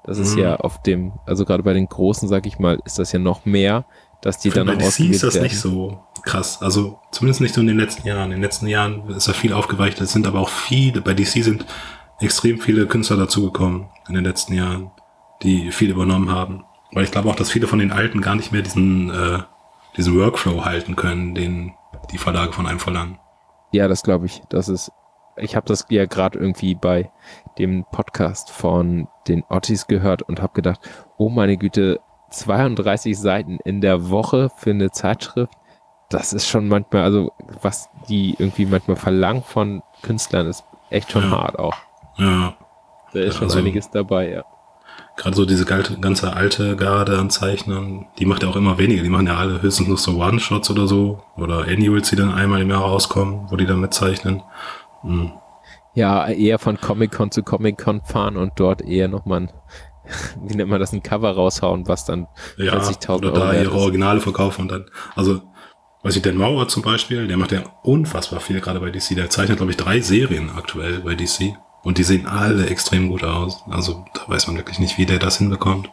Das 0.03 0.17
ist 0.17 0.35
Mhm. 0.35 0.41
ja 0.41 0.55
auf 0.57 0.81
dem, 0.81 1.13
also 1.25 1.45
gerade 1.45 1.63
bei 1.63 1.73
den 1.73 1.87
Großen, 1.87 2.27
sag 2.27 2.45
ich 2.45 2.59
mal, 2.59 2.79
ist 2.85 2.99
das 2.99 3.11
ja 3.11 3.19
noch 3.19 3.45
mehr, 3.45 3.85
dass 4.21 4.37
die 4.39 4.51
finde, 4.51 4.71
dann 4.71 4.77
bei 4.77 4.83
noch 4.85 4.91
DC 4.91 5.09
ist 5.09 5.23
das 5.23 5.35
werden. 5.35 5.43
nicht 5.43 5.59
so 5.59 5.99
krass. 6.23 6.61
Also 6.61 6.99
zumindest 7.11 7.41
nicht 7.41 7.53
so 7.55 7.61
in 7.61 7.67
den 7.67 7.77
letzten 7.77 8.07
Jahren. 8.07 8.25
In 8.25 8.31
den 8.31 8.41
letzten 8.41 8.67
Jahren 8.67 9.07
ist 9.09 9.27
da 9.27 9.33
viel 9.33 9.53
aufgeweicht. 9.53 9.99
Es 10.01 10.11
sind 10.13 10.27
aber 10.27 10.39
auch 10.39 10.49
viele, 10.49 11.01
bei 11.01 11.13
DC 11.13 11.43
sind 11.43 11.65
extrem 12.19 12.59
viele 12.59 12.85
Künstler 12.87 13.17
dazugekommen 13.17 13.87
in 14.07 14.15
den 14.15 14.23
letzten 14.23 14.53
Jahren, 14.53 14.91
die 15.41 15.71
viel 15.71 15.89
übernommen 15.89 16.29
haben. 16.31 16.63
Weil 16.93 17.03
ich 17.05 17.11
glaube 17.11 17.29
auch, 17.29 17.35
dass 17.35 17.49
viele 17.49 17.67
von 17.67 17.79
den 17.79 17.91
Alten 17.91 18.21
gar 18.21 18.35
nicht 18.35 18.51
mehr 18.51 18.61
diesen, 18.61 19.09
äh, 19.09 19.39
diesen 19.97 20.17
Workflow 20.17 20.63
halten 20.63 20.95
können, 20.95 21.33
den 21.35 21.73
die 22.11 22.17
Verlage 22.17 22.53
von 22.53 22.67
einem 22.67 22.79
verlangen. 22.79 23.19
Ja, 23.71 23.87
das 23.87 24.03
glaube 24.03 24.27
ich. 24.27 24.41
Das 24.49 24.69
ist, 24.69 24.91
ich 25.37 25.55
habe 25.55 25.65
das 25.67 25.85
ja 25.89 26.05
gerade 26.05 26.39
irgendwie 26.39 26.75
bei 26.75 27.11
dem 27.57 27.85
Podcast 27.91 28.51
von 28.51 29.07
den 29.27 29.43
Ottis 29.49 29.87
gehört 29.87 30.21
und 30.23 30.41
habe 30.41 30.53
gedacht, 30.53 30.79
oh 31.17 31.29
meine 31.29 31.57
Güte, 31.57 31.99
32 32.31 33.17
Seiten 33.17 33.59
in 33.63 33.81
der 33.81 34.09
Woche 34.09 34.49
für 34.57 34.71
eine 34.71 34.91
Zeitschrift, 34.91 35.53
das 36.09 36.33
ist 36.33 36.47
schon 36.47 36.67
manchmal, 36.67 37.03
also 37.03 37.31
was 37.61 37.89
die 38.09 38.35
irgendwie 38.37 38.65
manchmal 38.65 38.97
verlangen 38.97 39.43
von 39.43 39.81
Künstlern, 40.01 40.47
ist 40.47 40.63
echt 40.89 41.11
schon 41.11 41.23
Ja. 41.23 41.31
hart 41.31 41.59
auch. 41.59 41.75
Ja. 42.17 42.53
Da 43.13 43.19
ist 43.19 43.35
schon 43.35 43.45
Also- 43.45 43.59
einiges 43.59 43.89
dabei, 43.89 44.29
ja. 44.31 44.43
Gerade 45.15 45.35
so 45.35 45.45
diese 45.45 45.65
ganze 45.65 46.33
alte 46.33 46.75
Garde 46.75 47.17
an 47.19 47.29
Zeichnern, 47.29 48.07
die 48.17 48.25
macht 48.25 48.41
ja 48.43 48.49
auch 48.49 48.55
immer 48.55 48.77
weniger. 48.79 49.03
Die 49.03 49.09
machen 49.09 49.27
ja 49.27 49.37
alle 49.37 49.61
höchstens 49.61 49.87
noch 49.87 49.97
so 49.97 50.19
One-Shots 50.19 50.69
oder 50.71 50.87
so. 50.87 51.21
Oder 51.37 51.65
Annuals, 51.67 52.09
die 52.09 52.15
dann 52.15 52.33
einmal 52.33 52.61
im 52.61 52.69
Jahr 52.69 52.81
rauskommen, 52.81 53.45
wo 53.49 53.55
die 53.55 53.65
dann 53.67 53.79
mitzeichnen. 53.79 54.41
Hm. 55.03 55.31
Ja, 55.95 56.27
eher 56.27 56.57
von 56.59 56.79
Comic-Con 56.79 57.31
zu 57.31 57.43
Comic-Con 57.43 58.01
fahren 58.03 58.35
und 58.37 58.53
dort 58.55 58.81
eher 58.81 59.07
nochmal 59.07 59.41
ein, 59.41 59.51
wie 60.47 60.55
nennt 60.55 60.69
man 60.69 60.79
das, 60.79 60.91
ein 60.91 61.03
Cover 61.03 61.31
raushauen, 61.31 61.87
was 61.87 62.05
dann 62.05 62.27
Ja, 62.57 62.73
30.000 62.73 63.17
oder 63.17 63.27
Euro 63.33 63.39
da 63.39 63.51
wert 63.51 63.63
ihre. 63.65 63.75
Originale 63.75 64.19
verkaufen 64.19 64.61
und 64.63 64.71
dann, 64.71 64.85
also, 65.15 65.41
weiß 66.01 66.15
ich, 66.15 66.21
Dan 66.23 66.35
Mauer 66.35 66.67
zum 66.67 66.81
Beispiel, 66.83 67.27
der 67.27 67.37
macht 67.37 67.51
ja 67.51 67.61
unfassbar 67.83 68.39
viel 68.39 68.59
gerade 68.59 68.79
bei 68.79 68.89
DC. 68.89 69.15
Der 69.15 69.29
zeichnet, 69.29 69.57
glaube 69.57 69.71
ich, 69.71 69.77
drei 69.77 70.01
Serien 70.01 70.49
aktuell 70.57 70.99
bei 71.01 71.15
DC. 71.15 71.55
Und 71.83 71.97
die 71.97 72.03
sehen 72.03 72.25
alle 72.27 72.67
extrem 72.67 73.09
gut 73.09 73.23
aus. 73.23 73.63
Also, 73.69 74.03
da 74.13 74.21
weiß 74.27 74.47
man 74.47 74.55
wirklich 74.57 74.79
nicht, 74.79 74.97
wie 74.97 75.05
der 75.05 75.19
das 75.19 75.37
hinbekommt. 75.37 75.89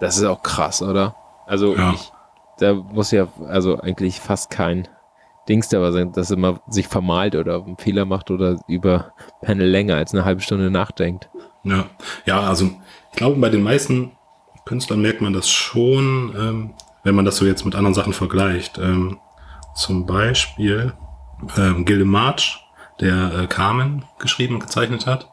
Das 0.00 0.16
ist 0.16 0.24
auch 0.24 0.42
krass, 0.42 0.82
oder? 0.82 1.14
Also 1.46 1.76
Ja. 1.76 1.92
ich, 1.92 2.12
da 2.58 2.74
muss 2.74 3.10
ja 3.10 3.26
also 3.48 3.78
eigentlich 3.80 4.20
fast 4.20 4.50
kein 4.50 4.88
Dings 5.48 5.68
dabei 5.68 5.90
sein, 5.90 6.12
dass 6.12 6.30
er 6.30 6.36
mal 6.36 6.60
sich 6.68 6.88
vermalt 6.88 7.34
oder 7.34 7.64
einen 7.64 7.76
Fehler 7.76 8.04
macht 8.04 8.30
oder 8.30 8.60
über 8.68 9.12
Panel 9.42 9.68
länger 9.68 9.96
als 9.96 10.14
eine 10.14 10.24
halbe 10.24 10.40
Stunde 10.40 10.70
nachdenkt. 10.70 11.28
Ja, 11.64 11.86
ja, 12.26 12.40
also 12.40 12.70
ich 13.10 13.16
glaube, 13.16 13.38
bei 13.40 13.48
den 13.48 13.62
meisten 13.62 14.12
Künstlern 14.64 15.02
merkt 15.02 15.20
man 15.20 15.32
das 15.32 15.48
schon, 15.50 16.34
ähm, 16.36 16.74
wenn 17.02 17.14
man 17.14 17.24
das 17.24 17.36
so 17.36 17.46
jetzt 17.46 17.64
mit 17.64 17.74
anderen 17.74 17.94
Sachen 17.94 18.12
vergleicht. 18.12 18.78
Ähm, 18.78 19.18
zum 19.74 20.06
Beispiel 20.06 20.92
ähm, 21.56 21.84
Gilde 21.84 22.04
March, 22.04 22.64
der 23.00 23.32
äh, 23.34 23.46
Carmen 23.46 24.04
geschrieben 24.18 24.54
und 24.54 24.60
gezeichnet 24.60 25.06
hat. 25.06 25.28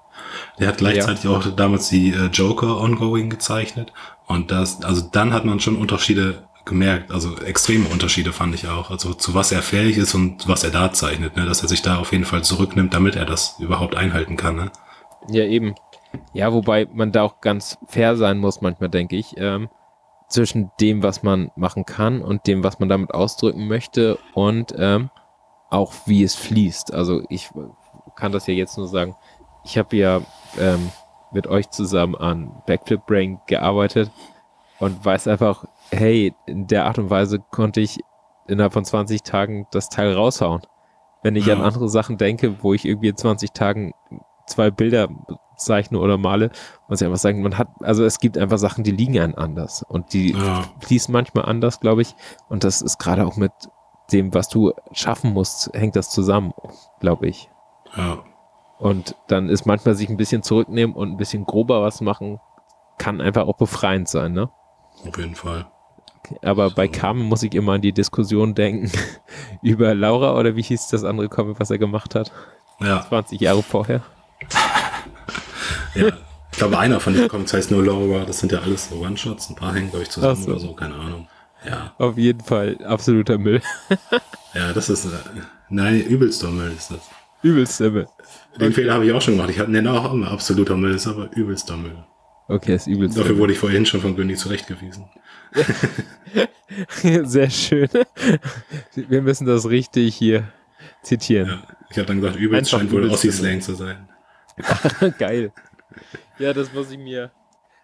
Der 0.59 0.67
hat 0.67 0.77
gleichzeitig 0.77 1.27
auch 1.27 1.45
damals 1.55 1.89
die 1.89 2.13
äh, 2.13 2.27
Joker 2.27 2.79
Ongoing 2.79 3.29
gezeichnet. 3.29 3.93
Und 4.27 4.51
das, 4.51 4.83
also 4.83 5.07
dann 5.11 5.33
hat 5.33 5.45
man 5.45 5.59
schon 5.59 5.75
Unterschiede 5.75 6.48
gemerkt, 6.69 7.11
also 7.11 7.35
extreme 7.39 7.89
Unterschiede 7.89 8.31
fand 8.31 8.55
ich 8.55 8.69
auch. 8.69 8.89
Also 8.91 9.13
zu 9.13 9.33
was 9.33 9.51
er 9.51 9.61
fähig 9.61 9.97
ist 9.97 10.13
und 10.13 10.47
was 10.47 10.63
er 10.63 10.69
da 10.69 10.93
zeichnet, 10.93 11.35
ne? 11.35 11.45
dass 11.45 11.61
er 11.61 11.67
sich 11.67 11.81
da 11.81 11.97
auf 11.97 12.13
jeden 12.13 12.23
Fall 12.23 12.43
zurücknimmt, 12.43 12.93
damit 12.93 13.17
er 13.17 13.25
das 13.25 13.59
überhaupt 13.59 13.95
einhalten 13.95 14.37
kann. 14.37 14.55
Ne? 14.55 14.71
Ja, 15.27 15.43
eben. 15.43 15.75
Ja, 16.33 16.53
wobei 16.53 16.87
man 16.91 17.11
da 17.11 17.23
auch 17.23 17.41
ganz 17.41 17.77
fair 17.87 18.15
sein 18.15 18.37
muss, 18.37 18.61
manchmal 18.61 18.89
denke 18.89 19.15
ich, 19.15 19.35
ähm, 19.37 19.69
zwischen 20.27 20.71
dem, 20.79 21.03
was 21.03 21.23
man 21.23 21.51
machen 21.55 21.85
kann 21.85 22.21
und 22.21 22.47
dem, 22.47 22.63
was 22.63 22.79
man 22.79 22.87
damit 22.87 23.13
ausdrücken 23.13 23.67
möchte 23.67 24.17
und 24.33 24.73
ähm, 24.77 25.09
auch 25.69 25.93
wie 26.05 26.23
es 26.23 26.35
fließt. 26.35 26.93
Also 26.93 27.23
ich 27.29 27.49
kann 28.15 28.31
das 28.31 28.47
ja 28.47 28.53
jetzt 28.53 28.77
nur 28.77 28.87
sagen, 28.87 29.15
ich 29.63 29.77
habe 29.77 29.97
ja 29.97 30.21
ähm, 30.57 30.91
mit 31.31 31.47
euch 31.47 31.69
zusammen 31.69 32.15
an 32.15 32.51
Backflip 32.65 33.05
Brain 33.05 33.39
gearbeitet 33.45 34.11
und 34.79 35.03
weiß 35.03 35.27
einfach, 35.27 35.65
hey, 35.91 36.33
in 36.45 36.67
der 36.67 36.85
Art 36.85 36.99
und 36.99 37.09
Weise 37.09 37.39
konnte 37.39 37.81
ich 37.81 37.99
innerhalb 38.47 38.73
von 38.73 38.85
20 38.85 39.23
Tagen 39.23 39.67
das 39.71 39.89
Teil 39.89 40.13
raushauen. 40.13 40.61
Wenn 41.21 41.35
ich 41.35 41.51
an 41.51 41.61
andere 41.61 41.89
Sachen 41.89 42.17
denke, 42.17 42.63
wo 42.63 42.73
ich 42.73 42.85
irgendwie 42.85 43.09
in 43.09 43.17
20 43.17 43.51
Tagen 43.51 43.93
zwei 44.47 44.71
Bilder 44.71 45.09
zeichne 45.57 45.99
oder 45.99 46.17
male, 46.17 46.51
muss 46.87 47.01
ich 47.01 47.05
einfach 47.05 47.19
sagen, 47.19 47.41
man 47.41 47.57
hat, 47.57 47.67
also 47.81 48.05
es 48.05 48.19
gibt 48.19 48.37
einfach 48.37 48.57
Sachen, 48.57 48.83
die 48.83 48.91
liegen 48.91 49.19
einem 49.19 49.35
anders 49.35 49.83
und 49.87 50.13
die 50.13 50.31
Ja. 50.31 50.63
fließen 50.79 51.11
manchmal 51.11 51.45
anders, 51.45 51.79
glaube 51.81 52.01
ich. 52.01 52.15
Und 52.47 52.63
das 52.63 52.81
ist 52.81 52.97
gerade 52.99 53.27
auch 53.27 53.35
mit 53.35 53.51
dem, 54.13 54.33
was 54.33 54.47
du 54.47 54.73
schaffen 54.93 55.33
musst, 55.33 55.71
hängt 55.73 55.95
das 55.95 56.09
zusammen, 56.09 56.53
glaube 56.99 57.27
ich. 57.27 57.49
Ja. 57.95 58.19
Und 58.79 59.15
dann 59.27 59.49
ist 59.49 59.65
manchmal 59.65 59.95
sich 59.95 60.09
ein 60.09 60.17
bisschen 60.17 60.41
zurücknehmen 60.41 60.95
und 60.95 61.11
ein 61.11 61.17
bisschen 61.17 61.45
grober 61.45 61.81
was 61.81 61.99
machen, 61.99 62.39
kann 62.97 63.19
einfach 63.19 63.45
auch 63.45 63.57
befreiend 63.57 64.07
sein, 64.07 64.31
ne? 64.31 64.49
Auf 65.05 65.17
jeden 65.17 65.35
Fall. 65.35 65.67
Aber 66.41 66.69
bei 66.71 66.87
Carmen 66.87 67.23
muss 67.23 67.43
ich 67.43 67.53
immer 67.53 67.73
an 67.73 67.81
die 67.81 67.91
Diskussion 67.91 68.55
denken 68.55 68.91
über 69.61 69.93
Laura 69.95 70.37
oder 70.37 70.55
wie 70.55 70.61
hieß 70.61 70.87
das 70.89 71.03
andere 71.03 71.29
Comic, 71.29 71.59
was 71.59 71.71
er 71.71 71.77
gemacht 71.77 72.15
hat? 72.15 72.31
Ja. 72.79 73.05
20 73.07 73.39
Jahre 73.41 73.63
vorher. 73.63 74.01
Ja. 75.95 76.07
Ich 76.51 76.57
glaube, 76.57 76.77
einer 76.77 76.99
von 76.99 77.13
den 77.13 77.27
Comics 77.27 77.53
heißt 77.53 77.71
nur 77.71 77.83
Laura. 77.83 78.25
Das 78.25 78.39
sind 78.39 78.51
ja 78.51 78.59
alles 78.59 78.89
so 78.89 78.97
One-Shots. 78.97 79.49
Ein 79.49 79.55
paar 79.55 79.73
hängen, 79.73 79.89
glaube 79.89 80.03
ich, 80.03 80.09
zusammen 80.09 80.35
so. 80.35 80.51
oder 80.51 80.59
so. 80.59 80.73
Keine 80.73 80.95
Ahnung. 80.95 81.27
Ja. 81.65 81.93
Auf 81.97 82.17
jeden 82.17 82.41
Fall 82.41 82.77
absoluter 82.85 83.37
Müll. 83.37 83.61
Ja, 84.55 84.73
das 84.73 84.89
ist, 84.89 85.05
äh, 85.05 85.09
nein, 85.69 86.01
übelster 86.01 86.49
Müll 86.49 86.71
ist 86.75 86.89
das. 86.89 87.01
Übelster 87.43 87.91
Müll. 87.91 88.07
Den 88.59 88.73
Fehler 88.73 88.95
habe 88.95 89.05
ich 89.05 89.11
auch 89.13 89.21
schon 89.21 89.35
gemacht. 89.37 89.51
Ich 89.51 89.67
nenne 89.67 89.91
auch 89.93 90.11
immer 90.11 90.31
absoluter 90.31 90.75
Müll, 90.75 90.95
ist 90.95 91.05
aber 91.05 91.29
übelster 91.35 91.77
Müll. 91.77 92.03
Okay, 92.47 92.73
ist 92.73 92.87
übelster 92.87 93.19
Dafür 93.19 93.33
Müll. 93.33 93.41
wurde 93.43 93.53
ich 93.53 93.59
vorhin 93.59 93.85
schon 93.85 94.01
von 94.01 94.15
Günni 94.15 94.35
zurechtgewiesen. 94.35 95.05
Sehr 97.23 97.49
schön. 97.49 97.89
Wir 98.95 99.21
müssen 99.21 99.45
das 99.47 99.69
richtig 99.69 100.15
hier 100.15 100.47
zitieren. 101.01 101.63
Ich 101.89 101.97
habe 101.97 102.07
dann 102.07 102.21
gesagt, 102.21 102.37
übelst 102.37 102.73
Einfach 102.73 102.79
scheint 102.79 102.91
wohl 102.91 103.09
Ossi-Slang 103.09 103.61
zu 103.61 103.73
sein. 103.75 104.07
Geil. 105.17 105.51
Ja, 106.37 106.53
das 106.53 106.73
muss 106.73 106.91
ich 106.91 106.99
mir 106.99 107.31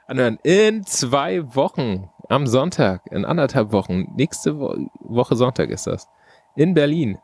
anhören. 0.07 0.37
In 0.43 0.85
zwei 0.85 1.55
Wochen, 1.55 2.09
am 2.29 2.47
Sonntag, 2.47 3.01
in 3.11 3.25
anderthalb 3.25 3.71
Wochen, 3.71 4.13
nächste 4.15 4.59
Wo 4.59 4.75
Woche 4.99 5.35
Sonntag 5.35 5.69
ist 5.69 5.87
das, 5.87 6.07
in 6.55 6.73
Berlin. 6.73 7.17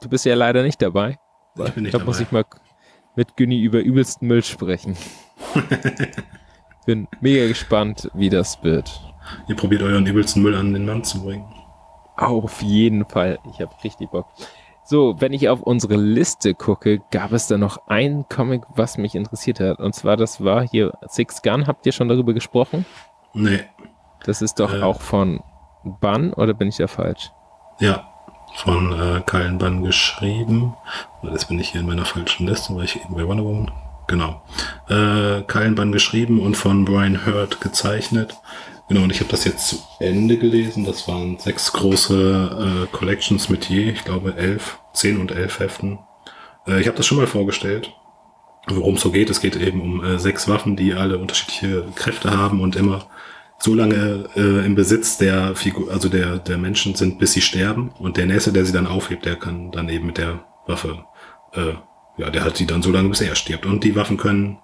Du 0.00 0.08
bist 0.08 0.24
ja 0.24 0.34
leider 0.34 0.62
nicht 0.62 0.80
dabei. 0.80 1.18
Ich 1.58 1.72
bin 1.72 1.84
nicht 1.84 1.94
da 1.94 1.98
dabei. 1.98 2.06
muss 2.06 2.20
ich 2.20 2.30
mal 2.30 2.44
mit 3.16 3.36
Günni 3.36 3.60
über 3.60 3.80
übelsten 3.80 4.28
Müll 4.28 4.44
sprechen. 4.44 4.96
bin 6.86 7.08
mega 7.20 7.46
gespannt, 7.48 8.08
wie 8.14 8.30
das 8.30 8.62
wird. 8.62 9.09
Ihr 9.48 9.56
probiert 9.56 9.82
euren 9.82 10.06
übelsten 10.06 10.42
Müll 10.42 10.54
an 10.56 10.72
den 10.72 10.84
Mann 10.86 11.04
zu 11.04 11.22
bringen. 11.22 11.44
Auf 12.16 12.62
jeden 12.62 13.04
Fall. 13.06 13.38
Ich 13.52 13.60
habe 13.60 13.72
richtig 13.82 14.10
Bock. 14.10 14.26
So, 14.84 15.16
wenn 15.20 15.32
ich 15.32 15.48
auf 15.48 15.62
unsere 15.62 15.96
Liste 15.96 16.54
gucke, 16.54 17.00
gab 17.10 17.32
es 17.32 17.46
da 17.46 17.56
noch 17.58 17.86
einen 17.86 18.28
Comic, 18.28 18.62
was 18.74 18.98
mich 18.98 19.14
interessiert 19.14 19.60
hat. 19.60 19.78
Und 19.78 19.94
zwar, 19.94 20.16
das 20.16 20.42
war 20.44 20.66
hier 20.66 20.92
Six 21.08 21.42
Gun. 21.42 21.66
Habt 21.66 21.86
ihr 21.86 21.92
schon 21.92 22.08
darüber 22.08 22.32
gesprochen? 22.34 22.84
Nee. 23.32 23.60
Das 24.24 24.42
ist 24.42 24.58
doch 24.58 24.74
Äh. 24.74 24.82
auch 24.82 25.00
von 25.00 25.40
Bann 25.84 26.32
oder 26.32 26.52
bin 26.54 26.68
ich 26.68 26.76
da 26.76 26.88
falsch? 26.88 27.30
Ja, 27.78 28.04
von 28.56 28.92
äh, 28.92 29.20
Kallenbann 29.24 29.82
geschrieben. 29.84 30.74
Jetzt 31.22 31.48
bin 31.48 31.58
ich 31.60 31.68
hier 31.70 31.80
in 31.82 31.86
meiner 31.86 32.04
falschen 32.04 32.46
Liste, 32.48 32.74
weil 32.74 32.84
ich 32.84 32.96
eben 33.02 33.14
bei 33.14 33.26
Wonder 33.26 33.44
Woman. 33.44 33.70
Genau. 34.08 34.42
Äh, 34.88 35.42
Kallenbann 35.42 35.92
geschrieben 35.92 36.40
und 36.40 36.56
von 36.56 36.84
Brian 36.84 37.24
Hurt 37.24 37.60
gezeichnet. 37.60 38.34
Genau, 38.90 39.04
und 39.04 39.12
ich 39.12 39.20
habe 39.20 39.30
das 39.30 39.44
jetzt 39.44 39.68
zu 39.68 39.76
Ende 40.00 40.36
gelesen. 40.36 40.84
Das 40.84 41.06
waren 41.06 41.38
sechs 41.38 41.72
große 41.72 42.86
äh, 42.90 42.96
Collections 42.96 43.48
mit 43.48 43.66
je, 43.66 43.88
ich 43.88 44.04
glaube, 44.04 44.34
elf, 44.36 44.80
zehn 44.92 45.20
und 45.20 45.30
elf 45.30 45.60
Heften. 45.60 46.00
Äh, 46.66 46.80
ich 46.80 46.88
habe 46.88 46.96
das 46.96 47.06
schon 47.06 47.18
mal 47.18 47.28
vorgestellt. 47.28 47.94
Worum 48.66 48.96
es 48.96 49.02
so 49.02 49.12
geht, 49.12 49.30
es 49.30 49.40
geht 49.40 49.54
eben 49.54 49.80
um 49.80 50.02
äh, 50.02 50.18
sechs 50.18 50.48
Waffen, 50.48 50.74
die 50.74 50.94
alle 50.94 51.18
unterschiedliche 51.18 51.84
Kräfte 51.94 52.36
haben 52.36 52.60
und 52.60 52.74
immer 52.74 53.06
so 53.60 53.76
lange 53.76 54.28
äh, 54.34 54.66
im 54.66 54.74
Besitz 54.74 55.18
der 55.18 55.54
Figur, 55.54 55.92
also 55.92 56.08
der, 56.08 56.38
der 56.38 56.58
Menschen 56.58 56.96
sind, 56.96 57.20
bis 57.20 57.32
sie 57.32 57.42
sterben. 57.42 57.92
Und 57.96 58.16
der 58.16 58.26
Nächste, 58.26 58.52
der 58.52 58.64
sie 58.64 58.72
dann 58.72 58.88
aufhebt, 58.88 59.24
der 59.24 59.36
kann 59.36 59.70
dann 59.70 59.88
eben 59.88 60.06
mit 60.06 60.18
der 60.18 60.44
Waffe, 60.66 61.04
äh, 61.52 61.74
ja, 62.16 62.28
der 62.28 62.42
hat 62.42 62.56
sie 62.56 62.66
dann 62.66 62.82
so 62.82 62.90
lange, 62.90 63.10
bis 63.10 63.20
er 63.20 63.36
stirbt. 63.36 63.66
Und 63.66 63.84
die 63.84 63.94
Waffen 63.94 64.16
können, 64.16 64.58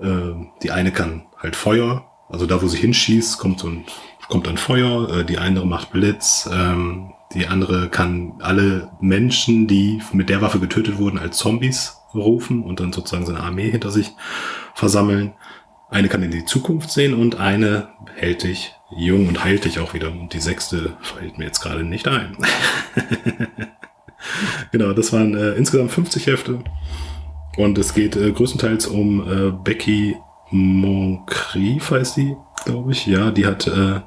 äh, 0.00 0.34
die 0.64 0.72
eine 0.72 0.90
kann 0.90 1.26
halt 1.40 1.54
Feuer, 1.54 2.07
also 2.28 2.46
da, 2.46 2.60
wo 2.62 2.66
sie 2.66 2.78
hinschießt, 2.78 3.38
kommt 3.38 3.64
ein, 3.64 3.84
kommt 4.28 4.46
dann 4.46 4.58
Feuer, 4.58 5.08
äh, 5.10 5.24
die 5.24 5.38
andere 5.38 5.66
macht 5.66 5.90
Blitz, 5.90 6.48
ähm, 6.52 7.12
die 7.34 7.46
andere 7.46 7.88
kann 7.88 8.34
alle 8.40 8.90
Menschen, 9.00 9.66
die 9.66 10.02
mit 10.12 10.28
der 10.28 10.40
Waffe 10.40 10.60
getötet 10.60 10.98
wurden, 10.98 11.18
als 11.18 11.38
Zombies 11.38 11.98
rufen 12.14 12.62
und 12.62 12.80
dann 12.80 12.92
sozusagen 12.92 13.26
seine 13.26 13.40
Armee 13.40 13.70
hinter 13.70 13.90
sich 13.90 14.12
versammeln. 14.74 15.34
Eine 15.90 16.08
kann 16.08 16.22
in 16.22 16.30
die 16.30 16.44
Zukunft 16.44 16.90
sehen 16.90 17.14
und 17.14 17.36
eine 17.36 17.88
hält 18.16 18.44
dich 18.44 18.74
jung 18.90 19.28
und 19.28 19.44
heilt 19.44 19.64
dich 19.64 19.78
auch 19.78 19.94
wieder. 19.94 20.10
Und 20.10 20.32
die 20.32 20.40
sechste 20.40 20.96
fällt 21.00 21.38
mir 21.38 21.44
jetzt 21.44 21.60
gerade 21.60 21.84
nicht 21.84 22.08
ein. 22.08 22.36
genau, 24.72 24.92
das 24.92 25.12
waren 25.12 25.34
äh, 25.34 25.52
insgesamt 25.52 25.92
50 25.92 26.26
Hefte. 26.26 26.58
Und 27.56 27.76
es 27.78 27.94
geht 27.94 28.16
äh, 28.16 28.32
größtenteils 28.32 28.86
um 28.86 29.20
äh, 29.28 29.50
Becky 29.50 30.16
Moncrief, 30.50 31.90
heißt 31.90 32.16
die, 32.16 32.36
glaube 32.64 32.92
ich. 32.92 33.06
Ja, 33.06 33.30
die 33.30 33.46
hat 33.46 33.66
äh, 33.66 34.00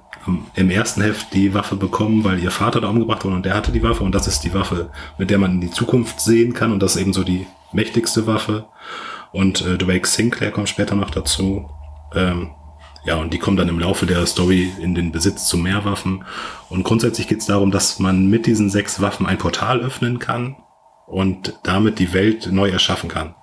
im 0.56 0.70
ersten 0.70 1.02
Heft 1.02 1.34
die 1.34 1.54
Waffe 1.54 1.76
bekommen, 1.76 2.24
weil 2.24 2.40
ihr 2.40 2.52
Vater 2.52 2.82
da 2.82 2.90
umgebracht 2.90 3.26
wurde 3.26 3.36
und 3.36 3.46
der 3.46 3.56
hatte 3.56 3.72
die 3.72 3.84
Waffe. 3.84 4.04
Und 4.04 4.14
das 4.14 4.28
ist 4.28 4.42
die 4.42 4.54
Waffe, 4.54 4.92
mit 5.18 5.30
der 5.30 5.38
man 5.38 5.54
in 5.54 5.62
die 5.62 5.72
Zukunft 5.72 6.20
sehen 6.20 6.54
kann. 6.54 6.72
Und 6.72 6.82
das 6.82 6.96
ist 6.96 7.02
eben 7.02 7.14
so 7.14 7.24
die 7.24 7.48
mächtigste 7.72 8.28
Waffe. 8.28 8.66
Und 9.32 9.66
äh, 9.66 9.78
Drake 9.78 10.08
Sinclair 10.08 10.52
kommt 10.52 10.70
später 10.70 10.96
noch 10.96 11.10
dazu. 11.10 11.70
Ähm, 12.14 12.52
ja, 13.04 13.16
und 13.16 13.34
die 13.34 13.40
kommen 13.40 13.58
dann 13.58 13.70
im 13.70 13.80
Laufe 13.80 14.06
der 14.06 14.26
Story 14.28 14.72
in 14.80 14.94
den 14.94 15.12
Besitz 15.12 15.48
zu 15.48 15.58
mehr 15.58 15.86
Waffen. 15.86 16.24
Und 16.70 16.84
grundsätzlich 16.84 17.28
geht 17.28 17.40
es 17.40 17.48
darum, 17.48 17.72
dass 17.72 17.98
man 17.98 18.30
mit 18.30 18.46
diesen 18.46 18.70
sechs 18.70 19.02
Waffen 19.02 19.26
ein 19.26 19.40
Portal 19.40 19.80
öffnen 19.80 20.20
kann 20.20 20.58
und 21.08 21.60
damit 21.64 21.98
die 21.98 22.14
Welt 22.14 22.50
neu 22.52 22.70
erschaffen 22.70 23.10
kann. 23.10 23.34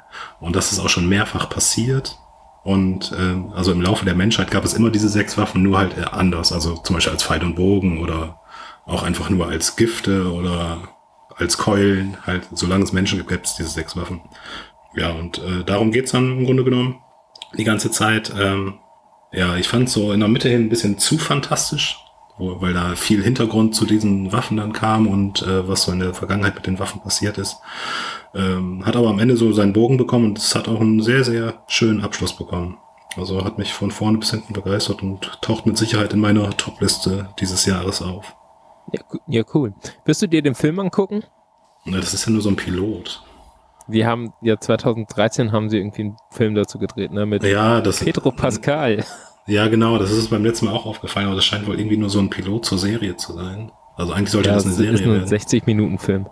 Und 0.41 0.55
das 0.55 0.71
ist 0.71 0.79
auch 0.79 0.89
schon 0.89 1.09
mehrfach 1.09 1.51
passiert. 1.51 2.19
Und 2.65 3.15
ähm, 3.19 3.53
also 3.55 3.73
im 3.73 3.81
Laufe 3.81 4.05
der 4.05 4.15
Menschheit 4.15 4.51
gab 4.51 4.65
es 4.65 4.75
immer 4.75 4.91
diese 4.91 5.09
sechs 5.09 5.39
Waffen, 5.39 5.63
nur 5.63 5.79
halt 5.79 5.97
äh, 5.97 6.03
anders. 6.03 6.53
Also 6.53 6.77
zum 6.77 6.95
Beispiel 6.95 7.13
als 7.13 7.23
Pfeil 7.23 7.43
und 7.43 7.55
Bogen 7.55 7.99
oder 7.99 8.41
auch 8.85 9.03
einfach 9.03 9.31
nur 9.31 9.49
als 9.49 9.77
Gifte 9.77 10.33
oder 10.33 10.79
als 11.37 11.59
Keulen. 11.59 12.17
Halt, 12.27 12.49
solange 12.53 12.85
es 12.85 12.93
Menschen 12.93 13.19
gibt, 13.19 13.31
gibt 13.31 13.47
es 13.47 13.55
diese 13.57 13.71
sechs 13.71 13.97
Waffen. 13.97 14.21
Ja, 14.95 15.11
und 15.13 15.39
äh, 15.39 15.65
darum 15.65 15.93
geht's 15.93 16.13
dann 16.13 16.39
im 16.39 16.45
Grunde 16.45 16.65
genommen 16.65 17.01
die 17.57 17.65
ganze 17.65 17.91
Zeit. 17.91 18.33
Ähm, 18.39 18.79
ja, 19.33 19.57
ich 19.57 19.69
fand 19.69 19.91
so 19.91 20.13
in 20.13 20.21
der 20.21 20.29
Mitte 20.29 20.49
hin 20.49 20.67
ein 20.67 20.69
bisschen 20.69 20.99
zu 20.99 21.19
fantastisch, 21.19 21.99
weil 22.39 22.73
da 22.73 22.95
viel 22.97 23.23
Hintergrund 23.23 23.75
zu 23.75 23.85
diesen 23.85 24.33
Waffen 24.33 24.57
dann 24.57 24.73
kam 24.73 25.07
und 25.07 25.43
äh, 25.43 25.69
was 25.69 25.83
so 25.83 25.93
in 25.93 26.01
der 26.01 26.15
Vergangenheit 26.15 26.55
mit 26.55 26.67
den 26.67 26.79
Waffen 26.79 27.03
passiert 27.03 27.39
ist. 27.39 27.59
Ähm, 28.35 28.85
hat 28.85 28.97
aber 28.97 29.09
am 29.09 29.19
Ende 29.19 29.37
so 29.37 29.53
seinen 29.53 29.73
Bogen 29.73 29.97
bekommen 29.97 30.27
und 30.27 30.39
es 30.39 30.55
hat 30.55 30.69
auch 30.69 30.81
einen 30.81 31.03
sehr, 31.03 31.25
sehr 31.25 31.63
schönen 31.67 32.03
Abschluss 32.03 32.35
bekommen. 32.37 32.77
Also 33.17 33.45
hat 33.45 33.59
mich 33.59 33.73
von 33.73 33.91
vorne 33.91 34.19
bis 34.19 34.31
hinten 34.31 34.53
begeistert 34.53 35.03
und 35.03 35.39
taucht 35.41 35.67
mit 35.67 35.77
Sicherheit 35.79 36.13
in 36.13 36.21
meiner 36.21 36.51
Top-Liste 36.57 37.29
dieses 37.41 37.65
Jahres 37.67 38.03
auf. 38.03 38.35
Ja, 38.93 39.01
ja, 39.27 39.43
cool. 39.55 39.75
Wirst 40.05 40.23
du 40.23 40.27
dir 40.29 40.43
den 40.43 40.55
Film 40.55 40.79
angucken? 40.79 41.25
Na, 41.85 41.99
Das 41.99 42.15
ist 42.15 42.27
ja 42.27 42.33
nur 42.33 42.43
so 42.43 42.51
ein 42.51 42.57
Pilot. 42.57 43.23
Wir 43.87 44.07
haben 44.07 44.35
ja 44.43 44.59
2013 44.61 45.51
haben 45.53 45.71
sie 45.71 45.79
irgendwie 45.79 46.03
einen 46.03 46.17
Film 46.31 46.55
dazu 46.55 46.79
gedreht, 46.79 47.11
ne? 47.11 47.25
Mit 47.25 47.43
Ja, 47.43 47.81
das 47.81 48.01
Pedro 48.01 48.31
Pascal. 48.31 49.05
Ja, 49.47 49.67
genau, 49.69 49.97
das 49.99 50.11
ist 50.11 50.29
beim 50.29 50.45
letzten 50.45 50.67
Mal 50.67 50.73
auch 50.73 50.85
aufgefallen, 50.85 51.27
aber 51.27 51.37
das 51.37 51.47
scheint 51.47 51.67
wohl 51.67 51.79
irgendwie 51.81 51.97
nur 51.97 52.11
so 52.11 52.19
ein 52.19 52.29
Pilot 52.29 52.67
zur 52.67 52.77
Serie 52.77 53.17
zu 53.17 53.33
sein. 53.33 53.73
Also 53.97 54.13
eigentlich 54.13 54.31
sollte 54.31 54.51
Ja, 54.51 54.55
das 54.57 54.65
eine 54.65 54.73
ist 54.73 54.79
Serie 54.79 55.03
ein 55.03 55.13
werden. 55.15 55.27
60 55.27 55.65
Minuten 55.67 55.99
Film. 55.99 56.27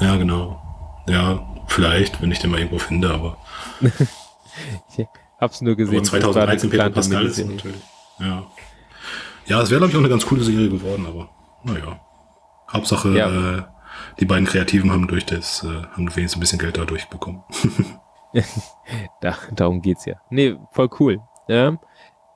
Ja, 0.00 0.16
genau. 0.16 0.60
Ja, 1.08 1.46
vielleicht, 1.68 2.20
wenn 2.20 2.30
ich 2.32 2.38
den 2.40 2.50
mal 2.50 2.58
irgendwo 2.58 2.78
finde, 2.78 3.10
aber, 3.12 3.36
Ich 4.96 5.06
hab's 5.40 5.60
nur 5.60 5.76
gesehen. 5.76 5.96
aber 5.98 6.04
2013 6.04 6.70
Peter 6.70 6.90
Pascal 6.90 7.26
ist 7.26 7.38
natürlich. 7.38 7.82
Ja. 8.18 8.46
Ja, 9.46 9.60
es 9.62 9.70
wäre, 9.70 9.78
glaube 9.80 9.90
ich, 9.92 9.96
auch 9.96 10.00
eine 10.00 10.08
ganz 10.08 10.26
coole 10.26 10.42
Serie 10.42 10.68
geworden, 10.70 11.06
aber 11.06 11.28
naja. 11.62 12.00
Hauptsache, 12.72 13.10
Ja. 13.16 13.58
äh, 13.58 13.62
die 14.18 14.24
beiden 14.24 14.46
Kreativen 14.46 14.90
haben 14.90 15.06
durch 15.08 15.24
das, 15.26 15.62
äh, 15.62 15.68
haben 15.68 16.08
wenigstens 16.16 16.36
ein 16.36 16.40
bisschen 16.40 16.58
Geld 16.58 16.76
dadurch 16.78 17.08
bekommen. 17.08 17.44
Da, 19.20 19.34
darum 19.52 19.80
geht's 19.82 20.04
ja. 20.04 20.14
Nee, 20.30 20.56
voll 20.72 20.90
cool. 21.00 21.20
Ähm, 21.48 21.78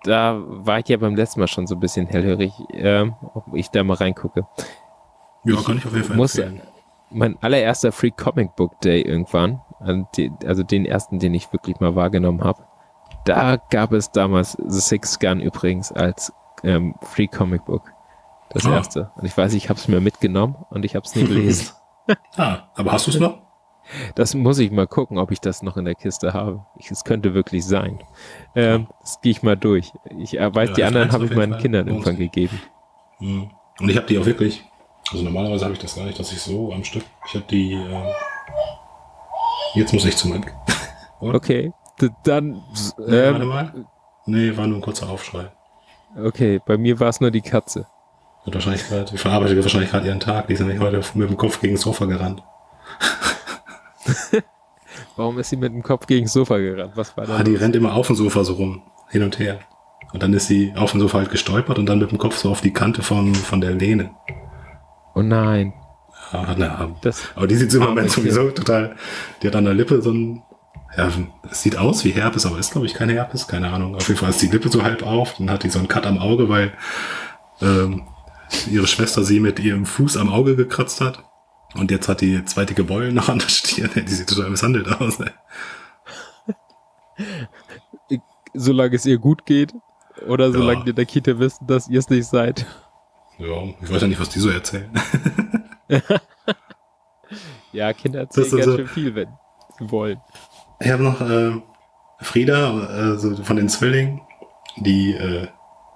da 0.05 0.41
war 0.43 0.79
ich 0.79 0.89
ja 0.89 0.97
beim 0.97 1.15
letzten 1.15 1.41
Mal 1.41 1.47
schon 1.49 1.67
so 1.67 1.75
ein 1.75 1.81
bisschen 1.81 2.07
hellhörig, 2.07 2.53
ähm, 2.73 3.15
ob 3.35 3.55
ich 3.55 3.69
da 3.69 3.83
mal 3.85 3.95
reingucke. 3.95 4.47
ja, 5.45 5.57
kann 5.63 5.77
ich 5.79 5.85
auf 5.87 5.93
jeden 5.93 6.05
Fall 6.07 6.17
muss, 6.17 6.37
empfehlen. 6.39 6.63
Mein 7.11 7.37
allererster 7.43 7.93
Free 7.93 8.11
Comic 8.13 8.55
Book 8.57 8.81
Day 8.81 9.03
irgendwann, 9.03 9.61
also 10.45 10.63
den 10.63 10.87
ersten, 10.87 11.19
den 11.19 11.35
ich 11.35 11.53
wirklich 11.53 11.81
mal 11.81 11.95
wahrgenommen 11.97 12.43
habe, 12.45 12.63
da 13.25 13.57
gab 13.57 13.93
es 13.93 14.11
damals 14.13 14.53
The 14.67 14.81
Six 14.81 15.19
Gun 15.19 15.41
übrigens 15.41 15.91
als 15.93 16.33
ähm, 16.63 16.95
Free 17.03 17.27
Comic 17.27 17.65
Book. 17.65 17.91
Das 18.51 18.67
Ah. 18.67 18.75
erste. 18.77 19.11
Und 19.17 19.25
ich 19.25 19.37
weiß, 19.37 19.55
ich 19.55 19.69
habe 19.69 19.79
es 19.79 19.89
mir 19.89 20.01
mitgenommen 20.01 20.57
und 20.71 20.85
ich 20.85 20.95
habe 20.97 21.05
es 21.07 21.15
nie 21.15 21.25
gelesen. 21.25 21.75
Ah, 22.37 22.69
aber 22.75 22.93
hast 22.93 23.07
du 23.07 23.11
es 23.13 23.21
noch? 23.21 23.39
Das 24.15 24.35
muss 24.35 24.59
ich 24.59 24.71
mal 24.71 24.87
gucken, 24.87 25.19
ob 25.19 25.31
ich 25.33 25.41
das 25.41 25.63
noch 25.63 25.77
in 25.77 25.85
der 25.85 25.95
Kiste 25.95 26.33
habe. 26.33 26.65
Es 26.79 27.05
könnte 27.05 27.35
wirklich 27.35 27.65
sein. 27.65 28.01
Ähm, 28.55 28.87
das 29.01 29.21
gehe 29.21 29.33
ich 29.33 29.43
mal 29.43 29.57
durch. 29.57 29.93
Ich 30.19 30.39
äh, 30.39 30.55
weiß, 30.55 30.71
Ja, 30.71 30.75
die 30.77 30.85
anderen 30.85 31.13
habe 31.13 31.25
ich 31.27 31.35
meinen 31.35 31.53
Fall. 31.53 31.63
Kindern 31.63 31.89
irgendwann 31.89 32.17
gegeben. 32.17 32.61
Mhm. 33.19 33.51
Und 33.81 33.89
ich 33.89 33.97
habe 33.97 34.07
die 34.07 34.19
auch 34.19 34.27
wirklich, 34.27 34.65
also 35.13 35.25
normalerweise 35.25 35.65
habe 35.65 35.75
ich 35.75 35.81
das 35.81 35.97
gar 35.97 36.05
nicht, 36.05 36.19
dass 36.19 36.33
ich 36.33 36.41
so 36.41 36.73
am 36.73 36.85
Stück, 36.85 37.05
ich 37.27 37.35
habe 37.35 37.45
die, 37.51 37.75
äh, 37.75 38.13
jetzt 39.75 39.93
muss 39.93 40.05
ich 40.05 40.17
zu 40.17 40.29
meinem, 40.29 40.45
Okay, 41.21 41.73
dann, 42.25 42.63
Nee, 42.99 43.07
warte 43.07 43.43
ähm, 43.43 43.49
mal. 43.49 43.87
Nee, 44.27 44.57
war 44.57 44.67
nur 44.67 44.79
ein 44.79 44.83
kurzer 44.83 45.09
Aufschrei. 45.11 45.51
okay, 46.17 46.61
bei 46.65 46.79
mir 46.79 46.99
war 47.01 47.09
es 47.09 47.21
nur 47.21 47.31
die 47.31 47.43
Katze. 47.43 47.87
Hat 48.47 48.55
wahrscheinlich 48.55 48.89
gerade, 48.89 49.05
die 49.11 49.19
verarbeitet 49.19 49.63
wahrscheinlich 49.63 49.91
gerade 49.91 50.07
ihren 50.07 50.21
Tag, 50.21 50.47
die 50.47 50.55
ist 50.55 50.61
nämlich 50.61 50.81
heute 50.81 51.03
mit 51.15 51.29
dem 51.29 51.37
Kopf 51.37 51.61
gegen 51.61 51.75
das 51.75 51.83
Sofa 51.83 52.07
gerannt. 52.07 52.43
Warum 55.17 55.39
ist 55.39 55.51
sie 55.51 55.57
mit 55.57 55.73
dem 55.73 55.83
Kopf 55.83 56.07
gegen 56.07 56.25
das 56.25 56.33
Sofa 56.33 56.57
gerannt? 56.57 56.93
Was 56.97 57.15
war 57.17 57.27
da? 57.27 57.37
Ah, 57.37 57.43
die 57.43 57.55
rennt 57.57 57.77
immer 57.77 57.95
auf 57.95 58.07
dem 58.07 58.17
Sofa 58.17 58.45
so 58.45 58.55
rum, 58.55 58.83
hin 59.11 59.23
und 59.23 59.39
her. 59.39 59.59
Und 60.13 60.23
dann 60.23 60.33
ist 60.33 60.47
sie 60.47 60.73
auf 60.75 60.93
dem 60.93 61.01
Sofa 61.01 61.19
halt 61.19 61.31
gestolpert 61.31 61.79
und 61.79 61.87
dann 61.87 61.99
mit 61.99 62.11
dem 62.11 62.19
Kopf 62.19 62.37
so 62.39 62.51
auf 62.51 62.63
die 62.63 62.73
Kante 62.73 63.03
von, 63.03 63.35
von 63.35 63.61
der 63.61 63.73
Lehne. 63.73 64.11
Oh 65.15 65.23
nein. 65.23 65.73
Ja, 66.33 66.55
na, 66.57 66.97
Das 67.03 67.29
aber 67.35 67.47
die 67.47 67.57
sieht 67.57 67.73
im 67.75 67.81
Moment 67.83 68.11
sowieso 68.11 68.51
total, 68.51 68.95
die 69.43 69.49
hat 69.49 69.57
an 69.57 69.65
der 69.65 69.75
Lippe 69.75 70.01
so 70.03 70.13
ein, 70.13 70.43
ja, 70.97 71.09
es 71.51 71.63
sieht 71.63 71.77
aus 71.77 72.05
wie 72.05 72.11
Herpes, 72.11 72.47
aber 72.47 72.59
ist 72.59 72.73
glaube 72.73 72.87
ich 72.87 72.95
keine 72.95 73.15
Herpes, 73.15 73.49
keine 73.49 73.71
Ahnung. 73.73 73.97
Auf 73.97 74.07
jeden 74.09 74.21
Fall 74.21 74.31
ist 74.31 74.41
die 74.43 74.47
Lippe 74.49 74.69
so 74.69 74.83
halb 74.83 75.03
auf, 75.05 75.35
dann 75.39 75.51
hat 75.51 75.65
die 75.65 75.71
so 75.71 75.79
einen 75.79 75.89
Cut 75.89 76.07
am 76.07 76.19
Auge, 76.19 76.49
weil 76.49 76.73
ähm, 77.61 78.03
ihre 78.71 78.87
Schwester 78.87 79.25
sie 79.25 79.41
mit 79.41 79.59
ihrem 79.59 79.87
Fuß 79.87 80.17
am 80.17 80.29
Auge 80.29 80.55
gekratzt 80.57 81.01
hat. 81.01 81.25
Und 81.75 81.91
jetzt 81.93 82.09
hat 82.09 82.21
die 82.21 82.45
zwei 82.45 82.65
dicke 82.65 82.83
Beulen 82.85 83.15
noch 83.15 83.29
an 83.29 83.39
der 83.39 83.49
Stirn. 83.49 83.91
Die 83.95 84.13
sieht 84.13 84.29
total 84.29 84.51
misshandelt 84.51 84.89
aus. 85.01 85.19
Ey. 85.21 85.31
solange 88.55 88.97
es 88.97 89.07
ihr 89.07 89.19
gut 89.19 89.47
geht 89.47 89.73
oder 90.27 90.51
solange 90.53 90.79
Ja. 90.81 90.85
die 90.85 90.91
in 90.91 90.97
der 90.97 91.07
Kita 91.07 91.39
wissen, 91.39 91.67
dass 91.67 91.89
ihr 91.89 91.99
es 92.01 92.09
nicht 92.11 92.27
seid. 92.27 92.67
Ja, 93.41 93.63
ich 93.83 93.91
weiß 93.91 94.03
ja 94.03 94.09
nicht, 94.09 94.21
was 94.21 94.29
die 94.29 94.39
so 94.41 94.51
erzählen. 94.51 94.91
Ja, 97.73 97.93
Kinder 97.93 98.21
erzählen 98.21 98.51
ganz 98.51 98.65
so- 98.65 98.77
schön 98.77 98.89
viel, 98.89 99.15
wenn 99.15 99.29
sie 99.79 99.91
wollen. 99.91 100.19
Ich 100.81 100.91
habe 100.91 101.05
noch 101.05 101.21
äh, 101.21 101.53
Frieda, 102.21 103.13
äh, 103.13 103.19
so 103.19 103.37
von 103.45 103.57
den 103.57 103.69
Zwillingen, 103.69 104.21
die 104.77 105.13
äh, 105.13 105.47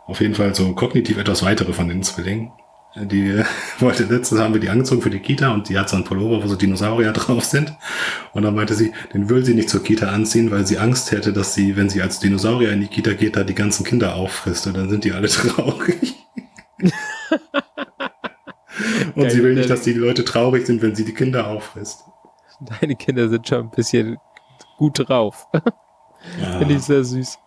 auf 0.06 0.20
jeden 0.20 0.34
Fall 0.36 0.54
so 0.54 0.72
kognitiv 0.74 1.18
etwas 1.18 1.42
weitere 1.42 1.72
von 1.72 1.88
den 1.88 2.02
Zwillingen. 2.04 2.52
Die 2.96 3.28
äh, 3.30 3.44
wollte 3.80 4.04
letztens 4.04 4.40
haben 4.40 4.54
wir 4.54 4.60
die 4.60 4.68
angezogen 4.68 5.02
für 5.02 5.10
die 5.10 5.18
Kita 5.18 5.52
und 5.52 5.68
die 5.68 5.76
hat 5.76 5.88
so 5.88 5.96
einen 5.96 6.04
Pullover, 6.04 6.44
wo 6.44 6.46
so 6.46 6.54
Dinosaurier 6.54 7.12
drauf 7.14 7.44
sind. 7.44 7.72
Und 8.34 8.42
dann 8.44 8.54
meinte 8.54 8.74
sie, 8.74 8.92
den 9.12 9.28
will 9.28 9.44
sie 9.44 9.54
nicht 9.54 9.68
zur 9.68 9.82
Kita 9.82 10.06
anziehen, 10.10 10.52
weil 10.52 10.64
sie 10.66 10.78
Angst 10.78 11.10
hätte, 11.10 11.32
dass 11.32 11.54
sie, 11.54 11.76
wenn 11.76 11.90
sie 11.90 12.02
als 12.02 12.20
Dinosaurier 12.20 12.70
in 12.70 12.82
die 12.82 12.86
Kita 12.88 13.14
geht, 13.14 13.34
da 13.34 13.42
die 13.42 13.54
ganzen 13.56 13.84
Kinder 13.84 14.14
auffrisst 14.14 14.68
und 14.68 14.76
dann 14.76 14.88
sind 14.88 15.02
die 15.02 15.10
alle 15.12 15.28
traurig. 15.28 16.14
und 19.14 19.22
Geil, 19.22 19.30
sie 19.30 19.42
will 19.42 19.54
nicht, 19.54 19.70
dass 19.70 19.82
die 19.82 19.92
Leute 19.92 20.24
traurig 20.24 20.66
sind, 20.66 20.82
wenn 20.82 20.94
sie 20.94 21.04
die 21.04 21.14
Kinder 21.14 21.48
auffrisst. 21.48 22.04
Deine 22.80 22.96
Kinder 22.96 23.28
sind 23.28 23.46
schon 23.48 23.66
ein 23.66 23.70
bisschen 23.70 24.18
gut 24.76 25.08
drauf. 25.08 25.48
Ja. 26.40 26.58
Finde 26.58 26.76
ich 26.76 26.82
sehr 26.82 27.04
süß. 27.04 27.38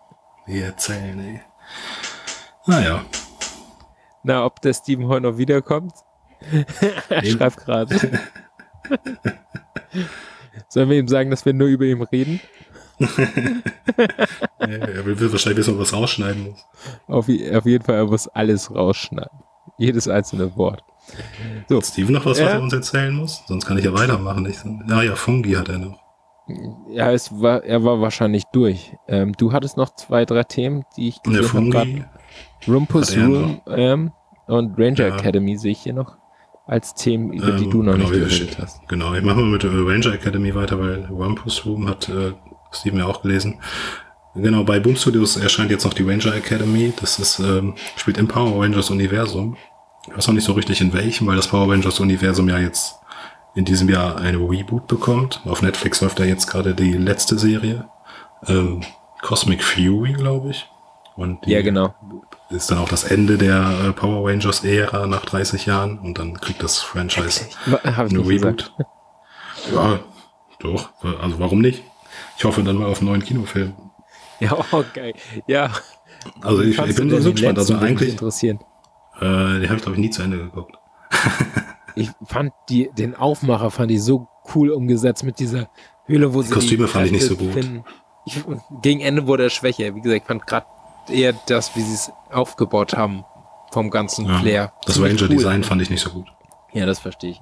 Die 0.46 0.60
erzählen, 0.60 1.18
ey. 1.18 1.40
Naja. 2.66 3.04
Na, 4.22 4.44
ob 4.44 4.60
der 4.60 4.72
Steven 4.72 5.08
heute 5.08 5.22
noch 5.22 5.36
wiederkommt? 5.36 5.94
er 7.08 7.24
schreibt 7.24 7.56
gerade. 7.56 8.20
Sollen 10.68 10.90
wir 10.90 10.96
ihm 10.96 11.08
sagen, 11.08 11.30
dass 11.30 11.44
wir 11.44 11.54
nur 11.54 11.66
über 11.66 11.86
ihn 11.86 12.02
reden? 12.02 12.40
Er 14.58 15.04
will, 15.04 15.32
wahrscheinlich 15.32 15.58
wissen, 15.58 15.78
was 15.78 15.92
rausschneiden 15.92 16.50
muss. 16.50 16.64
Auf, 17.06 17.28
auf 17.28 17.66
jeden 17.66 17.84
Fall, 17.84 17.96
er 17.96 18.06
muss 18.06 18.28
alles 18.28 18.74
rausschneiden. 18.74 19.40
Jedes 19.86 20.08
einzelne 20.08 20.54
Wort. 20.56 20.82
So, 21.68 21.80
Steven 21.80 22.14
noch 22.14 22.26
was, 22.26 22.32
was 22.32 22.40
Ja. 22.40 22.48
er 22.48 22.60
uns 22.62 22.72
erzählen 22.72 23.14
muss? 23.14 23.42
Sonst 23.46 23.64
kann 23.66 23.78
ich 23.78 23.84
ja 23.84 23.92
weitermachen. 23.94 24.44
Ich, 24.46 24.56
ja, 24.88 25.02
ja, 25.02 25.14
Fungi 25.16 25.52
hat 25.54 25.68
er 25.70 25.78
noch. 25.78 25.98
ja, 26.90 27.12
es 27.12 27.40
war, 27.40 27.62
er 27.64 27.82
war 27.84 28.00
wahrscheinlich 28.00 28.44
durch. 28.52 28.94
Ähm, 29.06 29.32
du 29.32 29.52
hattest 29.52 29.76
noch 29.76 29.94
zwei, 29.94 30.24
drei 30.26 30.42
Themen, 30.44 30.84
die 30.96 31.08
ich 31.08 31.22
gesehen 31.22 31.74
habe. 31.74 32.04
Rumpus 32.66 33.16
hat 33.16 33.24
Room 33.24 33.60
ähm, 33.68 34.12
und 34.46 34.78
Ranger 34.78 35.08
Ja. 35.08 35.16
Academy 35.16 35.56
sehe 35.56 35.72
ich 35.72 35.80
hier 35.80 35.94
noch 35.94 36.16
als 36.66 36.94
Themen, 36.94 37.32
über 37.32 37.52
die 37.52 37.64
ähm, 37.64 37.70
du 37.70 37.82
noch 37.82 37.94
genau, 37.94 38.10
nicht 38.10 38.28
geredet 38.28 38.58
hast. 38.60 38.86
Genau, 38.88 39.14
ich 39.14 39.22
mache 39.22 39.36
mal 39.36 39.46
mit 39.46 39.62
der 39.62 39.70
Ranger 39.72 40.12
Academy 40.12 40.54
weiter, 40.54 40.78
weil 40.78 41.06
Rumpus 41.06 41.64
Room 41.64 41.88
hat 41.88 42.08
äh, 42.10 42.32
Steven 42.72 42.98
ja 42.98 43.06
auch 43.06 43.22
gelesen. 43.22 43.60
Genau, 44.34 44.62
bei 44.64 44.78
Boom 44.78 44.96
Studios 44.96 45.36
erscheint 45.36 45.70
jetzt 45.70 45.84
noch 45.84 45.94
die 45.94 46.02
Ranger 46.04 46.34
Academy. 46.34 46.92
Das 47.00 47.18
ist, 47.18 47.38
ähm, 47.40 47.74
spielt 47.96 48.18
im 48.18 48.28
Power 48.28 48.62
Rangers 48.62 48.90
Universum. 48.90 49.56
Ich 50.06 50.16
weiß 50.16 50.26
noch 50.28 50.34
nicht 50.34 50.44
so 50.44 50.52
richtig 50.52 50.80
in 50.80 50.92
welchem, 50.92 51.26
weil 51.26 51.36
das 51.36 51.48
Power 51.48 51.70
Rangers 51.72 52.00
Universum 52.00 52.48
ja 52.48 52.58
jetzt 52.58 52.94
in 53.54 53.64
diesem 53.64 53.88
Jahr 53.88 54.16
eine 54.18 54.38
Reboot 54.38 54.86
bekommt. 54.86 55.40
Auf 55.44 55.62
Netflix 55.62 56.00
läuft 56.00 56.18
da 56.18 56.24
jetzt 56.24 56.46
gerade 56.46 56.74
die 56.74 56.92
letzte 56.92 57.38
Serie. 57.38 57.88
Ähm, 58.46 58.82
Cosmic 59.22 59.64
Fury, 59.64 60.12
glaube 60.12 60.50
ich. 60.50 60.68
Und 61.16 61.44
Ja, 61.46 61.60
genau. 61.62 61.94
ist 62.50 62.70
dann 62.70 62.78
auch 62.78 62.88
das 62.88 63.02
Ende 63.02 63.36
der 63.36 63.88
äh, 63.88 63.92
Power 63.92 64.30
Rangers 64.30 64.62
Ära 64.64 65.08
nach 65.08 65.24
30 65.24 65.66
Jahren 65.66 65.98
und 65.98 66.18
dann 66.18 66.40
kriegt 66.40 66.62
das 66.62 66.78
Franchise 66.78 67.46
eine 67.82 68.08
nicht 68.08 68.28
gesagt. 68.28 68.72
Reboot. 68.78 69.74
Ja, 69.74 69.98
doch. 70.60 70.90
Also 71.20 71.40
warum 71.40 71.60
nicht? 71.60 71.82
Ich 72.36 72.44
hoffe 72.44 72.62
dann 72.62 72.76
mal 72.76 72.86
auf 72.86 72.98
einen 72.98 73.08
neuen 73.08 73.24
Kinofilm. 73.24 73.74
Ja, 74.40 74.56
geil. 74.94 75.14
Ja. 75.46 75.70
Also 76.42 76.62
ich, 76.62 76.78
ich 76.78 76.96
bin 76.96 77.10
so 77.10 77.16
den 77.18 77.32
gespannt. 77.32 77.58
Also 77.58 77.76
eigentlich, 77.76 78.10
interessieren. 78.10 78.58
äh, 79.20 79.60
die 79.60 79.66
habe 79.68 79.76
ich 79.76 79.82
glaube 79.82 79.92
ich 79.92 79.98
nie 79.98 80.10
zu 80.10 80.22
Ende 80.22 80.38
geguckt. 80.38 80.76
Ich 81.94 82.10
fand 82.26 82.52
die, 82.68 82.90
den 82.96 83.16
Aufmacher 83.16 83.72
fand 83.72 83.90
ich 83.90 84.00
so 84.04 84.28
cool 84.54 84.70
umgesetzt 84.70 85.24
mit 85.24 85.40
dieser 85.40 85.68
Höhle, 86.06 86.32
wo 86.32 86.42
sie 86.42 86.52
Kostüme 86.54 86.86
die 86.86 86.92
fand 86.92 87.06
ich 87.06 87.12
nicht 87.12 87.26
so 87.26 87.34
gut. 87.34 87.52
finden. 87.54 87.84
Ich, 88.24 88.40
gegen 88.82 89.00
Ende 89.00 89.26
wurde 89.26 89.44
er 89.44 89.50
schwächer. 89.50 89.92
Wie 89.96 90.00
gesagt, 90.00 90.22
ich 90.22 90.26
fand 90.28 90.46
gerade 90.46 90.66
eher 91.08 91.34
das, 91.48 91.74
wie 91.74 91.80
sie 91.80 91.94
es 91.94 92.12
aufgebaut 92.30 92.92
haben, 92.94 93.24
vom 93.72 93.90
ganzen 93.90 94.26
Ja, 94.26 94.38
Flair. 94.38 94.72
das 94.86 95.00
Ranger 95.00 95.22
cool. 95.22 95.28
Design 95.28 95.64
fand 95.64 95.82
ich 95.82 95.90
nicht 95.90 96.00
so 96.02 96.10
gut. 96.10 96.28
Ja, 96.72 96.86
das 96.86 97.00
verstehe 97.00 97.30
ich. 97.32 97.40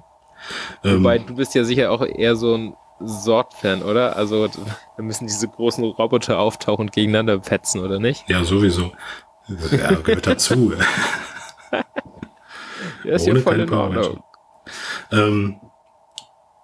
Ähm, 0.83 1.01
Wobei, 1.01 1.19
du 1.19 1.35
bist 1.35 1.53
ja 1.53 1.63
sicher 1.63 1.91
auch 1.91 2.03
eher 2.03 2.35
so 2.35 2.55
ein 2.55 2.73
Sort-Fan, 2.99 3.83
oder? 3.83 4.15
Also, 4.15 4.47
da 4.47 5.03
müssen 5.03 5.27
diese 5.27 5.47
großen 5.47 5.83
Roboter 5.83 6.39
auftauchen 6.39 6.85
und 6.85 6.91
gegeneinander 6.91 7.41
fetzen, 7.41 7.81
oder 7.81 7.99
nicht? 7.99 8.27
ja, 8.27 8.43
sowieso. 8.43 8.91
Ja, 9.71 9.91
gehört 9.93 10.27
dazu. 10.27 10.73
Ja, 13.03 13.15
ist 13.15 13.27
Ohne 13.27 13.39
ja 13.39 13.43
voll 13.43 13.59
in 13.59 13.73
Ordnung. 13.73 14.23
Ähm, 15.11 15.55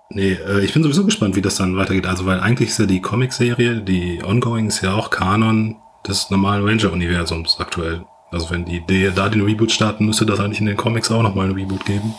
nee, 0.10 0.34
äh, 0.34 0.64
ich 0.64 0.74
bin 0.74 0.84
sowieso 0.84 1.06
gespannt, 1.06 1.36
wie 1.36 1.42
das 1.42 1.56
dann 1.56 1.78
weitergeht. 1.78 2.06
Also, 2.06 2.26
weil 2.26 2.40
eigentlich 2.40 2.70
ist 2.70 2.80
ja 2.80 2.86
die 2.86 3.02
Comic-Serie, 3.02 3.82
die 3.82 4.22
Ongoing 4.24 4.68
ist 4.68 4.82
ja 4.82 4.94
auch 4.94 5.10
Kanon 5.10 5.78
des 6.08 6.30
normalen 6.30 6.68
Ranger-Universums 6.68 7.60
aktuell. 7.60 8.06
Also, 8.32 8.50
wenn 8.50 8.66
die, 8.66 8.86
die 8.86 9.12
da 9.14 9.30
den 9.30 9.42
Reboot 9.42 9.72
starten, 9.72 10.06
müsste 10.06 10.26
das 10.26 10.40
eigentlich 10.40 10.60
in 10.60 10.66
den 10.66 10.78
Comics 10.78 11.12
auch 11.12 11.24
nochmal 11.24 11.48
ein 11.48 11.54
Reboot 11.54 11.86
geben. 11.86 12.14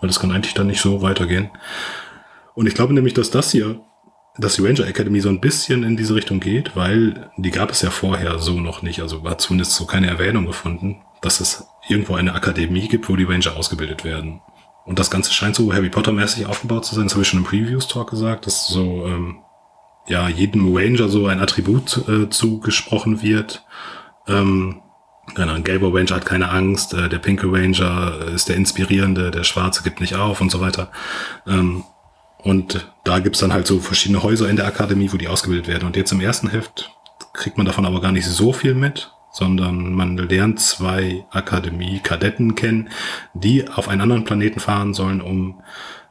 Weil 0.00 0.08
das 0.08 0.18
kann 0.18 0.32
eigentlich 0.32 0.54
dann 0.54 0.66
nicht 0.66 0.80
so 0.80 1.02
weitergehen. 1.02 1.50
Und 2.54 2.66
ich 2.66 2.74
glaube 2.74 2.94
nämlich, 2.94 3.14
dass 3.14 3.30
das 3.30 3.50
hier, 3.50 3.80
dass 4.38 4.56
die 4.56 4.62
Ranger 4.62 4.86
Academy 4.86 5.20
so 5.20 5.28
ein 5.28 5.40
bisschen 5.40 5.82
in 5.82 5.96
diese 5.96 6.14
Richtung 6.14 6.40
geht, 6.40 6.76
weil 6.76 7.30
die 7.36 7.50
gab 7.50 7.70
es 7.70 7.82
ja 7.82 7.90
vorher 7.90 8.38
so 8.38 8.60
noch 8.60 8.82
nicht. 8.82 9.00
Also 9.00 9.22
hat 9.24 9.40
zumindest 9.40 9.72
so 9.72 9.86
keine 9.86 10.08
Erwähnung 10.08 10.46
gefunden, 10.46 11.02
dass 11.20 11.40
es 11.40 11.66
irgendwo 11.88 12.14
eine 12.14 12.34
Akademie 12.34 12.88
gibt, 12.88 13.08
wo 13.08 13.16
die 13.16 13.24
Ranger 13.24 13.56
ausgebildet 13.56 14.04
werden. 14.04 14.40
Und 14.84 14.98
das 14.98 15.10
Ganze 15.10 15.32
scheint 15.32 15.56
so 15.56 15.72
Harry 15.72 15.90
Potter-mäßig 15.90 16.46
aufgebaut 16.46 16.84
zu 16.84 16.94
sein. 16.94 17.04
Das 17.04 17.12
habe 17.12 17.22
ich 17.22 17.28
schon 17.28 17.40
im 17.40 17.46
Previews-Talk 17.46 18.10
gesagt, 18.10 18.46
dass 18.46 18.66
so, 18.68 19.06
ähm, 19.06 19.38
ja, 20.08 20.28
jedem 20.28 20.74
Ranger 20.74 21.08
so 21.08 21.26
ein 21.26 21.40
Attribut 21.40 22.08
äh, 22.08 22.28
zugesprochen 22.30 23.22
wird. 23.22 23.64
Ähm, 24.26 24.80
genau, 25.34 25.52
ein 25.52 25.64
gelber 25.64 25.94
Ranger 25.94 26.16
hat 26.16 26.26
keine 26.26 26.50
Angst, 26.50 26.94
äh, 26.94 27.08
der 27.08 27.18
pinke 27.18 27.46
Ranger 27.52 28.28
ist 28.34 28.48
der 28.48 28.56
Inspirierende, 28.56 29.30
der 29.30 29.44
schwarze 29.44 29.82
gibt 29.82 30.00
nicht 30.00 30.16
auf 30.16 30.40
und 30.40 30.50
so 30.50 30.60
weiter. 30.60 30.90
Ähm, 31.46 31.84
und 32.42 32.90
da 33.04 33.18
gibt's 33.18 33.40
dann 33.40 33.52
halt 33.52 33.66
so 33.66 33.78
verschiedene 33.80 34.22
Häuser 34.22 34.48
in 34.48 34.56
der 34.56 34.66
Akademie, 34.66 35.12
wo 35.12 35.16
die 35.16 35.28
ausgebildet 35.28 35.68
werden. 35.68 35.86
Und 35.86 35.96
jetzt 35.96 36.12
im 36.12 36.20
ersten 36.20 36.48
Heft 36.48 36.90
kriegt 37.32 37.56
man 37.56 37.66
davon 37.66 37.86
aber 37.86 38.00
gar 38.00 38.12
nicht 38.12 38.26
so 38.26 38.52
viel 38.52 38.74
mit, 38.74 39.12
sondern 39.32 39.92
man 39.92 40.16
lernt 40.16 40.60
zwei 40.60 41.24
Akademie-Kadetten 41.30 42.54
kennen, 42.54 42.90
die 43.34 43.68
auf 43.68 43.88
einen 43.88 44.00
anderen 44.00 44.24
Planeten 44.24 44.60
fahren 44.60 44.94
sollen, 44.94 45.20
um 45.20 45.62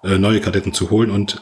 äh, 0.03 0.18
neue 0.18 0.39
Kadetten 0.39 0.73
zu 0.73 0.89
holen 0.89 1.11
und 1.11 1.41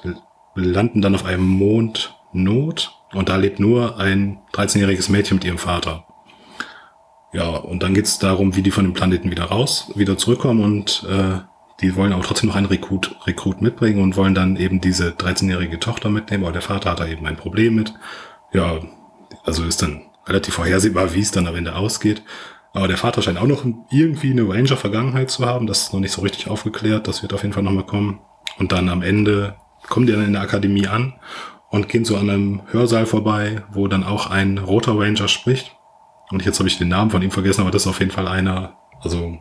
landen 0.55 1.01
dann 1.01 1.15
auf 1.15 1.25
einem 1.25 1.45
Mond 1.45 2.15
Not. 2.33 2.93
Und 3.13 3.29
da 3.29 3.35
lebt 3.37 3.59
nur 3.59 3.99
ein 3.99 4.39
13-jähriges 4.53 5.11
Mädchen 5.11 5.35
mit 5.35 5.45
ihrem 5.45 5.57
Vater. 5.57 6.05
Ja, 7.33 7.49
und 7.49 7.83
dann 7.83 7.93
geht's 7.93 8.19
darum, 8.19 8.55
wie 8.55 8.61
die 8.61 8.71
von 8.71 8.83
dem 8.83 8.93
Planeten 8.93 9.29
wieder 9.31 9.45
raus, 9.45 9.91
wieder 9.95 10.17
zurückkommen 10.17 10.63
und 10.63 11.05
äh, 11.09 11.39
die 11.81 11.95
wollen 11.95 12.13
aber 12.13 12.23
trotzdem 12.23 12.49
noch 12.49 12.55
einen 12.55 12.65
Rekrut, 12.65 13.15
Rekrut 13.25 13.61
mitbringen 13.61 14.01
und 14.01 14.15
wollen 14.15 14.33
dann 14.33 14.55
eben 14.55 14.81
diese 14.81 15.09
13-jährige 15.11 15.79
Tochter 15.79 16.09
mitnehmen, 16.09 16.43
aber 16.43 16.53
der 16.53 16.61
Vater 16.61 16.91
hat 16.91 16.99
da 16.99 17.07
eben 17.07 17.25
ein 17.25 17.37
Problem 17.37 17.75
mit. 17.75 17.93
Ja, 18.51 18.79
also 19.43 19.63
ist 19.63 19.81
dann 19.81 20.01
relativ 20.25 20.55
vorhersehbar, 20.55 21.13
wie 21.13 21.21
es 21.21 21.31
dann 21.31 21.47
am 21.47 21.55
Ende 21.55 21.75
ausgeht. 21.75 22.23
Aber 22.73 22.87
der 22.87 22.97
Vater 22.97 23.21
scheint 23.21 23.39
auch 23.39 23.47
noch 23.47 23.65
irgendwie 23.89 24.31
eine 24.31 24.47
Ranger-Vergangenheit 24.47 25.31
zu 25.31 25.45
haben. 25.45 25.67
Das 25.67 25.83
ist 25.83 25.93
noch 25.93 25.99
nicht 25.99 26.11
so 26.11 26.21
richtig 26.21 26.49
aufgeklärt. 26.49 27.07
Das 27.07 27.21
wird 27.21 27.33
auf 27.33 27.41
jeden 27.41 27.53
Fall 27.53 27.63
nochmal 27.63 27.85
kommen. 27.85 28.19
Und 28.59 28.71
dann 28.71 28.89
am 28.89 29.01
Ende 29.01 29.55
kommen 29.87 30.05
die 30.05 30.13
dann 30.13 30.25
in 30.25 30.33
der 30.33 30.41
Akademie 30.41 30.87
an 30.87 31.13
und 31.69 31.89
gehen 31.89 32.05
so 32.05 32.17
an 32.17 32.29
einem 32.29 32.61
Hörsaal 32.71 33.05
vorbei, 33.05 33.63
wo 33.71 33.87
dann 33.87 34.03
auch 34.03 34.29
ein 34.29 34.57
roter 34.57 34.97
Ranger 34.97 35.27
spricht. 35.27 35.75
Und 36.29 36.45
jetzt 36.45 36.59
habe 36.59 36.67
ich 36.67 36.77
den 36.77 36.89
Namen 36.89 37.11
von 37.11 37.21
ihm 37.21 37.31
vergessen, 37.31 37.61
aber 37.61 37.71
das 37.71 37.83
ist 37.83 37.87
auf 37.87 37.99
jeden 37.99 38.11
Fall 38.11 38.27
einer, 38.27 38.77
also 39.01 39.37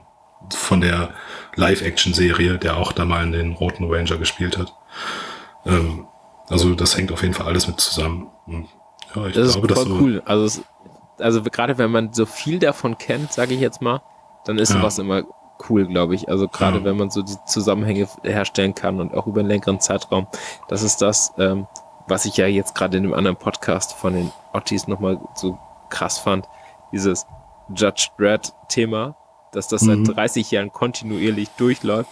von 0.54 0.80
der 0.80 1.10
Live-Action-Serie, 1.56 2.58
der 2.58 2.76
auch 2.76 2.92
da 2.92 3.04
mal 3.04 3.30
den 3.30 3.52
roten 3.52 3.84
Ranger 3.92 4.16
gespielt 4.16 4.56
hat. 4.58 4.74
Ähm, 5.64 6.06
also 6.48 6.74
das 6.74 6.96
hängt 6.96 7.12
auf 7.12 7.22
jeden 7.22 7.34
Fall 7.34 7.46
alles 7.46 7.66
mit 7.66 7.80
zusammen. 7.80 8.28
Und 8.46 8.68
ja, 9.14 9.26
ich 9.26 9.34
Das 9.34 9.52
glaube, 9.52 9.68
ist 9.68 9.74
voll 9.74 9.86
so, 9.88 9.94
cool. 10.00 10.22
Also, 10.24 10.44
es, 10.44 10.62
also 11.18 11.42
gerade 11.42 11.78
wenn 11.78 11.90
man 11.90 12.12
so 12.12 12.26
viel 12.26 12.58
davon 12.58 12.98
kennt, 12.98 13.32
sage 13.32 13.54
ich 13.54 13.60
jetzt 13.60 13.82
mal, 13.82 14.02
dann 14.44 14.58
ist 14.58 14.70
Ja. 14.72 14.78
sowas 14.78 14.98
immer 14.98 15.22
cool, 15.68 15.86
glaube 15.86 16.14
ich. 16.14 16.28
Also 16.28 16.46
gerade 16.48 16.78
Ja. 16.78 16.84
wenn 16.84 16.96
man 16.98 17.10
so 17.10 17.22
die 17.22 17.34
Zusammenhänge 17.46 18.06
herstellen 18.22 18.74
kann 18.74 19.00
und 19.00 19.14
auch 19.14 19.26
über 19.26 19.40
einen 19.40 19.48
längeren 19.48 19.80
Zeitraum. 19.80 20.26
Das 20.68 20.82
ist 20.82 21.00
das, 21.02 21.32
ähm, 21.38 21.66
was 22.06 22.26
ich 22.26 22.36
ja 22.36 22.46
jetzt 22.46 22.74
gerade 22.74 22.98
in 22.98 23.04
einem 23.04 23.14
anderen 23.14 23.36
Podcast 23.38 23.94
von 23.94 24.12
den 24.12 24.30
Ottis 24.52 24.86
nochmal 24.86 25.18
so 25.34 25.58
krass 25.88 26.18
fand. 26.18 26.46
Dieses 26.92 27.26
Judge 27.74 28.08
Dredd-Thema, 28.18 29.16
dass 29.56 29.68
das 29.68 29.82
Mhm. 29.82 30.04
seit 30.06 30.16
30 30.16 30.50
Jahren 30.50 30.72
kontinuierlich 30.72 31.48
durchläuft 31.56 32.10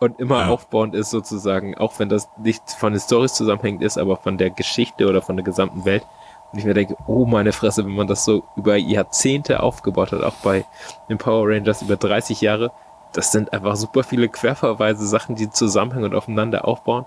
und 0.00 0.18
immer 0.18 0.40
Ja. 0.40 0.48
aufbauend 0.48 0.94
ist 0.94 1.10
sozusagen, 1.10 1.76
auch 1.78 1.98
wenn 1.98 2.08
das 2.08 2.28
nicht 2.42 2.62
von 2.72 2.92
den 2.92 3.00
Stories 3.00 3.34
zusammenhängend 3.34 3.82
ist, 3.82 3.98
aber 3.98 4.16
von 4.16 4.38
der 4.38 4.50
Geschichte 4.50 5.06
oder 5.08 5.22
von 5.22 5.36
der 5.36 5.44
gesamten 5.44 5.84
Welt. 5.84 6.04
Und 6.52 6.58
ich 6.58 6.64
mir 6.64 6.72
denke, 6.74 6.96
oh 7.06 7.26
meine 7.26 7.52
Fresse, 7.52 7.84
wenn 7.84 7.94
man 7.94 8.06
das 8.06 8.24
so 8.24 8.42
über 8.56 8.76
Jahrzehnte 8.76 9.62
aufgebaut 9.62 10.12
hat, 10.12 10.22
auch 10.22 10.36
bei 10.42 10.64
den 11.10 11.18
Power 11.18 11.46
Rangers 11.48 11.82
über 11.82 11.96
30 11.96 12.40
Jahre, 12.40 12.72
das 13.12 13.32
sind 13.32 13.52
einfach 13.52 13.76
super 13.76 14.02
viele 14.02 14.28
Querverweise, 14.28 15.06
Sachen, 15.06 15.34
die 15.36 15.50
zusammenhängen 15.50 16.06
und 16.12 16.14
aufeinander 16.16 16.66
aufbauen. 16.66 17.04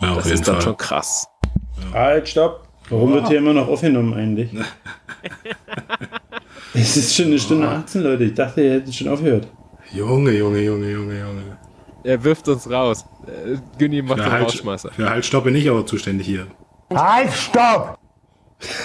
Ja, 0.00 0.10
auf 0.10 0.16
das 0.18 0.26
jeden 0.26 0.34
ist 0.38 0.46
dann 0.48 0.54
Fall. 0.56 0.62
schon 0.62 0.76
krass. 0.76 1.28
Halt, 1.92 2.28
stopp. 2.28 2.67
Warum 2.90 3.12
wird 3.12 3.28
hier 3.28 3.38
immer 3.38 3.52
noch 3.52 3.68
aufgenommen 3.68 4.14
eigentlich? 4.14 4.50
es 6.74 6.96
ist 6.96 7.14
schon 7.14 7.26
eine 7.26 7.38
Stunde 7.38 7.68
18, 7.68 8.02
Leute. 8.02 8.24
Ich 8.24 8.34
dachte, 8.34 8.62
ihr 8.62 8.72
hättet 8.74 8.94
schon 8.94 9.08
aufgehört. 9.08 9.48
Junge, 9.92 10.32
Junge, 10.32 10.60
Junge, 10.60 10.90
Junge, 10.90 11.20
Junge. 11.20 11.58
Er 12.04 12.22
wirft 12.24 12.48
uns 12.48 12.70
raus. 12.70 13.04
Äh, 13.26 13.56
Günni 13.78 14.02
macht 14.02 14.20
den 14.20 14.30
halt, 14.30 14.46
Rausschmeißer. 14.46 14.90
für 14.92 15.10
halt 15.10 15.24
Stopp 15.24 15.44
bin 15.44 15.54
ich 15.54 15.68
aber 15.68 15.84
zuständig 15.84 16.26
hier. 16.26 16.46
Halt, 16.94 17.32
stopp! 17.32 17.98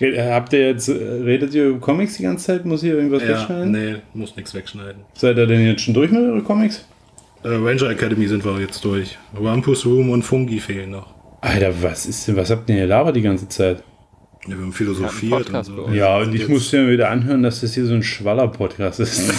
Habt 0.00 0.52
ihr 0.52 0.68
jetzt, 0.68 0.88
äh, 0.88 0.92
redet 0.92 1.54
ihr 1.54 1.68
über 1.68 1.78
Comics 1.78 2.16
die 2.16 2.24
ganze 2.24 2.46
Zeit? 2.46 2.64
Muss 2.64 2.80
hier 2.80 2.94
irgendwas 2.94 3.22
Ja, 3.22 3.28
wegschneiden? 3.28 3.70
nee, 3.70 3.96
muss 4.12 4.34
nichts 4.36 4.52
wegschneiden. 4.52 5.02
Seid 5.14 5.36
ihr 5.36 5.46
denn 5.46 5.64
jetzt 5.64 5.82
schon 5.82 5.94
durch 5.94 6.10
mit 6.10 6.20
euren 6.20 6.44
Comics? 6.44 6.84
Äh, 7.44 7.48
Ranger 7.48 7.90
Academy 7.90 8.26
sind 8.26 8.44
wir 8.44 8.58
jetzt 8.60 8.84
durch. 8.84 9.16
Rumpus 9.38 9.86
Room 9.86 10.10
und 10.10 10.22
Fungi 10.22 10.58
fehlen 10.58 10.90
noch. 10.90 11.13
Alter, 11.44 11.82
was 11.82 12.06
ist 12.06 12.26
denn, 12.26 12.36
was 12.36 12.50
habt 12.50 12.62
ihr 12.62 12.66
denn 12.68 12.76
hier 12.76 12.86
labert 12.86 13.16
die 13.16 13.22
ganze 13.22 13.46
Zeit? 13.48 13.82
Ja, 14.46 14.50
wir 14.50 14.56
haben 14.56 14.66
Ja, 14.66 14.72
philosophiert 14.72 15.48
ein 15.50 15.56
und 15.56 15.64
so. 15.64 15.88
Ja, 15.90 16.16
und 16.18 16.32
ich 16.34 16.40
jetzt- 16.40 16.50
muss 16.50 16.72
mir 16.72 16.88
wieder 16.90 17.10
anhören, 17.10 17.42
dass 17.42 17.60
das 17.60 17.74
hier 17.74 17.84
so 17.86 17.94
ein 17.94 18.02
Schwaller-Podcast 18.02 19.00
ist. 19.00 19.30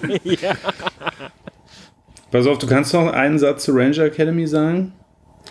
ja. 0.24 0.52
Pass 2.30 2.46
auf, 2.46 2.58
du 2.58 2.66
kannst 2.66 2.92
noch 2.94 3.12
einen 3.12 3.38
Satz 3.38 3.64
zu 3.64 3.72
Ranger 3.72 4.04
Academy 4.04 4.46
sagen? 4.46 4.92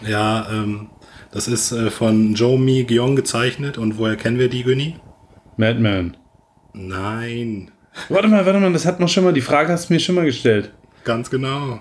Ja, 0.07 0.47
ähm, 0.51 0.89
das 1.31 1.47
ist 1.47 1.71
äh, 1.71 1.89
von 1.91 2.33
Joe 2.33 2.57
Mi 2.59 2.83
Gyeong 2.83 3.15
gezeichnet. 3.15 3.77
Und 3.77 3.97
woher 3.97 4.15
kennen 4.15 4.39
wir 4.39 4.49
die, 4.49 4.63
Günni? 4.63 4.95
Madman. 5.57 6.17
Nein, 6.73 7.71
Warte 8.09 8.27
mal, 8.27 8.45
warte 8.45 8.59
mal, 8.59 8.73
das 8.73 8.85
hat 8.85 8.99
man 8.99 9.07
schon 9.07 9.23
mal, 9.23 9.31
die 9.33 9.39
Frage 9.39 9.71
hast 9.71 9.89
du 9.89 9.93
mir 9.93 9.99
schon 10.01 10.15
mal 10.15 10.25
gestellt. 10.25 10.73
ganz 11.05 11.29
genau. 11.29 11.79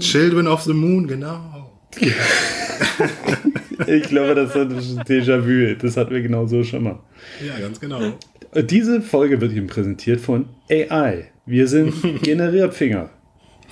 Children 0.00 0.46
of 0.48 0.62
the 0.62 0.72
Moon, 0.72 1.06
genau. 1.06 1.70
Ich 3.86 4.04
glaube, 4.04 4.34
das 4.34 4.50
ist 4.54 4.98
ein 4.98 5.04
Déjà-vu. 5.04 5.74
Das 5.80 5.96
hatten 5.96 6.12
wir 6.14 6.22
genau 6.22 6.46
so 6.46 6.62
schon 6.62 6.84
mal. 6.84 6.98
Ja, 7.44 7.58
ganz 7.60 7.80
genau. 7.80 8.00
Diese 8.54 9.02
Folge 9.02 9.40
wird 9.40 9.52
Ihnen 9.52 9.66
präsentiert 9.66 10.20
von 10.20 10.46
AI. 10.70 11.26
Wir 11.44 11.66
sind 11.66 11.92
generiert 12.22 12.72
Finger. 12.74 13.10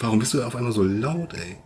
Warum 0.00 0.18
bist 0.18 0.34
du 0.34 0.42
auf 0.42 0.56
einmal 0.56 0.72
so 0.72 0.82
laut, 0.82 1.34
ey? 1.34 1.56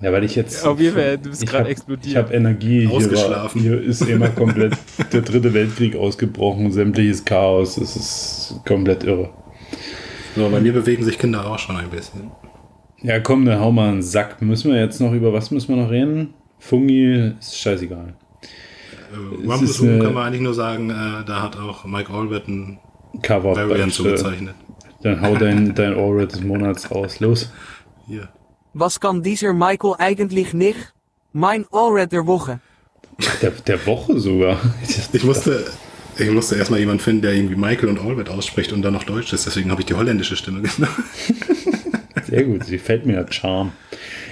Ja, 0.00 0.12
weil 0.12 0.24
ich 0.24 0.36
jetzt. 0.36 0.64
Auf 0.64 0.80
jeden 0.80 0.94
Fall, 0.94 1.18
du 1.18 1.30
bist 1.30 1.42
ich 1.42 1.48
gerade 1.50 1.64
hab- 1.64 1.70
explodiert. 1.70 2.06
Ich 2.06 2.16
habe 2.16 2.32
Energie. 2.32 2.80
Hier, 2.80 2.90
war, 2.90 2.96
Ausgeschlafen. 2.96 3.60
hier 3.60 3.80
ist 3.82 4.02
immer 4.02 4.28
komplett 4.28 4.74
der 5.12 5.22
dritte 5.22 5.52
Weltkrieg 5.52 5.96
ausgebrochen, 5.96 6.70
sämtliches 6.72 7.24
Chaos. 7.24 7.76
Es 7.76 7.96
ist 7.96 8.54
komplett 8.66 9.04
irre. 9.04 9.30
So, 10.36 10.48
bei 10.48 10.60
mir 10.60 10.72
bewegen 10.72 11.04
sich 11.04 11.18
Kinder 11.18 11.44
auch 11.44 11.58
schon 11.58 11.76
ein 11.76 11.90
bisschen. 11.90 12.30
Ja, 13.02 13.18
komm, 13.20 13.44
dann 13.46 13.60
hau 13.60 13.72
mal 13.72 13.88
einen 13.88 14.02
Sack. 14.02 14.42
Müssen 14.42 14.72
wir 14.72 14.78
jetzt 14.80 15.00
noch 15.00 15.12
über 15.12 15.32
was 15.32 15.50
müssen 15.50 15.68
wir 15.74 15.82
noch 15.82 15.90
reden? 15.90 16.34
Fungi 16.58 17.32
ist 17.40 17.58
scheißegal. 17.58 18.14
Äh, 18.42 19.34
Es 19.42 19.48
Rumpus 19.50 19.62
ist 19.70 19.80
Room 19.80 19.88
eine- 19.90 19.98
kann 20.04 20.14
man 20.14 20.26
eigentlich 20.26 20.42
nur 20.42 20.54
sagen, 20.54 20.90
äh, 20.90 21.24
da 21.26 21.42
hat 21.42 21.56
auch 21.58 21.84
Mike 21.84 22.12
Allred 22.12 22.46
ein 22.48 22.78
Cover. 23.22 23.56
Variant 23.56 23.92
so 23.92 24.04
Beispiel. 24.04 24.22
gezeichnet. 24.22 24.54
Dann 25.02 25.20
hau 25.22 25.34
dein, 25.36 25.74
dein 25.74 25.94
Allred 25.98 26.32
des 26.32 26.42
Monats 26.42 26.90
raus. 26.90 27.20
Los. 27.20 27.50
Hier. 28.06 28.28
Was 28.74 29.00
kann 29.00 29.22
dieser 29.22 29.52
Michael 29.54 29.94
eigentlich 29.98 30.52
nicht? 30.52 30.92
Mein 31.32 31.64
Allred 31.72 32.12
der 32.12 32.26
Woche. 32.26 32.60
Der, 33.42 33.50
der 33.50 33.86
Woche 33.86 34.18
sogar. 34.20 34.58
Ich 35.12 35.24
musste, 35.24 35.64
ich 36.18 36.30
musste 36.30 36.56
erstmal 36.56 36.80
jemanden 36.80 37.02
finden, 37.02 37.22
der 37.22 37.32
irgendwie 37.32 37.56
Michael 37.56 37.88
und 37.88 37.98
Allred 37.98 38.28
ausspricht 38.28 38.72
und 38.72 38.82
dann 38.82 38.92
noch 38.92 39.04
Deutsch 39.04 39.32
ist. 39.32 39.46
Deswegen 39.46 39.70
habe 39.70 39.80
ich 39.80 39.86
die 39.86 39.94
holländische 39.94 40.36
Stimme 40.36 40.60
genommen. 40.62 40.94
Sehr 42.30 42.44
gut, 42.44 42.64
sie 42.64 42.78
fällt 42.78 43.06
mir 43.06 43.14
ja 43.14 43.26
Charme. 43.30 43.72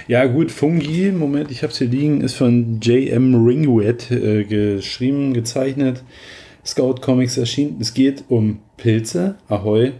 Ja, 0.07 0.25
gut, 0.25 0.51
Fungi, 0.51 1.11
Moment, 1.11 1.51
ich 1.51 1.61
habe 1.63 1.71
es 1.71 1.77
hier 1.77 1.87
liegen, 1.87 2.21
ist 2.21 2.35
von 2.35 2.79
J.M. 2.79 3.45
Ringwet 3.45 4.09
äh, 4.09 4.45
geschrieben, 4.45 5.33
gezeichnet. 5.33 6.03
Scout 6.65 6.95
Comics 7.01 7.37
erschienen. 7.37 7.77
Es 7.79 7.93
geht 7.93 8.23
um 8.29 8.59
Pilze, 8.77 9.35
Ahoi, 9.47 9.91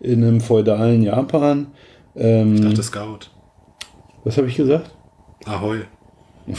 in 0.00 0.24
einem 0.24 0.40
feudalen 0.40 1.02
Japan. 1.02 1.68
Ähm, 2.16 2.54
Ich 2.56 2.60
dachte 2.62 2.82
Scout. 2.82 3.18
was 4.24 4.36
habe 4.38 4.46
ich 4.48 4.56
gesagt? 4.56 4.90
Ahoi. 5.44 5.80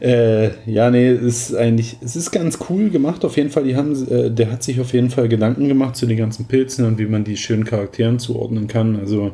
Äh, 0.00 0.50
ja, 0.70 0.90
nee, 0.90 1.08
es 1.08 1.50
ist 1.50 1.54
eigentlich, 1.54 1.96
es 2.02 2.14
ist 2.14 2.30
ganz 2.30 2.58
cool 2.68 2.90
gemacht. 2.90 3.24
Auf 3.24 3.36
jeden 3.36 3.50
Fall, 3.50 3.64
die 3.64 3.74
haben, 3.74 3.94
äh, 4.08 4.30
der 4.30 4.52
hat 4.52 4.62
sich 4.62 4.80
auf 4.80 4.92
jeden 4.92 5.10
Fall 5.10 5.28
Gedanken 5.28 5.66
gemacht 5.66 5.96
zu 5.96 6.06
den 6.06 6.18
ganzen 6.18 6.46
Pilzen 6.46 6.84
und 6.84 6.98
wie 6.98 7.06
man 7.06 7.24
die 7.24 7.36
schönen 7.36 7.64
Charakteren 7.64 8.18
zuordnen 8.18 8.68
kann. 8.68 8.96
Also 8.96 9.32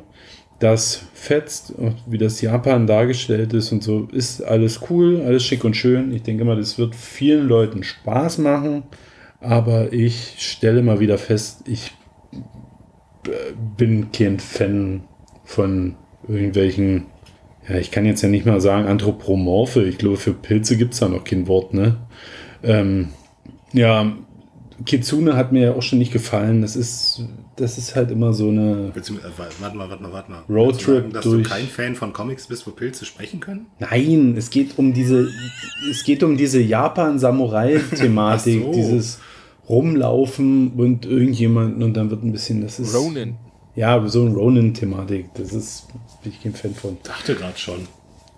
das 0.61 1.03
fetzt, 1.13 1.75
wie 2.07 2.19
das 2.19 2.41
Japan 2.41 2.87
dargestellt 2.87 3.53
ist 3.53 3.73
und 3.73 3.83
so, 3.83 4.09
ist 4.13 4.43
alles 4.43 4.81
cool, 4.89 5.23
alles 5.23 5.45
schick 5.45 5.65
und 5.65 5.77
schön. 5.77 6.13
Ich 6.15 6.23
denke 6.23 6.45
mal, 6.45 6.57
das 6.57 6.79
wird 6.79 6.95
vielen 6.95 7.49
Leuten 7.49 7.83
Spaß 7.83 8.39
machen, 8.39 8.85
aber 9.41 9.93
ich 9.93 10.37
stelle 10.39 10.83
mal 10.83 11.01
wieder 11.01 11.19
fest, 11.19 11.65
ich 11.67 11.93
äh, 13.27 13.53
bin 13.77 14.13
kein 14.13 14.39
Fan 14.39 15.03
von 15.45 15.97
irgendwelchen 16.29 17.07
ja, 17.69 17.77
ich 17.77 17.91
kann 17.91 18.07
jetzt 18.07 18.23
ja 18.23 18.29
nicht 18.29 18.47
mal 18.47 18.61
sagen 18.61 18.87
Anthropomorphe. 18.87 19.85
Ich 19.85 19.99
glaube, 19.99 20.17
für 20.17 20.33
Pilze 20.33 20.77
gibt 20.77 20.95
es 20.95 21.01
da 21.01 21.09
noch 21.09 21.25
kein 21.25 21.47
Wort, 21.47 21.75
ne? 21.75 21.97
Ähm, 22.63 23.09
ja, 23.73 24.13
Kitsune 24.87 25.37
hat 25.37 25.53
mir 25.53 25.63
ja 25.63 25.73
auch 25.75 25.83
schon 25.83 25.99
nicht 25.99 26.13
gefallen. 26.13 26.63
Das 26.63 26.77
ist, 26.77 27.25
das 27.57 27.79
ist 27.79 27.95
halt 27.95 28.11
immer 28.11 28.33
so 28.33 28.49
eine. 28.49 28.93
Äh, 28.95 29.01
warte 29.61 29.77
mal, 29.77 29.89
warte 29.89 30.03
mal, 30.03 30.13
warte 30.13 30.31
mal. 30.31 30.43
Roadtrip 30.49 31.03
sagen, 31.03 31.13
dass 31.13 31.25
durch- 31.25 31.43
du 31.45 31.49
kein 31.49 31.67
Fan 31.67 31.95
von 31.95 32.13
Comics 32.13 32.47
bist, 32.49 32.67
wo 32.67 32.71
Pilze 32.73 33.05
sprechen 33.05 33.41
können? 33.41 33.67
Nein, 33.79 34.35
es 34.37 34.51
geht 34.51 34.77
um 34.79 34.93
diese, 34.93 35.29
es 35.91 36.05
geht 36.05 36.23
um 36.23 36.37
diese 36.37 36.61
Japan-Samurai-Thematik, 36.61 38.63
so. 38.65 38.73
dieses 38.73 39.19
Rumlaufen 39.69 40.73
und 40.77 41.07
irgendjemanden 41.07 41.83
und 41.83 41.95
dann 41.95 42.11
wird 42.11 42.23
ein 42.25 42.33
bisschen, 42.33 42.61
das 42.61 42.79
ist. 42.79 42.95
Ronin. 42.95 43.37
Ja, 43.77 44.07
so 44.07 44.23
ein 44.25 44.35
Ronin-Thematik. 44.35 45.27
Das 45.35 45.53
ist, 45.53 45.89
bin 46.23 46.33
ich 46.33 46.43
kein 46.43 46.55
Fan 46.55 46.75
von. 46.75 46.97
Dachte 47.03 47.35
gerade 47.35 47.59
schon. 47.59 47.89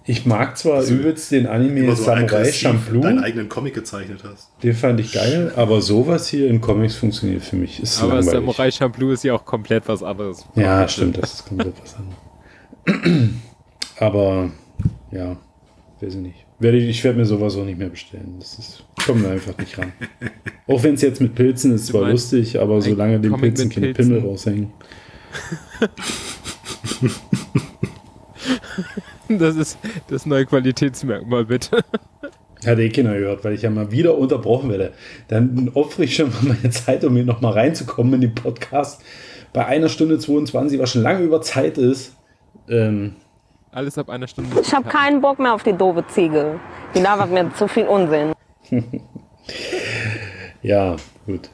Ich 0.08 0.24
mag 0.24 0.56
zwar 0.56 0.84
übelst 0.84 1.32
den 1.32 1.48
Anime 1.48 1.94
so 1.96 2.04
Samurai 2.04 2.52
Champloo. 2.52 3.00
deinen 3.00 3.18
eigenen 3.18 3.48
Comic 3.48 3.74
gezeichnet 3.74 4.22
hast. 4.22 4.50
Den 4.62 4.74
fand 4.74 5.00
ich 5.00 5.12
geil, 5.12 5.52
aber 5.56 5.82
sowas 5.82 6.28
hier 6.28 6.48
in 6.48 6.60
Comics 6.60 6.94
funktioniert 6.94 7.42
für 7.42 7.56
mich. 7.56 7.82
Ist 7.82 8.00
Aber 8.00 8.14
langweilig. 8.14 8.32
Samurai 8.32 8.70
Champloo 8.70 9.10
ist 9.10 9.24
ja 9.24 9.34
auch 9.34 9.44
komplett 9.44 9.88
was 9.88 10.04
anderes. 10.04 10.46
Ja, 10.54 10.86
stimmt, 10.86 11.18
das 11.18 11.34
ist 11.34 11.46
komplett 11.46 11.74
was 11.82 11.96
anderes. 11.96 13.30
aber 13.98 14.50
ja, 15.10 15.36
weiß 16.00 16.14
ich 16.14 16.20
nicht. 16.20 16.46
Werde 16.60 16.78
ich, 16.78 16.88
ich 16.88 17.04
werde 17.04 17.18
mir 17.18 17.26
sowas 17.26 17.56
auch 17.56 17.64
nicht 17.64 17.78
mehr 17.78 17.88
bestellen. 17.88 18.36
Das 18.38 18.58
ist, 18.58 18.84
kommt 19.04 19.22
mir 19.22 19.30
einfach 19.30 19.58
nicht 19.58 19.76
ran. 19.76 19.92
Auch 20.68 20.82
wenn 20.82 20.94
es 20.94 21.02
jetzt 21.02 21.20
mit 21.20 21.34
Pilzen 21.34 21.74
ist, 21.74 21.86
zwar 21.86 22.10
lustig, 22.10 22.58
aber 22.58 22.80
solange 22.80 23.20
den 23.20 23.36
Pilzen 23.36 23.68
keine 23.68 23.92
Pilzen? 23.92 24.14
Pimmel 24.14 24.26
raushängen. 24.26 24.72
Das 29.28 29.56
ist 29.56 29.78
das 30.08 30.26
neue 30.26 30.46
Qualitätsmerkmal, 30.46 31.46
bitte. 31.46 31.82
Hat 32.64 32.78
eh 32.78 32.88
keiner 32.88 33.18
gehört, 33.18 33.44
weil 33.44 33.54
ich 33.54 33.62
ja 33.62 33.70
mal 33.70 33.90
wieder 33.90 34.16
unterbrochen 34.16 34.70
werde. 34.70 34.92
Dann 35.28 35.70
opfere 35.74 36.04
ich 36.04 36.16
schon 36.16 36.30
mal 36.30 36.42
meine 36.42 36.70
Zeit, 36.70 37.04
um 37.04 37.14
hier 37.14 37.24
nochmal 37.24 37.52
reinzukommen 37.52 38.14
in 38.14 38.20
den 38.22 38.34
Podcast. 38.34 39.02
Bei 39.52 39.66
einer 39.66 39.88
Stunde 39.88 40.18
22, 40.18 40.78
was 40.78 40.90
schon 40.90 41.02
lange 41.02 41.24
über 41.24 41.40
Zeit 41.42 41.78
ist. 41.78 42.14
Ähm, 42.68 43.16
Alles 43.72 43.98
ab 43.98 44.10
einer 44.10 44.26
Stunde. 44.26 44.60
Ich 44.60 44.74
habe 44.74 44.88
keinen 44.88 45.20
Bock 45.20 45.38
mehr 45.38 45.54
auf 45.54 45.62
die 45.62 45.72
doofe 45.72 46.06
Ziege. 46.08 46.58
Die 46.94 47.00
labert 47.00 47.30
mir 47.30 47.52
zu 47.54 47.68
viel 47.68 47.86
Unsinn. 47.86 48.32
ja, 50.62 50.96
gut. 51.26 51.50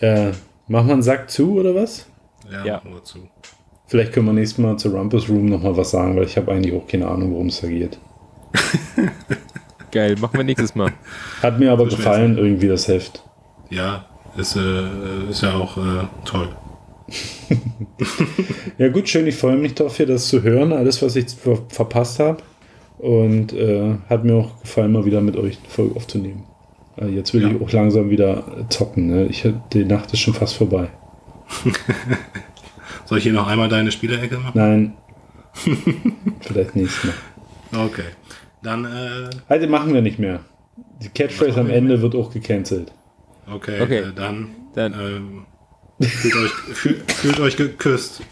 Äh, 0.00 0.32
machen 0.66 0.86
wir 0.88 0.92
einen 0.94 1.02
Sack 1.02 1.30
zu 1.30 1.58
oder 1.58 1.74
was? 1.74 2.06
Ja, 2.52 2.64
Ja. 2.64 2.82
nur 2.88 3.02
zu. 3.04 3.18
Vielleicht 3.86 4.12
können 4.12 4.26
wir 4.26 4.32
nächstes 4.32 4.58
Mal 4.58 4.76
zu 4.78 4.88
Rumpus 4.90 5.28
Room 5.28 5.46
nochmal 5.46 5.76
was 5.76 5.90
sagen, 5.90 6.16
weil 6.16 6.24
ich 6.24 6.36
habe 6.36 6.52
eigentlich 6.52 6.74
auch 6.74 6.86
keine 6.86 7.06
Ahnung, 7.08 7.32
worum 7.32 7.48
es 7.48 7.60
da 7.60 7.68
geht. 7.68 7.98
Geil, 9.90 10.16
machen 10.20 10.36
wir 10.38 10.44
nächstes 10.44 10.74
Mal. 10.74 10.92
Hat 11.42 11.58
mir 11.58 11.70
aber 11.72 11.88
So 11.90 11.96
gefallen, 11.96 12.38
irgendwie 12.38 12.68
das 12.68 12.88
Heft. 12.88 13.22
Ja, 13.70 14.06
ist, 14.36 14.56
äh, 14.56 15.28
ist 15.30 15.42
ja 15.42 15.54
auch 15.54 15.76
äh, 15.76 16.06
toll. 16.24 16.48
Ja 18.78 18.88
gut, 18.88 19.08
schön, 19.08 19.26
ich 19.26 19.36
freue 19.36 19.56
mich 19.56 19.74
darauf, 19.74 19.96
hier 19.96 20.06
das 20.06 20.28
zu 20.28 20.42
hören, 20.42 20.72
alles, 20.72 21.02
was 21.02 21.14
ich 21.16 21.30
ver 21.30 21.58
verpasst 21.68 22.18
habe. 22.18 22.38
Und 22.98 23.52
äh, 23.52 23.96
hat 24.08 24.24
mir 24.24 24.34
auch 24.36 24.60
gefallen, 24.60 24.92
mal 24.92 25.04
wieder 25.04 25.20
mit 25.20 25.36
euch 25.36 25.58
eine 25.58 25.68
Folge 25.68 25.96
aufzunehmen. 25.96 26.44
Äh, 26.96 27.08
jetzt 27.08 27.34
will 27.34 27.42
Ja. 27.42 27.50
ich 27.50 27.60
auch 27.60 27.70
langsam 27.72 28.10
wieder 28.10 28.44
zocken. 28.68 29.08
Ne? 29.08 29.26
Ich, 29.26 29.46
die 29.72 29.84
Nacht 29.84 30.12
ist 30.12 30.20
schon 30.20 30.34
fast 30.34 30.54
vorbei. 30.56 30.88
Soll 33.06 33.18
ich 33.18 33.24
hier 33.24 33.32
noch 33.32 33.46
einmal 33.46 33.68
deine 33.68 33.90
Spielerecke 33.92 34.38
machen? 34.38 34.52
Nein. 34.54 34.96
Vielleicht 36.40 36.76
nächstes 36.76 37.04
Mal. 37.72 37.84
Okay. 37.86 38.04
Dann, 38.62 38.84
äh, 38.84 39.30
Heute 39.48 39.66
machen 39.66 39.92
wir 39.92 40.02
nicht 40.02 40.18
mehr. 40.18 40.40
Die 41.02 41.08
Catchphrase 41.08 41.60
am 41.60 41.68
Ende 41.70 42.00
wird 42.00 42.14
auch 42.14 42.32
gecancelt. 42.32 42.92
okay, 43.46 43.80
Okay. 43.80 43.98
Äh, 43.98 44.12
dann, 44.14 44.50
Dann- 44.74 44.94
ähm, 44.94 45.46
fühlt, 46.00 46.34
euch, 46.36 46.50
fühlt, 46.50 47.12
fühlt 47.12 47.40
euch 47.40 47.56
geküsst. 47.56 48.22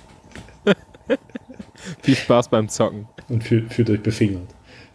Viel 2.03 2.17
Spaß 2.17 2.49
beim 2.49 2.69
Zocken. 2.69 3.09
Und 3.29 3.43
fühlt, 3.45 3.73
fühlt 3.73 3.91
euch 3.91 4.03
befingert. 4.03 4.49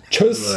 Tschüss! 0.10 0.56